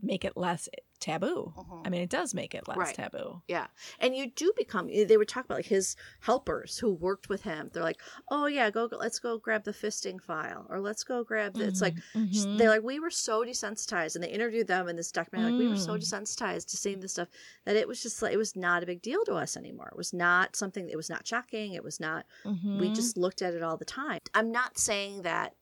make 0.00 0.24
it 0.24 0.36
less 0.36 0.68
taboo. 1.06 1.52
Mhm. 1.56 1.86
I 1.86 1.90
mean, 1.90 2.02
it 2.02 2.10
does 2.10 2.34
make 2.34 2.54
it 2.54 2.66
less 2.68 2.76
Right. 2.78 2.94
taboo. 2.94 3.42
Yeah. 3.48 3.68
And 4.00 4.16
you 4.16 4.30
do 4.30 4.52
become, 4.56 4.88
they 4.88 5.16
would 5.16 5.28
talk 5.28 5.44
about 5.44 5.58
like 5.58 5.66
his 5.66 5.96
helpers 6.20 6.78
who 6.78 6.92
worked 6.92 7.28
with 7.28 7.42
him. 7.42 7.70
They're 7.72 7.82
like, 7.82 8.00
oh, 8.30 8.46
yeah, 8.46 8.70
go, 8.70 8.88
go 8.88 8.96
let's 8.96 9.18
go 9.18 9.38
grab 9.38 9.64
the 9.64 9.72
fisting 9.72 10.20
file 10.20 10.66
or 10.68 10.80
let's 10.80 11.04
go 11.04 11.22
grab 11.24 11.54
the, 11.54 11.64
it's 11.66 11.80
like, 11.80 11.96
Mhm. 12.14 12.58
they're 12.58 12.68
like, 12.68 12.82
we 12.82 12.98
were 13.00 13.10
so 13.10 13.44
desensitized. 13.44 14.14
And 14.16 14.24
they 14.24 14.30
interviewed 14.30 14.66
them 14.66 14.88
in 14.88 14.96
this 14.96 15.12
documentary, 15.12 15.52
like, 15.52 15.60
we 15.60 15.68
were 15.68 15.76
so 15.76 15.92
Mm. 15.94 16.00
desensitized 16.02 16.66
to 16.70 16.76
seeing 16.76 17.00
this 17.00 17.12
stuff 17.12 17.28
that 17.64 17.76
it 17.76 17.86
was 17.88 18.02
just 18.02 18.20
like, 18.20 18.32
it 18.32 18.36
was 18.36 18.56
not 18.56 18.82
a 18.82 18.86
big 18.86 19.00
deal 19.02 19.24
to 19.26 19.34
us 19.34 19.56
anymore. 19.56 19.88
It 19.92 19.96
was 19.96 20.12
not 20.12 20.56
something, 20.56 20.88
it 20.90 20.96
was 20.96 21.08
not 21.08 21.26
shocking. 21.26 21.74
It 21.74 21.84
was 21.84 22.00
not, 22.00 22.26
we 22.44 22.50
Mhm. 22.52 22.94
just 22.94 23.16
looked 23.16 23.42
at 23.42 23.54
it 23.54 23.62
all 23.62 23.76
the 23.76 23.84
time. 23.84 24.20
I'm 24.34 24.50
not 24.50 24.76
saying 24.78 25.22
that 25.22 25.54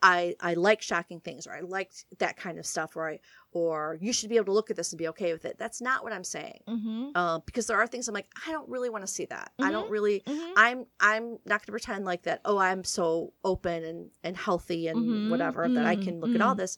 I 0.00 0.36
I 0.40 0.54
like 0.54 0.80
shocking 0.80 1.18
things 1.20 1.46
or 1.46 1.52
I 1.54 1.60
like 1.60 1.90
that 2.18 2.36
kind 2.36 2.58
of 2.58 2.66
stuff 2.66 2.96
or 2.96 3.08
I 3.08 3.20
or 3.50 3.98
you 4.00 4.12
should 4.12 4.28
be 4.28 4.36
able 4.36 4.46
to 4.46 4.52
look 4.52 4.70
at 4.70 4.76
this 4.76 4.92
and 4.92 4.98
be 4.98 5.08
okay 5.08 5.32
with 5.32 5.44
it. 5.44 5.56
That's 5.58 5.80
not 5.80 6.04
what 6.04 6.12
I'm 6.12 6.22
saying. 6.24 6.60
Mhm. 6.68 7.10
Uh, 7.14 7.40
because 7.46 7.66
there 7.66 7.76
are 7.78 7.86
things 7.86 8.06
I'm 8.06 8.14
like 8.14 8.28
I 8.46 8.52
don't 8.52 8.68
really 8.68 8.90
want 8.90 9.02
to 9.02 9.12
see 9.12 9.24
that. 9.26 9.52
I 9.58 9.70
don't 9.72 9.90
really. 9.90 10.20
Mhm. 10.26 10.52
I'm 10.56 10.86
I'm 11.00 11.30
not 11.44 11.60
going 11.60 11.66
to 11.66 11.72
pretend 11.72 12.04
like 12.04 12.22
that. 12.24 12.40
Oh, 12.44 12.58
I'm 12.58 12.84
so 12.84 13.32
open 13.42 13.82
and 13.84 14.10
and 14.22 14.36
healthy 14.36 14.86
and 14.88 14.98
Mhm. 15.00 15.30
whatever 15.30 15.68
that 15.68 15.86
I 15.86 15.96
can 15.96 16.20
look 16.20 16.34
at 16.34 16.40
all 16.42 16.54
Mhm. 16.54 16.58
this. 16.58 16.76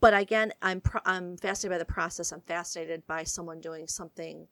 But 0.00 0.14
again, 0.14 0.52
I'm 0.62 0.80
pro- 0.80 1.00
I'm 1.04 1.36
fascinated 1.36 1.74
by 1.74 1.78
the 1.78 1.92
process. 1.92 2.30
I'm 2.30 2.42
fascinated 2.42 3.04
by 3.08 3.24
someone 3.24 3.60
doing 3.60 3.88
something 3.88 4.46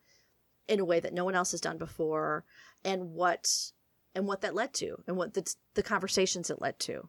in 0.66 0.80
a 0.80 0.84
way 0.84 0.98
that 0.98 1.14
no 1.14 1.24
one 1.24 1.36
else 1.36 1.52
has 1.52 1.60
done 1.60 1.78
before, 1.78 2.44
and 2.84 3.12
what 3.12 3.70
and 4.16 4.26
what 4.26 4.40
that 4.40 4.54
led 4.56 4.72
to, 4.74 5.04
and 5.06 5.16
what 5.16 5.34
the 5.34 5.54
the 5.74 5.82
conversations 5.84 6.50
it 6.50 6.60
led 6.60 6.80
to, 6.80 7.08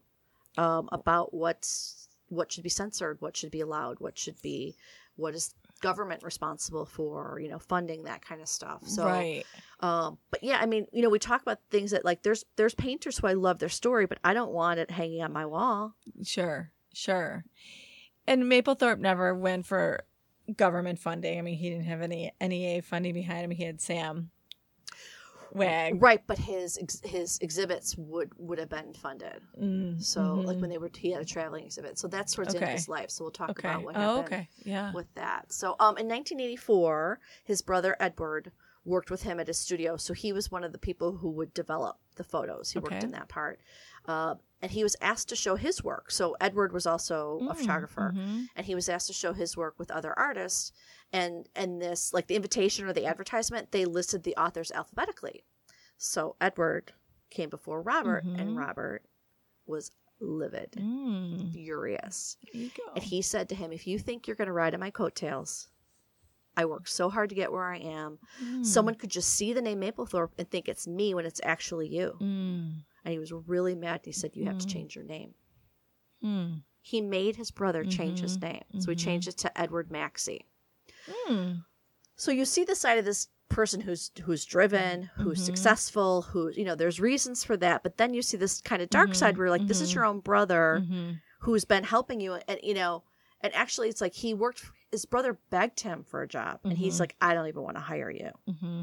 um, 0.58 0.90
about 0.92 1.34
what's 1.34 2.10
what 2.30 2.52
should 2.52 2.64
be 2.64 2.70
censored, 2.70 3.18
what 3.22 3.38
should 3.38 3.52
be 3.52 3.62
allowed, 3.62 4.00
what 4.00 4.18
should 4.18 4.42
be, 4.42 4.76
what 5.16 5.34
is 5.34 5.54
government 5.82 6.24
responsible 6.24 6.86
for 6.86 7.40
you 7.40 7.50
know 7.50 7.60
funding 7.60 8.04
that 8.04 8.22
kind 8.22 8.42
of 8.42 8.48
stuff. 8.48 8.88
So, 8.88 9.06
right. 9.06 9.46
um, 9.80 10.18
but 10.32 10.44
yeah, 10.44 10.60
I 10.62 10.66
mean, 10.66 10.88
you 10.92 11.02
know, 11.02 11.10
we 11.10 11.20
talk 11.20 11.42
about 11.42 11.60
things 11.70 11.92
that 11.92 12.06
like 12.06 12.24
there's 12.24 12.44
there's 12.56 12.76
painters 12.76 13.18
who 13.18 13.28
I 13.28 13.34
love 13.34 13.60
their 13.60 13.70
story, 13.70 14.06
but 14.06 14.20
I 14.24 14.34
don't 14.34 14.52
want 14.52 14.80
it 14.80 14.92
hanging 14.92 15.22
on 15.22 15.32
my 15.32 15.46
wall. 15.46 15.96
Sure. 16.24 16.72
Sure. 16.94 17.46
And 18.26 18.44
Mapplethorpe 18.44 19.00
never 19.00 19.36
went 19.36 19.68
for 19.68 20.04
government 20.56 20.98
funding. 20.98 21.38
I 21.38 21.42
mean, 21.42 21.58
he 21.58 21.70
didn't 21.70 21.86
have 21.86 22.02
any 22.02 22.32
NEA 22.42 22.82
funding 22.82 23.14
behind 23.14 23.46
him. 23.46 23.52
He 23.52 23.64
had 23.64 23.80
Sam 23.80 24.32
Wag. 25.58 26.02
Right, 26.02 26.22
but 26.28 26.38
his 26.38 26.78
ex- 26.78 27.02
his 27.04 27.38
exhibits 27.40 27.96
would 27.98 28.32
would 28.38 28.60
have 28.60 28.70
been 28.70 28.94
funded. 28.94 29.42
Mm, 29.62 30.02
So 30.02 30.36
like 30.36 30.58
mhm. 30.58 30.62
when 30.62 30.70
they 30.70 30.78
were 30.78 30.90
he 30.96 31.12
had 31.12 31.22
a 31.22 31.26
traveling 31.26 31.66
exhibit. 31.66 31.98
So 32.00 32.08
that's 32.08 32.34
towards 32.34 32.54
the 32.54 32.60
end 32.60 32.66
of 32.66 32.72
his 32.74 32.88
life. 32.90 33.10
So 33.12 33.24
we'll 33.24 33.32
talk 33.32 33.52
okay. 33.52 33.68
about 33.70 33.84
what 33.84 33.96
Oh, 33.96 34.00
happened 34.22 34.26
okay. 34.26 34.50
Yeah. 34.64 34.92
with 34.94 35.14
that. 35.16 35.52
So 35.52 35.76
um 35.80 35.98
in 35.98 36.08
1984, 36.08 37.20
his 37.44 37.62
brother 37.62 37.96
Edward 38.00 38.52
worked 38.86 39.12
with 39.12 39.24
him 39.24 39.40
at 39.40 39.48
his 39.48 39.60
studio. 39.60 39.98
So 39.98 40.14
he 40.14 40.32
was 40.32 40.50
one 40.50 40.64
of 40.64 40.72
the 40.72 40.78
people 40.78 41.18
who 41.18 41.30
would 41.32 41.54
develop 41.54 41.98
the 42.16 42.24
photos. 42.24 42.72
He 42.72 42.80
worked 42.80 43.04
in 43.04 43.12
that 43.12 43.28
part. 43.28 43.60
Uh, 44.06 44.36
and 44.62 44.72
he 44.72 44.82
was 44.82 44.96
asked 45.02 45.28
to 45.30 45.36
show 45.36 45.56
his 45.56 45.84
work. 45.84 46.10
So 46.10 46.36
Edward 46.40 46.72
was 46.72 46.88
also 46.88 47.40
a 47.50 47.54
Mm, 47.54 47.58
photographer 47.58 48.14
mhm. 48.16 48.46
and 48.56 48.66
he 48.66 48.74
was 48.76 48.88
asked 48.90 49.08
to 49.08 49.14
show 49.14 49.34
his 49.34 49.58
work 49.58 49.76
with 49.78 49.92
other 49.92 50.18
artists 50.18 50.72
and 51.12 51.48
and 51.56 51.82
this 51.82 52.14
like 52.14 52.28
the 52.28 52.36
invitation 52.36 52.86
or 52.88 52.94
the 52.94 53.06
advertisement 53.06 53.72
they 53.72 53.86
listed 53.86 54.24
the 54.24 54.36
authors 54.36 54.72
alphabetically 54.72 55.44
so 55.98 56.36
edward 56.42 56.94
came 57.30 57.50
before 57.50 57.82
robert 57.82 58.24
Mhm. 58.26 58.40
and 58.40 58.56
robert 58.56 59.04
was 59.66 59.92
livid 60.20 60.84
Mm, 61.30 61.52
furious 61.52 62.38
there 62.54 62.62
you 62.62 62.70
go. 62.76 62.94
and 62.96 63.04
he 63.04 63.22
said 63.22 63.50
to 63.50 63.56
him 63.56 63.72
if 63.74 63.86
you 63.86 64.00
think 64.00 64.26
you're 64.28 64.36
going 64.36 64.48
to 64.48 64.54
ride 64.54 64.74
on 64.74 64.80
my 64.80 64.90
coattails 64.92 65.68
i 66.56 66.64
worked 66.66 66.90
so 66.90 67.10
hard 67.10 67.30
to 67.30 67.36
get 67.36 67.52
where 67.52 67.66
i 67.66 67.78
am 67.78 68.20
Mm, 68.42 68.66
someone 68.66 68.96
could 68.96 69.10
just 69.10 69.30
see 69.30 69.54
the 69.54 69.62
name 69.62 69.82
mapplethorpe 69.82 70.32
and 70.38 70.50
think 70.50 70.68
it's 70.70 70.88
me 70.88 71.14
when 71.14 71.26
it's 71.26 71.42
actually 71.44 71.88
you 71.90 72.18
Mm, 72.22 72.84
and 73.04 73.12
he 73.12 73.20
was 73.20 73.32
really 73.32 73.76
mad 73.76 74.02
he 74.06 74.12
said 74.12 74.36
you 74.36 74.46
have 74.46 74.58
to 74.58 74.66
Mm. 74.66 74.70
change 74.72 74.96
your 74.96 75.06
name 75.06 75.34
mm, 76.24 76.64
he 76.82 77.02
made 77.02 77.36
his 77.36 77.52
brother 77.52 77.84
change 77.84 78.22
his 78.22 78.38
Mhm. 78.38 78.42
name 78.44 78.64
so 78.80 78.92
he 78.92 78.96
Mhm. 78.96 79.00
changed 79.00 79.28
it 79.28 79.38
to 79.38 79.60
edward 79.60 79.92
maxey 79.92 80.46
mm. 81.30 81.64
So 82.16 82.32
you 82.32 82.46
see 82.46 82.64
the 82.64 82.76
side 82.76 82.98
of 82.98 83.06
this 83.06 83.28
person 83.50 83.82
who's 83.82 84.12
who's 84.24 84.46
driven, 84.46 85.10
who's 85.18 85.40
Mhm. 85.40 85.46
successful, 85.46 86.22
who 86.24 86.50
you 86.50 86.64
know 86.66 86.76
there's 86.76 87.00
reasons 87.00 87.44
for 87.44 87.58
that, 87.58 87.84
but 87.84 87.98
then 87.98 88.14
you 88.14 88.22
see 88.22 88.38
this 88.38 88.62
kind 88.62 88.82
of 88.82 88.90
dark 88.90 89.12
Mhm, 89.12 89.16
side 89.16 89.38
where 89.38 89.50
like 89.50 89.68
this 89.68 89.82
is 89.82 89.92
mhm. 89.92 89.96
your 89.96 90.06
own 90.06 90.20
brother 90.20 90.84
Mhm. 90.90 91.22
who's 91.40 91.66
been 91.66 91.84
helping 91.84 92.20
you, 92.20 92.34
and 92.48 92.60
you 92.64 92.74
know, 92.74 93.04
and 93.42 93.54
actually 93.56 93.90
it's 93.90 94.02
like 94.02 94.14
he 94.14 94.34
worked. 94.34 94.64
His 94.92 95.06
brother 95.06 95.38
begged 95.50 95.82
him 95.82 96.04
for 96.04 96.22
a 96.22 96.28
job, 96.28 96.60
and 96.64 96.78
he's 96.78 97.00
like, 97.00 97.16
I 97.20 97.34
don't 97.34 97.48
even 97.48 97.64
want 97.64 97.76
to 97.78 97.82
hire 97.82 98.10
you. 98.10 98.32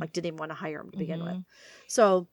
Like 0.01 0.13
didn't 0.13 0.27
even 0.27 0.39
want 0.39 0.51
to 0.51 0.57
hire 0.57 0.81
him 0.81 0.91
to 0.91 0.99
begin 0.99 1.25
with. 1.25 1.39
So 1.87 2.29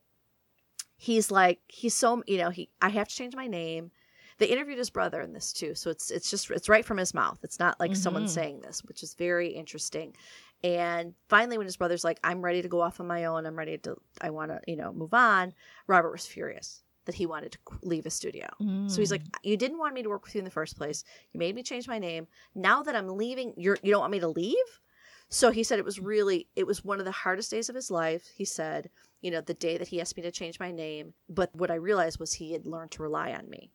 he's 0.97 1.31
like 1.31 1.59
he's 1.67 1.93
so 1.95 2.21
you 2.27 2.37
know 2.37 2.49
he 2.49 2.69
I 2.81 2.89
have 2.89 3.07
to 3.07 3.15
change 3.15 3.35
my 3.35 3.47
name. 3.47 3.91
They 4.37 4.47
interviewed 4.47 4.79
his 4.79 4.89
brother 4.89 5.21
in 5.21 5.33
this 5.33 5.53
too, 5.53 5.75
so 5.75 5.89
it's 5.89 6.09
it's 6.09 6.29
just 6.29 6.49
it's 6.51 6.69
right 6.69 6.85
from 6.85 6.97
his 6.97 7.13
mouth. 7.13 7.39
It's 7.43 7.59
not 7.59 7.79
like 7.79 7.95
someone 7.95 8.25
Mhm. 8.25 8.29
saying 8.29 8.61
this, 8.61 8.83
which 8.83 9.03
is 9.03 9.13
very 9.13 9.49
interesting. 9.49 10.15
And 10.63 11.15
finally, 11.27 11.57
when 11.57 11.65
his 11.65 11.77
brother's 11.77 12.03
like, 12.03 12.19
"I'm 12.23 12.41
ready 12.43 12.61
to 12.61 12.67
go 12.69 12.81
off 12.81 12.99
on 12.99 13.07
my 13.07 13.25
own. 13.25 13.45
I'm 13.45 13.57
ready 13.57 13.77
to. 13.79 13.97
I 14.21 14.29
want 14.29 14.51
to, 14.51 14.61
you 14.67 14.75
know, 14.75 14.93
move 14.93 15.13
on," 15.13 15.53
Robert 15.88 16.11
was 16.11 16.27
furious 16.27 16.83
that 17.05 17.15
he 17.15 17.25
wanted 17.25 17.51
to 17.53 17.59
leave 17.81 18.03
his 18.03 18.13
studio. 18.13 18.47
So 18.85 19.01
he's 19.01 19.11
like, 19.11 19.23
"You 19.43 19.57
didn't 19.57 19.79
want 19.79 19.95
me 19.95 20.03
to 20.03 20.09
work 20.09 20.23
with 20.23 20.35
you 20.35 20.39
in 20.39 20.45
the 20.45 20.51
first 20.51 20.77
place. 20.77 21.03
You 21.31 21.39
made 21.39 21.55
me 21.55 21.63
change 21.63 21.88
my 21.88 21.97
name. 21.97 22.27
Now 22.53 22.83
that 22.83 22.95
I'm 22.95 23.07
leaving, 23.17 23.53
you're 23.57 23.77
you 23.81 23.91
don't 23.91 24.01
want 24.01 24.11
me 24.11 24.19
to 24.19 24.27
leave." 24.27 24.81
So 25.29 25.49
he 25.49 25.63
said 25.63 25.79
it 25.79 25.85
was 25.85 25.99
really 25.99 26.47
it 26.55 26.67
was 26.67 26.83
one 26.83 26.99
of 26.99 27.05
the 27.05 27.11
hardest 27.11 27.49
days 27.49 27.69
of 27.69 27.75
his 27.75 27.89
life. 27.89 28.27
He 28.35 28.45
said, 28.45 28.89
you 29.21 29.31
know, 29.31 29.41
the 29.41 29.53
day 29.53 29.77
that 29.77 29.88
he 29.88 30.01
asked 30.01 30.17
me 30.17 30.23
to 30.23 30.31
change 30.31 30.59
my 30.59 30.71
name, 30.71 31.13
but 31.29 31.55
what 31.55 31.71
I 31.71 31.75
realized 31.75 32.19
was 32.19 32.33
he 32.33 32.51
had 32.51 32.67
learned 32.67 32.91
to 32.91 33.03
rely 33.03 33.31
on 33.31 33.49
me 33.49 33.71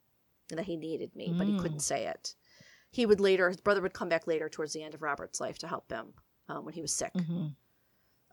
and 0.51 0.59
that 0.59 0.67
he 0.67 0.77
needed 0.77 1.17
me, 1.17 1.33
but 1.37 1.47
he 1.47 1.55
Mm. 1.55 1.59
couldn't 1.59 1.81
say 1.81 2.07
it. 2.07 2.35
He 2.91 3.07
would 3.07 3.21
later 3.21 3.49
his 3.49 3.61
brother 3.61 3.81
would 3.81 3.95
come 3.95 4.09
back 4.11 4.27
later 4.27 4.49
towards 4.49 4.73
the 4.75 4.83
end 4.83 4.95
of 4.95 5.03
Robert's 5.03 5.41
life 5.41 5.59
to 5.59 5.67
help 5.69 5.91
him 5.91 6.15
um, 6.49 6.65
when 6.65 6.75
he 6.75 6.81
was 6.83 6.93
sick. 6.93 7.13
Mhm. 7.15 7.55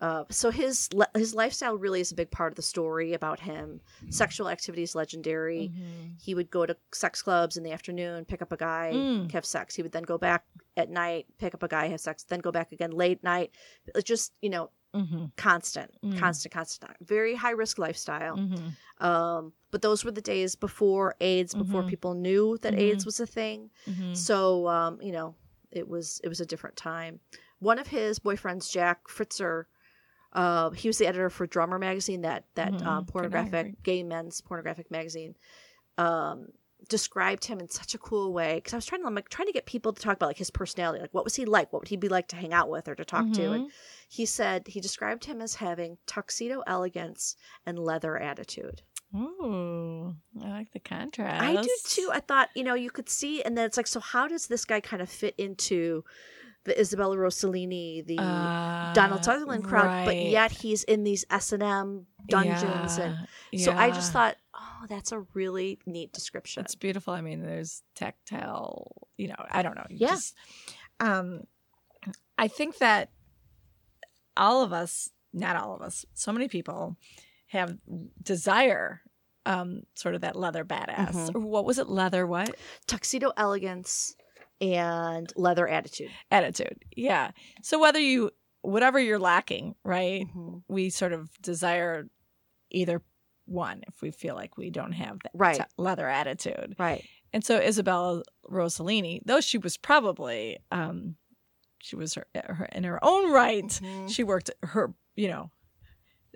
Uh, 0.02 0.26
so 0.30 0.50
his 0.52 0.92
le- 0.94 1.08
his 1.16 1.34
lifestyle 1.34 1.78
really 1.78 2.02
is 2.02 2.12
a 2.12 2.16
big 2.16 2.30
part 2.30 2.52
of 2.52 2.56
the 2.58 2.62
story 2.62 3.14
about 3.14 3.40
him. 3.40 3.80
Sexual 4.10 4.50
activity 4.50 4.84
is 4.84 4.96
legendary. 4.96 5.72
Mhm. 5.74 6.22
He 6.22 6.36
would 6.36 6.50
go 6.52 6.66
to 6.66 6.76
sex 6.94 7.22
clubs 7.22 7.56
in 7.56 7.64
the 7.64 7.72
afternoon, 7.72 8.26
pick 8.26 8.42
up 8.42 8.52
a 8.52 8.58
guy, 8.58 8.92
Mm. 8.94 9.32
have 9.32 9.46
sex. 9.46 9.76
He 9.76 9.82
would 9.82 9.94
then 9.94 10.04
go 10.04 10.18
back 10.18 10.46
at 10.76 10.90
night, 10.90 11.28
pick 11.38 11.54
up 11.54 11.64
a 11.64 11.70
guy, 11.70 11.88
have 11.88 12.02
sex, 12.02 12.24
then 12.24 12.40
go 12.42 12.52
back 12.52 12.72
again 12.74 12.92
late 12.92 13.24
night. 13.24 13.52
It's 13.96 14.04
just 14.04 14.34
you 14.42 14.50
know 14.50 14.72
Mhm. 14.94 15.32
constant, 15.38 15.92
Mm. 16.04 16.20
constant, 16.20 16.54
constant. 16.54 16.92
Very 17.02 17.36
high 17.36 17.52
risk 17.52 17.78
lifestyle. 17.78 18.36
Mhm. 18.36 18.76
Um, 19.00 19.54
but 19.72 19.82
those 19.82 20.04
were 20.04 20.12
the 20.12 20.22
days 20.22 20.56
before 20.56 21.16
AIDS, 21.22 21.54
before 21.56 21.82
Mhm. 21.84 21.88
people 21.90 22.14
knew 22.14 22.58
that 22.62 22.74
Mhm. 22.74 22.80
AIDS 22.80 23.06
was 23.06 23.20
a 23.22 23.26
thing. 23.28 23.72
Mhm. 23.88 24.18
So 24.18 24.68
um, 24.68 25.02
you 25.02 25.14
know, 25.14 25.36
it 25.72 25.88
was 25.88 26.20
it 26.26 26.28
was 26.28 26.42
a 26.42 26.46
different 26.46 26.76
time. 26.76 27.22
One 27.64 27.80
of 27.80 27.88
his 27.88 28.20
boyfriends, 28.20 28.72
Jack 28.72 29.08
Fritscher, 29.08 29.66
uh, 30.34 30.72
he 30.72 30.90
was 30.90 30.98
the 30.98 31.08
editor 31.08 31.30
for 31.30 31.48
Drummer 31.48 31.80
magazine, 31.80 32.22
that 32.22 32.46
that 32.56 32.74
Mhm. 32.74 32.86
um, 32.86 33.06
pornographic 33.06 33.82
gay 33.84 34.04
men's 34.04 34.42
pornographic 34.42 34.92
magazine. 34.92 35.36
Um, 35.98 36.48
described 36.90 37.46
him 37.46 37.62
in 37.62 37.70
such 37.70 37.94
a 37.96 37.98
cool 37.98 38.34
way 38.34 38.56
because 38.56 38.74
I 38.74 38.76
was 38.76 38.86
trying 38.86 39.00
to 39.02 39.08
I'm 39.08 39.16
like 39.16 39.30
trying 39.30 39.48
to 39.48 39.54
get 39.54 39.66
people 39.66 39.94
to 39.94 40.02
talk 40.02 40.18
about 40.18 40.28
like 40.28 40.38
his 40.38 40.52
personality, 40.52 41.00
like 41.02 41.14
what 41.14 41.24
was 41.24 41.36
he 41.36 41.46
like, 41.46 41.72
what 41.72 41.82
would 41.82 41.88
he 41.88 41.96
be 41.96 42.10
like 42.10 42.28
to 42.30 42.36
hang 42.36 42.52
out 42.52 42.70
with 42.70 42.90
or 42.90 42.96
to 42.96 43.06
talk 43.06 43.32
to, 43.34 43.52
and 43.54 43.64
Mhm. 43.66 43.72
he 44.10 44.26
said 44.26 44.68
he 44.68 44.82
described 44.82 45.24
him 45.24 45.42
as 45.42 45.56
having 45.56 45.98
tuxedo 46.08 46.62
elegance 46.68 47.38
and 47.66 47.80
leather 47.80 48.18
attitude. 48.18 48.82
Ooh, 49.16 50.14
I 50.42 50.48
like 50.50 50.72
the 50.74 50.80
contrast. 50.80 51.42
I 51.42 51.62
do 51.62 51.72
too. 51.86 52.10
I 52.12 52.20
thought, 52.20 52.50
you 52.56 52.64
know, 52.66 52.74
you 52.74 52.92
could 52.92 53.08
see, 53.08 53.42
and 53.44 53.58
then 53.58 53.66
it's 53.66 53.78
like, 53.78 53.88
so 53.88 54.02
how 54.02 54.28
does 54.28 54.48
this 54.48 54.66
guy 54.66 54.82
kind 54.82 55.02
of 55.02 55.10
fit 55.10 55.36
into 55.38 56.04
the 56.66 56.80
Isabella 56.80 57.18
Rossellini, 57.18 58.06
the 58.06 58.18
Uh, 58.20 58.94
Donald 58.94 59.24
Sutherland 59.26 59.66
crowd, 59.66 60.06
but 60.06 60.16
yet 60.16 60.52
he's 60.52 60.84
in 60.84 61.04
these 61.04 61.26
S 61.30 61.52
and 61.52 61.62
M 61.64 62.08
dungeons, 62.28 62.98
and 62.98 63.28
Yeah, 63.52 63.66
so 63.66 63.72
I 63.74 63.92
just 63.92 64.14
thought, 64.14 64.38
oh, 64.54 64.86
that's 64.88 65.12
a 65.12 65.20
really 65.34 65.80
neat 65.86 66.14
description. 66.14 66.64
it's 66.64 66.76
beautiful. 66.76 67.14
I 67.14 67.22
mean, 67.22 67.42
there's 67.42 67.84
tactile. 67.96 69.08
You 69.18 69.28
know, 69.30 69.36
I 69.50 69.62
don't 69.62 69.76
know. 69.76 69.86
you 69.90 69.98
Yeah. 70.00 70.08
Just, 70.10 70.36
um, 71.00 71.48
I 72.38 72.48
think 72.48 72.78
that 72.80 73.10
all 74.38 74.64
of 74.64 74.72
us, 74.74 75.10
not 75.34 75.56
all 75.56 75.76
of 75.76 75.82
us, 75.82 76.06
so 76.14 76.32
many 76.32 76.48
people 76.48 76.96
have 77.48 77.78
desire. 78.22 79.02
Um, 79.46 79.82
sort 79.96 80.16
of 80.16 80.22
that 80.22 80.38
leather 80.38 80.64
badass. 80.64 81.12
Mhm. 81.12 81.36
Or 81.36 81.40
what 81.42 81.66
was 81.66 81.78
it? 81.78 81.90
Leather 81.90 82.26
what? 82.26 82.56
Tuxedo 82.88 83.34
elegance 83.36 84.16
and 84.72 85.32
leather 85.36 85.68
attitude. 85.68 86.10
Attitude. 86.32 86.84
Yeah. 86.96 87.32
So 87.62 87.80
whether 87.80 88.00
you 88.00 88.32
whatever 88.62 88.98
you're 89.00 89.20
lacking, 89.20 89.76
right? 89.84 90.26
Mhm. 90.34 90.64
we 90.70 90.90
sort 90.90 91.12
of 91.12 91.30
desire 91.42 92.08
either 92.72 93.02
one 93.46 93.84
if 93.90 94.02
we 94.02 94.10
feel 94.10 94.36
like 94.36 94.58
we 94.58 94.70
don't 94.70 94.94
have 94.94 95.20
that 95.24 95.32
Right. 95.34 95.58
t- 95.58 95.64
leather 95.78 96.08
attitude. 96.08 96.76
Right. 96.80 97.04
And 97.34 97.44
so 97.44 97.60
Isabella 97.60 98.24
Rossellini, 98.50 99.20
though 99.26 99.42
she 99.42 99.58
was 99.58 99.76
probably 99.78 100.60
um 100.72 101.18
she 101.80 101.98
was 101.98 102.14
her, 102.14 102.26
her 102.34 102.66
in 102.72 102.86
her 102.86 103.04
own 103.04 103.32
right, 103.34 103.66
Mhm. 103.66 104.10
she 104.10 104.24
worked 104.24 104.50
her, 104.64 104.94
you 105.18 105.28
know, 105.28 105.52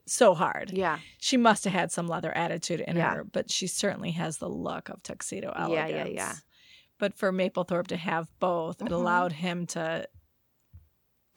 so 0.06 0.34
hard. 0.36 0.72
Yeah. 0.72 1.00
She 1.20 1.38
must 1.38 1.64
have 1.64 1.72
had 1.74 1.92
some 1.94 2.08
leather 2.10 2.34
attitude 2.36 2.82
in 2.82 2.98
Yeah. 2.98 3.16
her, 3.16 3.24
but 3.24 3.50
she 3.50 3.68
certainly 3.68 4.12
has 4.12 4.38
the 4.40 4.50
look 4.50 4.90
of 4.90 5.02
tuxedo 5.04 5.54
elegance. 5.56 5.92
Yeah, 5.92 6.04
yeah, 6.06 6.12
yeah. 6.12 6.34
But 7.00 7.14
for 7.16 7.32
Mapplethorpe 7.32 7.88
to 7.88 7.98
have 7.98 8.28
both, 8.40 8.82
it 8.82 8.88
Mhm. 8.90 8.92
allowed 8.94 9.34
him 9.34 9.66
to 9.68 10.08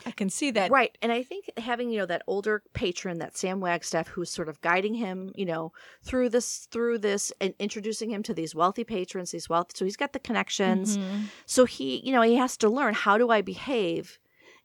I 0.06 0.12
can 0.12 0.30
see 0.30 0.50
that 0.52 0.70
Right. 0.70 0.96
And 1.02 1.12
I 1.12 1.22
think 1.22 1.50
having, 1.58 1.90
you 1.90 1.98
know, 1.98 2.06
that 2.06 2.22
older 2.26 2.62
patron, 2.72 3.18
that 3.18 3.36
Sam 3.36 3.60
Wagstaff, 3.60 4.08
who's 4.08 4.30
sort 4.30 4.48
of 4.48 4.58
guiding 4.62 4.94
him, 4.94 5.30
you 5.34 5.44
know, 5.44 5.72
through 6.02 6.30
this, 6.30 6.66
through 6.70 7.00
this 7.00 7.34
and 7.38 7.52
introducing 7.58 8.10
him 8.10 8.22
to 8.22 8.32
these 8.32 8.54
wealthy 8.54 8.82
patrons, 8.82 9.32
these 9.32 9.50
wealthy, 9.50 9.72
so 9.76 9.84
he's 9.84 9.98
got 9.98 10.14
the 10.14 10.18
connections. 10.18 10.96
Mhm. 10.96 11.24
So 11.44 11.66
he, 11.66 12.00
you 12.02 12.12
know, 12.12 12.22
he 12.22 12.36
has 12.36 12.56
to 12.58 12.70
learn 12.70 12.94
how 12.94 13.18
do 13.18 13.28
I 13.28 13.42
behave 13.42 14.18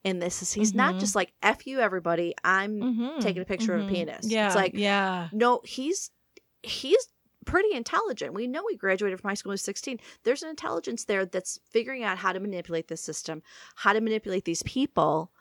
in 0.05 0.19
this? 0.19 0.53
He's 0.53 0.73
not 0.73 0.95
Mhm. 0.95 0.99
just 1.01 1.15
like, 1.15 1.33
F 1.43 1.67
you, 1.67 1.81
everybody. 1.81 2.33
I'm 2.45 2.79
Mhm. 2.79 3.19
taking 3.19 3.41
a 3.41 3.45
picture 3.45 3.73
of 3.75 3.81
a 3.81 3.83
Mhm. 3.83 3.89
penis. 3.89 4.31
Yeah. 4.31 4.45
It's 4.47 4.55
like, 4.55 4.71
yeah. 4.75 5.27
no, 5.33 5.59
he's, 5.65 6.11
he's, 6.63 7.09
pretty 7.45 7.73
intelligent. 7.73 8.33
We 8.33 8.47
know 8.47 8.63
he 8.69 8.75
graduated 8.75 9.19
from 9.19 9.29
high 9.29 9.35
school 9.35 9.49
when 9.49 9.53
he 9.53 9.61
was 9.61 9.61
16. 9.63 9.99
There's 10.23 10.43
an 10.43 10.49
intelligence 10.49 11.05
there 11.05 11.25
that's 11.25 11.59
figuring 11.69 12.03
out 12.03 12.17
how 12.17 12.33
to 12.33 12.39
manipulate 12.39 12.87
this 12.87 13.01
system, 13.01 13.41
how 13.75 13.93
to 13.93 14.01
manipulate 14.01 14.45
these 14.45 14.63
people. 14.63 15.31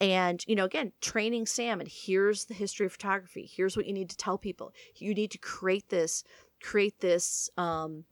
And, 0.00 0.42
you 0.48 0.56
know, 0.56 0.64
again, 0.64 0.92
training 1.02 1.46
Sam 1.46 1.78
and 1.80 1.88
here's 1.88 2.46
the 2.46 2.54
history 2.54 2.86
of 2.86 2.92
photography. 2.92 3.48
Here's 3.54 3.76
what 3.76 3.86
you 3.86 3.92
need 3.92 4.08
to 4.10 4.16
tell 4.16 4.38
people. 4.38 4.72
You 4.96 5.14
need 5.14 5.30
to 5.32 5.38
create 5.38 5.90
this, 5.90 6.24
create 6.62 7.00
this, 7.00 7.50
um, 7.58 8.04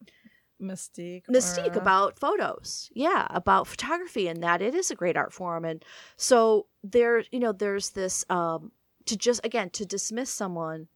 mystique. 0.61 1.23
mystique 1.31 1.77
or- 1.77 1.79
about 1.79 2.19
photos 2.19 2.91
yeah 2.93 3.29
about 3.31 3.69
photography 3.69 4.27
and 4.27 4.43
that 4.43 4.61
it 4.61 4.75
is 4.75 4.91
a 4.91 4.95
great 4.97 5.17
art 5.17 5.33
form 5.33 5.65
and 5.65 5.85
so 6.17 6.67
there 6.83 7.23
you 7.31 7.39
know 7.39 7.53
there's 7.53 7.91
this 7.91 8.25
um 8.29 8.73
to 9.07 9.17
just 9.17 9.41
again 9.45 9.71
to 9.71 9.87
dismiss 9.87 10.29
someone 10.31 10.89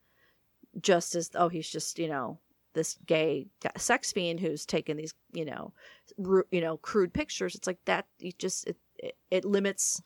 just 0.81 1.15
as 1.15 1.31
oh 1.37 1.49
he's 1.49 1.71
just 1.71 1.99
you 2.01 2.09
know 2.09 2.41
this 2.75 2.99
gay 3.07 3.47
sex 3.77 4.13
fiend 4.13 4.41
who's 4.41 4.65
taken 4.67 4.97
these 4.97 5.15
you 5.33 5.45
know 5.45 5.73
ru- 6.19 6.45
you 6.51 6.61
know 6.61 6.77
crude 6.79 7.13
pictures 7.13 7.55
it's 7.55 7.67
like 7.67 7.79
that 7.85 8.07
you 8.19 8.33
just 8.39 8.67
it, 8.67 8.77
it, 8.99 9.17
it 9.31 9.45
limits 9.45 10.03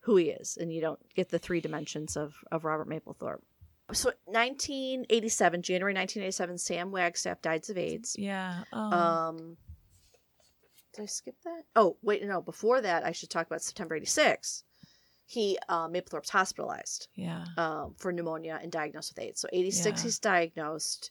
who 0.00 0.16
he 0.16 0.26
is 0.30 0.56
and 0.60 0.72
you 0.72 0.80
don't 0.80 1.00
get 1.14 1.28
the 1.30 1.38
three 1.38 1.60
dimensions 1.60 2.16
of 2.16 2.34
of 2.52 2.64
robert 2.64 2.88
mapplethorpe 2.88 3.40
so 3.92 4.10
1987 4.26 5.62
january 5.62 5.92
1987 5.94 6.58
sam 6.58 6.90
wagstaff 6.90 7.40
dies 7.42 7.68
of 7.70 7.76
aids 7.78 8.16
Yeah. 8.18 8.64
Oh. 8.72 8.78
um, 8.92 9.56
did 10.94 11.02
I 11.02 11.06
skip 11.06 11.34
that? 11.44 11.62
Oh, 11.74 11.96
wait, 12.02 12.22
no. 12.24 12.40
Before 12.40 12.80
that, 12.80 13.04
I 13.04 13.10
should 13.10 13.28
talk 13.28 13.48
about 13.48 13.62
September 13.62 13.96
'86. 13.96 14.62
He 15.26 15.58
uh, 15.68 15.88
Mapplethorpe's 15.88 16.30
hospitalized 16.30 17.08
yeah. 17.16 17.46
um, 17.56 17.96
for 17.98 18.12
pneumonia 18.12 18.60
and 18.62 18.70
diagnosed 18.70 19.12
with 19.12 19.24
AIDS. 19.24 19.40
So 19.40 19.48
'86, 19.52 19.98
Yeah. 19.98 20.04
he's 20.04 20.18
diagnosed. 20.20 21.10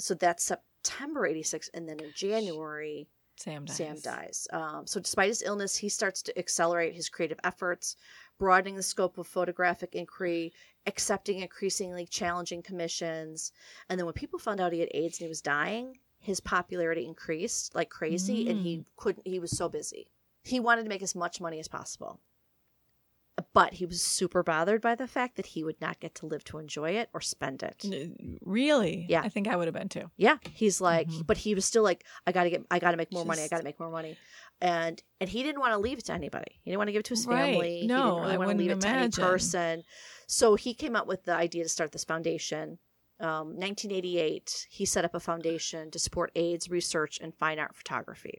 So 0.00 0.14
that's 0.14 0.44
September 0.44 1.26
'86, 1.26 1.70
and 1.74 1.88
then 1.88 2.00
in 2.00 2.12
January, 2.14 3.08
Sam 3.36 3.64
dies. 3.64 3.76
Sam 3.76 3.96
dies. 4.02 4.48
Um, 4.52 4.86
so 4.86 5.00
despite 5.00 5.28
his 5.28 5.42
illness, 5.42 5.76
he 5.76 5.88
starts 5.88 6.22
to 6.22 6.38
accelerate 6.38 6.94
his 6.94 7.08
creative 7.08 7.40
efforts, 7.44 7.96
broadening 8.38 8.76
the 8.76 8.82
scope 8.82 9.16
of 9.18 9.26
photographic 9.26 9.94
inquiry, 9.94 10.52
accepting 10.86 11.40
increasingly 11.40 12.06
challenging 12.06 12.62
commissions. 12.62 13.52
And 13.88 13.98
then 13.98 14.06
when 14.06 14.14
people 14.14 14.38
found 14.38 14.60
out 14.60 14.72
he 14.72 14.80
had 14.80 14.90
AIDS 14.92 15.18
and 15.18 15.26
he 15.26 15.28
was 15.28 15.40
dying, 15.40 15.98
his 16.18 16.40
popularity 16.40 17.06
increased 17.06 17.74
like 17.74 17.88
crazy, 17.88 18.48
and 18.48 18.60
he 18.60 18.84
couldn't. 18.96 19.26
He 19.26 19.38
was 19.38 19.56
so 19.56 19.68
busy. 19.68 20.10
He 20.44 20.60
wanted 20.60 20.82
to 20.82 20.88
make 20.88 21.02
as 21.02 21.14
much 21.14 21.40
money 21.40 21.58
as 21.60 21.68
possible. 21.68 22.20
But 23.52 23.74
he 23.74 23.86
was 23.86 24.02
super 24.02 24.42
bothered 24.42 24.80
by 24.80 24.94
the 24.94 25.06
fact 25.06 25.36
that 25.36 25.46
he 25.46 25.64
would 25.64 25.80
not 25.80 26.00
get 26.00 26.14
to 26.16 26.26
live 26.26 26.44
to 26.44 26.58
enjoy 26.58 26.90
it 26.92 27.08
or 27.12 27.20
spend 27.20 27.62
it. 27.62 27.84
Really? 28.42 29.06
Yeah. 29.08 29.22
I 29.22 29.28
think 29.28 29.48
I 29.48 29.56
would 29.56 29.66
have 29.66 29.74
been 29.74 29.88
too. 29.88 30.10
Yeah, 30.16 30.38
he's 30.54 30.80
like, 30.80 31.08
Mhm. 31.08 31.26
but 31.26 31.36
he 31.38 31.54
was 31.54 31.64
still 31.64 31.82
like, 31.82 32.04
I 32.26 32.32
gotta 32.32 32.50
get, 32.50 32.64
I 32.70 32.78
gotta 32.78 32.96
make 32.96 33.12
more 33.12 33.24
money, 33.24 33.42
I 33.42 33.48
gotta 33.48 33.64
make 33.64 33.78
more 33.80 33.90
money, 33.90 34.16
and 34.60 35.02
and 35.20 35.28
he 35.30 35.42
didn't 35.42 35.60
want 35.60 35.72
to 35.72 35.78
leave 35.78 35.98
it 35.98 36.04
to 36.06 36.12
anybody. 36.12 36.60
He 36.62 36.70
didn't 36.70 36.78
want 36.78 36.88
to 36.88 36.92
give 36.92 37.00
it 37.00 37.04
to 37.06 37.14
his 37.14 37.26
Right. 37.26 37.52
family. 37.54 37.80
he 37.80 37.86
No, 37.86 37.96
didn't 37.96 38.20
really 38.22 38.34
I 38.34 38.36
want 38.38 38.50
to 38.50 38.56
leave 38.56 38.70
it 38.70 38.80
to 38.80 38.88
any 38.88 39.10
person. 39.10 39.84
So 40.26 40.54
he 40.54 40.74
came 40.74 40.94
up 40.96 41.06
with 41.06 41.24
the 41.24 41.34
idea 41.34 41.62
to 41.62 41.68
start 41.68 41.92
this 41.92 42.04
foundation. 42.04 42.78
Um, 43.20 43.58
1988, 43.58 44.66
he 44.70 44.86
set 44.86 45.04
up 45.04 45.14
a 45.14 45.20
foundation 45.20 45.90
to 45.90 45.98
support 45.98 46.30
AIDS 46.34 46.70
research 46.70 47.18
and 47.20 47.34
fine 47.34 47.58
art 47.58 47.74
photography. 47.76 48.38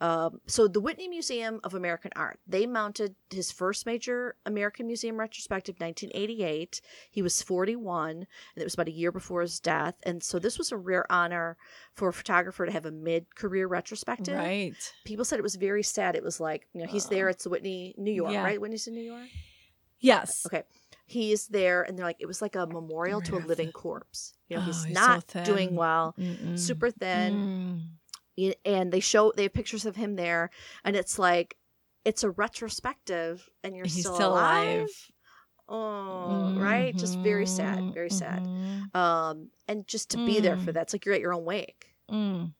Um, 0.00 0.40
so 0.46 0.68
the 0.68 0.80
Whitney 0.80 1.08
Museum 1.08 1.58
of 1.64 1.74
American 1.74 2.12
Art, 2.14 2.38
they 2.46 2.66
mounted 2.66 3.16
his 3.30 3.50
first 3.50 3.84
major 3.84 4.36
American 4.46 4.86
Museum 4.86 5.18
retrospective 5.18 5.74
1988. 5.80 6.80
He 7.10 7.20
was 7.20 7.42
41 7.42 8.10
and 8.10 8.26
it 8.56 8.62
was 8.64 8.74
about 8.74 8.86
a 8.88 8.92
year 8.92 9.10
before 9.10 9.40
his 9.42 9.58
death. 9.58 9.94
And 10.04 10.22
so 10.22 10.38
this 10.38 10.56
was 10.56 10.70
a 10.70 10.76
rare 10.76 11.04
honor 11.10 11.56
for 11.94 12.08
a 12.08 12.12
photographer 12.12 12.64
to 12.64 12.70
have 12.72 12.86
a 12.86 12.92
mid-career 12.92 13.66
retrospective. 13.66 14.36
Right. 14.36 14.74
People 15.04 15.24
said 15.24 15.40
it 15.40 15.42
was 15.42 15.56
very 15.56 15.82
sad. 15.82 16.14
It 16.14 16.22
was 16.22 16.38
like, 16.38 16.68
you 16.72 16.80
know, 16.82 16.86
he's 16.86 17.06
there. 17.06 17.26
Oh. 17.26 17.30
It's 17.30 17.46
Whitney, 17.46 17.94
New 17.98 18.12
York, 18.12 18.32
Yeah. 18.32 18.44
right? 18.44 18.60
Whitney's 18.60 18.86
in 18.86 18.94
New 18.94 19.02
York. 19.02 19.26
Yes. 20.00 20.46
Okay. 20.46 20.62
He's 21.06 21.48
there 21.48 21.82
and 21.82 21.98
they're 21.98 22.04
like, 22.06 22.18
it 22.20 22.26
was 22.26 22.40
like 22.40 22.54
a 22.54 22.66
memorial 22.66 23.20
to 23.22 23.36
a 23.36 23.40
living 23.40 23.72
corpse. 23.72 24.34
You 24.48 24.56
know, 24.56 24.62
Oh, 24.62 24.66
he's 24.66 24.84
he's 24.84 24.94
not 24.94 25.24
thin. 25.24 25.44
doing 25.44 25.74
well, 25.74 26.14
Mm-mm. 26.18 26.58
super 26.58 26.90
thin 26.90 27.32
Mm. 27.34 27.80
And 28.64 28.92
they 28.92 29.00
show 29.00 29.32
they 29.36 29.44
have 29.44 29.52
pictures 29.54 29.86
of 29.86 29.96
him 29.96 30.16
there 30.16 30.50
and 30.84 30.96
it's 30.96 31.18
like 31.18 31.56
it's 32.04 32.22
a 32.24 32.30
retrospective 32.30 33.48
and 33.62 33.76
you're 33.76 33.88
still, 33.88 34.14
still 34.14 34.28
alive, 34.30 34.78
alive. 34.78 34.88
oh 35.68 36.52
right 36.56 36.96
just 36.96 37.20
very 37.22 37.46
sad 37.46 37.84
Mhm, 37.84 37.92
very 37.94 38.10
sad 38.10 38.48
mhm. 38.48 38.94
um 38.94 39.50
and 39.68 39.86
just 39.86 40.10
to 40.10 40.18
be 40.18 40.40
there 40.40 40.56
for 40.56 40.70
Mm. 40.70 40.74
that 40.74 40.82
it's 40.84 40.92
like 40.94 41.04
you're 41.04 41.14
at 41.14 41.20
your 41.20 41.34
own 41.34 41.44
wake 41.44 41.94
Mm. 42.10 42.54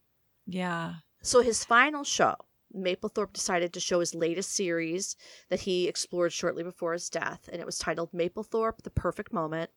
Yeah. 0.47 0.95
so 1.23 1.41
his 1.43 1.65
final 1.65 2.05
show 2.05 2.35
Mapplethorpe 2.75 3.33
decided 3.33 3.73
to 3.73 3.81
show 3.81 4.01
his 4.01 4.15
latest 4.15 4.53
series 4.53 5.17
that 5.49 5.61
he 5.61 5.89
explored 5.89 6.33
shortly 6.33 6.63
before 6.63 6.93
his 6.93 7.09
death, 7.09 7.49
and 7.51 7.61
it 7.63 7.67
was 7.67 7.79
titled 7.79 8.13
Mapplethorpe: 8.13 8.83
The 8.83 8.91
Perfect 8.91 9.33
Moment. 9.33 9.71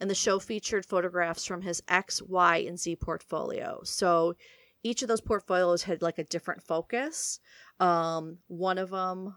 And 0.00 0.10
the 0.10 0.14
show 0.16 0.38
featured 0.40 0.84
photographs 0.86 1.44
from 1.44 1.62
his 1.62 1.82
X, 1.88 2.20
Y, 2.22 2.58
and 2.58 2.78
Z 2.78 2.96
portfolio. 2.96 3.82
So 3.84 4.34
each 4.82 5.02
of 5.02 5.08
those 5.08 5.20
portfolios 5.20 5.82
had 5.82 6.02
like 6.02 6.18
a 6.18 6.24
different 6.24 6.62
focus. 6.62 7.40
Um, 7.80 8.38
one 8.48 8.78
of 8.78 8.90
them 8.90 9.34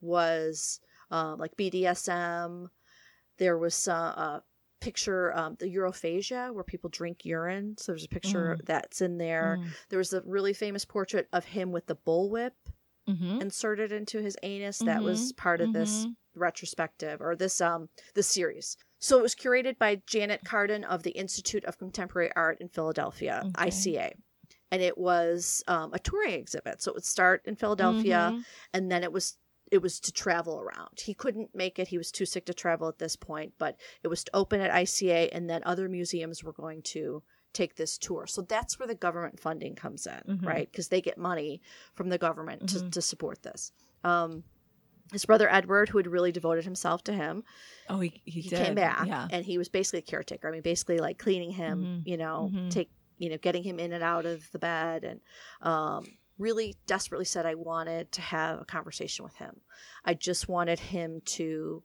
was 0.00 0.80
um, 1.10 1.38
like 1.38 1.56
BDSM. 1.56 2.68
There 3.38 3.58
was 3.58 3.88
uh, 3.88 3.92
a 3.92 4.42
picture, 4.80 5.36
um, 5.36 5.56
the 5.58 5.66
urophagia, 5.74 6.52
where 6.54 6.64
people 6.64 6.90
drink 6.90 7.24
urine. 7.24 7.76
So 7.78 7.92
there's 7.92 8.04
a 8.04 8.08
picture 8.08 8.56
that's 8.64 9.00
in 9.00 9.18
there. 9.18 9.60
Mm. 9.62 9.68
There 9.88 9.98
was 9.98 10.12
a 10.12 10.22
really 10.24 10.52
famous 10.52 10.84
portrait 10.84 11.28
of 11.32 11.44
him 11.44 11.72
with 11.72 11.86
the 11.86 11.96
bullwhip 11.96 12.52
Mhm. 13.06 13.42
inserted 13.42 13.92
into 13.92 14.22
his 14.22 14.34
anus. 14.42 14.78
That 14.78 15.02
was 15.02 15.32
part 15.32 15.60
of 15.60 15.72
this 15.74 16.06
Mhm. 16.06 16.16
retrospective 16.36 17.20
or 17.20 17.36
this 17.36 17.60
um 17.60 17.88
this 18.14 18.26
series. 18.26 18.76
So 18.98 19.18
it 19.18 19.22
was 19.22 19.34
curated 19.34 19.76
by 19.78 19.96
Janet 20.06 20.40
Kardon 20.44 20.84
of 20.84 21.02
the 21.02 21.10
Institute 21.10 21.64
of 21.66 21.76
Contemporary 21.78 22.32
Art 22.34 22.58
in 22.62 22.68
Philadelphia, 22.70 23.42
Okay. 23.44 23.68
ICA. 23.68 24.14
And 24.74 24.82
it 24.82 24.98
was 24.98 25.62
um, 25.68 25.92
a 25.92 25.98
touring 26.00 26.34
exhibit. 26.34 26.82
So 26.82 26.90
it 26.90 26.94
would 26.96 27.04
start 27.04 27.42
in 27.46 27.54
Philadelphia 27.56 28.30
Mhm. 28.32 28.44
and 28.74 28.90
then 28.90 29.02
it 29.04 29.12
was 29.12 29.36
it 29.70 29.80
was 29.82 29.98
to 30.00 30.12
travel 30.12 30.60
around. 30.60 31.00
He 31.00 31.14
couldn't 31.14 31.54
make 31.54 31.78
it. 31.78 31.88
He 31.88 31.96
was 31.98 32.10
too 32.12 32.26
sick 32.26 32.44
to 32.46 32.54
travel 32.54 32.86
at 32.88 32.98
this 32.98 33.16
point, 33.16 33.54
but 33.58 33.76
it 34.02 34.08
was 34.08 34.22
to 34.24 34.30
open 34.34 34.60
at 34.60 34.70
ICA 34.70 35.30
and 35.32 35.48
then 35.48 35.62
other 35.64 35.88
museums 35.88 36.44
were 36.44 36.52
going 36.52 36.82
to 36.82 37.22
take 37.54 37.74
this 37.76 37.96
tour. 37.98 38.26
So 38.26 38.42
that's 38.42 38.78
where 38.78 38.86
the 38.86 38.94
government 38.94 39.40
funding 39.40 39.74
comes 39.74 40.06
in, 40.06 40.22
Mhm. 40.38 40.44
right? 40.46 40.70
Because 40.70 40.88
they 40.88 41.00
get 41.00 41.16
money 41.18 41.62
from 41.94 42.08
the 42.08 42.18
government 42.18 42.68
to, 42.70 42.76
Mhm. 42.80 42.92
to 42.92 43.00
support 43.02 43.42
this. 43.42 43.72
Um, 44.04 44.44
his 45.12 45.24
brother 45.24 45.48
Edward, 45.50 45.88
who 45.88 45.98
had 45.98 46.06
really 46.08 46.32
devoted 46.32 46.64
himself 46.64 47.02
to 47.04 47.12
him, 47.12 47.42
Oh, 47.88 48.00
he 48.00 48.20
he, 48.24 48.40
he 48.42 48.48
did. 48.50 48.64
came 48.64 48.74
back 48.74 49.06
Yeah. 49.06 49.28
and 49.30 49.44
he 49.46 49.56
was 49.58 49.68
basically 49.68 50.00
a 50.00 50.02
caretaker. 50.02 50.48
I 50.48 50.52
mean, 50.52 50.62
basically 50.62 50.98
like 50.98 51.18
cleaning 51.18 51.52
him, 51.52 51.76
Mhm. 51.84 52.06
you 52.10 52.16
know, 52.18 52.50
Mhm. 52.52 52.70
take 52.70 52.90
you 53.18 53.30
know, 53.30 53.38
getting 53.38 53.62
him 53.62 53.78
in 53.78 53.92
and 53.92 54.04
out 54.04 54.26
of 54.26 54.50
the 54.52 54.58
bed 54.58 55.04
and 55.04 55.20
um 55.62 56.04
really 56.38 56.76
desperately 56.86 57.24
said 57.24 57.46
I 57.46 57.54
wanted 57.54 58.10
to 58.12 58.20
have 58.20 58.60
a 58.60 58.64
conversation 58.64 59.24
with 59.24 59.36
him. 59.36 59.60
I 60.04 60.14
just 60.14 60.48
wanted 60.48 60.80
him 60.80 61.22
to 61.26 61.82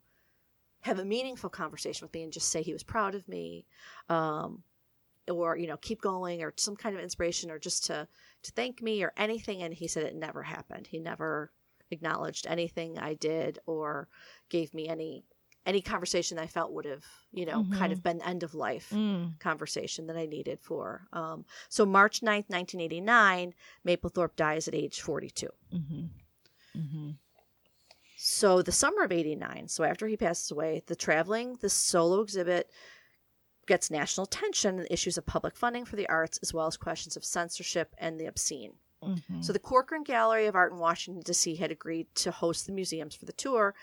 have 0.81 0.97
a 0.97 1.05
meaningful 1.05 1.49
conversation 1.49 2.05
with 2.05 2.13
me 2.13 2.23
and 2.23 2.33
just 2.33 2.49
say 2.49 2.63
he 2.63 2.73
was 2.73 2.83
proud 2.83 3.15
of 3.15 3.27
me. 3.27 3.65
Um 4.09 4.63
or 5.29 5.57
you 5.57 5.67
know 5.67 5.77
keep 5.77 6.01
going 6.01 6.41
or 6.41 6.53
some 6.57 6.75
kind 6.75 6.95
of 6.95 7.01
inspiration 7.01 7.51
or 7.51 7.59
just 7.59 7.85
to 7.85 8.07
to 8.43 8.51
thank 8.51 8.81
me 8.81 9.03
or 9.03 9.13
anything 9.17 9.61
and 9.61 9.73
he 9.73 9.87
said 9.87 10.03
it 10.03 10.15
never 10.15 10.41
happened 10.41 10.87
he 10.87 10.99
never 10.99 11.51
acknowledged 11.91 12.47
anything 12.47 12.97
i 12.97 13.13
did 13.13 13.59
or 13.65 14.07
gave 14.49 14.73
me 14.73 14.87
any 14.87 15.23
any 15.69 15.81
conversation 15.93 16.39
i 16.45 16.47
felt 16.47 16.71
would 16.75 16.85
have 16.93 17.05
you 17.39 17.45
know 17.49 17.59
kind 17.79 17.91
of 17.93 17.99
been 18.07 18.21
end 18.31 18.41
of 18.43 18.51
life 18.67 18.87
Mm. 18.91 19.39
conversation 19.39 20.07
that 20.07 20.17
i 20.23 20.25
needed 20.25 20.57
for 20.69 20.83
um 21.13 21.45
so 21.75 21.81
march 21.85 22.21
9th 22.21 22.49
1989 22.49 23.53
mapplethorpe 23.87 24.35
dies 24.45 24.67
at 24.67 24.75
age 24.83 24.97
42 25.01 25.47
Mhm. 25.73 26.09
Mhm. 26.81 27.15
so 28.17 28.61
the 28.61 28.71
summer 28.83 29.03
of 29.03 29.11
89 29.11 29.67
so 29.67 29.83
after 29.83 30.07
he 30.07 30.17
passes 30.17 30.51
away 30.51 30.81
the 30.87 30.95
traveling 30.95 31.57
the 31.61 31.69
solo 31.69 32.21
exhibit 32.21 32.69
gets 33.67 33.91
national 33.91 34.25
attention 34.25 34.79
and 34.79 34.87
issues 34.89 35.17
of 35.17 35.25
public 35.25 35.55
funding 35.55 35.85
for 35.85 35.95
the 35.95 36.09
arts 36.09 36.39
as 36.41 36.53
well 36.53 36.67
as 36.67 36.75
questions 36.77 37.15
of 37.15 37.23
censorship 37.23 37.93
and 37.97 38.19
the 38.19 38.25
obscene 38.25 38.73
Mhm. 39.03 39.41
so 39.45 39.53
the 39.53 39.59
corcoran 39.71 40.03
gallery 40.03 40.45
of 40.47 40.55
art 40.55 40.73
in 40.73 40.77
washington 40.79 41.21
d.c 41.23 41.55
had 41.55 41.71
agreed 41.71 42.07
to 42.15 42.31
host 42.31 42.65
the 42.65 42.73
museums 42.73 43.15
for 43.15 43.25
the 43.25 43.31
tour 43.45 43.73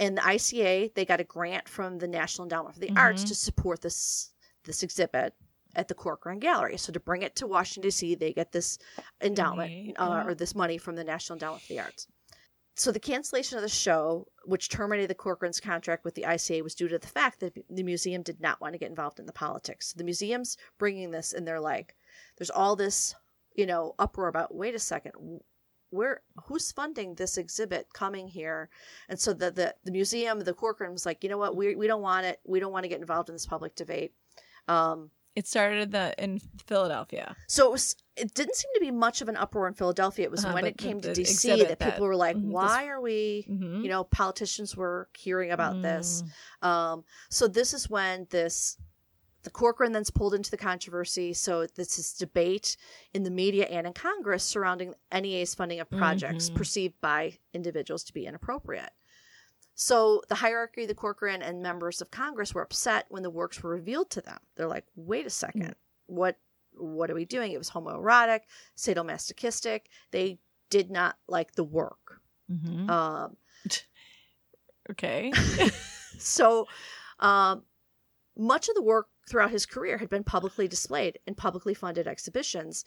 and 0.00 0.16
the 0.18 0.22
ica 0.22 0.92
they 0.94 1.04
got 1.04 1.20
a 1.20 1.24
grant 1.24 1.68
from 1.68 1.98
the 1.98 2.08
national 2.08 2.44
endowment 2.44 2.74
for 2.74 2.80
the 2.80 2.92
arts 2.96 3.24
Mhm. 3.24 3.28
to 3.28 3.34
support 3.34 3.80
this 3.80 4.32
this 4.64 4.82
exhibit 4.82 5.34
at 5.76 5.88
the 5.88 5.94
Corcoran 5.94 6.38
Gallery. 6.38 6.76
So 6.78 6.92
to 6.92 7.00
bring 7.00 7.22
it 7.22 7.34
to 7.36 7.46
Washington 7.46 7.82
D.C., 7.82 8.14
they 8.14 8.32
get 8.32 8.52
this 8.52 8.78
endowment 9.20 9.96
uh, 9.98 10.22
or 10.26 10.34
this 10.34 10.54
money 10.54 10.78
from 10.78 10.94
the 10.96 11.02
National 11.04 11.34
Endowment 11.34 11.62
for 11.62 11.68
the 11.72 11.80
Arts. 11.80 12.06
So 12.76 12.90
the 12.92 13.00
cancellation 13.00 13.56
of 13.58 13.62
the 13.62 13.68
show, 13.68 14.26
which 14.44 14.68
terminated 14.68 15.10
the 15.10 15.14
Corcoran's 15.14 15.60
contract 15.60 16.04
with 16.04 16.14
the 16.14 16.22
ICA, 16.22 16.62
was 16.62 16.74
due 16.74 16.88
to 16.88 16.98
the 16.98 17.06
fact 17.06 17.40
that 17.40 17.54
the 17.68 17.82
museum 17.82 18.22
did 18.22 18.40
not 18.40 18.60
want 18.60 18.72
to 18.74 18.78
get 18.78 18.88
involved 18.88 19.18
in 19.20 19.26
the 19.26 19.32
politics. 19.32 19.92
The 19.92 20.04
museum's 20.04 20.56
bringing 20.78 21.10
this, 21.10 21.32
and 21.32 21.46
they're 21.46 21.60
like, 21.60 21.94
"There's 22.38 22.50
all 22.50 22.74
this, 22.76 23.14
you 23.54 23.66
know, 23.66 23.94
uproar 23.98 24.28
about. 24.28 24.54
Wait 24.54 24.74
a 24.74 24.78
second, 24.78 25.40
where 25.90 26.22
who's 26.44 26.72
funding 26.72 27.14
this 27.14 27.36
exhibit 27.38 27.92
coming 27.92 28.28
here?" 28.28 28.68
And 29.08 29.18
so 29.18 29.32
the 29.32 29.50
the, 29.50 29.74
the 29.84 29.92
museum, 29.92 30.40
the 30.40 30.54
Corcoran 30.54 30.92
was 30.92 31.06
like, 31.06 31.22
"You 31.22 31.30
know 31.30 31.38
what? 31.38 31.56
We 31.56 31.76
we 31.76 31.86
don't 31.86 32.02
want 32.02 32.26
it. 32.26 32.40
We 32.44 32.60
don't 32.60 32.72
want 32.72 32.84
to 32.84 32.88
get 32.88 33.00
involved 33.00 33.28
in 33.28 33.34
this 33.34 33.46
public 33.46 33.74
debate." 33.74 34.12
Um, 34.68 35.10
It 35.36 35.46
started 35.48 35.90
the 35.90 36.14
in 36.22 36.40
Philadelphia. 36.66 37.34
So 37.48 37.66
it 37.66 37.72
was. 37.72 37.96
It 38.16 38.32
didn't 38.34 38.54
seem 38.54 38.70
to 38.74 38.80
be 38.80 38.92
much 38.92 39.20
of 39.22 39.28
an 39.28 39.36
uproar 39.36 39.66
in 39.66 39.74
Philadelphia. 39.74 40.24
It 40.24 40.30
was 40.30 40.44
Uh-huh, 40.44 40.54
when 40.54 40.64
it 40.66 40.78
came 40.78 41.00
to 41.00 41.12
DC 41.12 41.48
that 41.66 41.78
that- 41.80 41.92
people 41.92 42.06
were 42.06 42.14
like, 42.16 42.36
Mhm, 42.36 42.42
this- 42.44 42.52
"Why 42.52 42.86
are 42.86 43.00
we?" 43.00 43.44
Mm-hmm. 43.50 43.82
You 43.82 43.88
know, 43.88 44.04
politicians 44.04 44.76
were 44.76 45.08
hearing 45.18 45.50
about 45.50 45.82
this. 45.82 46.22
Mm. 46.62 46.66
Um, 46.68 47.04
so 47.30 47.48
this 47.48 47.74
is 47.74 47.90
when 47.90 48.26
this 48.30 48.78
the 49.44 49.50
Corcoran 49.50 49.92
then's 49.92 50.10
pulled 50.10 50.34
into 50.34 50.50
the 50.50 50.56
controversy. 50.56 51.32
So 51.32 51.66
this 51.66 51.98
is 51.98 52.12
debate 52.14 52.76
in 53.12 53.22
the 53.22 53.30
media 53.30 53.66
and 53.66 53.86
in 53.86 53.92
Congress 53.92 54.42
surrounding 54.42 54.94
NEA's 55.12 55.54
funding 55.54 55.80
of 55.80 55.88
projects 55.90 56.50
Mhm. 56.50 56.56
perceived 56.56 57.00
by 57.00 57.38
individuals 57.52 58.02
to 58.04 58.12
be 58.12 58.26
inappropriate. 58.26 58.92
So 59.76 60.22
the 60.28 60.36
hierarchy 60.36 60.86
the 60.86 60.94
Corcoran 60.94 61.42
and 61.42 61.62
members 61.62 62.00
of 62.00 62.10
Congress 62.10 62.54
were 62.54 62.62
upset 62.62 63.06
when 63.08 63.22
the 63.22 63.30
works 63.30 63.62
were 63.62 63.70
revealed 63.70 64.10
to 64.10 64.20
them. 64.20 64.38
They're 64.54 64.68
like, 64.68 64.86
"Wait 64.96 65.26
a 65.26 65.30
second, 65.30 65.74
what 66.06 66.38
what 66.76 67.10
are 67.10 67.14
we 67.14 67.24
doing?" 67.24 67.52
It 67.52 67.58
was 67.58 67.70
homoerotic, 67.70 68.40
sadomasochistic. 68.76 69.82
They 70.10 70.40
did 70.70 70.90
not 70.90 71.18
like 71.28 71.52
the 71.52 71.64
work. 71.64 72.20
Mhm. 72.50 72.88
Um, 72.90 73.36
okay. 74.90 75.32
So, 76.16 76.68
um, 77.18 77.64
much 78.36 78.68
of 78.68 78.76
the 78.76 78.82
work 78.82 79.08
throughout 79.28 79.50
his 79.50 79.66
career 79.66 79.98
had 79.98 80.08
been 80.08 80.24
publicly 80.24 80.68
displayed 80.68 81.18
in 81.26 81.34
publicly 81.34 81.74
funded 81.74 82.06
exhibitions. 82.06 82.84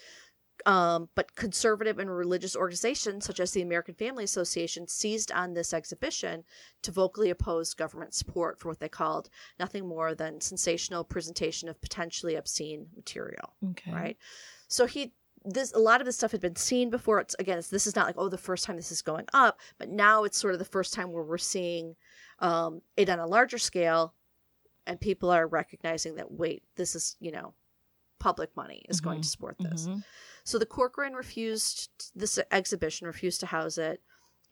Um, 0.66 1.10
but 1.14 1.36
conservative 1.36 2.00
and 2.00 2.10
religious 2.10 2.56
organizations 2.56 3.26
such 3.26 3.40
as 3.40 3.52
the 3.52 3.62
American 3.62 3.94
Family 3.94 4.24
Association 4.24 4.88
seized 4.88 5.32
on 5.32 5.54
this 5.54 5.72
exhibition 5.72 6.44
to 6.82 6.92
vocally 6.92 7.30
oppose 7.30 7.76
government 7.76 8.16
support 8.16 8.60
for 8.60 8.70
what 8.70 8.80
they 8.80 8.90
called 8.90 9.30
nothing 9.60 9.88
more 9.88 10.16
than 10.16 10.42
sensational 10.42 11.04
presentation 11.04 11.70
of 11.70 11.80
potentially 11.80 12.36
obscene 12.36 12.88
material 12.96 13.54
Okay. 13.70 13.92
right? 13.92 14.18
So 14.68 14.88
he 14.88 15.14
this 15.46 15.72
a 15.74 15.80
lot 15.80 16.02
of 16.02 16.06
this 16.06 16.18
stuff 16.18 16.32
had 16.32 16.42
been 16.42 16.56
seen 16.56 16.90
before. 16.90 17.20
It's 17.20 17.36
again, 17.40 17.60
it's, 17.60 17.70
this 17.70 17.88
is 17.88 17.96
not 17.96 18.08
like 18.08 18.16
oh 18.18 18.28
the 18.28 18.38
first 18.38 18.66
time 18.66 18.76
this 18.76 18.92
is 18.92 19.02
going 19.02 19.26
up, 19.34 19.60
but 19.78 19.90
now 19.90 20.24
it's 20.24 20.38
sort 20.38 20.54
of 20.54 20.60
the 20.60 20.66
first 20.66 20.94
time 20.94 21.12
where 21.12 21.24
we're 21.24 21.38
seeing 21.38 21.96
um, 22.40 22.82
it 22.98 23.10
on 23.10 23.20
a 23.20 23.28
larger 23.28 23.58
scale, 23.58 24.14
and 24.88 25.00
people 25.00 25.30
are 25.30 25.46
recognizing 25.48 26.16
that 26.16 26.32
wait, 26.32 26.64
this 26.76 26.96
is 26.96 27.16
you 27.20 27.32
know 27.32 27.54
public 28.20 28.56
money 28.56 28.84
is 28.90 29.00
going 29.00 29.20
Mhm. 29.20 29.24
to 29.24 29.28
support 29.30 29.58
this. 29.60 29.86
Mhm. 29.88 30.04
So 30.44 30.58
the 30.58 30.66
Corcoran 30.66 31.14
refused 31.14 32.12
this 32.16 32.40
exhibition, 32.52 33.06
refused 33.06 33.40
to 33.42 33.46
house 33.46 33.78
it. 33.78 34.02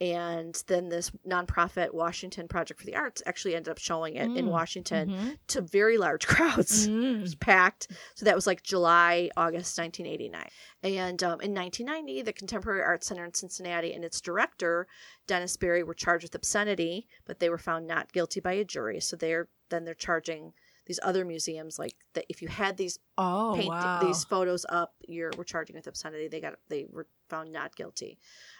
And 0.01 0.61
then 0.67 0.89
this 0.89 1.09
nonprofit 1.25 1.93
Washington 1.93 2.49
Project 2.49 2.81
for 2.81 2.85
the 2.85 2.95
Arts 2.97 3.23
actually 3.25 3.55
ended 3.55 3.71
up 3.71 3.77
showing 3.77 4.15
it 4.15 4.25
in 4.37 4.45
Mm. 4.47 4.49
Washington 4.49 5.09
Mhm. 5.09 5.37
to 5.47 5.61
very 5.61 5.97
large 5.97 6.27
crowds. 6.27 6.85
It 6.85 6.91
Mm. 6.91 7.21
was 7.21 7.33
packed. 7.35 7.87
So 8.15 8.25
that 8.25 8.35
was 8.35 8.45
like 8.45 8.61
July, 8.61 9.29
August 9.37 9.77
1989. 9.77 10.49
And 10.83 11.23
um, 11.23 11.39
in 11.39 11.53
1990, 11.53 12.23
the 12.23 12.33
Contemporary 12.33 12.81
Arts 12.81 13.07
Center 13.07 13.23
in 13.23 13.33
Cincinnati 13.33 13.93
and 13.93 14.03
its 14.03 14.19
director, 14.19 14.85
Dennis 15.27 15.55
Barrie, 15.55 15.83
were 15.83 15.93
charged 15.93 16.23
with 16.23 16.35
obscenity, 16.35 17.07
but 17.25 17.39
they 17.39 17.49
were 17.49 17.57
found 17.57 17.87
not 17.87 18.11
guilty 18.11 18.41
by 18.41 18.53
a 18.53 18.65
jury. 18.65 18.99
So 18.99 19.15
they're 19.15 19.47
then 19.69 19.83
they're 19.85 19.95
charging 19.95 20.53
these 20.85 20.99
other 21.01 21.25
museums 21.25 21.79
like 21.79 21.95
that 22.13 22.25
if 22.29 22.39
you 22.43 22.47
had 22.47 22.77
these 22.77 22.99
Oh 23.17 23.53
paint 23.55 23.69
wow. 23.69 23.99
these 23.99 24.23
photos 24.25 24.63
up, 24.69 24.93
you're 25.07 25.31
we're 25.35 25.43
charging 25.43 25.75
with 25.75 25.87
obscenity. 25.87 26.27
They 26.27 26.39
got 26.39 26.59
they 26.69 26.85
were 26.91 27.07
found 27.29 27.51
not 27.51 27.75
guilty. 27.75 28.17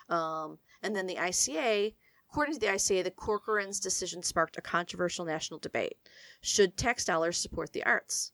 Um, 0.09 0.59
and 0.83 0.95
then 0.95 1.07
the 1.07 1.15
ICA, 1.15 1.93
according 2.29 2.55
to 2.55 2.59
the 2.59 2.67
ICA, 2.73 3.03
the 3.03 3.11
Corcoran's 3.11 3.79
decision 3.79 4.21
sparked 4.23 4.57
a 4.57 4.61
controversial 4.61 5.25
national 5.25 5.59
debate. 5.59 5.97
Should 6.41 6.77
tax 6.77 7.05
dollars 7.05 7.37
support 7.37 7.73
the 7.73 7.83
arts? 7.83 8.31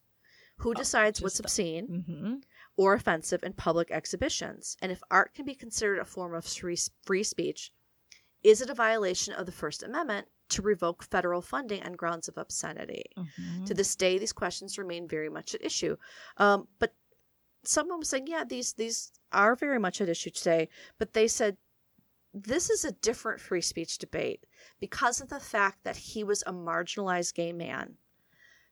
Who 0.58 0.74
decides 0.74 1.22
what's 1.22 1.36
just- 1.36 1.45
obscene 1.45 2.03
hmm 2.08 2.36
or 2.78 2.94
offensive 2.94 3.44
in 3.44 3.53
public 3.53 3.91
exhibitions? 3.91 4.78
And 4.82 4.91
if 4.91 5.03
art 5.12 5.34
can 5.34 5.45
be 5.45 5.53
considered 5.53 5.99
a 5.99 6.06
form 6.06 6.34
of 6.34 6.45
free, 6.45 6.78
free 7.03 7.24
speech, 7.24 7.72
is 8.44 8.62
it 8.62 8.70
a 8.70 8.74
violation 8.74 9.34
of 9.34 9.45
the 9.45 9.52
First 9.52 9.84
Amendment 9.84 10.28
to 10.49 10.62
revoke 10.62 11.03
federal 11.03 11.41
funding 11.41 11.84
on 11.84 11.94
grounds 11.94 12.28
of 12.28 12.38
obscenity? 12.38 13.03
Mm-hmm. 13.18 13.66
To 13.66 13.74
this 13.74 13.95
day, 13.95 14.18
these 14.18 14.34
questions 14.34 14.78
remain 14.78 15.08
very 15.08 15.30
much 15.30 15.53
at 15.53 15.64
issue. 15.64 15.95
Um, 16.38 16.68
but 16.80 16.94
someone 17.64 18.00
was 18.00 18.10
saying, 18.10 18.28
yeah, 18.28 18.44
these 18.44 18.74
these 18.74 19.12
are 19.32 19.56
very 19.56 19.80
much 19.80 20.02
at 20.02 20.10
issue 20.10 20.30
today. 20.30 20.70
But 20.98 21.14
they 21.14 21.28
said 21.28 21.58
this 22.34 22.70
is 22.70 22.86
a 22.86 22.92
different 22.94 23.42
free 23.42 23.62
speech 23.62 23.98
debate 23.98 24.46
because 24.80 25.20
of 25.20 25.30
the 25.30 25.40
fact 25.40 25.84
that 25.84 25.98
he 25.98 26.24
was 26.24 26.44
a 26.48 26.54
marginalized 26.54 27.34
gay 27.34 27.52
man 27.52 27.96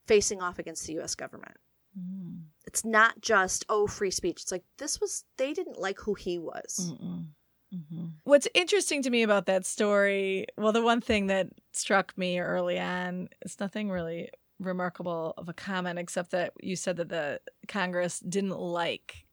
facing 0.08 0.42
off 0.42 0.60
against 0.60 0.88
the 0.88 0.94
U.S. 0.94 1.14
government. 1.16 1.58
Mm. 1.98 2.44
It's 2.66 2.86
not 2.86 3.20
just 3.22 3.66
oh 3.70 3.88
free 3.88 4.12
speech. 4.12 4.42
It's 4.42 4.52
like 4.52 4.64
this 4.78 5.02
was 5.02 5.26
they 5.38 5.54
didn't 5.54 5.80
like 5.80 6.00
who 6.00 6.14
he 6.14 6.38
was. 6.38 6.92
Mm-mm. 6.92 7.26
Mhm. 7.74 8.14
What's 8.24 8.48
interesting 8.56 9.04
to 9.04 9.10
me 9.12 9.22
about 9.22 9.46
that 9.46 9.66
story, 9.66 10.48
well, 10.58 10.72
the 10.72 10.82
one 10.82 11.02
thing 11.02 11.28
that 11.28 11.50
struck 11.72 12.18
me 12.18 12.40
early 12.40 12.80
on, 12.80 13.30
it's 13.42 13.60
nothing 13.60 13.92
really 13.92 14.30
remarkable 14.60 15.34
of 15.38 15.50
a 15.50 15.54
comment, 15.54 15.98
except 16.00 16.32
that 16.32 16.54
you 16.62 16.76
said 16.76 16.98
that 16.98 17.10
the 17.10 17.40
Congress 17.68 18.20
didn't 18.20 18.58
like 18.60 19.26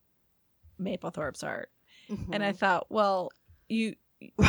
Mapplethorpe's 0.80 1.42
art, 1.42 1.70
and 2.08 2.42
I 2.44 2.52
Mhm. 2.52 2.58
thought, 2.58 2.86
well, 2.90 3.30
you 3.68 3.96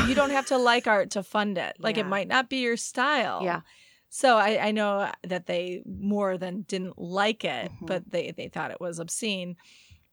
you 0.08 0.16
don't 0.16 0.30
have 0.30 0.45
to 0.48 0.58
like 0.58 0.88
art 0.88 1.12
to 1.12 1.24
fund 1.24 1.58
it. 1.58 1.76
Like 1.80 1.98
it 1.98 2.06
might 2.06 2.28
not 2.28 2.49
be 2.49 2.58
your 2.58 2.78
style. 2.78 3.44
Yeah. 3.44 3.62
So 4.10 4.38
I, 4.38 4.68
I 4.68 4.72
know 4.72 5.12
that 5.24 5.45
they 5.45 5.84
more 5.86 6.38
than 6.38 6.62
didn't 6.62 6.98
like 6.98 7.44
it, 7.44 7.70
Mhm. 7.72 7.86
but 7.88 8.10
they, 8.10 8.32
they 8.32 8.48
thought 8.48 8.72
it 8.72 8.80
was 8.80 8.99
obscene. 8.99 9.58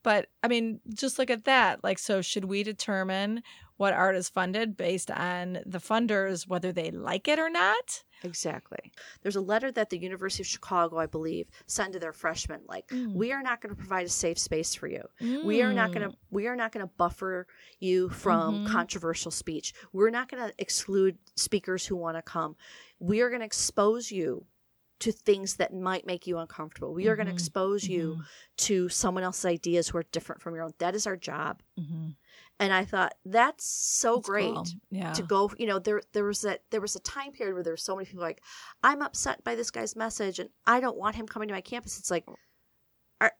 But 0.02 0.28
I 0.42 0.48
mean, 0.48 0.80
just 0.92 1.18
look 1.20 1.30
at 1.30 1.44
that. 1.44 1.84
Like, 1.84 1.98
so 2.00 2.20
should 2.20 2.46
we 2.46 2.62
determine 2.64 3.42
what 3.76 3.92
art 3.92 4.14
is 4.16 4.28
funded 4.28 4.76
based 4.76 5.10
on 5.10 5.58
the 5.66 5.78
funders, 5.78 6.46
whether 6.46 6.72
they 6.72 6.90
like 6.90 7.26
it 7.28 7.38
or 7.38 7.50
not? 7.50 8.04
Exactly. 8.22 8.92
There's 9.22 9.36
a 9.36 9.40
letter 9.40 9.70
that 9.72 9.90
the 9.90 9.98
University 9.98 10.42
of 10.42 10.46
Chicago, 10.46 10.98
I 10.98 11.06
believe, 11.06 11.48
sent 11.66 11.92
to 11.92 11.98
their 11.98 12.12
freshmen 12.12 12.62
like, 12.66 12.88
Mm. 12.88 13.12
"We 13.14 13.32
are 13.32 13.42
not 13.42 13.60
going 13.60 13.74
to 13.74 13.76
provide 13.76 14.06
a 14.06 14.10
safe 14.10 14.38
space 14.38 14.74
for 14.74 14.86
you. 14.86 15.02
We 15.44 15.60
are 15.62 15.72
not 15.74 15.92
going 15.92 16.10
to 16.10 16.16
we 16.30 16.46
are 16.46 16.56
not 16.56 16.72
going 16.72 16.86
to 16.86 16.92
buffer 16.96 17.46
you 17.80 18.08
from 18.08 18.64
Mhm. 18.64 18.70
controversial 18.70 19.30
speech. 19.30 19.74
We're 19.92 20.10
not 20.10 20.28
going 20.30 20.48
to 20.48 20.54
exclude 20.58 21.18
speakers 21.36 21.84
who 21.86 21.96
want 21.96 22.16
to 22.16 22.22
come. 22.22 22.56
We 22.98 23.20
are 23.20 23.28
going 23.28 23.40
to 23.40 23.46
expose 23.46 24.10
you 24.10 24.46
to 25.00 25.12
things 25.12 25.56
that 25.56 25.74
might 25.74 26.06
make 26.06 26.26
you 26.26 26.38
uncomfortable. 26.38 26.94
We 26.94 27.08
are 27.08 27.16
going 27.16 27.26
to 27.26 27.32
expose 27.32 27.86
you 27.86 28.22
to 28.58 28.88
someone 28.88 29.22
else's 29.24 29.44
ideas 29.44 29.88
who 29.88 29.98
are 29.98 30.04
different 30.04 30.40
from 30.40 30.54
your 30.54 30.64
own. 30.64 30.72
That 30.78 30.94
is 30.94 31.06
our 31.06 31.16
job." 31.16 31.62
And 32.60 32.72
I 32.72 32.84
thought 32.84 33.14
that's 33.24 33.64
so 33.66 34.20
great 34.20 34.56
Yeah. 34.90 35.12
to 35.12 35.22
go 35.22 35.50
you 35.58 35.66
know 35.66 35.78
there 35.78 36.00
there 36.12 36.24
was 36.24 36.42
that 36.42 36.62
there 36.70 36.80
was 36.80 36.94
a 36.96 37.00
time 37.00 37.32
period 37.32 37.54
where 37.54 37.62
there 37.62 37.72
were 37.72 37.76
so 37.76 37.96
many 37.96 38.06
people 38.06 38.22
like 38.22 38.40
i'm 38.82 39.02
upset 39.02 39.42
by 39.44 39.54
this 39.54 39.70
guy's 39.70 39.96
message 39.96 40.38
and 40.38 40.50
i 40.66 40.78
don't 40.80 40.96
want 40.96 41.16
him 41.16 41.26
coming 41.26 41.48
to 41.48 41.54
my 41.54 41.60
campus 41.60 41.98
it's 41.98 42.10
like 42.10 42.24
are, 43.20 43.32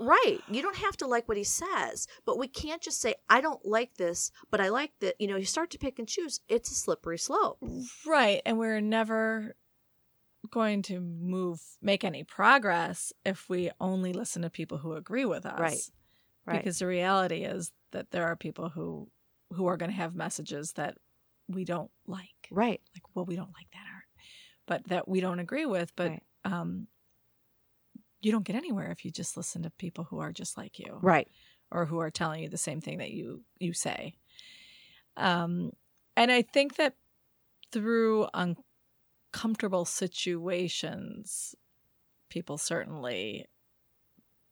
right 0.00 0.38
you 0.48 0.62
don't 0.62 0.76
have 0.76 0.96
to 0.96 1.06
like 1.06 1.28
what 1.28 1.36
he 1.36 1.44
says 1.44 2.06
but 2.24 2.38
we 2.38 2.48
can't 2.48 2.80
just 2.80 3.00
say 3.00 3.14
i 3.28 3.40
don't 3.42 3.64
like 3.66 3.94
this 3.96 4.30
but 4.50 4.60
i 4.60 4.68
like 4.68 4.92
that 5.00 5.14
you 5.18 5.28
know 5.28 5.36
you 5.36 5.44
start 5.44 5.70
to 5.70 5.78
pick 5.78 5.98
and 5.98 6.08
choose 6.08 6.40
it's 6.48 6.70
a 6.70 6.74
slippery 6.74 7.18
slope 7.18 7.58
Right. 8.06 8.40
And 8.46 8.58
we're 8.58 8.80
never 8.80 9.54
going 10.50 10.82
to 10.82 11.00
move, 11.00 11.60
make 11.82 12.04
any 12.04 12.22
progress 12.24 13.12
if 13.24 13.48
we 13.48 13.70
only 13.80 14.12
listen 14.12 14.42
to 14.42 14.50
people 14.50 14.78
who 14.78 14.92
agree 14.94 15.24
with 15.24 15.44
us. 15.44 15.58
Right. 15.58 15.80
right 16.46 16.58
Because 16.58 16.78
the 16.78 16.86
reality 16.86 17.42
is 17.44 17.72
that 17.96 18.10
there 18.10 18.26
are 18.26 18.36
people 18.36 18.68
who 18.68 19.08
who 19.52 19.66
are 19.66 19.76
going 19.78 19.90
to 19.90 19.96
have 19.96 20.14
messages 20.14 20.72
that 20.72 20.98
we 21.48 21.64
don't 21.64 21.90
like. 22.06 22.48
right 22.50 22.80
Like, 22.94 23.14
well, 23.14 23.24
we 23.24 23.36
don't 23.36 23.54
like 23.54 23.70
that 23.72 23.86
art, 23.94 24.04
but 24.66 24.84
that 24.88 25.08
we 25.08 25.20
don't 25.20 25.38
agree 25.38 25.64
with. 25.66 25.94
But 25.96 26.10
Right. 26.10 26.22
um, 26.44 26.88
you 28.20 28.32
don't 28.32 28.44
get 28.44 28.56
anywhere 28.56 28.90
if 28.90 29.04
you 29.04 29.10
just 29.10 29.36
listen 29.36 29.62
to 29.62 29.70
people 29.70 30.04
who 30.04 30.18
are 30.18 30.32
just 30.32 30.58
like 30.58 30.78
you 30.78 30.98
right 31.00 31.28
or 31.70 31.86
who 31.86 31.98
are 32.00 32.10
telling 32.10 32.42
you 32.42 32.48
the 32.48 32.58
same 32.58 32.80
thing 32.80 32.98
that 32.98 33.12
you 33.12 33.42
you 33.58 33.72
say. 33.72 34.16
Um, 35.16 35.72
and 36.16 36.30
I 36.30 36.42
think 36.42 36.76
that 36.76 36.94
through 37.72 38.28
uncomfortable 38.34 39.86
situations, 39.86 41.54
people 42.28 42.58
certainly 42.58 43.46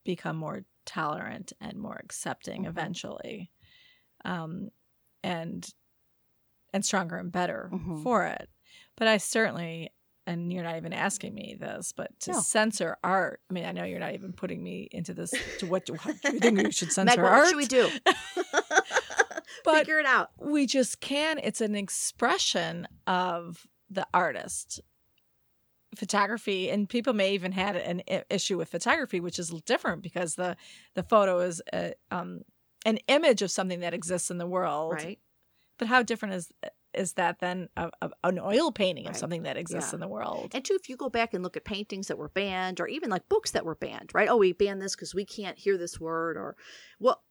become 0.04 0.36
more 0.36 0.64
tolerant 0.84 1.52
and 1.60 1.78
more 1.78 2.00
accepting 2.02 2.64
Mhm. 2.64 2.68
eventually, 2.68 3.50
um, 4.24 4.70
and 5.22 5.68
and 6.72 6.84
stronger 6.84 7.16
and 7.16 7.30
better 7.30 7.70
Mhm. 7.72 8.02
for 8.02 8.24
it. 8.26 8.48
But 8.96 9.08
I 9.08 9.16
certainly. 9.18 9.90
And 10.26 10.50
you're 10.50 10.62
not 10.64 10.76
even 10.78 10.94
asking 10.94 11.34
me 11.34 11.54
this, 11.54 11.92
but 11.92 12.18
to 12.20 12.32
No. 12.32 12.40
censor 12.40 12.96
art. 13.04 13.42
I 13.50 13.52
mean, 13.52 13.66
I 13.66 13.72
know 13.72 13.84
you're 13.84 13.98
not 14.00 14.14
even 14.14 14.32
putting 14.32 14.62
me 14.62 14.88
into 14.90 15.12
this. 15.12 15.34
To 15.58 15.66
what 15.66 15.84
do, 15.84 15.92
what 15.96 16.18
do 16.22 16.32
you 16.32 16.40
think 16.40 16.62
we 16.62 16.72
should 16.72 16.90
censor 16.94 17.04
Meg, 17.04 17.18
art? 17.18 17.40
what 17.42 17.48
should 17.50 17.56
we 17.58 17.66
do 17.66 17.90
But- 19.64 19.78
figure 19.80 19.98
it 19.98 20.06
out 20.06 20.30
we 20.38 20.64
just 20.66 21.00
can 21.00 21.38
it's 21.38 21.60
an 21.60 21.74
expression 21.74 22.88
of 23.06 23.66
the 23.90 24.06
artist 24.14 24.80
photography 25.94 26.70
and 26.70 26.88
people 26.88 27.12
may 27.12 27.34
even 27.34 27.52
had 27.52 27.76
an 27.76 28.02
issue 28.30 28.58
with 28.58 28.68
photography 28.68 29.20
which 29.20 29.38
is 29.38 29.50
different 29.66 30.02
because 30.02 30.34
the 30.34 30.56
the 30.94 31.02
photo 31.02 31.40
is 31.40 31.62
a, 31.72 31.94
um 32.10 32.42
an 32.86 32.98
image 33.08 33.42
of 33.42 33.50
something 33.50 33.80
that 33.80 33.94
exists 33.94 34.30
in 34.30 34.38
the 34.38 34.46
world. 34.46 34.92
Right. 34.92 35.18
But 35.78 35.88
how 35.88 36.02
different 36.02 36.34
is 36.34 36.52
is 36.92 37.14
that 37.14 37.40
than 37.40 37.68
a, 37.76 37.90
a, 38.02 38.10
an 38.22 38.38
oil 38.38 38.70
painting 38.70 39.08
of 39.08 39.16
something 39.16 39.42
that 39.42 39.56
exists 39.56 39.90
Yeah. 39.92 39.96
in 39.96 40.00
the 40.00 40.06
world? 40.08 40.52
And 40.54 40.64
two 40.64 40.74
if 40.74 40.88
you 40.88 40.96
go 40.96 41.08
back 41.08 41.34
and 41.34 41.42
look 41.42 41.56
at 41.56 41.64
paintings 41.64 42.06
that 42.08 42.18
were 42.18 42.28
banned 42.28 42.80
or 42.80 42.86
even 42.86 43.10
like 43.10 43.28
books 43.28 43.50
that 43.52 43.64
were 43.64 43.74
banned 43.74 44.10
right? 44.14 44.28
Oh 44.28 44.36
we 44.36 44.52
banned 44.52 44.80
this 44.80 44.94
because 44.94 45.14
we 45.14 45.24
can't 45.24 45.58
hear 45.58 45.76
this 45.76 45.98
word 45.98 46.36
or 46.36 46.56
well 47.00 47.22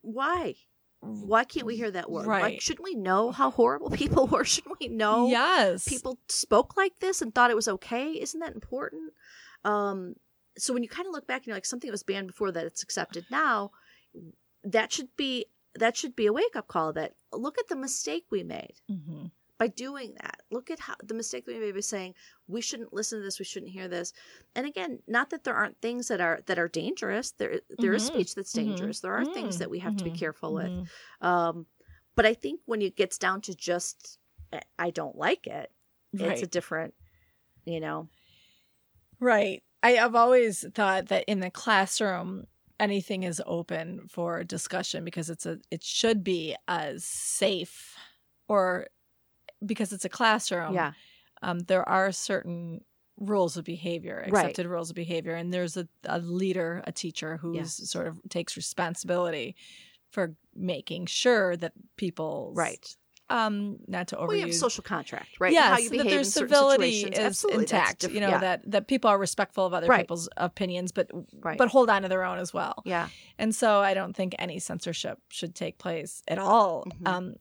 why 0.00 0.54
why 1.04 1.42
can't 1.44 1.66
we 1.66 1.76
hear 1.76 1.90
that 1.90 2.08
word? 2.10 2.26
Like 2.26 2.42
Right. 2.42 2.62
shouldn't 2.62 2.84
we 2.84 2.94
know 2.94 3.32
how 3.32 3.50
horrible 3.50 3.90
people 4.02 4.26
were? 4.28 4.44
Shouldn't 4.44 4.78
we 4.80 4.88
know 4.88 5.28
yes. 5.28 5.84
people 5.88 6.18
spoke 6.28 6.76
like 6.76 6.92
this 7.00 7.20
and 7.20 7.34
thought 7.34 7.50
it 7.50 7.56
was 7.56 7.68
okay? 7.68 8.12
Isn't 8.20 8.40
that 8.40 8.54
important? 8.54 9.12
Um 9.64 10.14
so 10.56 10.72
when 10.74 10.82
you 10.82 10.88
kind 10.88 11.06
of 11.06 11.12
look 11.12 11.26
back 11.26 11.40
and 11.40 11.46
you're 11.48 11.56
like 11.56 11.66
something 11.66 11.88
that 11.88 11.92
was 11.92 12.02
banned 12.02 12.26
before 12.28 12.52
that 12.52 12.66
it's 12.66 12.82
accepted 12.82 13.24
now 13.30 13.70
that 14.64 14.92
should 14.92 15.08
be 15.16 15.46
that 15.74 15.96
should 15.96 16.14
be 16.14 16.26
a 16.26 16.32
wake 16.32 16.54
up 16.54 16.68
call 16.68 16.92
that 16.92 17.14
look 17.32 17.58
at 17.58 17.68
the 17.68 17.76
mistake 17.76 18.24
we 18.30 18.42
made. 18.42 18.74
Mhm. 18.90 19.30
By 19.62 19.68
doing 19.68 20.14
that 20.22 20.40
look 20.50 20.70
at 20.70 20.80
how 20.80 20.94
the 21.04 21.14
mistake 21.14 21.46
we 21.46 21.58
made 21.58 21.74
by 21.74 21.80
saying 21.80 22.14
we 22.48 22.60
shouldn't 22.60 22.92
listen 22.92 23.18
to 23.18 23.24
this 23.24 23.38
we 23.38 23.44
shouldn't 23.44 23.72
hear 23.72 23.88
this 23.88 24.12
and 24.56 24.66
again 24.66 24.98
not 25.06 25.30
that 25.30 25.44
there 25.44 25.54
aren't 25.54 25.80
things 25.80 26.08
that 26.08 26.20
are 26.20 26.40
that 26.46 26.58
are 26.58 26.68
dangerous 26.68 27.32
there 27.32 27.60
there 27.80 27.94
is 27.94 28.04
Mhm. 28.04 28.06
speech 28.12 28.34
that's 28.34 28.52
Mhm. 28.52 28.64
dangerous 28.64 29.00
there 29.00 29.14
are 29.14 29.24
things 29.24 29.56
Mm. 29.56 29.58
that 29.58 29.70
we 29.70 29.78
have 29.80 29.96
to 29.96 30.04
be 30.04 30.10
Mhm. 30.10 30.18
careful 30.24 30.54
with 30.54 30.72
Mhm. 30.72 30.88
um 31.20 31.66
but 32.16 32.26
i 32.26 32.34
think 32.34 32.60
when 32.66 32.82
it 32.82 32.96
gets 32.96 33.18
down 33.18 33.40
to 33.42 33.54
just 33.54 34.18
"I- 34.78 34.90
don't 34.90 35.16
like 35.16 35.46
it 35.46 35.72
it's 36.18 36.42
a 36.42 36.46
different 36.46 36.94
you 37.64 37.80
know 37.80 38.08
Right. 39.20 39.62
I, 39.82 39.98
I've 39.98 40.14
always 40.14 40.64
thought 40.74 41.08
that 41.08 41.24
in 41.26 41.40
the 41.40 41.50
classroom, 41.50 42.46
anything 42.80 43.22
is 43.22 43.42
open 43.46 44.08
for 44.08 44.42
discussion 44.44 45.04
because 45.04 45.30
it's 45.30 45.46
a 45.46 45.58
it 45.70 45.82
should 45.84 46.24
be 46.24 46.56
as 46.66 47.04
safe 47.04 47.94
or 48.48 48.88
because 49.64 49.92
it's 49.92 50.04
a 50.04 50.08
classroom. 50.08 50.74
yeah 50.74 50.92
Um, 51.42 51.58
there 51.60 51.86
are 51.88 52.12
certain 52.12 52.84
rules 53.18 53.56
of 53.56 53.64
behavior, 53.64 54.16
Right. 54.18 54.32
accepted 54.46 54.66
rules 54.66 54.90
of 54.90 54.96
behavior, 54.96 55.34
and 55.34 55.52
there's 55.52 55.76
a, 55.76 55.86
a 56.04 56.18
leader, 56.20 56.82
a 56.86 56.92
teacher 56.92 57.36
who's 57.38 57.56
Yeah. 57.56 57.86
sort 57.94 58.06
of 58.06 58.20
takes 58.28 58.56
responsibility 58.56 59.54
for 60.10 60.34
making 60.54 61.06
sure 61.06 61.56
that 61.56 61.72
people 61.96 62.52
right 62.54 62.96
um 63.30 63.78
not 63.88 64.08
to 64.08 64.16
overuse 64.16 64.26
well 64.28 64.36
you 64.36 64.42
have 64.42 64.50
a 64.50 64.64
social 64.68 64.82
contract 64.84 65.40
right 65.40 65.52
you 65.52 65.88
that 65.96 66.10
their 66.10 66.24
civility 66.24 67.04
is 67.04 67.18
Absolutely, 67.18 67.62
intact. 67.62 68.02
You 68.04 68.20
know 68.20 68.28
yeah. 68.28 68.38
that 68.40 68.70
that 68.70 68.88
people 68.88 69.08
are 69.08 69.18
respectful 69.18 69.64
of 69.64 69.72
other 69.72 69.86
Right. 69.86 70.00
people's 70.02 70.28
opinions, 70.36 70.92
but 70.92 71.10
right 71.40 71.56
but 71.56 71.68
hold 71.68 71.88
on 71.88 72.02
to 72.02 72.08
their 72.08 72.24
own 72.24 72.38
as 72.38 72.52
well. 72.52 72.82
yeah 72.84 73.08
And 73.38 73.54
so 73.54 73.80
I 73.80 73.94
don't 73.94 74.14
think 74.14 74.34
any 74.38 74.58
censorship 74.58 75.18
should 75.30 75.54
take 75.54 75.78
place 75.78 76.22
at 76.28 76.38
all 76.38 76.84
Mhm. 76.84 77.08
um, 77.08 77.34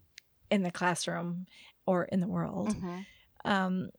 in 0.49 0.64
the 0.64 0.72
classroom 0.72 1.48
or 1.91 2.05
in 2.05 2.19
the 2.22 2.27
world. 2.27 2.69
Mhm. 2.76 3.05
Um, 3.43 3.89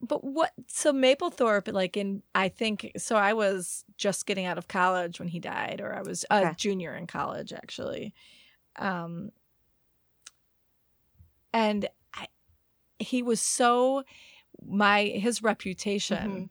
but 0.00 0.22
what? 0.24 0.52
So 0.66 0.92
Mapplethorpe, 0.92 1.72
like 1.72 1.96
in, 1.96 2.22
I 2.34 2.48
think 2.48 2.92
so. 2.96 3.16
I 3.16 3.32
was 3.32 3.84
just 3.96 4.26
getting 4.26 4.46
out 4.46 4.58
of 4.58 4.68
college 4.68 5.18
when 5.18 5.28
he 5.28 5.40
died, 5.40 5.80
or 5.82 5.94
I 5.94 6.02
was 6.02 6.24
a 6.30 6.40
Okay. 6.42 6.54
junior 6.56 6.94
in 6.94 7.06
college 7.06 7.52
actually. 7.52 8.14
Um, 8.76 9.30
and 11.52 11.88
I, 12.14 12.26
he 12.98 13.22
was 13.22 13.40
so 13.40 14.04
my 14.66 15.04
his 15.04 15.42
reputation 15.42 16.48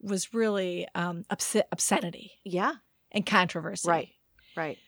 was 0.00 0.34
really 0.34 0.86
um 0.94 1.24
obscenity 1.30 2.32
yeah 2.44 2.74
and 3.12 3.24
controversy 3.26 3.88
Right. 3.88 4.08
right 4.56 4.78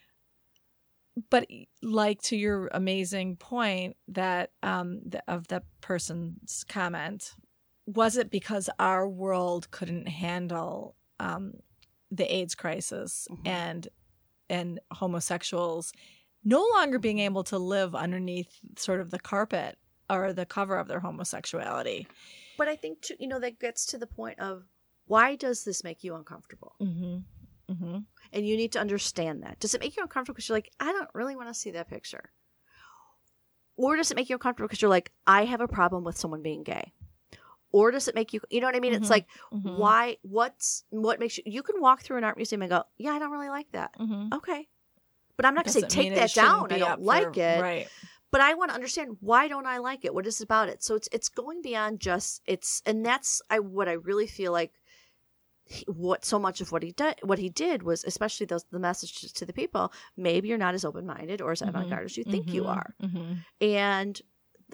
but 1.30 1.46
like 1.82 2.20
to 2.22 2.36
your 2.36 2.68
amazing 2.72 3.36
point 3.36 3.96
that 4.08 4.50
um 4.62 5.00
the, 5.06 5.22
of 5.28 5.48
the 5.48 5.62
person's 5.80 6.64
comment 6.68 7.34
was 7.86 8.16
it 8.16 8.30
because 8.30 8.68
our 8.78 9.08
world 9.08 9.70
couldn't 9.70 10.06
handle 10.08 10.94
um 11.20 11.52
the 12.10 12.32
AIDS 12.34 12.54
crisis 12.54 13.26
Mhm. 13.30 13.46
and 13.48 13.88
and 14.48 14.80
homosexuals 14.92 15.92
no 16.44 16.64
longer 16.74 16.98
being 16.98 17.18
able 17.18 17.42
to 17.44 17.58
live 17.58 17.94
underneath 17.96 18.50
sort 18.76 19.00
of 19.00 19.10
the 19.10 19.18
carpet 19.18 19.76
or 20.08 20.32
the 20.32 20.46
cover 20.46 20.76
of 20.76 20.86
their 20.86 21.00
homosexuality. 21.00 22.06
but 22.58 22.68
i 22.68 22.76
think 22.76 23.00
too, 23.00 23.14
you 23.18 23.26
know 23.28 23.40
that 23.40 23.58
gets 23.58 23.86
to 23.86 23.98
the 23.98 24.06
point 24.06 24.38
of 24.38 24.64
why 25.06 25.34
does 25.36 25.64
this 25.64 25.82
make 25.82 26.04
you 26.04 26.14
uncomfortable 26.14 26.74
Mm-hmm. 26.80 27.18
Mm-hmm. 27.72 27.98
And 28.32 28.46
you 28.46 28.56
need 28.56 28.72
to 28.72 28.80
understand 28.80 29.42
that. 29.42 29.58
Does 29.60 29.74
it 29.74 29.80
make 29.80 29.96
you 29.96 30.02
uncomfortable 30.02 30.34
because 30.34 30.48
you're 30.48 30.56
like 30.56 30.70
i 30.80 30.92
don't 30.92 31.08
really 31.14 31.36
want 31.36 31.48
to 31.48 31.54
see 31.54 31.70
that 31.72 31.88
picture? 31.88 32.30
Or 33.76 33.96
does 33.96 34.10
it 34.10 34.14
make 34.16 34.28
you 34.28 34.36
uncomfortable 34.36 34.68
because 34.68 34.80
you're 34.82 34.88
like 34.90 35.12
i 35.26 35.44
have 35.44 35.60
a 35.60 35.68
problem 35.68 36.04
with 36.04 36.16
someone 36.16 36.42
being 36.42 36.62
gay. 36.62 36.92
Or 37.72 37.90
does 37.90 38.08
it 38.08 38.14
make 38.14 38.32
you 38.32 38.40
you 38.50 38.60
know 38.60 38.66
what 38.68 38.76
i 38.76 38.80
mean? 38.80 38.94
It's 38.94 39.06
Mhm. 39.08 39.10
like 39.10 39.26
Mm-hmm. 39.52 39.76
why 39.76 40.16
what's 40.22 40.84
what 40.90 41.20
makes 41.20 41.36
you 41.38 41.44
you 41.46 41.62
can 41.62 41.80
walk 41.80 42.02
through 42.02 42.18
an 42.18 42.24
art 42.24 42.36
museum 42.36 42.62
and 42.62 42.70
go 42.70 42.84
yeah 42.96 43.12
i 43.12 43.18
don't 43.18 43.30
really 43.30 43.48
like 43.50 43.70
that. 43.72 43.94
Mm-hmm. 43.98 44.34
okay. 44.34 44.68
But 45.36 45.44
i'm 45.46 45.54
not 45.54 45.64
going 45.66 45.74
to 45.74 45.80
say 45.80 45.86
take 45.88 46.14
that 46.14 46.32
down. 46.34 46.72
I 46.72 46.78
don't 46.78 47.02
like 47.02 47.34
for- 47.34 47.40
it. 47.40 47.60
Right. 47.60 47.88
but 48.32 48.40
i 48.40 48.54
want 48.54 48.70
to 48.70 48.74
understand 48.74 49.18
why 49.20 49.46
don't 49.48 49.66
i 49.66 49.78
like 49.78 50.04
it? 50.06 50.14
What 50.14 50.26
is 50.26 50.40
it 50.40 50.44
about 50.44 50.68
it? 50.70 50.82
So 50.82 50.94
it's 50.94 51.08
it's 51.12 51.28
going 51.28 51.60
beyond 51.62 52.00
just 52.00 52.40
it's 52.46 52.82
and 52.86 53.04
that's 53.04 53.42
i 53.50 53.58
what 53.58 53.88
i 53.88 53.92
really 53.92 54.26
feel 54.26 54.52
like 54.52 54.72
what 55.88 56.24
so 56.24 56.38
much 56.38 56.60
of 56.60 56.70
what 56.72 56.82
he 56.82 56.92
did 56.92 57.14
what 57.22 57.38
he 57.38 57.48
did 57.48 57.82
was 57.82 58.04
especially 58.04 58.46
those 58.46 58.64
the 58.70 58.78
message 58.78 59.32
to 59.32 59.44
the 59.44 59.52
people 59.52 59.92
maybe 60.16 60.46
you're 60.48 60.58
not 60.58 60.74
as 60.74 60.84
open-minded 60.84 61.40
or 61.40 61.50
as 61.52 61.60
Mhm. 61.60 61.68
avant-garde 61.70 62.04
as 62.04 62.16
you 62.16 62.24
think 62.24 62.52
you 62.54 62.62
Mhm. 62.62 62.68
are 62.76 62.94
Mhm. 63.02 63.44
and 63.60 64.22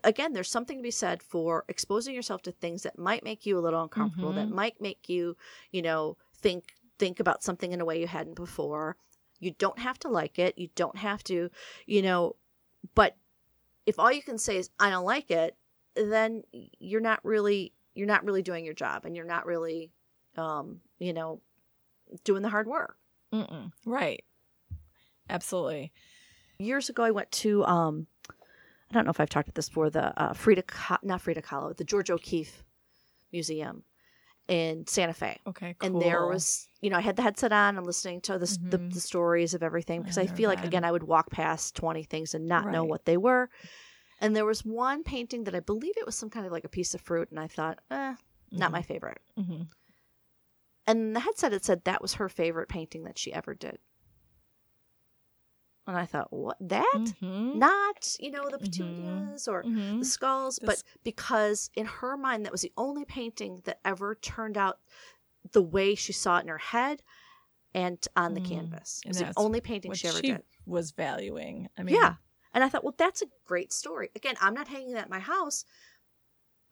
again 0.04 0.32
there's 0.34 0.50
something 0.50 0.78
to 0.78 0.82
be 0.82 0.90
said 0.90 1.22
for 1.22 1.64
exposing 1.68 2.14
yourself 2.14 2.42
to 2.42 2.52
things 2.52 2.82
that 2.82 2.98
might 2.98 3.24
make 3.24 3.46
you 3.46 3.58
a 3.58 3.60
little 3.60 3.82
uncomfortable 3.82 4.32
that 4.34 4.48
Mhm. 4.48 4.52
might 4.54 4.80
make 4.80 5.08
you 5.08 5.36
you 5.70 5.80
know 5.82 6.16
think 6.34 6.74
think 6.98 7.18
about 7.20 7.42
something 7.42 7.72
in 7.72 7.80
a 7.80 7.84
way 7.84 7.98
you 7.98 8.06
hadn't 8.06 8.34
before 8.34 8.96
you 9.40 9.50
don't 9.52 9.78
have 9.78 9.98
to 9.98 10.08
like 10.08 10.38
it 10.38 10.56
you 10.58 10.68
don't 10.74 10.96
have 10.98 11.24
to 11.24 11.50
you 11.86 12.02
know 12.02 12.36
but 12.94 13.16
if 13.86 13.98
all 13.98 14.12
you 14.12 14.22
can 14.22 14.38
say 14.38 14.56
is 14.58 14.70
i 14.78 14.88
don't 14.90 15.04
like 15.06 15.30
it 15.30 15.56
then 15.94 16.42
you're 16.78 17.00
not 17.00 17.24
really 17.24 17.72
you're 17.94 18.06
not 18.06 18.24
really 18.24 18.42
doing 18.42 18.64
your 18.64 18.74
job 18.74 19.04
and 19.04 19.16
you're 19.16 19.24
not 19.26 19.44
really 19.46 19.90
um 20.36 20.80
you 20.98 21.12
know 21.12 21.40
doing 22.24 22.42
the 22.42 22.48
hard 22.48 22.66
work 22.66 22.96
Mm-mm. 23.32 23.72
Right. 23.86 24.22
Absolutely. 25.30 25.92
years 26.58 26.88
ago 26.88 27.02
i 27.02 27.10
went 27.10 27.30
to 27.32 27.64
um 27.64 28.06
i 28.30 28.94
don't 28.94 29.04
know 29.04 29.10
if 29.10 29.18
i've 29.20 29.28
talked 29.30 29.48
about 29.48 29.54
this 29.54 29.68
before 29.68 29.90
the 29.90 30.20
uh, 30.20 30.32
frida 30.32 30.62
not 31.02 31.20
frida 31.20 31.40
kahlo 31.42 31.76
the 31.76 31.84
george 31.84 32.10
o'keeffe 32.10 32.62
museum 33.32 33.82
in 34.48 34.86
santa 34.86 35.14
fe 35.14 35.38
Okay. 35.46 35.74
Cool. 35.78 35.86
and 35.86 36.02
there 36.02 36.26
was 36.26 36.68
you 36.82 36.90
know 36.90 36.96
i 36.96 37.00
had 37.00 37.16
the 37.16 37.22
headset 37.22 37.52
on 37.52 37.76
and 37.78 37.86
listening 37.86 38.20
to 38.22 38.38
the, 38.38 38.58
the, 38.68 38.78
Mhm. 38.78 38.92
the 38.92 39.00
stories 39.00 39.54
of 39.54 39.62
everything 39.62 40.02
because 40.02 40.18
i 40.18 40.26
feel 40.26 40.48
like 40.50 40.62
again 40.64 40.84
i 40.84 40.92
would 40.92 41.02
walk 41.04 41.30
past 41.30 41.74
20 41.76 42.02
things 42.04 42.34
and 42.34 42.46
not 42.46 42.64
know 42.72 42.84
what 42.84 43.04
they 43.06 43.16
were 43.16 43.48
and 44.20 44.36
there 44.36 44.44
was 44.44 44.64
one 44.64 45.02
painting 45.02 45.44
that 45.44 45.54
i 45.54 45.60
believe 45.60 45.94
it 45.96 46.04
was 46.06 46.14
some 46.14 46.30
kind 46.30 46.44
of 46.46 46.52
like 46.52 46.64
a 46.64 46.68
piece 46.68 46.94
of 46.94 47.00
fruit 47.00 47.28
and 47.30 47.40
i 47.40 47.46
thought 47.46 47.78
eh, 47.90 48.14
not 48.52 48.70
my 48.72 48.82
favorite 48.82 49.20
hmm 49.36 49.62
and 50.86 51.14
the 51.14 51.20
headset 51.20 51.52
had 51.52 51.64
said 51.64 51.84
that 51.84 52.02
was 52.02 52.14
her 52.14 52.28
favorite 52.28 52.68
painting 52.68 53.04
that 53.04 53.18
she 53.18 53.32
ever 53.32 53.54
did. 53.54 53.78
And 55.86 55.96
i 55.96 56.06
thought 56.06 56.32
what 56.32 56.56
that? 56.60 56.90
Hmm 56.92 57.10
not 57.54 58.16
you 58.18 58.30
know 58.30 58.48
the 58.48 58.56
Mhm. 58.56 58.60
petunias 58.62 59.46
or 59.46 59.60
hmm 59.62 59.98
the 59.98 60.06
skulls 60.06 60.58
but 60.64 60.82
because 61.04 61.68
in 61.74 61.84
her 61.84 62.16
mind 62.16 62.46
that 62.46 62.52
was 62.52 62.62
the 62.62 62.72
only 62.78 63.04
painting 63.04 63.60
that 63.64 63.78
ever 63.84 64.14
turned 64.14 64.56
out 64.56 64.78
the 65.50 65.60
way 65.60 65.94
she 65.94 66.14
saw 66.14 66.38
it 66.38 66.42
in 66.44 66.48
her 66.48 66.56
head 66.56 67.02
and 67.74 68.08
on 68.16 68.32
the 68.32 68.40
Mm, 68.40 68.44
canvas. 68.44 69.02
It 69.04 69.08
was 69.08 69.18
the 69.18 69.32
only 69.36 69.60
painting 69.60 69.92
she 69.92 70.08
ever 70.08 70.18
she 70.18 70.28
did. 70.28 70.42
was 70.64 70.92
valuing. 70.92 71.68
I 71.76 71.82
mean, 71.82 71.94
yeah 71.94 72.14
and 72.54 72.64
i 72.64 72.70
thought 72.70 72.84
well 72.84 72.94
that's 72.96 73.20
a 73.20 73.26
great 73.44 73.70
story. 73.70 74.08
Again 74.16 74.36
i'm 74.40 74.54
not 74.54 74.68
hanging 74.68 74.92
that 74.94 75.04
in 75.06 75.10
my 75.10 75.18
house 75.20 75.66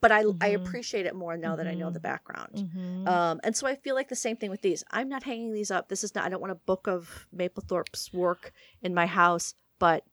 but 0.01 0.11
i 0.11 0.19
i 0.19 0.23
Mhm. 0.23 0.55
appreciate 0.55 1.05
it 1.05 1.15
more 1.15 1.37
now 1.37 1.55
that 1.55 1.67
i 1.67 1.73
know 1.73 1.89
the 1.89 1.99
background 1.99 2.53
Mhm. 2.55 3.07
um, 3.07 3.39
and 3.43 3.55
so 3.55 3.67
I 3.67 3.75
feel 3.75 3.95
like 3.95 4.09
the 4.09 4.15
same 4.15 4.35
thing 4.37 4.49
with 4.49 4.61
these. 4.61 4.83
I'm 4.91 5.07
not 5.09 5.23
hanging 5.23 5.53
these 5.53 5.71
up. 5.71 5.87
This 5.89 6.03
is 6.03 6.13
not. 6.15 6.25
I 6.25 6.29
don't 6.29 6.41
want 6.41 6.51
a 6.51 6.55
book 6.71 6.87
of 6.87 7.27
Mapplethorpe's 7.35 8.11
work 8.13 8.51
in 8.81 8.93
my 8.93 9.05
house, 9.05 9.53
but 9.79 10.03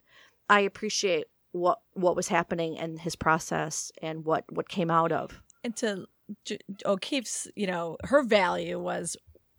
I 0.48 0.60
appreciate 0.60 1.26
what 1.52 1.80
what 1.94 2.14
was 2.16 2.28
happening 2.28 2.78
and 2.78 3.00
his 3.00 3.16
process 3.16 3.90
and 4.02 4.24
what 4.24 4.44
what 4.52 4.68
came 4.68 4.90
out 4.90 5.12
of. 5.12 5.42
and 5.64 5.74
to 5.76 6.06
J- 6.44 6.58
O'Keeffe's, 6.86 7.48
you 7.56 7.66
know, 7.66 7.96
her 8.04 8.22
value 8.22 8.78
was 8.78 9.16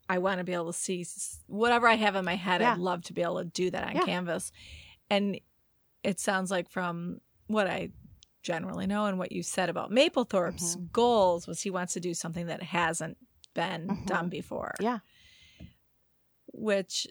I 0.08 0.18
want 0.20 0.38
to 0.40 0.44
be 0.44 0.54
able 0.54 0.72
to 0.74 0.80
see 0.80 1.06
whatever 1.48 1.88
I 1.88 1.96
have 1.96 2.16
in 2.16 2.24
my 2.26 2.36
head. 2.36 2.62
Yeah. 2.62 2.74
I'd 2.74 2.80
love 2.80 3.04
to 3.06 3.14
be 3.14 3.22
able 3.22 3.40
to 3.40 3.46
do 3.46 3.70
that 3.72 3.84
on 3.90 3.96
Yeah. 3.96 4.04
canvas. 4.06 4.52
And 5.10 5.40
it 6.04 6.20
sounds 6.20 6.50
like 6.52 6.70
from 6.70 7.22
what 7.48 7.68
I 7.68 7.92
generally 8.50 8.88
know 8.88 9.06
and 9.06 9.20
what 9.20 9.32
you 9.32 9.44
said 9.44 9.70
about 9.70 9.92
Mapplethorpe's 9.92 10.76
Mhm. 10.76 10.92
goals 10.92 11.46
was 11.46 11.62
he 11.62 11.70
wants 11.70 11.94
to 11.94 12.00
do 12.00 12.16
something 12.16 12.48
that 12.48 12.64
hasn't 12.64 13.18
been 13.54 13.88
Mhm. 13.88 14.06
done 14.08 14.30
before. 14.30 14.74
Yeah. 14.80 15.00
Which 16.48 17.08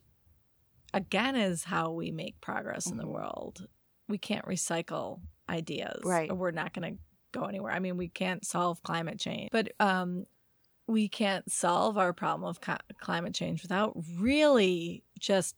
again 0.92 1.36
is 1.36 1.64
how 1.64 1.92
we 1.92 2.10
make 2.10 2.40
progress 2.40 2.86
in 2.90 2.96
the 2.96 3.04
Mhm. 3.04 3.12
world. 3.12 3.68
We 4.08 4.18
can't 4.18 4.44
recycle 4.46 5.20
ideas. 5.48 6.00
Right. 6.04 6.28
Or 6.30 6.34
we're 6.34 6.50
not 6.50 6.72
going 6.72 6.96
to 6.96 7.02
go 7.30 7.44
anywhere. 7.44 7.72
I 7.72 7.78
mean, 7.78 7.96
we 7.96 8.08
can't 8.08 8.44
solve 8.44 8.82
climate 8.82 9.20
change. 9.20 9.50
But 9.52 9.72
um 9.80 10.26
we 10.86 11.06
can't 11.06 11.52
solve 11.52 11.98
our 11.98 12.14
problem 12.14 12.48
of 12.48 12.62
co- 12.62 12.78
climate 12.98 13.34
change 13.34 13.60
without 13.62 13.94
really 14.16 15.04
just 15.18 15.54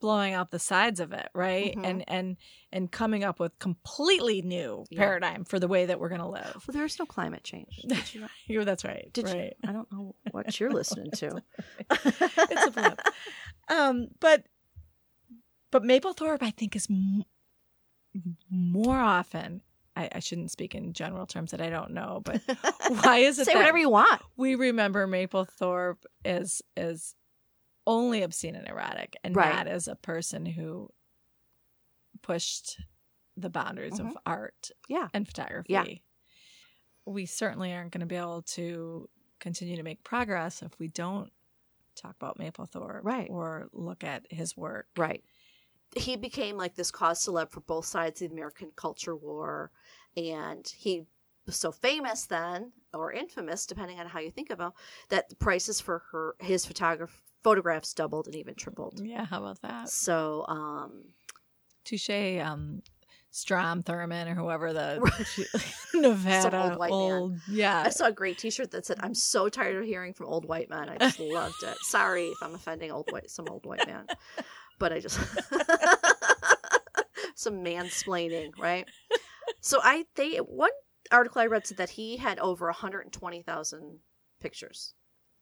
blowing 0.00 0.34
out 0.34 0.50
the 0.50 0.58
sides 0.58 1.00
of 1.00 1.12
it, 1.12 1.28
right? 1.34 1.74
Mhm. 1.76 1.84
And 1.86 2.04
and 2.08 2.36
and 2.72 2.90
coming 2.92 3.24
up 3.24 3.40
with 3.40 3.58
completely 3.58 4.42
new 4.42 4.84
Yeah. 4.90 4.98
paradigm 5.00 5.44
for 5.44 5.58
the 5.58 5.68
way 5.68 5.86
that 5.86 5.98
we're 5.98 6.08
going 6.10 6.20
to 6.20 6.26
live. 6.28 6.64
Well, 6.66 6.72
there's 6.72 6.98
no 6.98 7.06
climate 7.06 7.44
change. 7.44 7.80
You 7.82 8.20
know? 8.20 8.26
you 8.46 8.64
that's 8.64 8.84
right. 8.84 9.10
Did 9.12 9.28
you- 9.28 9.34
right. 9.34 9.56
I 9.66 9.72
don't 9.72 9.90
know 9.90 10.14
what 10.30 10.58
you're 10.60 10.70
listening 10.70 11.10
to. 11.12 11.42
it's 11.90 12.66
a 12.66 12.70
blip. 12.70 13.00
Um, 13.68 14.08
but 14.20 14.44
but 15.70 15.82
Mapplethorpe, 15.82 16.42
I 16.42 16.50
think, 16.50 16.76
is 16.76 16.86
m- 16.90 17.24
more 18.50 18.98
often. 18.98 19.62
I, 19.98 20.10
I 20.12 20.18
shouldn't 20.20 20.50
speak 20.50 20.74
in 20.74 20.92
general 20.92 21.26
terms 21.26 21.52
that 21.52 21.60
I 21.62 21.70
don't 21.70 21.92
know, 21.92 22.20
but 22.24 22.42
why 23.02 23.18
is 23.18 23.38
it 23.38 23.46
Say 23.46 23.54
whatever 23.54 23.78
you 23.78 23.88
want. 23.88 24.20
we 24.36 24.54
remember 24.54 25.06
Mapplethorpe 25.06 26.04
as 26.24 26.60
as 26.76 27.14
only 27.86 28.22
obscene 28.22 28.56
and 28.56 28.68
erotic, 28.68 29.16
and 29.22 29.34
Right. 29.36 29.54
not 29.54 29.66
as 29.66 29.88
a 29.88 29.94
person 29.96 30.44
who 30.46 30.90
pushed 32.22 32.80
the 33.36 33.50
boundaries 33.50 33.98
of 33.98 34.06
mm-hmm. 34.06 34.16
art 34.24 34.70
Yeah. 34.88 35.08
and 35.12 35.26
photography. 35.26 36.02
We 37.04 37.26
certainly 37.26 37.72
aren't 37.72 37.92
going 37.92 38.00
to 38.00 38.06
be 38.06 38.16
able 38.16 38.42
to 38.42 39.08
continue 39.38 39.76
to 39.76 39.82
make 39.82 40.02
progress 40.02 40.62
if 40.62 40.78
we 40.78 40.88
don't 40.88 41.30
talk 41.94 42.16
about 42.20 42.38
Mapplethorpe 42.38 43.00
Right. 43.04 43.28
or 43.30 43.68
look 43.72 44.02
at 44.04 44.30
his 44.30 44.56
work. 44.56 44.88
Right. 44.96 45.24
He 45.94 46.16
became 46.16 46.56
like 46.56 46.74
this 46.74 46.90
cause 46.90 47.24
celeb 47.24 47.50
for 47.50 47.60
both 47.60 47.84
sides 47.84 48.20
of 48.20 48.28
the 48.28 48.34
American 48.34 48.72
culture 48.74 49.14
war. 49.14 49.70
And 50.16 50.66
he 50.66 51.06
was 51.46 51.56
so 51.56 51.70
famous 51.70 52.26
then, 52.26 52.72
or 52.92 53.12
infamous, 53.12 53.66
depending 53.66 54.00
on 54.00 54.06
how 54.06 54.18
you 54.18 54.30
think 54.30 54.50
of 54.50 54.58
him, 54.58 54.72
that 55.10 55.28
the 55.28 55.36
prices 55.36 55.80
for 55.80 56.02
her 56.10 56.34
his 56.40 56.66
photograph 56.66 57.22
photographs 57.46 57.94
doubled 57.94 58.26
and 58.26 58.34
even 58.34 58.56
tripled. 58.56 59.00
Yeah, 59.00 59.24
how 59.24 59.38
about 59.38 59.62
that? 59.62 59.88
So, 59.88 60.44
um, 60.48 61.04
Touche, 61.84 62.40
um, 62.42 62.82
Strom 63.30 63.84
Thurmond 63.84 64.28
or 64.28 64.34
whoever 64.34 64.72
the 64.72 64.98
Nevada 65.94 66.60
old 66.60 66.76
white 66.76 66.90
man. 66.90 67.12
old, 67.12 67.38
yeah, 67.48 67.84
I 67.86 67.90
saw 67.90 68.06
a 68.06 68.12
great 68.12 68.38
T-shirt 68.38 68.72
that 68.72 68.84
said, 68.84 68.98
"I'm 69.00 69.14
so 69.14 69.48
tired 69.48 69.76
of 69.76 69.84
hearing 69.84 70.12
from 70.12 70.26
old 70.26 70.44
white 70.44 70.68
men." 70.68 70.88
I 70.88 70.96
just 70.96 71.20
loved 71.20 71.62
it. 71.62 71.76
Sorry 71.82 72.24
if 72.24 72.42
I'm 72.42 72.56
offending 72.56 72.90
old 72.90 73.12
white 73.12 73.30
some 73.30 73.46
old 73.48 73.64
white 73.64 73.86
man, 73.86 74.08
but 74.80 74.92
I 74.92 74.98
just 74.98 75.20
some 77.36 77.62
mansplaining, 77.62 78.58
right? 78.58 78.88
So 79.60 79.78
I 79.84 80.06
they 80.16 80.38
one 80.38 80.72
article 81.12 81.42
I 81.42 81.46
read 81.46 81.64
said 81.64 81.76
that 81.76 81.90
he 81.90 82.16
had 82.16 82.40
over 82.40 82.66
120,000 82.66 83.98
pictures 84.40 84.94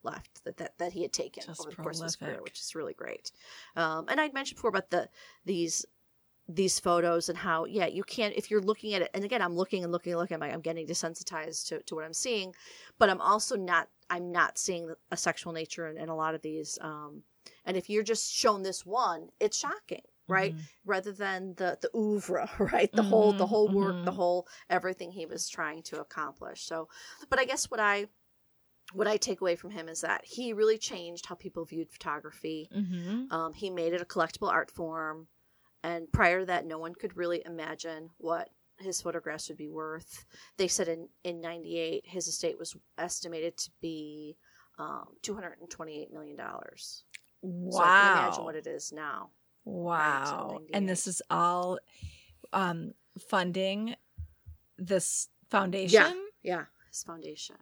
left 0.05 0.43
that, 0.45 0.57
that 0.57 0.77
that 0.77 0.93
he 0.93 1.01
had 1.01 1.11
taken 1.11 1.43
Just 1.45 1.61
over 1.61 1.71
the 1.71 1.75
course 1.75 1.99
of 1.99 2.05
his 2.05 2.15
career, 2.15 2.41
which 2.41 2.59
is 2.59 2.75
really 2.75 2.93
great. 2.93 3.31
Um, 3.75 4.05
and 4.07 4.21
I'd 4.21 4.33
mentioned 4.33 4.57
before 4.57 4.69
about 4.69 4.89
the 4.89 5.09
these 5.45 5.85
these 6.47 6.79
photos 6.79 7.27
and 7.27 7.37
how 7.37 7.65
yeah 7.65 7.87
you 7.87 8.03
can't 8.03 8.33
if 8.35 8.51
you're 8.51 8.61
looking 8.61 8.93
at 8.93 9.01
it 9.01 9.09
and 9.15 9.23
again 9.25 9.41
i'm 9.41 9.55
looking 9.55 9.83
and 9.83 9.91
looking 9.91 10.13
and 10.13 10.19
looking 10.19 10.35
I'm, 10.35 10.41
like, 10.41 10.53
I'm 10.53 10.61
getting 10.61 10.85
desensitized 10.85 11.67
to, 11.69 11.81
to 11.81 11.95
what 11.95 12.05
i'm 12.05 12.13
seeing 12.13 12.53
but 12.99 13.09
i'm 13.09 13.19
also 13.19 13.55
not 13.55 13.89
i'm 14.11 14.31
not 14.31 14.59
seeing 14.59 14.93
a 15.11 15.17
sexual 15.17 15.53
nature 15.53 15.87
in, 15.87 15.97
in 15.97 16.07
a 16.09 16.15
lot 16.15 16.35
of 16.35 16.43
these 16.43 16.77
um 16.81 17.23
and 17.65 17.75
if 17.75 17.89
you're 17.89 18.03
just 18.03 18.31
shown 18.31 18.61
this 18.61 18.85
one 18.85 19.29
it's 19.39 19.57
shocking 19.57 20.03
right 20.27 20.55
Mhm. 20.55 20.61
rather 20.85 21.11
than 21.11 21.55
the 21.55 21.77
the 21.81 21.89
oeuvre 21.95 22.49
right 22.59 22.91
the 22.91 23.03
whole 23.03 23.33
the 23.33 23.47
whole 23.47 23.67
work 23.69 24.05
the 24.05 24.11
mhm. 24.11 24.15
whole 24.15 24.47
everything 24.69 25.11
he 25.11 25.25
was 25.25 25.49
trying 25.49 25.81
to 25.83 25.99
accomplish 25.99 26.63
so 26.63 26.89
but 27.29 27.39
i 27.39 27.45
guess 27.45 27.71
what 27.71 27.79
i 27.79 28.07
what 28.93 29.07
i 29.07 29.17
take 29.17 29.41
away 29.41 29.55
from 29.55 29.71
him 29.71 29.89
is 29.89 30.01
that 30.01 30.23
he 30.25 30.53
really 30.53 30.77
changed 30.77 31.25
how 31.25 31.35
people 31.35 31.65
viewed 31.65 31.89
photography 31.89 32.69
Mhm. 32.75 33.31
um, 33.31 33.53
he 33.53 33.69
made 33.69 33.93
it 33.93 34.01
a 34.01 34.05
collectible 34.05 34.51
art 34.51 34.69
form, 34.71 35.27
and 35.83 36.11
prior 36.11 36.39
to 36.41 36.45
that, 36.47 36.65
no 36.65 36.77
one 36.79 36.93
could 36.95 37.15
really 37.17 37.41
imagine 37.45 38.09
what 38.17 38.49
his 38.79 39.01
photographs 39.01 39.47
would 39.47 39.57
be 39.57 39.69
worth. 39.69 40.25
They 40.57 40.67
said 40.67 40.87
in 40.87 41.09
in 41.23 41.39
'98 41.41 42.05
his 42.07 42.27
estate 42.27 42.57
was 42.59 42.75
estimated 42.97 43.55
to 43.57 43.71
be 43.81 44.37
um, 44.77 45.15
228 45.21 46.11
million 46.11 46.35
dollars. 46.35 47.03
Wow. 47.41 47.71
So 47.71 47.83
I 47.83 47.87
can 47.87 48.11
imagine 48.25 48.43
what 48.43 48.55
it 48.55 48.67
is 48.67 48.91
now. 48.91 49.29
Wow. 49.63 50.57
Right, 50.59 50.69
and 50.73 50.87
this 50.89 51.07
is 51.07 51.21
all 51.29 51.79
um, 52.51 52.93
funding 53.17 53.95
this 54.77 55.29
foundation. 55.49 56.27
Yeah, 56.43 56.65
his 56.89 57.03
foundation. 57.03 57.55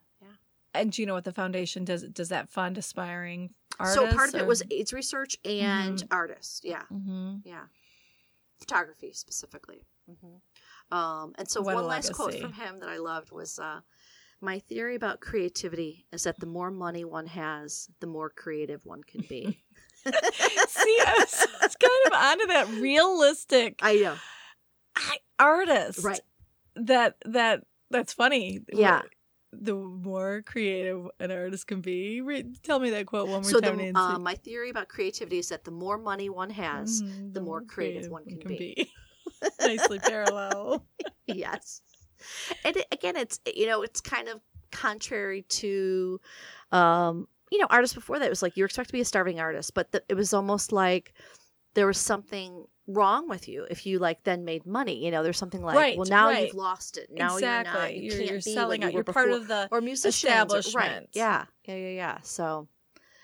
And 0.74 0.92
do 0.92 1.02
you 1.02 1.06
know 1.06 1.14
what 1.14 1.24
the 1.24 1.32
foundation 1.34 1.86
does? 1.86 2.04
Does 2.04 2.30
that 2.30 2.50
fund 2.50 2.78
aspiring 2.78 3.54
artists? 3.80 3.96
so 3.96 4.08
part 4.16 4.30
of 4.30 4.36
it 4.36 4.46
was 4.48 4.64
AIDS 4.72 4.92
research 4.94 5.38
and 5.46 6.00
Mhm. 6.00 6.08
artists. 6.12 6.62
Yeah, 6.64 6.84
Mhm. 6.92 7.42
yeah, 7.46 7.66
photography 8.60 9.14
specifically. 9.14 9.84
hmm 10.08 10.36
Um, 10.96 11.34
and 11.38 11.50
so 11.50 11.62
What 11.62 11.76
one 11.76 11.86
last 11.88 12.12
quote 12.14 12.36
from 12.40 12.54
him 12.54 12.80
that 12.80 12.90
I 12.90 12.98
loved 12.98 13.32
was, 13.32 13.58
uh, 13.58 13.82
"My 14.42 14.60
theory 14.60 14.96
about 14.96 15.22
creativity 15.22 16.06
is 16.12 16.24
that 16.24 16.40
the 16.40 16.46
more 16.46 16.70
money 16.70 17.04
one 17.06 17.26
has, 17.28 17.90
the 18.00 18.06
more 18.08 18.30
creative 18.30 18.86
one 18.86 19.04
can 19.04 19.22
be." 19.22 19.64
See, 20.06 20.12
I 20.12 21.16
was, 21.20 21.48
I 21.62 21.66
was 21.66 21.76
kind 21.78 22.08
of 22.08 22.14
onto 22.14 22.48
that 22.48 22.68
realistic 22.82 23.80
I 23.82 23.96
know, 23.96 24.18
I- 24.96 25.20
artist, 25.40 26.04
right? 26.04 26.20
That 26.76 27.16
that 27.26 27.64
that's 27.90 28.14
funny. 28.14 28.60
Yeah. 28.74 29.04
The 29.62 29.76
more 29.76 30.42
creative 30.42 31.08
an 31.20 31.32
artist 31.32 31.68
can 31.68 31.82
be. 31.82 32.22
Re- 32.22 32.46
tell 32.64 32.80
me 32.80 32.90
that 32.92 33.06
quote 33.06 33.28
one 33.30 33.42
more 33.42 33.52
So 33.52 33.60
time. 33.62 33.78
the, 33.78 34.00
uh, 34.00 34.20
my 34.20 34.36
theory 34.36 34.70
about 34.70 34.88
creativity 34.90 35.38
is 35.40 35.50
that 35.50 35.64
the 35.64 35.72
more 35.72 35.98
money 35.98 36.30
one 36.30 36.50
has, 36.52 37.04
Mhm, 37.04 37.34
the 37.34 37.42
more 37.42 37.62
creative 37.62 38.12
one 38.12 38.26
can 38.26 38.56
be. 38.56 38.92
Nicely 39.60 40.00
parallel. 40.00 40.86
yes. 41.28 41.82
And 42.66 42.78
it, 42.78 42.88
again, 42.92 43.16
it's 43.16 43.40
you 43.56 43.68
know, 43.68 43.82
it's 43.84 44.02
kind 44.02 44.28
of 44.30 44.42
contrary 44.72 45.44
to, 45.44 46.20
um, 46.72 47.28
you 47.52 47.60
know, 47.60 47.68
artists 47.70 47.94
before 47.96 48.20
that. 48.20 48.26
It 48.26 48.30
was 48.30 48.42
like 48.42 48.58
you 48.58 48.64
were 48.64 48.68
expected 48.68 48.90
to 48.90 48.94
be 48.94 49.02
a 49.02 49.06
starving 49.06 49.40
artist, 49.40 49.74
but 49.74 49.92
the, 49.92 50.04
it 50.10 50.16
was 50.16 50.34
almost 50.34 50.72
like 50.72 51.14
there 51.76 51.88
was 51.88 51.98
something 52.00 52.66
wrong 52.88 53.30
with 53.30 53.48
you 53.48 53.66
if 53.70 53.86
you 53.86 53.98
like 54.00 54.24
then 54.24 54.44
made 54.46 54.66
money. 54.66 55.04
You 55.06 55.12
know, 55.12 55.24
there's 55.24 55.38
something 55.38 55.62
like, 55.64 55.76
Right, 55.76 55.98
well, 55.98 56.08
now 56.10 56.28
right. 56.30 56.48
you've 56.48 56.56
lost 56.56 56.98
it. 56.98 57.10
Now 57.12 57.36
exactly. 57.38 57.72
you're 57.74 57.82
not. 57.82 57.94
You 57.96 58.02
You're, 58.02 58.18
can't 58.18 58.30
you're 58.30 58.38
be 58.38 58.42
selling 58.42 58.84
out. 58.84 58.92
you 58.92 58.98
you're 58.98 59.04
part 59.04 59.30
of 59.32 59.48
the 59.48 59.68
or 59.72 59.82
musicians, 59.82 60.54
or- 60.54 60.78
right? 60.80 61.08
Yeah, 61.14 61.46
yeah, 61.66 61.76
yeah, 61.76 61.90
yeah. 61.90 62.18
So 62.24 62.68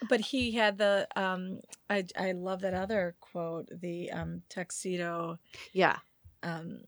But 0.07 0.21
he 0.21 0.51
had 0.51 0.77
the 0.77 1.07
um 1.15 1.59
I 1.89 2.05
I 2.17 2.31
love 2.31 2.61
that 2.61 2.73
other 2.73 3.15
quote, 3.19 3.67
the 3.81 4.11
um 4.11 4.43
tuxedo 4.49 5.39
yeah, 5.73 5.97
um 6.43 6.81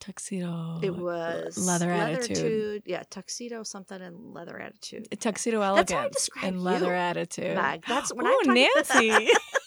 tuxedo 0.00 0.78
it 0.82 0.94
was 0.94 1.56
leather 1.56 1.90
attitude. 1.90 2.82
Yeah, 2.86 3.04
tuxedo 3.08 3.62
something 3.62 4.00
and 4.00 4.34
leather 4.34 4.58
attitude. 4.60 5.08
tuxedo 5.20 5.60
That's 5.60 5.92
how 5.92 5.98
I 5.98 6.00
elegance 6.02 6.16
describe 6.16 6.44
and 6.44 6.62
leather 6.64 6.86
you, 6.86 6.92
attitude. 6.92 7.56
Meg. 7.56 7.84
That's 7.86 8.12
when 8.14 8.26
Ooh, 8.26 8.30
I'm 8.48 8.56
talking- 8.56 8.68
Nancy. 9.14 9.28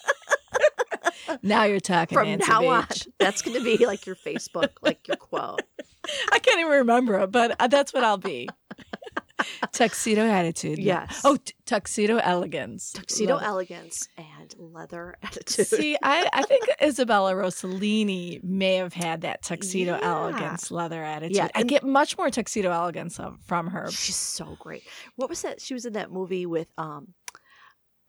now 1.42 1.64
you're 1.64 1.80
talking 1.80 2.18
From 2.18 2.28
Nancy 2.28 2.50
now 2.50 2.68
on, 2.68 2.86
Beach. 2.90 3.08
that's 3.20 3.42
going 3.42 3.58
to 3.58 3.64
be 3.64 3.86
like 3.86 4.06
your 4.06 4.16
Facebook, 4.16 4.70
like 4.82 5.08
your 5.08 5.18
quote. 5.18 5.62
I 6.32 6.40
can't 6.40 6.60
even 6.60 6.72
remember 6.72 7.20
it, 7.20 7.32
but 7.32 7.56
uh, 7.60 7.68
that's 7.68 7.94
what 7.94 8.04
I'll 8.04 8.18
be. 8.18 8.50
tuxedo 9.72 10.22
attitude. 10.26 10.80
yeah. 10.80 11.06
Yes. 11.08 11.22
Oh, 11.24 11.38
t- 11.38 11.54
tuxedo 11.66 12.18
elegance. 12.18 12.92
Tuxedo 12.92 13.38
elegance 13.38 14.08
and 14.18 14.54
leather 14.58 15.18
attitude. 15.24 15.68
See, 15.68 15.98
I, 16.02 16.30
I 16.34 16.44
think 16.44 16.68
Isabella 16.82 17.34
Rossellini 17.34 18.44
may 18.44 18.76
have 18.76 18.94
had 18.94 19.22
that 19.22 19.42
tuxedo 19.42 19.98
Yeah. 19.98 20.10
elegance 20.10 20.72
leather 20.72 21.04
attitude. 21.04 21.38
Yeah, 21.38 21.48
I 21.56 21.64
get 21.64 21.84
much 21.84 22.18
more 22.18 22.30
tuxedo 22.30 22.72
elegance 22.72 23.20
from 23.46 23.68
her. 23.68 23.90
She's 23.92 24.16
so 24.16 24.58
great. 24.60 24.84
What 25.16 25.30
was 25.30 25.42
that? 25.44 25.62
She 25.62 25.74
was 25.74 25.86
in 25.86 25.94
that 25.94 26.12
movie 26.12 26.46
with 26.46 26.68
um, 26.78 27.14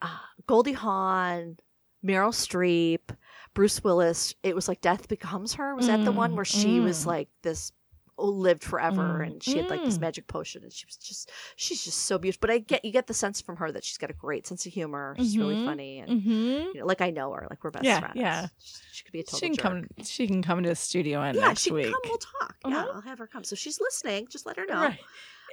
uh, 0.03 0.09
Goldie 0.47 0.73
Hawn, 0.73 1.59
Meryl 2.05 2.33
Streep, 2.33 3.15
Bruce 3.55 3.83
Willis. 3.85 4.35
It 4.43 4.55
was 4.55 4.69
like 4.69 4.81
Death 4.81 5.09
Becomes 5.09 5.55
Her. 5.55 5.75
Was 5.75 5.87
that 5.89 6.05
the 6.05 6.13
one 6.13 6.33
Mm, 6.33 6.37
where 6.37 6.45
she 6.45 6.81
was 6.81 7.05
mm. 7.05 7.07
like 7.07 7.29
this 7.43 7.73
lived 8.19 8.63
forever 8.63 9.21
Mm. 9.23 9.27
and 9.27 9.43
she 9.43 9.57
had 9.57 9.71
like 9.71 9.83
this 9.83 9.97
Mm. 9.97 10.03
magic 10.03 10.27
potion 10.27 10.63
and 10.63 10.71
she 10.71 10.85
was 10.85 10.97
just 10.97 11.31
she's 11.57 11.83
just 11.83 11.99
so 12.03 12.19
beautiful. 12.19 12.41
But 12.43 12.51
I 12.51 12.59
get 12.59 12.85
you 12.85 12.93
get 12.93 13.07
the 13.07 13.15
sense 13.15 13.41
from 13.41 13.57
her 13.57 13.73
that 13.73 13.83
she's 13.83 13.97
got 13.97 14.11
a 14.11 14.15
great 14.15 14.47
sense 14.47 14.67
of 14.67 14.73
humor. 14.75 15.15
She's 15.19 15.39
really 15.39 15.55
Mhm. 15.57 15.65
funny 15.65 15.99
and 16.01 16.21
Mm-hmm. 16.21 16.31
you 16.31 16.75
know, 16.81 16.85
like 16.87 17.01
I 17.01 17.09
know 17.11 17.33
her, 17.33 17.47
like 17.49 17.65
we're 17.65 17.71
best 17.71 17.85
Yeah, 17.87 18.01
friends. 18.01 18.17
yeah. 18.17 18.49
She, 18.59 18.75
she 18.93 19.05
could 19.05 19.13
be 19.13 19.21
a 19.21 19.23
total 19.23 19.39
She 19.39 19.47
can 19.47 19.55
jerk. 19.57 19.63
come. 19.63 19.87
She 20.05 20.27
can 20.27 20.43
come 20.43 20.63
to 20.63 20.69
the 20.69 20.75
studio 20.77 21.23
in 21.23 21.35
yeah, 21.37 21.49
next 21.49 21.63
she 21.63 21.71
can 21.71 21.77
week. 21.77 21.87
come. 21.87 22.01
We'll 22.05 22.19
talk. 22.19 22.57
Yeah, 22.67 22.77
Uh-huh. 22.77 22.91
I'll 22.97 23.01
have 23.01 23.19
her 23.19 23.27
come. 23.27 23.43
So 23.45 23.57
she's 23.57 23.81
listening. 23.81 24.29
Just 24.29 24.45
let 24.45 24.59
her 24.59 24.67
know 24.67 24.81
Right. 24.83 25.01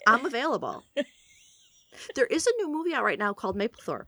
I'm 0.05 0.25
available. 0.25 0.83
there 2.15 2.25
is 2.25 2.47
a 2.47 2.51
new 2.57 2.69
movie 2.69 2.93
out 2.93 3.03
right 3.05 3.17
now 3.19 3.31
called 3.33 3.57
Mapplethorpe. 3.57 4.07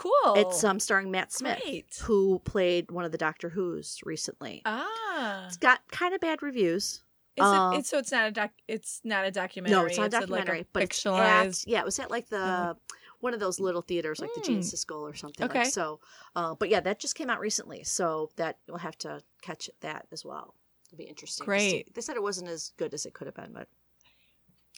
Cool. 0.00 0.34
It's 0.36 0.64
um 0.64 0.80
starring 0.80 1.10
Matt 1.10 1.30
Smith, 1.30 1.60
Great. 1.62 1.94
who 2.04 2.40
played 2.46 2.90
one 2.90 3.04
of 3.04 3.12
the 3.12 3.18
Doctor 3.18 3.50
Who's 3.50 4.00
recently. 4.04 4.62
Ah. 4.64 5.44
It's 5.46 5.58
got 5.58 5.80
kind 5.90 6.14
of 6.14 6.20
bad 6.22 6.42
reviews. 6.42 7.02
Is 7.36 7.44
Uh, 7.44 7.72
it, 7.74 7.80
it's 7.80 7.90
so 7.90 7.98
it's 7.98 8.10
not 8.10 8.26
a 8.26 8.30
doc. 8.30 8.50
It's 8.66 9.02
not 9.04 9.26
a 9.26 9.30
documentary. 9.30 9.78
No, 9.78 9.84
it's 9.84 9.98
not 9.98 10.04
a 10.04 10.16
like, 10.16 10.20
documentary, 10.22 10.66
but 10.72 10.84
it's 10.84 11.04
at, 11.04 11.66
yeah, 11.66 11.80
it 11.80 11.84
was 11.84 11.98
at 11.98 12.10
like 12.10 12.30
the 12.30 12.76
one 13.20 13.34
of 13.34 13.40
those 13.40 13.60
little 13.60 13.82
theaters, 13.82 14.20
like 14.20 14.30
the 14.34 14.40
Gene 14.40 14.60
Mm. 14.60 14.72
Siskel 14.72 15.02
or 15.02 15.14
something. 15.14 15.44
Okay. 15.46 15.64
Like, 15.64 15.72
so, 15.72 16.00
uh, 16.34 16.54
but 16.54 16.70
yeah, 16.70 16.80
that 16.80 16.98
just 16.98 17.14
came 17.14 17.28
out 17.28 17.38
recently, 17.38 17.84
so 17.84 18.30
that 18.36 18.56
you'll 18.66 18.78
have 18.78 18.96
to 18.98 19.22
catch 19.42 19.68
that 19.80 20.06
as 20.10 20.24
well. 20.24 20.54
It'll 20.88 20.96
be 20.96 21.04
interesting. 21.04 21.44
Great. 21.44 21.94
They 21.94 22.00
said 22.00 22.16
it 22.16 22.22
wasn't 22.22 22.48
as 22.48 22.72
good 22.78 22.94
as 22.94 23.04
it 23.04 23.12
could 23.12 23.26
have 23.26 23.34
been, 23.34 23.52
but 23.52 23.68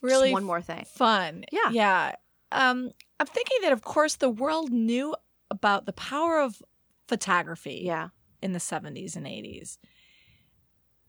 really 0.03 0.33
one 0.33 0.43
more 0.43 0.61
thing. 0.61 0.85
fun. 0.85 1.45
Yeah. 1.53 1.71
Yeah. 1.71 2.17
Um, 2.53 2.91
I'm 3.21 3.27
thinking 3.27 3.59
that 3.63 3.73
of 3.73 3.83
course 3.83 4.17
the 4.17 4.31
world 4.31 4.71
knew 4.73 5.15
about 5.51 5.87
the 5.87 5.93
power 5.93 6.41
of 6.41 6.63
photography 7.09 7.83
Yeah, 7.85 8.09
in 8.41 8.53
the 8.53 8.59
70s 8.61 9.17
and 9.17 9.27
80s. 9.27 9.79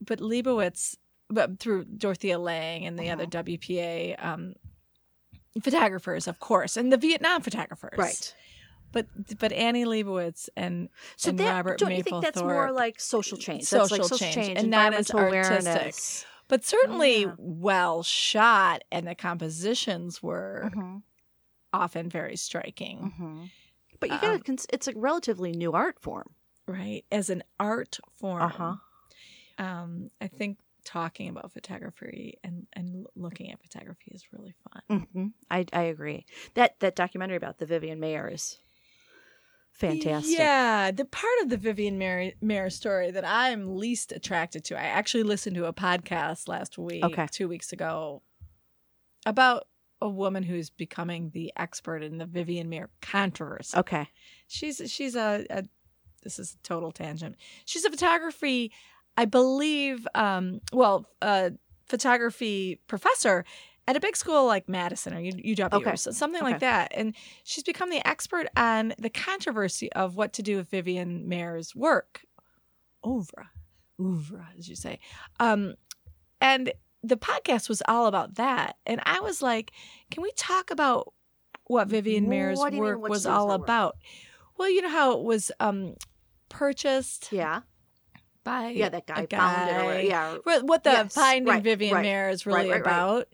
But 0.02 0.20
Leibovitz, 0.20 0.95
but 1.30 1.60
through 1.60 1.86
Dorothea 1.86 2.38
Lange 2.40 2.86
and 2.86 2.98
the 2.99 3.03
Uh-huh. 3.10 3.14
other 3.14 3.26
WPA 3.26 4.15
um, 4.24 4.53
photographers, 5.61 6.28
of 6.28 6.40
course, 6.40 6.78
and 6.78 6.91
the 6.91 6.98
Vietnam 6.98 7.41
photographers, 7.41 7.98
right. 7.98 8.36
But 8.91 9.07
but 9.40 9.52
Annie 9.53 9.86
Leibovitz 9.86 10.49
and 10.56 10.90
So 11.15 11.30
and 11.30 11.40
that 11.40 11.52
Robert 11.52 11.80
don't 11.80 11.95
you 11.95 12.03
think 12.03 12.22
that's 12.24 12.41
more 12.41 12.72
like 12.72 12.99
social 12.99 13.38
change? 13.38 13.70
That's 13.70 13.91
like 13.91 14.02
Social 14.02 14.18
social 14.18 14.18
change, 14.18 14.48
change, 14.48 14.60
and 14.60 14.70
not 14.70 14.94
as 14.94 15.10
environmental 15.10 15.20
artistic. 15.20 15.82
awareness. 15.82 16.26
but 16.49 16.64
certainly 16.65 17.22
Yeah. 17.22 17.36
well 17.40 18.03
shot, 18.03 18.84
and 18.91 19.07
the 19.07 19.15
compositions 19.15 20.22
were 20.22 20.70
Mhm, 20.76 21.02
often 21.74 22.10
very 22.10 22.36
striking. 22.38 23.12
mhm. 23.20 23.50
But 24.00 24.10
you 24.12 24.18
gotta. 24.20 24.36
Um, 24.36 24.41
cons- 24.41 24.68
it's 24.72 24.88
a 24.88 24.94
relatively 24.95 25.52
new 25.52 25.72
art 25.74 26.00
form. 26.00 26.36
right 26.68 27.04
as 27.12 27.30
an 27.30 27.44
art 27.60 28.00
form 28.14 28.41
Uh-huh. 28.44 28.76
um 29.58 30.10
i 30.22 30.28
think 30.28 30.58
talking 30.86 31.28
about 31.30 31.52
photography 31.52 32.38
and 32.44 32.68
and 32.74 33.06
looking 33.16 33.52
at 33.52 33.62
photography 33.62 34.12
is 34.14 34.24
really 34.32 34.54
fun 34.66 35.06
hmm 35.14 35.28
I 35.52 35.66
I 35.74 35.84
agree. 35.84 36.26
That 36.56 36.80
that 36.80 36.95
documentary 36.95 37.38
about 37.38 37.58
the 37.58 37.66
Vivian 37.66 38.00
Maier 38.00 38.32
is 38.34 38.58
fantastic. 39.72 40.38
yeah 40.40 40.91
the 40.91 41.06
part 41.06 41.34
of 41.41 41.50
the 41.50 41.58
vivian 41.58 41.98
Mary, 41.98 42.36
maier 42.44 42.72
story 42.72 43.12
that 43.12 43.26
i'm 43.26 43.76
least 43.78 44.12
attracted 44.12 44.64
to 44.66 44.78
i 44.80 44.84
actually 44.84 45.24
listened 45.24 45.56
to 45.56 45.66
a 45.66 45.74
podcast 45.74 46.48
last 46.48 46.78
week 46.78 47.04
Okay. 47.04 47.28
two 47.32 47.48
weeks 47.48 47.74
ago 47.74 48.22
about 49.26 49.68
a 50.04 50.10
woman 50.10 50.44
who's 50.44 50.70
becoming 50.70 51.32
the 51.34 51.52
expert 51.56 52.04
in 52.04 52.18
the 52.18 52.26
vivian 52.26 52.70
maier 52.70 52.88
controversy 53.02 53.78
Okay. 53.78 54.08
She's 54.48 54.82
she's 54.92 55.16
a, 55.16 55.46
a 55.50 55.64
this 56.24 56.38
is 56.40 56.54
a 56.54 56.58
total 56.68 56.92
tangent. 56.92 57.36
She's 57.66 57.84
a 57.86 57.90
photography, 57.90 58.72
I 59.18 59.26
believe. 59.26 60.08
Um, 60.16 60.62
well, 60.72 61.06
a 61.22 61.52
photography 61.88 62.80
professor 62.88 63.44
at 63.88 63.98
a 63.98 64.00
big 64.00 64.16
school 64.16 64.46
like 64.46 64.70
Madison 64.70 65.14
or 65.14 65.20
U- 65.20 65.56
UW 65.56 65.74
Okay. 65.74 65.90
or 65.92 65.96
so- 65.98 66.12
something 66.12 66.42
Okay. 66.42 66.52
like 66.52 66.60
that, 66.62 66.92
and 66.96 67.14
she's 67.44 67.64
become 67.64 67.90
the 67.90 68.06
expert 68.08 68.48
on 68.56 68.94
the 69.00 69.10
controversy 69.10 69.92
of 69.94 70.16
what 70.16 70.32
to 70.34 70.42
do 70.44 70.56
with 70.58 70.70
Vivian 70.70 71.28
Maier's 71.28 71.76
work, 71.76 72.22
oeuvre, 73.06 73.50
oeuvre, 74.00 74.48
as 74.58 74.70
you 74.70 74.76
say. 74.76 75.00
Um, 75.40 75.74
and 76.40 76.72
the 77.04 77.18
podcast 77.18 77.68
was 77.70 77.82
all 77.88 78.08
about 78.08 78.36
that, 78.36 78.78
and 78.86 79.02
I 79.06 79.20
was 79.20 79.42
like, 79.42 79.72
can 80.10 80.24
we 80.24 80.32
talk 80.38 80.72
about 80.72 81.14
what 81.66 81.88
Vivian 81.88 82.28
Maier's 82.28 82.58
What 82.60 82.74
you 82.74 82.82
mean, 82.82 82.84
work 83.00 83.10
was 83.10 83.24
to 83.24 83.28
do 83.28 83.32
with 83.32 83.38
all 83.40 83.48
her 83.52 83.58
work? 83.58 83.62
about? 83.68 83.98
Well, 84.58 84.70
you 84.70 84.82
know 84.82 84.90
how 84.90 85.12
it 85.18 85.24
was 85.24 85.52
um, 85.60 85.96
purchased 86.50 87.32
Yeah. 87.32 87.62
by 88.44 88.70
Yeah. 88.70 88.90
That 88.90 89.08
guy, 89.08 89.22
a 89.24 89.28
found 89.28 89.70
it. 89.70 89.74
Or, 89.74 89.94
guy. 89.94 90.00
yeah. 90.02 90.38
What- 90.44 90.64
what 90.66 90.84
the 90.84 90.92
Yes, 90.92 91.14
finding 91.14 91.52
right, 91.52 91.64
Vivian 91.64 91.96
right, 91.96 92.06
Maier 92.06 92.32
is 92.32 92.46
really 92.46 92.70
right, 92.70 92.82
about. 92.82 93.28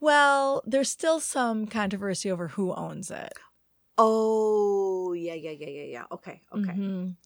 Well, 0.00 0.62
there's 0.66 0.88
still 0.90 1.20
some 1.20 1.66
controversy 1.66 2.30
over 2.30 2.48
who 2.48 2.74
owns 2.74 3.10
it. 3.10 3.32
Oh. 3.98 5.12
Yeah. 5.12 5.34
Yeah. 5.34 5.50
Yeah. 5.52 5.68
Yeah. 5.68 5.82
Yeah. 5.84 6.04
Okay. 6.12 6.40
Okay. 6.52 6.70
Mhm. 6.72 7.16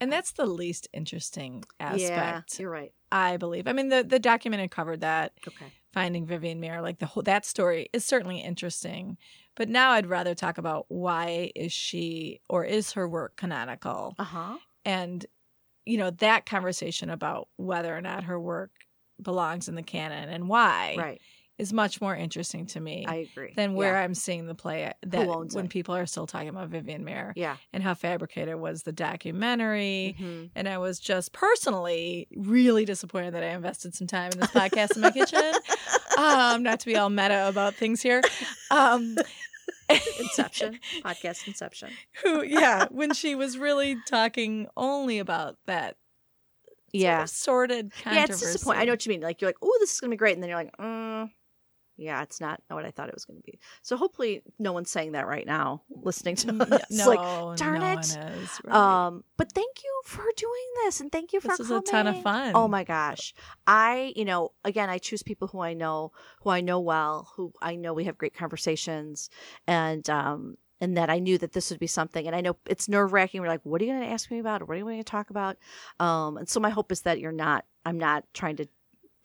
And 0.00 0.12
that's 0.12 0.32
the 0.32 0.44
least 0.46 0.88
interesting 0.92 1.64
aspect. 1.80 2.00
Yeah. 2.02 2.16
aspect, 2.22 2.58
You're 2.60 2.70
right. 2.70 2.92
I 3.12 3.36
believe. 3.36 3.66
I 3.66 3.72
mean, 3.72 3.88
the 3.88 4.02
the 4.02 4.18
documentary 4.18 4.68
covered 4.68 5.00
that 5.00 5.32
Okay. 5.46 5.72
finding 5.92 6.26
Vivian 6.26 6.60
Maier, 6.60 6.82
like 6.82 6.98
the 6.98 7.06
whole 7.06 7.22
that 7.24 7.44
story 7.44 7.88
is 7.92 8.04
certainly 8.04 8.40
interesting. 8.40 9.16
But 9.54 9.68
now 9.68 9.92
I'd 9.92 10.06
rather 10.06 10.34
talk 10.34 10.58
about 10.58 10.86
why 10.88 11.52
is 11.54 11.72
she 11.72 12.40
or 12.48 12.64
is 12.64 12.92
her 12.92 13.08
work 13.08 13.36
canonical, 13.36 14.18
Uh 14.18 14.24
huh. 14.24 14.58
and 14.84 15.26
you 15.86 15.98
know 15.98 16.10
that 16.12 16.46
conversation 16.46 17.10
about 17.10 17.48
whether 17.56 17.96
or 17.96 18.00
not 18.02 18.24
her 18.24 18.40
work 18.40 18.72
belongs 19.22 19.68
in 19.68 19.76
the 19.76 19.82
canon 19.84 20.28
and 20.30 20.48
why 20.48 21.06
Right. 21.06 21.22
Is 21.58 21.72
much 21.72 22.02
more 22.02 22.14
interesting 22.14 22.66
to 22.66 22.80
me 22.80 23.06
I 23.08 23.26
agree. 23.32 23.52
than 23.56 23.72
where 23.74 23.94
Yeah. 23.94 24.02
I'm 24.02 24.14
seeing 24.14 24.46
the 24.46 24.54
play 24.54 24.92
that 25.06 25.26
when 25.54 25.64
it? 25.64 25.70
people 25.70 25.94
are 25.96 26.04
still 26.04 26.26
talking 26.26 26.50
about 26.50 26.68
Vivian 26.68 27.02
Maier 27.02 27.32
Yeah. 27.34 27.56
and 27.72 27.82
how 27.82 27.94
fabricated 27.94 28.56
was 28.56 28.82
the 28.82 28.92
documentary. 28.92 30.16
Mhm. 30.20 30.50
And 30.54 30.68
I 30.68 30.76
was 30.76 31.00
just 31.00 31.32
personally 31.32 32.28
really 32.36 32.84
disappointed 32.84 33.32
that 33.32 33.42
I 33.42 33.48
invested 33.54 33.94
some 33.94 34.06
time 34.06 34.32
in 34.32 34.40
this 34.40 34.50
podcast 34.50 34.96
in 34.96 35.02
my 35.02 35.10
kitchen. 35.10 35.52
Um, 36.18 36.62
not 36.62 36.80
to 36.80 36.86
be 36.86 36.96
all 36.96 37.10
meta 37.10 37.46
about 37.46 37.74
things 37.74 38.00
here. 38.00 38.22
Um, 38.70 39.16
Inception. 40.18 40.80
Podcast 41.04 41.46
Inception. 41.46 41.90
who, 42.22 42.42
yeah, 42.42 42.86
when 42.90 43.12
she 43.12 43.34
was 43.34 43.58
really 43.58 43.96
talking 44.06 44.66
only 44.78 45.18
about 45.18 45.56
that 45.66 45.96
sort 46.90 46.92
Yeah. 46.92 47.22
of 47.24 47.28
sordid 47.30 47.92
Yeah. 48.06 48.24
It's 48.24 48.40
disappointing. 48.40 48.80
I 48.80 48.84
know 48.86 48.92
what 48.92 49.04
you 49.04 49.10
mean. 49.10 49.20
Like 49.20 49.42
you're 49.42 49.50
like, 49.50 49.58
oh, 49.60 49.76
this 49.80 49.92
is 49.92 50.00
gonna 50.00 50.10
be 50.10 50.16
great, 50.16 50.34
and 50.34 50.42
then 50.42 50.48
you're 50.48 50.58
like, 50.58 50.74
mm, 50.78 51.30
yeah, 51.96 52.22
it's 52.22 52.40
not 52.40 52.60
what 52.68 52.84
I 52.84 52.90
thought 52.90 53.08
it 53.08 53.14
was 53.14 53.24
gonna 53.24 53.40
be. 53.40 53.58
So 53.82 53.96
hopefully, 53.96 54.42
no 54.58 54.72
one's 54.72 54.90
saying 54.90 55.12
that 55.12 55.26
right 55.26 55.46
now, 55.46 55.82
listening 55.90 56.36
to 56.36 56.62
us. 56.62 56.82
No, 56.90 57.08
like, 57.08 57.56
darn 57.58 57.80
no 57.80 57.92
it. 57.92 57.98
is. 58.00 58.60
Right. 58.64 58.74
Um, 58.74 59.24
but 59.36 59.52
thank 59.52 59.82
you 59.82 60.00
for 60.04 60.24
doing 60.36 60.66
this, 60.84 61.00
and 61.00 61.10
thank 61.10 61.32
you 61.32 61.40
for 61.40 61.48
this 61.48 61.58
was 61.58 61.70
a 61.70 61.80
ton 61.80 62.06
of 62.06 62.22
fun. 62.22 62.52
Oh 62.54 62.68
my 62.68 62.84
gosh. 62.84 63.34
I, 63.66 64.12
you 64.16 64.24
know, 64.24 64.52
again, 64.64 64.90
I 64.90 64.98
choose 64.98 65.22
people 65.22 65.48
who 65.48 65.60
I 65.60 65.74
know, 65.74 66.12
who 66.42 66.50
I 66.50 66.60
know 66.60 66.80
well, 66.80 67.30
who 67.34 67.52
I 67.60 67.76
know 67.76 67.92
we 67.92 68.04
have 68.04 68.18
great 68.18 68.34
conversations 68.34 69.30
and, 69.66 70.08
um, 70.08 70.56
and 70.80 70.96
that 70.96 71.10
I 71.10 71.18
knew 71.18 71.38
that 71.38 71.52
this 71.52 71.70
would 71.70 71.80
be 71.80 71.86
something. 71.86 72.26
And 72.26 72.36
I 72.36 72.40
know 72.40 72.56
it's 72.66 72.88
nerve 72.88 73.12
wracking. 73.12 73.40
We're 73.40 73.48
like, 73.48 73.64
what 73.64 73.80
are 73.80 73.84
you 73.84 73.92
going 73.92 74.02
to 74.02 74.12
ask 74.12 74.30
me 74.30 74.38
about? 74.38 74.62
Or 74.62 74.66
what 74.66 74.74
are 74.74 74.78
you 74.78 74.84
going 74.84 74.98
to 74.98 75.04
talk 75.04 75.30
about? 75.30 75.56
Um, 75.98 76.36
and 76.36 76.48
so 76.48 76.60
my 76.60 76.70
hope 76.70 76.92
is 76.92 77.00
that 77.02 77.18
you're 77.18 77.32
not, 77.32 77.64
I'm 77.84 77.98
not 77.98 78.24
trying 78.34 78.56
to, 78.56 78.68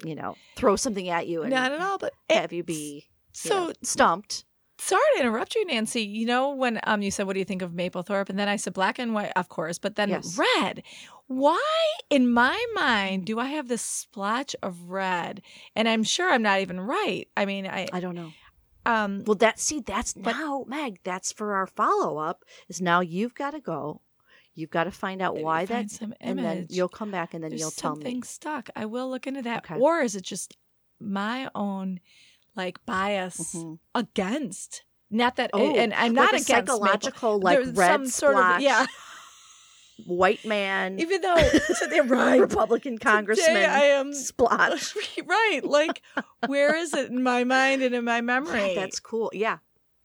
you 0.04 0.16
know, 0.16 0.36
throw 0.56 0.76
something 0.76 1.10
at 1.10 1.28
you 1.28 1.42
and 1.44 1.52
Not 1.52 1.72
at 1.72 1.82
all, 1.82 1.98
but 1.98 2.14
have 2.30 2.52
you 2.54 2.64
be 2.64 3.06
you 3.06 3.32
so 3.34 3.68
know, 3.68 3.74
stumped. 3.84 4.46
sorry 4.78 5.02
to 5.16 5.22
interrupt 5.22 5.56
you, 5.56 5.66
Nancy. 5.66 6.02
You 6.04 6.26
know 6.26 6.50
when 6.56 6.80
um 6.84 7.02
you 7.02 7.12
said 7.12 7.28
what 7.28 7.34
do 7.34 7.40
you 7.40 7.46
think 7.46 7.62
of 7.62 7.72
Mapplethorpe, 7.72 8.30
and 8.30 8.38
then 8.40 8.48
I 8.50 8.56
said 8.56 8.74
black 8.74 9.00
and 9.00 9.14
white, 9.14 9.32
of 9.36 9.48
course, 9.50 9.78
but 9.80 9.96
then 9.96 10.10
Yes. 10.10 10.38
red. 10.38 10.84
Why, 11.28 11.62
in 12.10 12.30
my 12.30 12.62
mind, 12.74 13.26
do 13.26 13.40
I 13.40 13.46
have 13.46 13.70
this 13.70 13.82
splotch 13.82 14.54
of 14.62 14.90
red? 14.90 15.42
And 15.78 15.88
I'm 15.88 16.04
sure 16.04 16.30
I'm 16.30 16.42
not 16.42 16.60
even 16.60 16.80
right. 16.82 17.28
I 17.38 17.46
mean, 17.46 17.66
I 17.68 17.88
I 17.94 18.00
don't 18.02 18.16
know. 18.16 18.32
um 18.86 19.24
Well, 19.26 19.36
that 19.36 19.60
see, 19.60 19.80
that's 19.80 20.14
But- 20.14 20.34
now, 20.36 20.66
Meg. 20.68 21.00
That's 21.04 21.32
for 21.32 21.54
our 21.54 21.68
follow 21.68 22.18
up. 22.18 22.44
Is 22.68 22.82
now 22.82 23.00
you've 23.00 23.34
got 23.36 23.52
to 23.52 23.62
go. 23.62 24.02
You've 24.54 24.70
got 24.70 24.84
to 24.84 24.92
find 24.92 25.22
out 25.22 25.38
why 25.38 25.66
find 25.66 25.90
that, 25.90 25.92
some 25.96 26.14
and 26.20 26.38
then 26.38 26.68
you'll 26.70 26.90
come 26.90 27.10
back 27.12 27.34
and 27.34 27.42
then 27.44 27.52
There's 27.52 27.62
you'll 27.62 27.72
tell 27.72 27.92
me. 27.96 28.02
something 28.04 28.16
me. 28.18 28.22
stuck. 28.26 28.70
I 28.76 28.86
will 28.86 29.10
look 29.10 29.26
into 29.28 29.42
that. 29.44 29.60
Okay. 29.66 29.80
Or 29.80 30.02
is 30.02 30.16
it 30.16 30.24
just 30.24 30.58
my 31.00 31.50
own 31.56 32.00
like 32.56 32.86
bias 32.86 33.56
Mhm. 33.56 33.80
against? 33.96 34.84
Not 35.10 35.38
that, 35.38 35.50
Oh, 35.54 35.76
and 35.76 35.94
I'm 35.94 36.14
not 36.14 36.32
a 36.34 36.36
against 36.36 36.50
Maple- 36.50 36.78
psychological, 36.80 37.40
like 37.40 37.58
There's 37.64 37.76
red 37.76 37.92
some 37.92 38.08
sort 38.08 38.36
of 38.38 38.60
yeah. 38.62 38.86
white 40.06 40.44
man, 40.46 41.00
Even 41.00 41.22
though 41.22 41.36
today, 41.80 42.00
right, 42.06 42.40
Republican 42.40 42.98
congressman 42.98 43.48
Today 43.48 43.66
I 43.66 43.80
am 44.00 44.14
splotch. 44.14 44.96
right. 45.26 45.62
Like, 45.64 46.02
where 46.48 46.76
is 46.76 46.94
it 46.94 47.10
in 47.12 47.22
my 47.24 47.44
mind 47.44 47.84
and 47.84 47.94
in 47.94 48.04
my 48.04 48.22
memory? 48.22 48.74
That's 48.76 49.00
cool. 49.00 49.30
Yeah, 49.34 49.58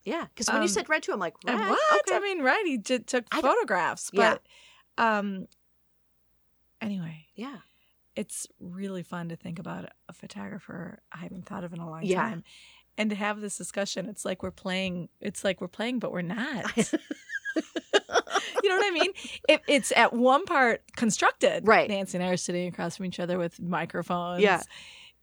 yeah. 0.06 0.24
Because 0.34 0.46
when 0.48 0.56
Um, 0.56 0.62
you 0.62 0.68
said 0.68 0.88
red 0.88 1.02
too, 1.02 1.12
I'm 1.12 1.18
like, 1.20 1.34
red. 1.44 1.58
What? 1.58 1.78
Okay. 2.08 2.16
I 2.16 2.20
mean, 2.20 2.40
right? 2.42 2.62
He 2.64 2.78
did, 2.78 3.06
took 3.06 3.26
I 3.30 3.42
photographs, 3.42 4.10
Yeah. 4.14 4.36
but 4.96 5.04
um. 5.04 5.46
Anyway, 6.80 7.26
yeah. 7.34 7.56
it's 8.14 8.46
really 8.60 9.02
fun 9.02 9.28
to 9.30 9.36
think 9.36 9.58
about 9.58 9.90
a 10.08 10.12
photographer 10.14 11.00
I 11.12 11.18
haven't 11.18 11.46
thought 11.46 11.64
of 11.64 11.72
in 11.74 11.80
a 11.80 11.88
long 11.88 12.04
Yeah. 12.04 12.22
time. 12.22 12.44
And 12.98 13.10
to 13.10 13.16
have 13.16 13.40
this 13.42 13.58
discussion, 13.58 14.08
it's 14.08 14.24
like 14.24 14.42
we're 14.42 14.50
playing. 14.50 15.08
It's 15.20 15.44
like 15.44 15.60
we're 15.60 15.68
playing, 15.68 15.98
but 15.98 16.12
we're 16.12 16.22
not. 16.22 16.74
you 16.76 18.68
know 18.68 18.76
what 18.76 18.86
I 18.86 18.90
mean? 18.92 19.12
It, 19.48 19.62
it's 19.68 19.92
at 19.92 20.12
one 20.12 20.44
part 20.44 20.82
constructed. 20.96 21.66
Right. 21.68 21.88
Nancy 21.88 22.18
and 22.18 22.24
I 22.26 22.30
are 22.30 22.36
sitting 22.36 22.66
across 22.68 22.96
from 22.96 23.06
each 23.06 23.20
other 23.20 23.38
with 23.38 23.60
microphones. 23.60 24.42
Yeah. 24.42 24.62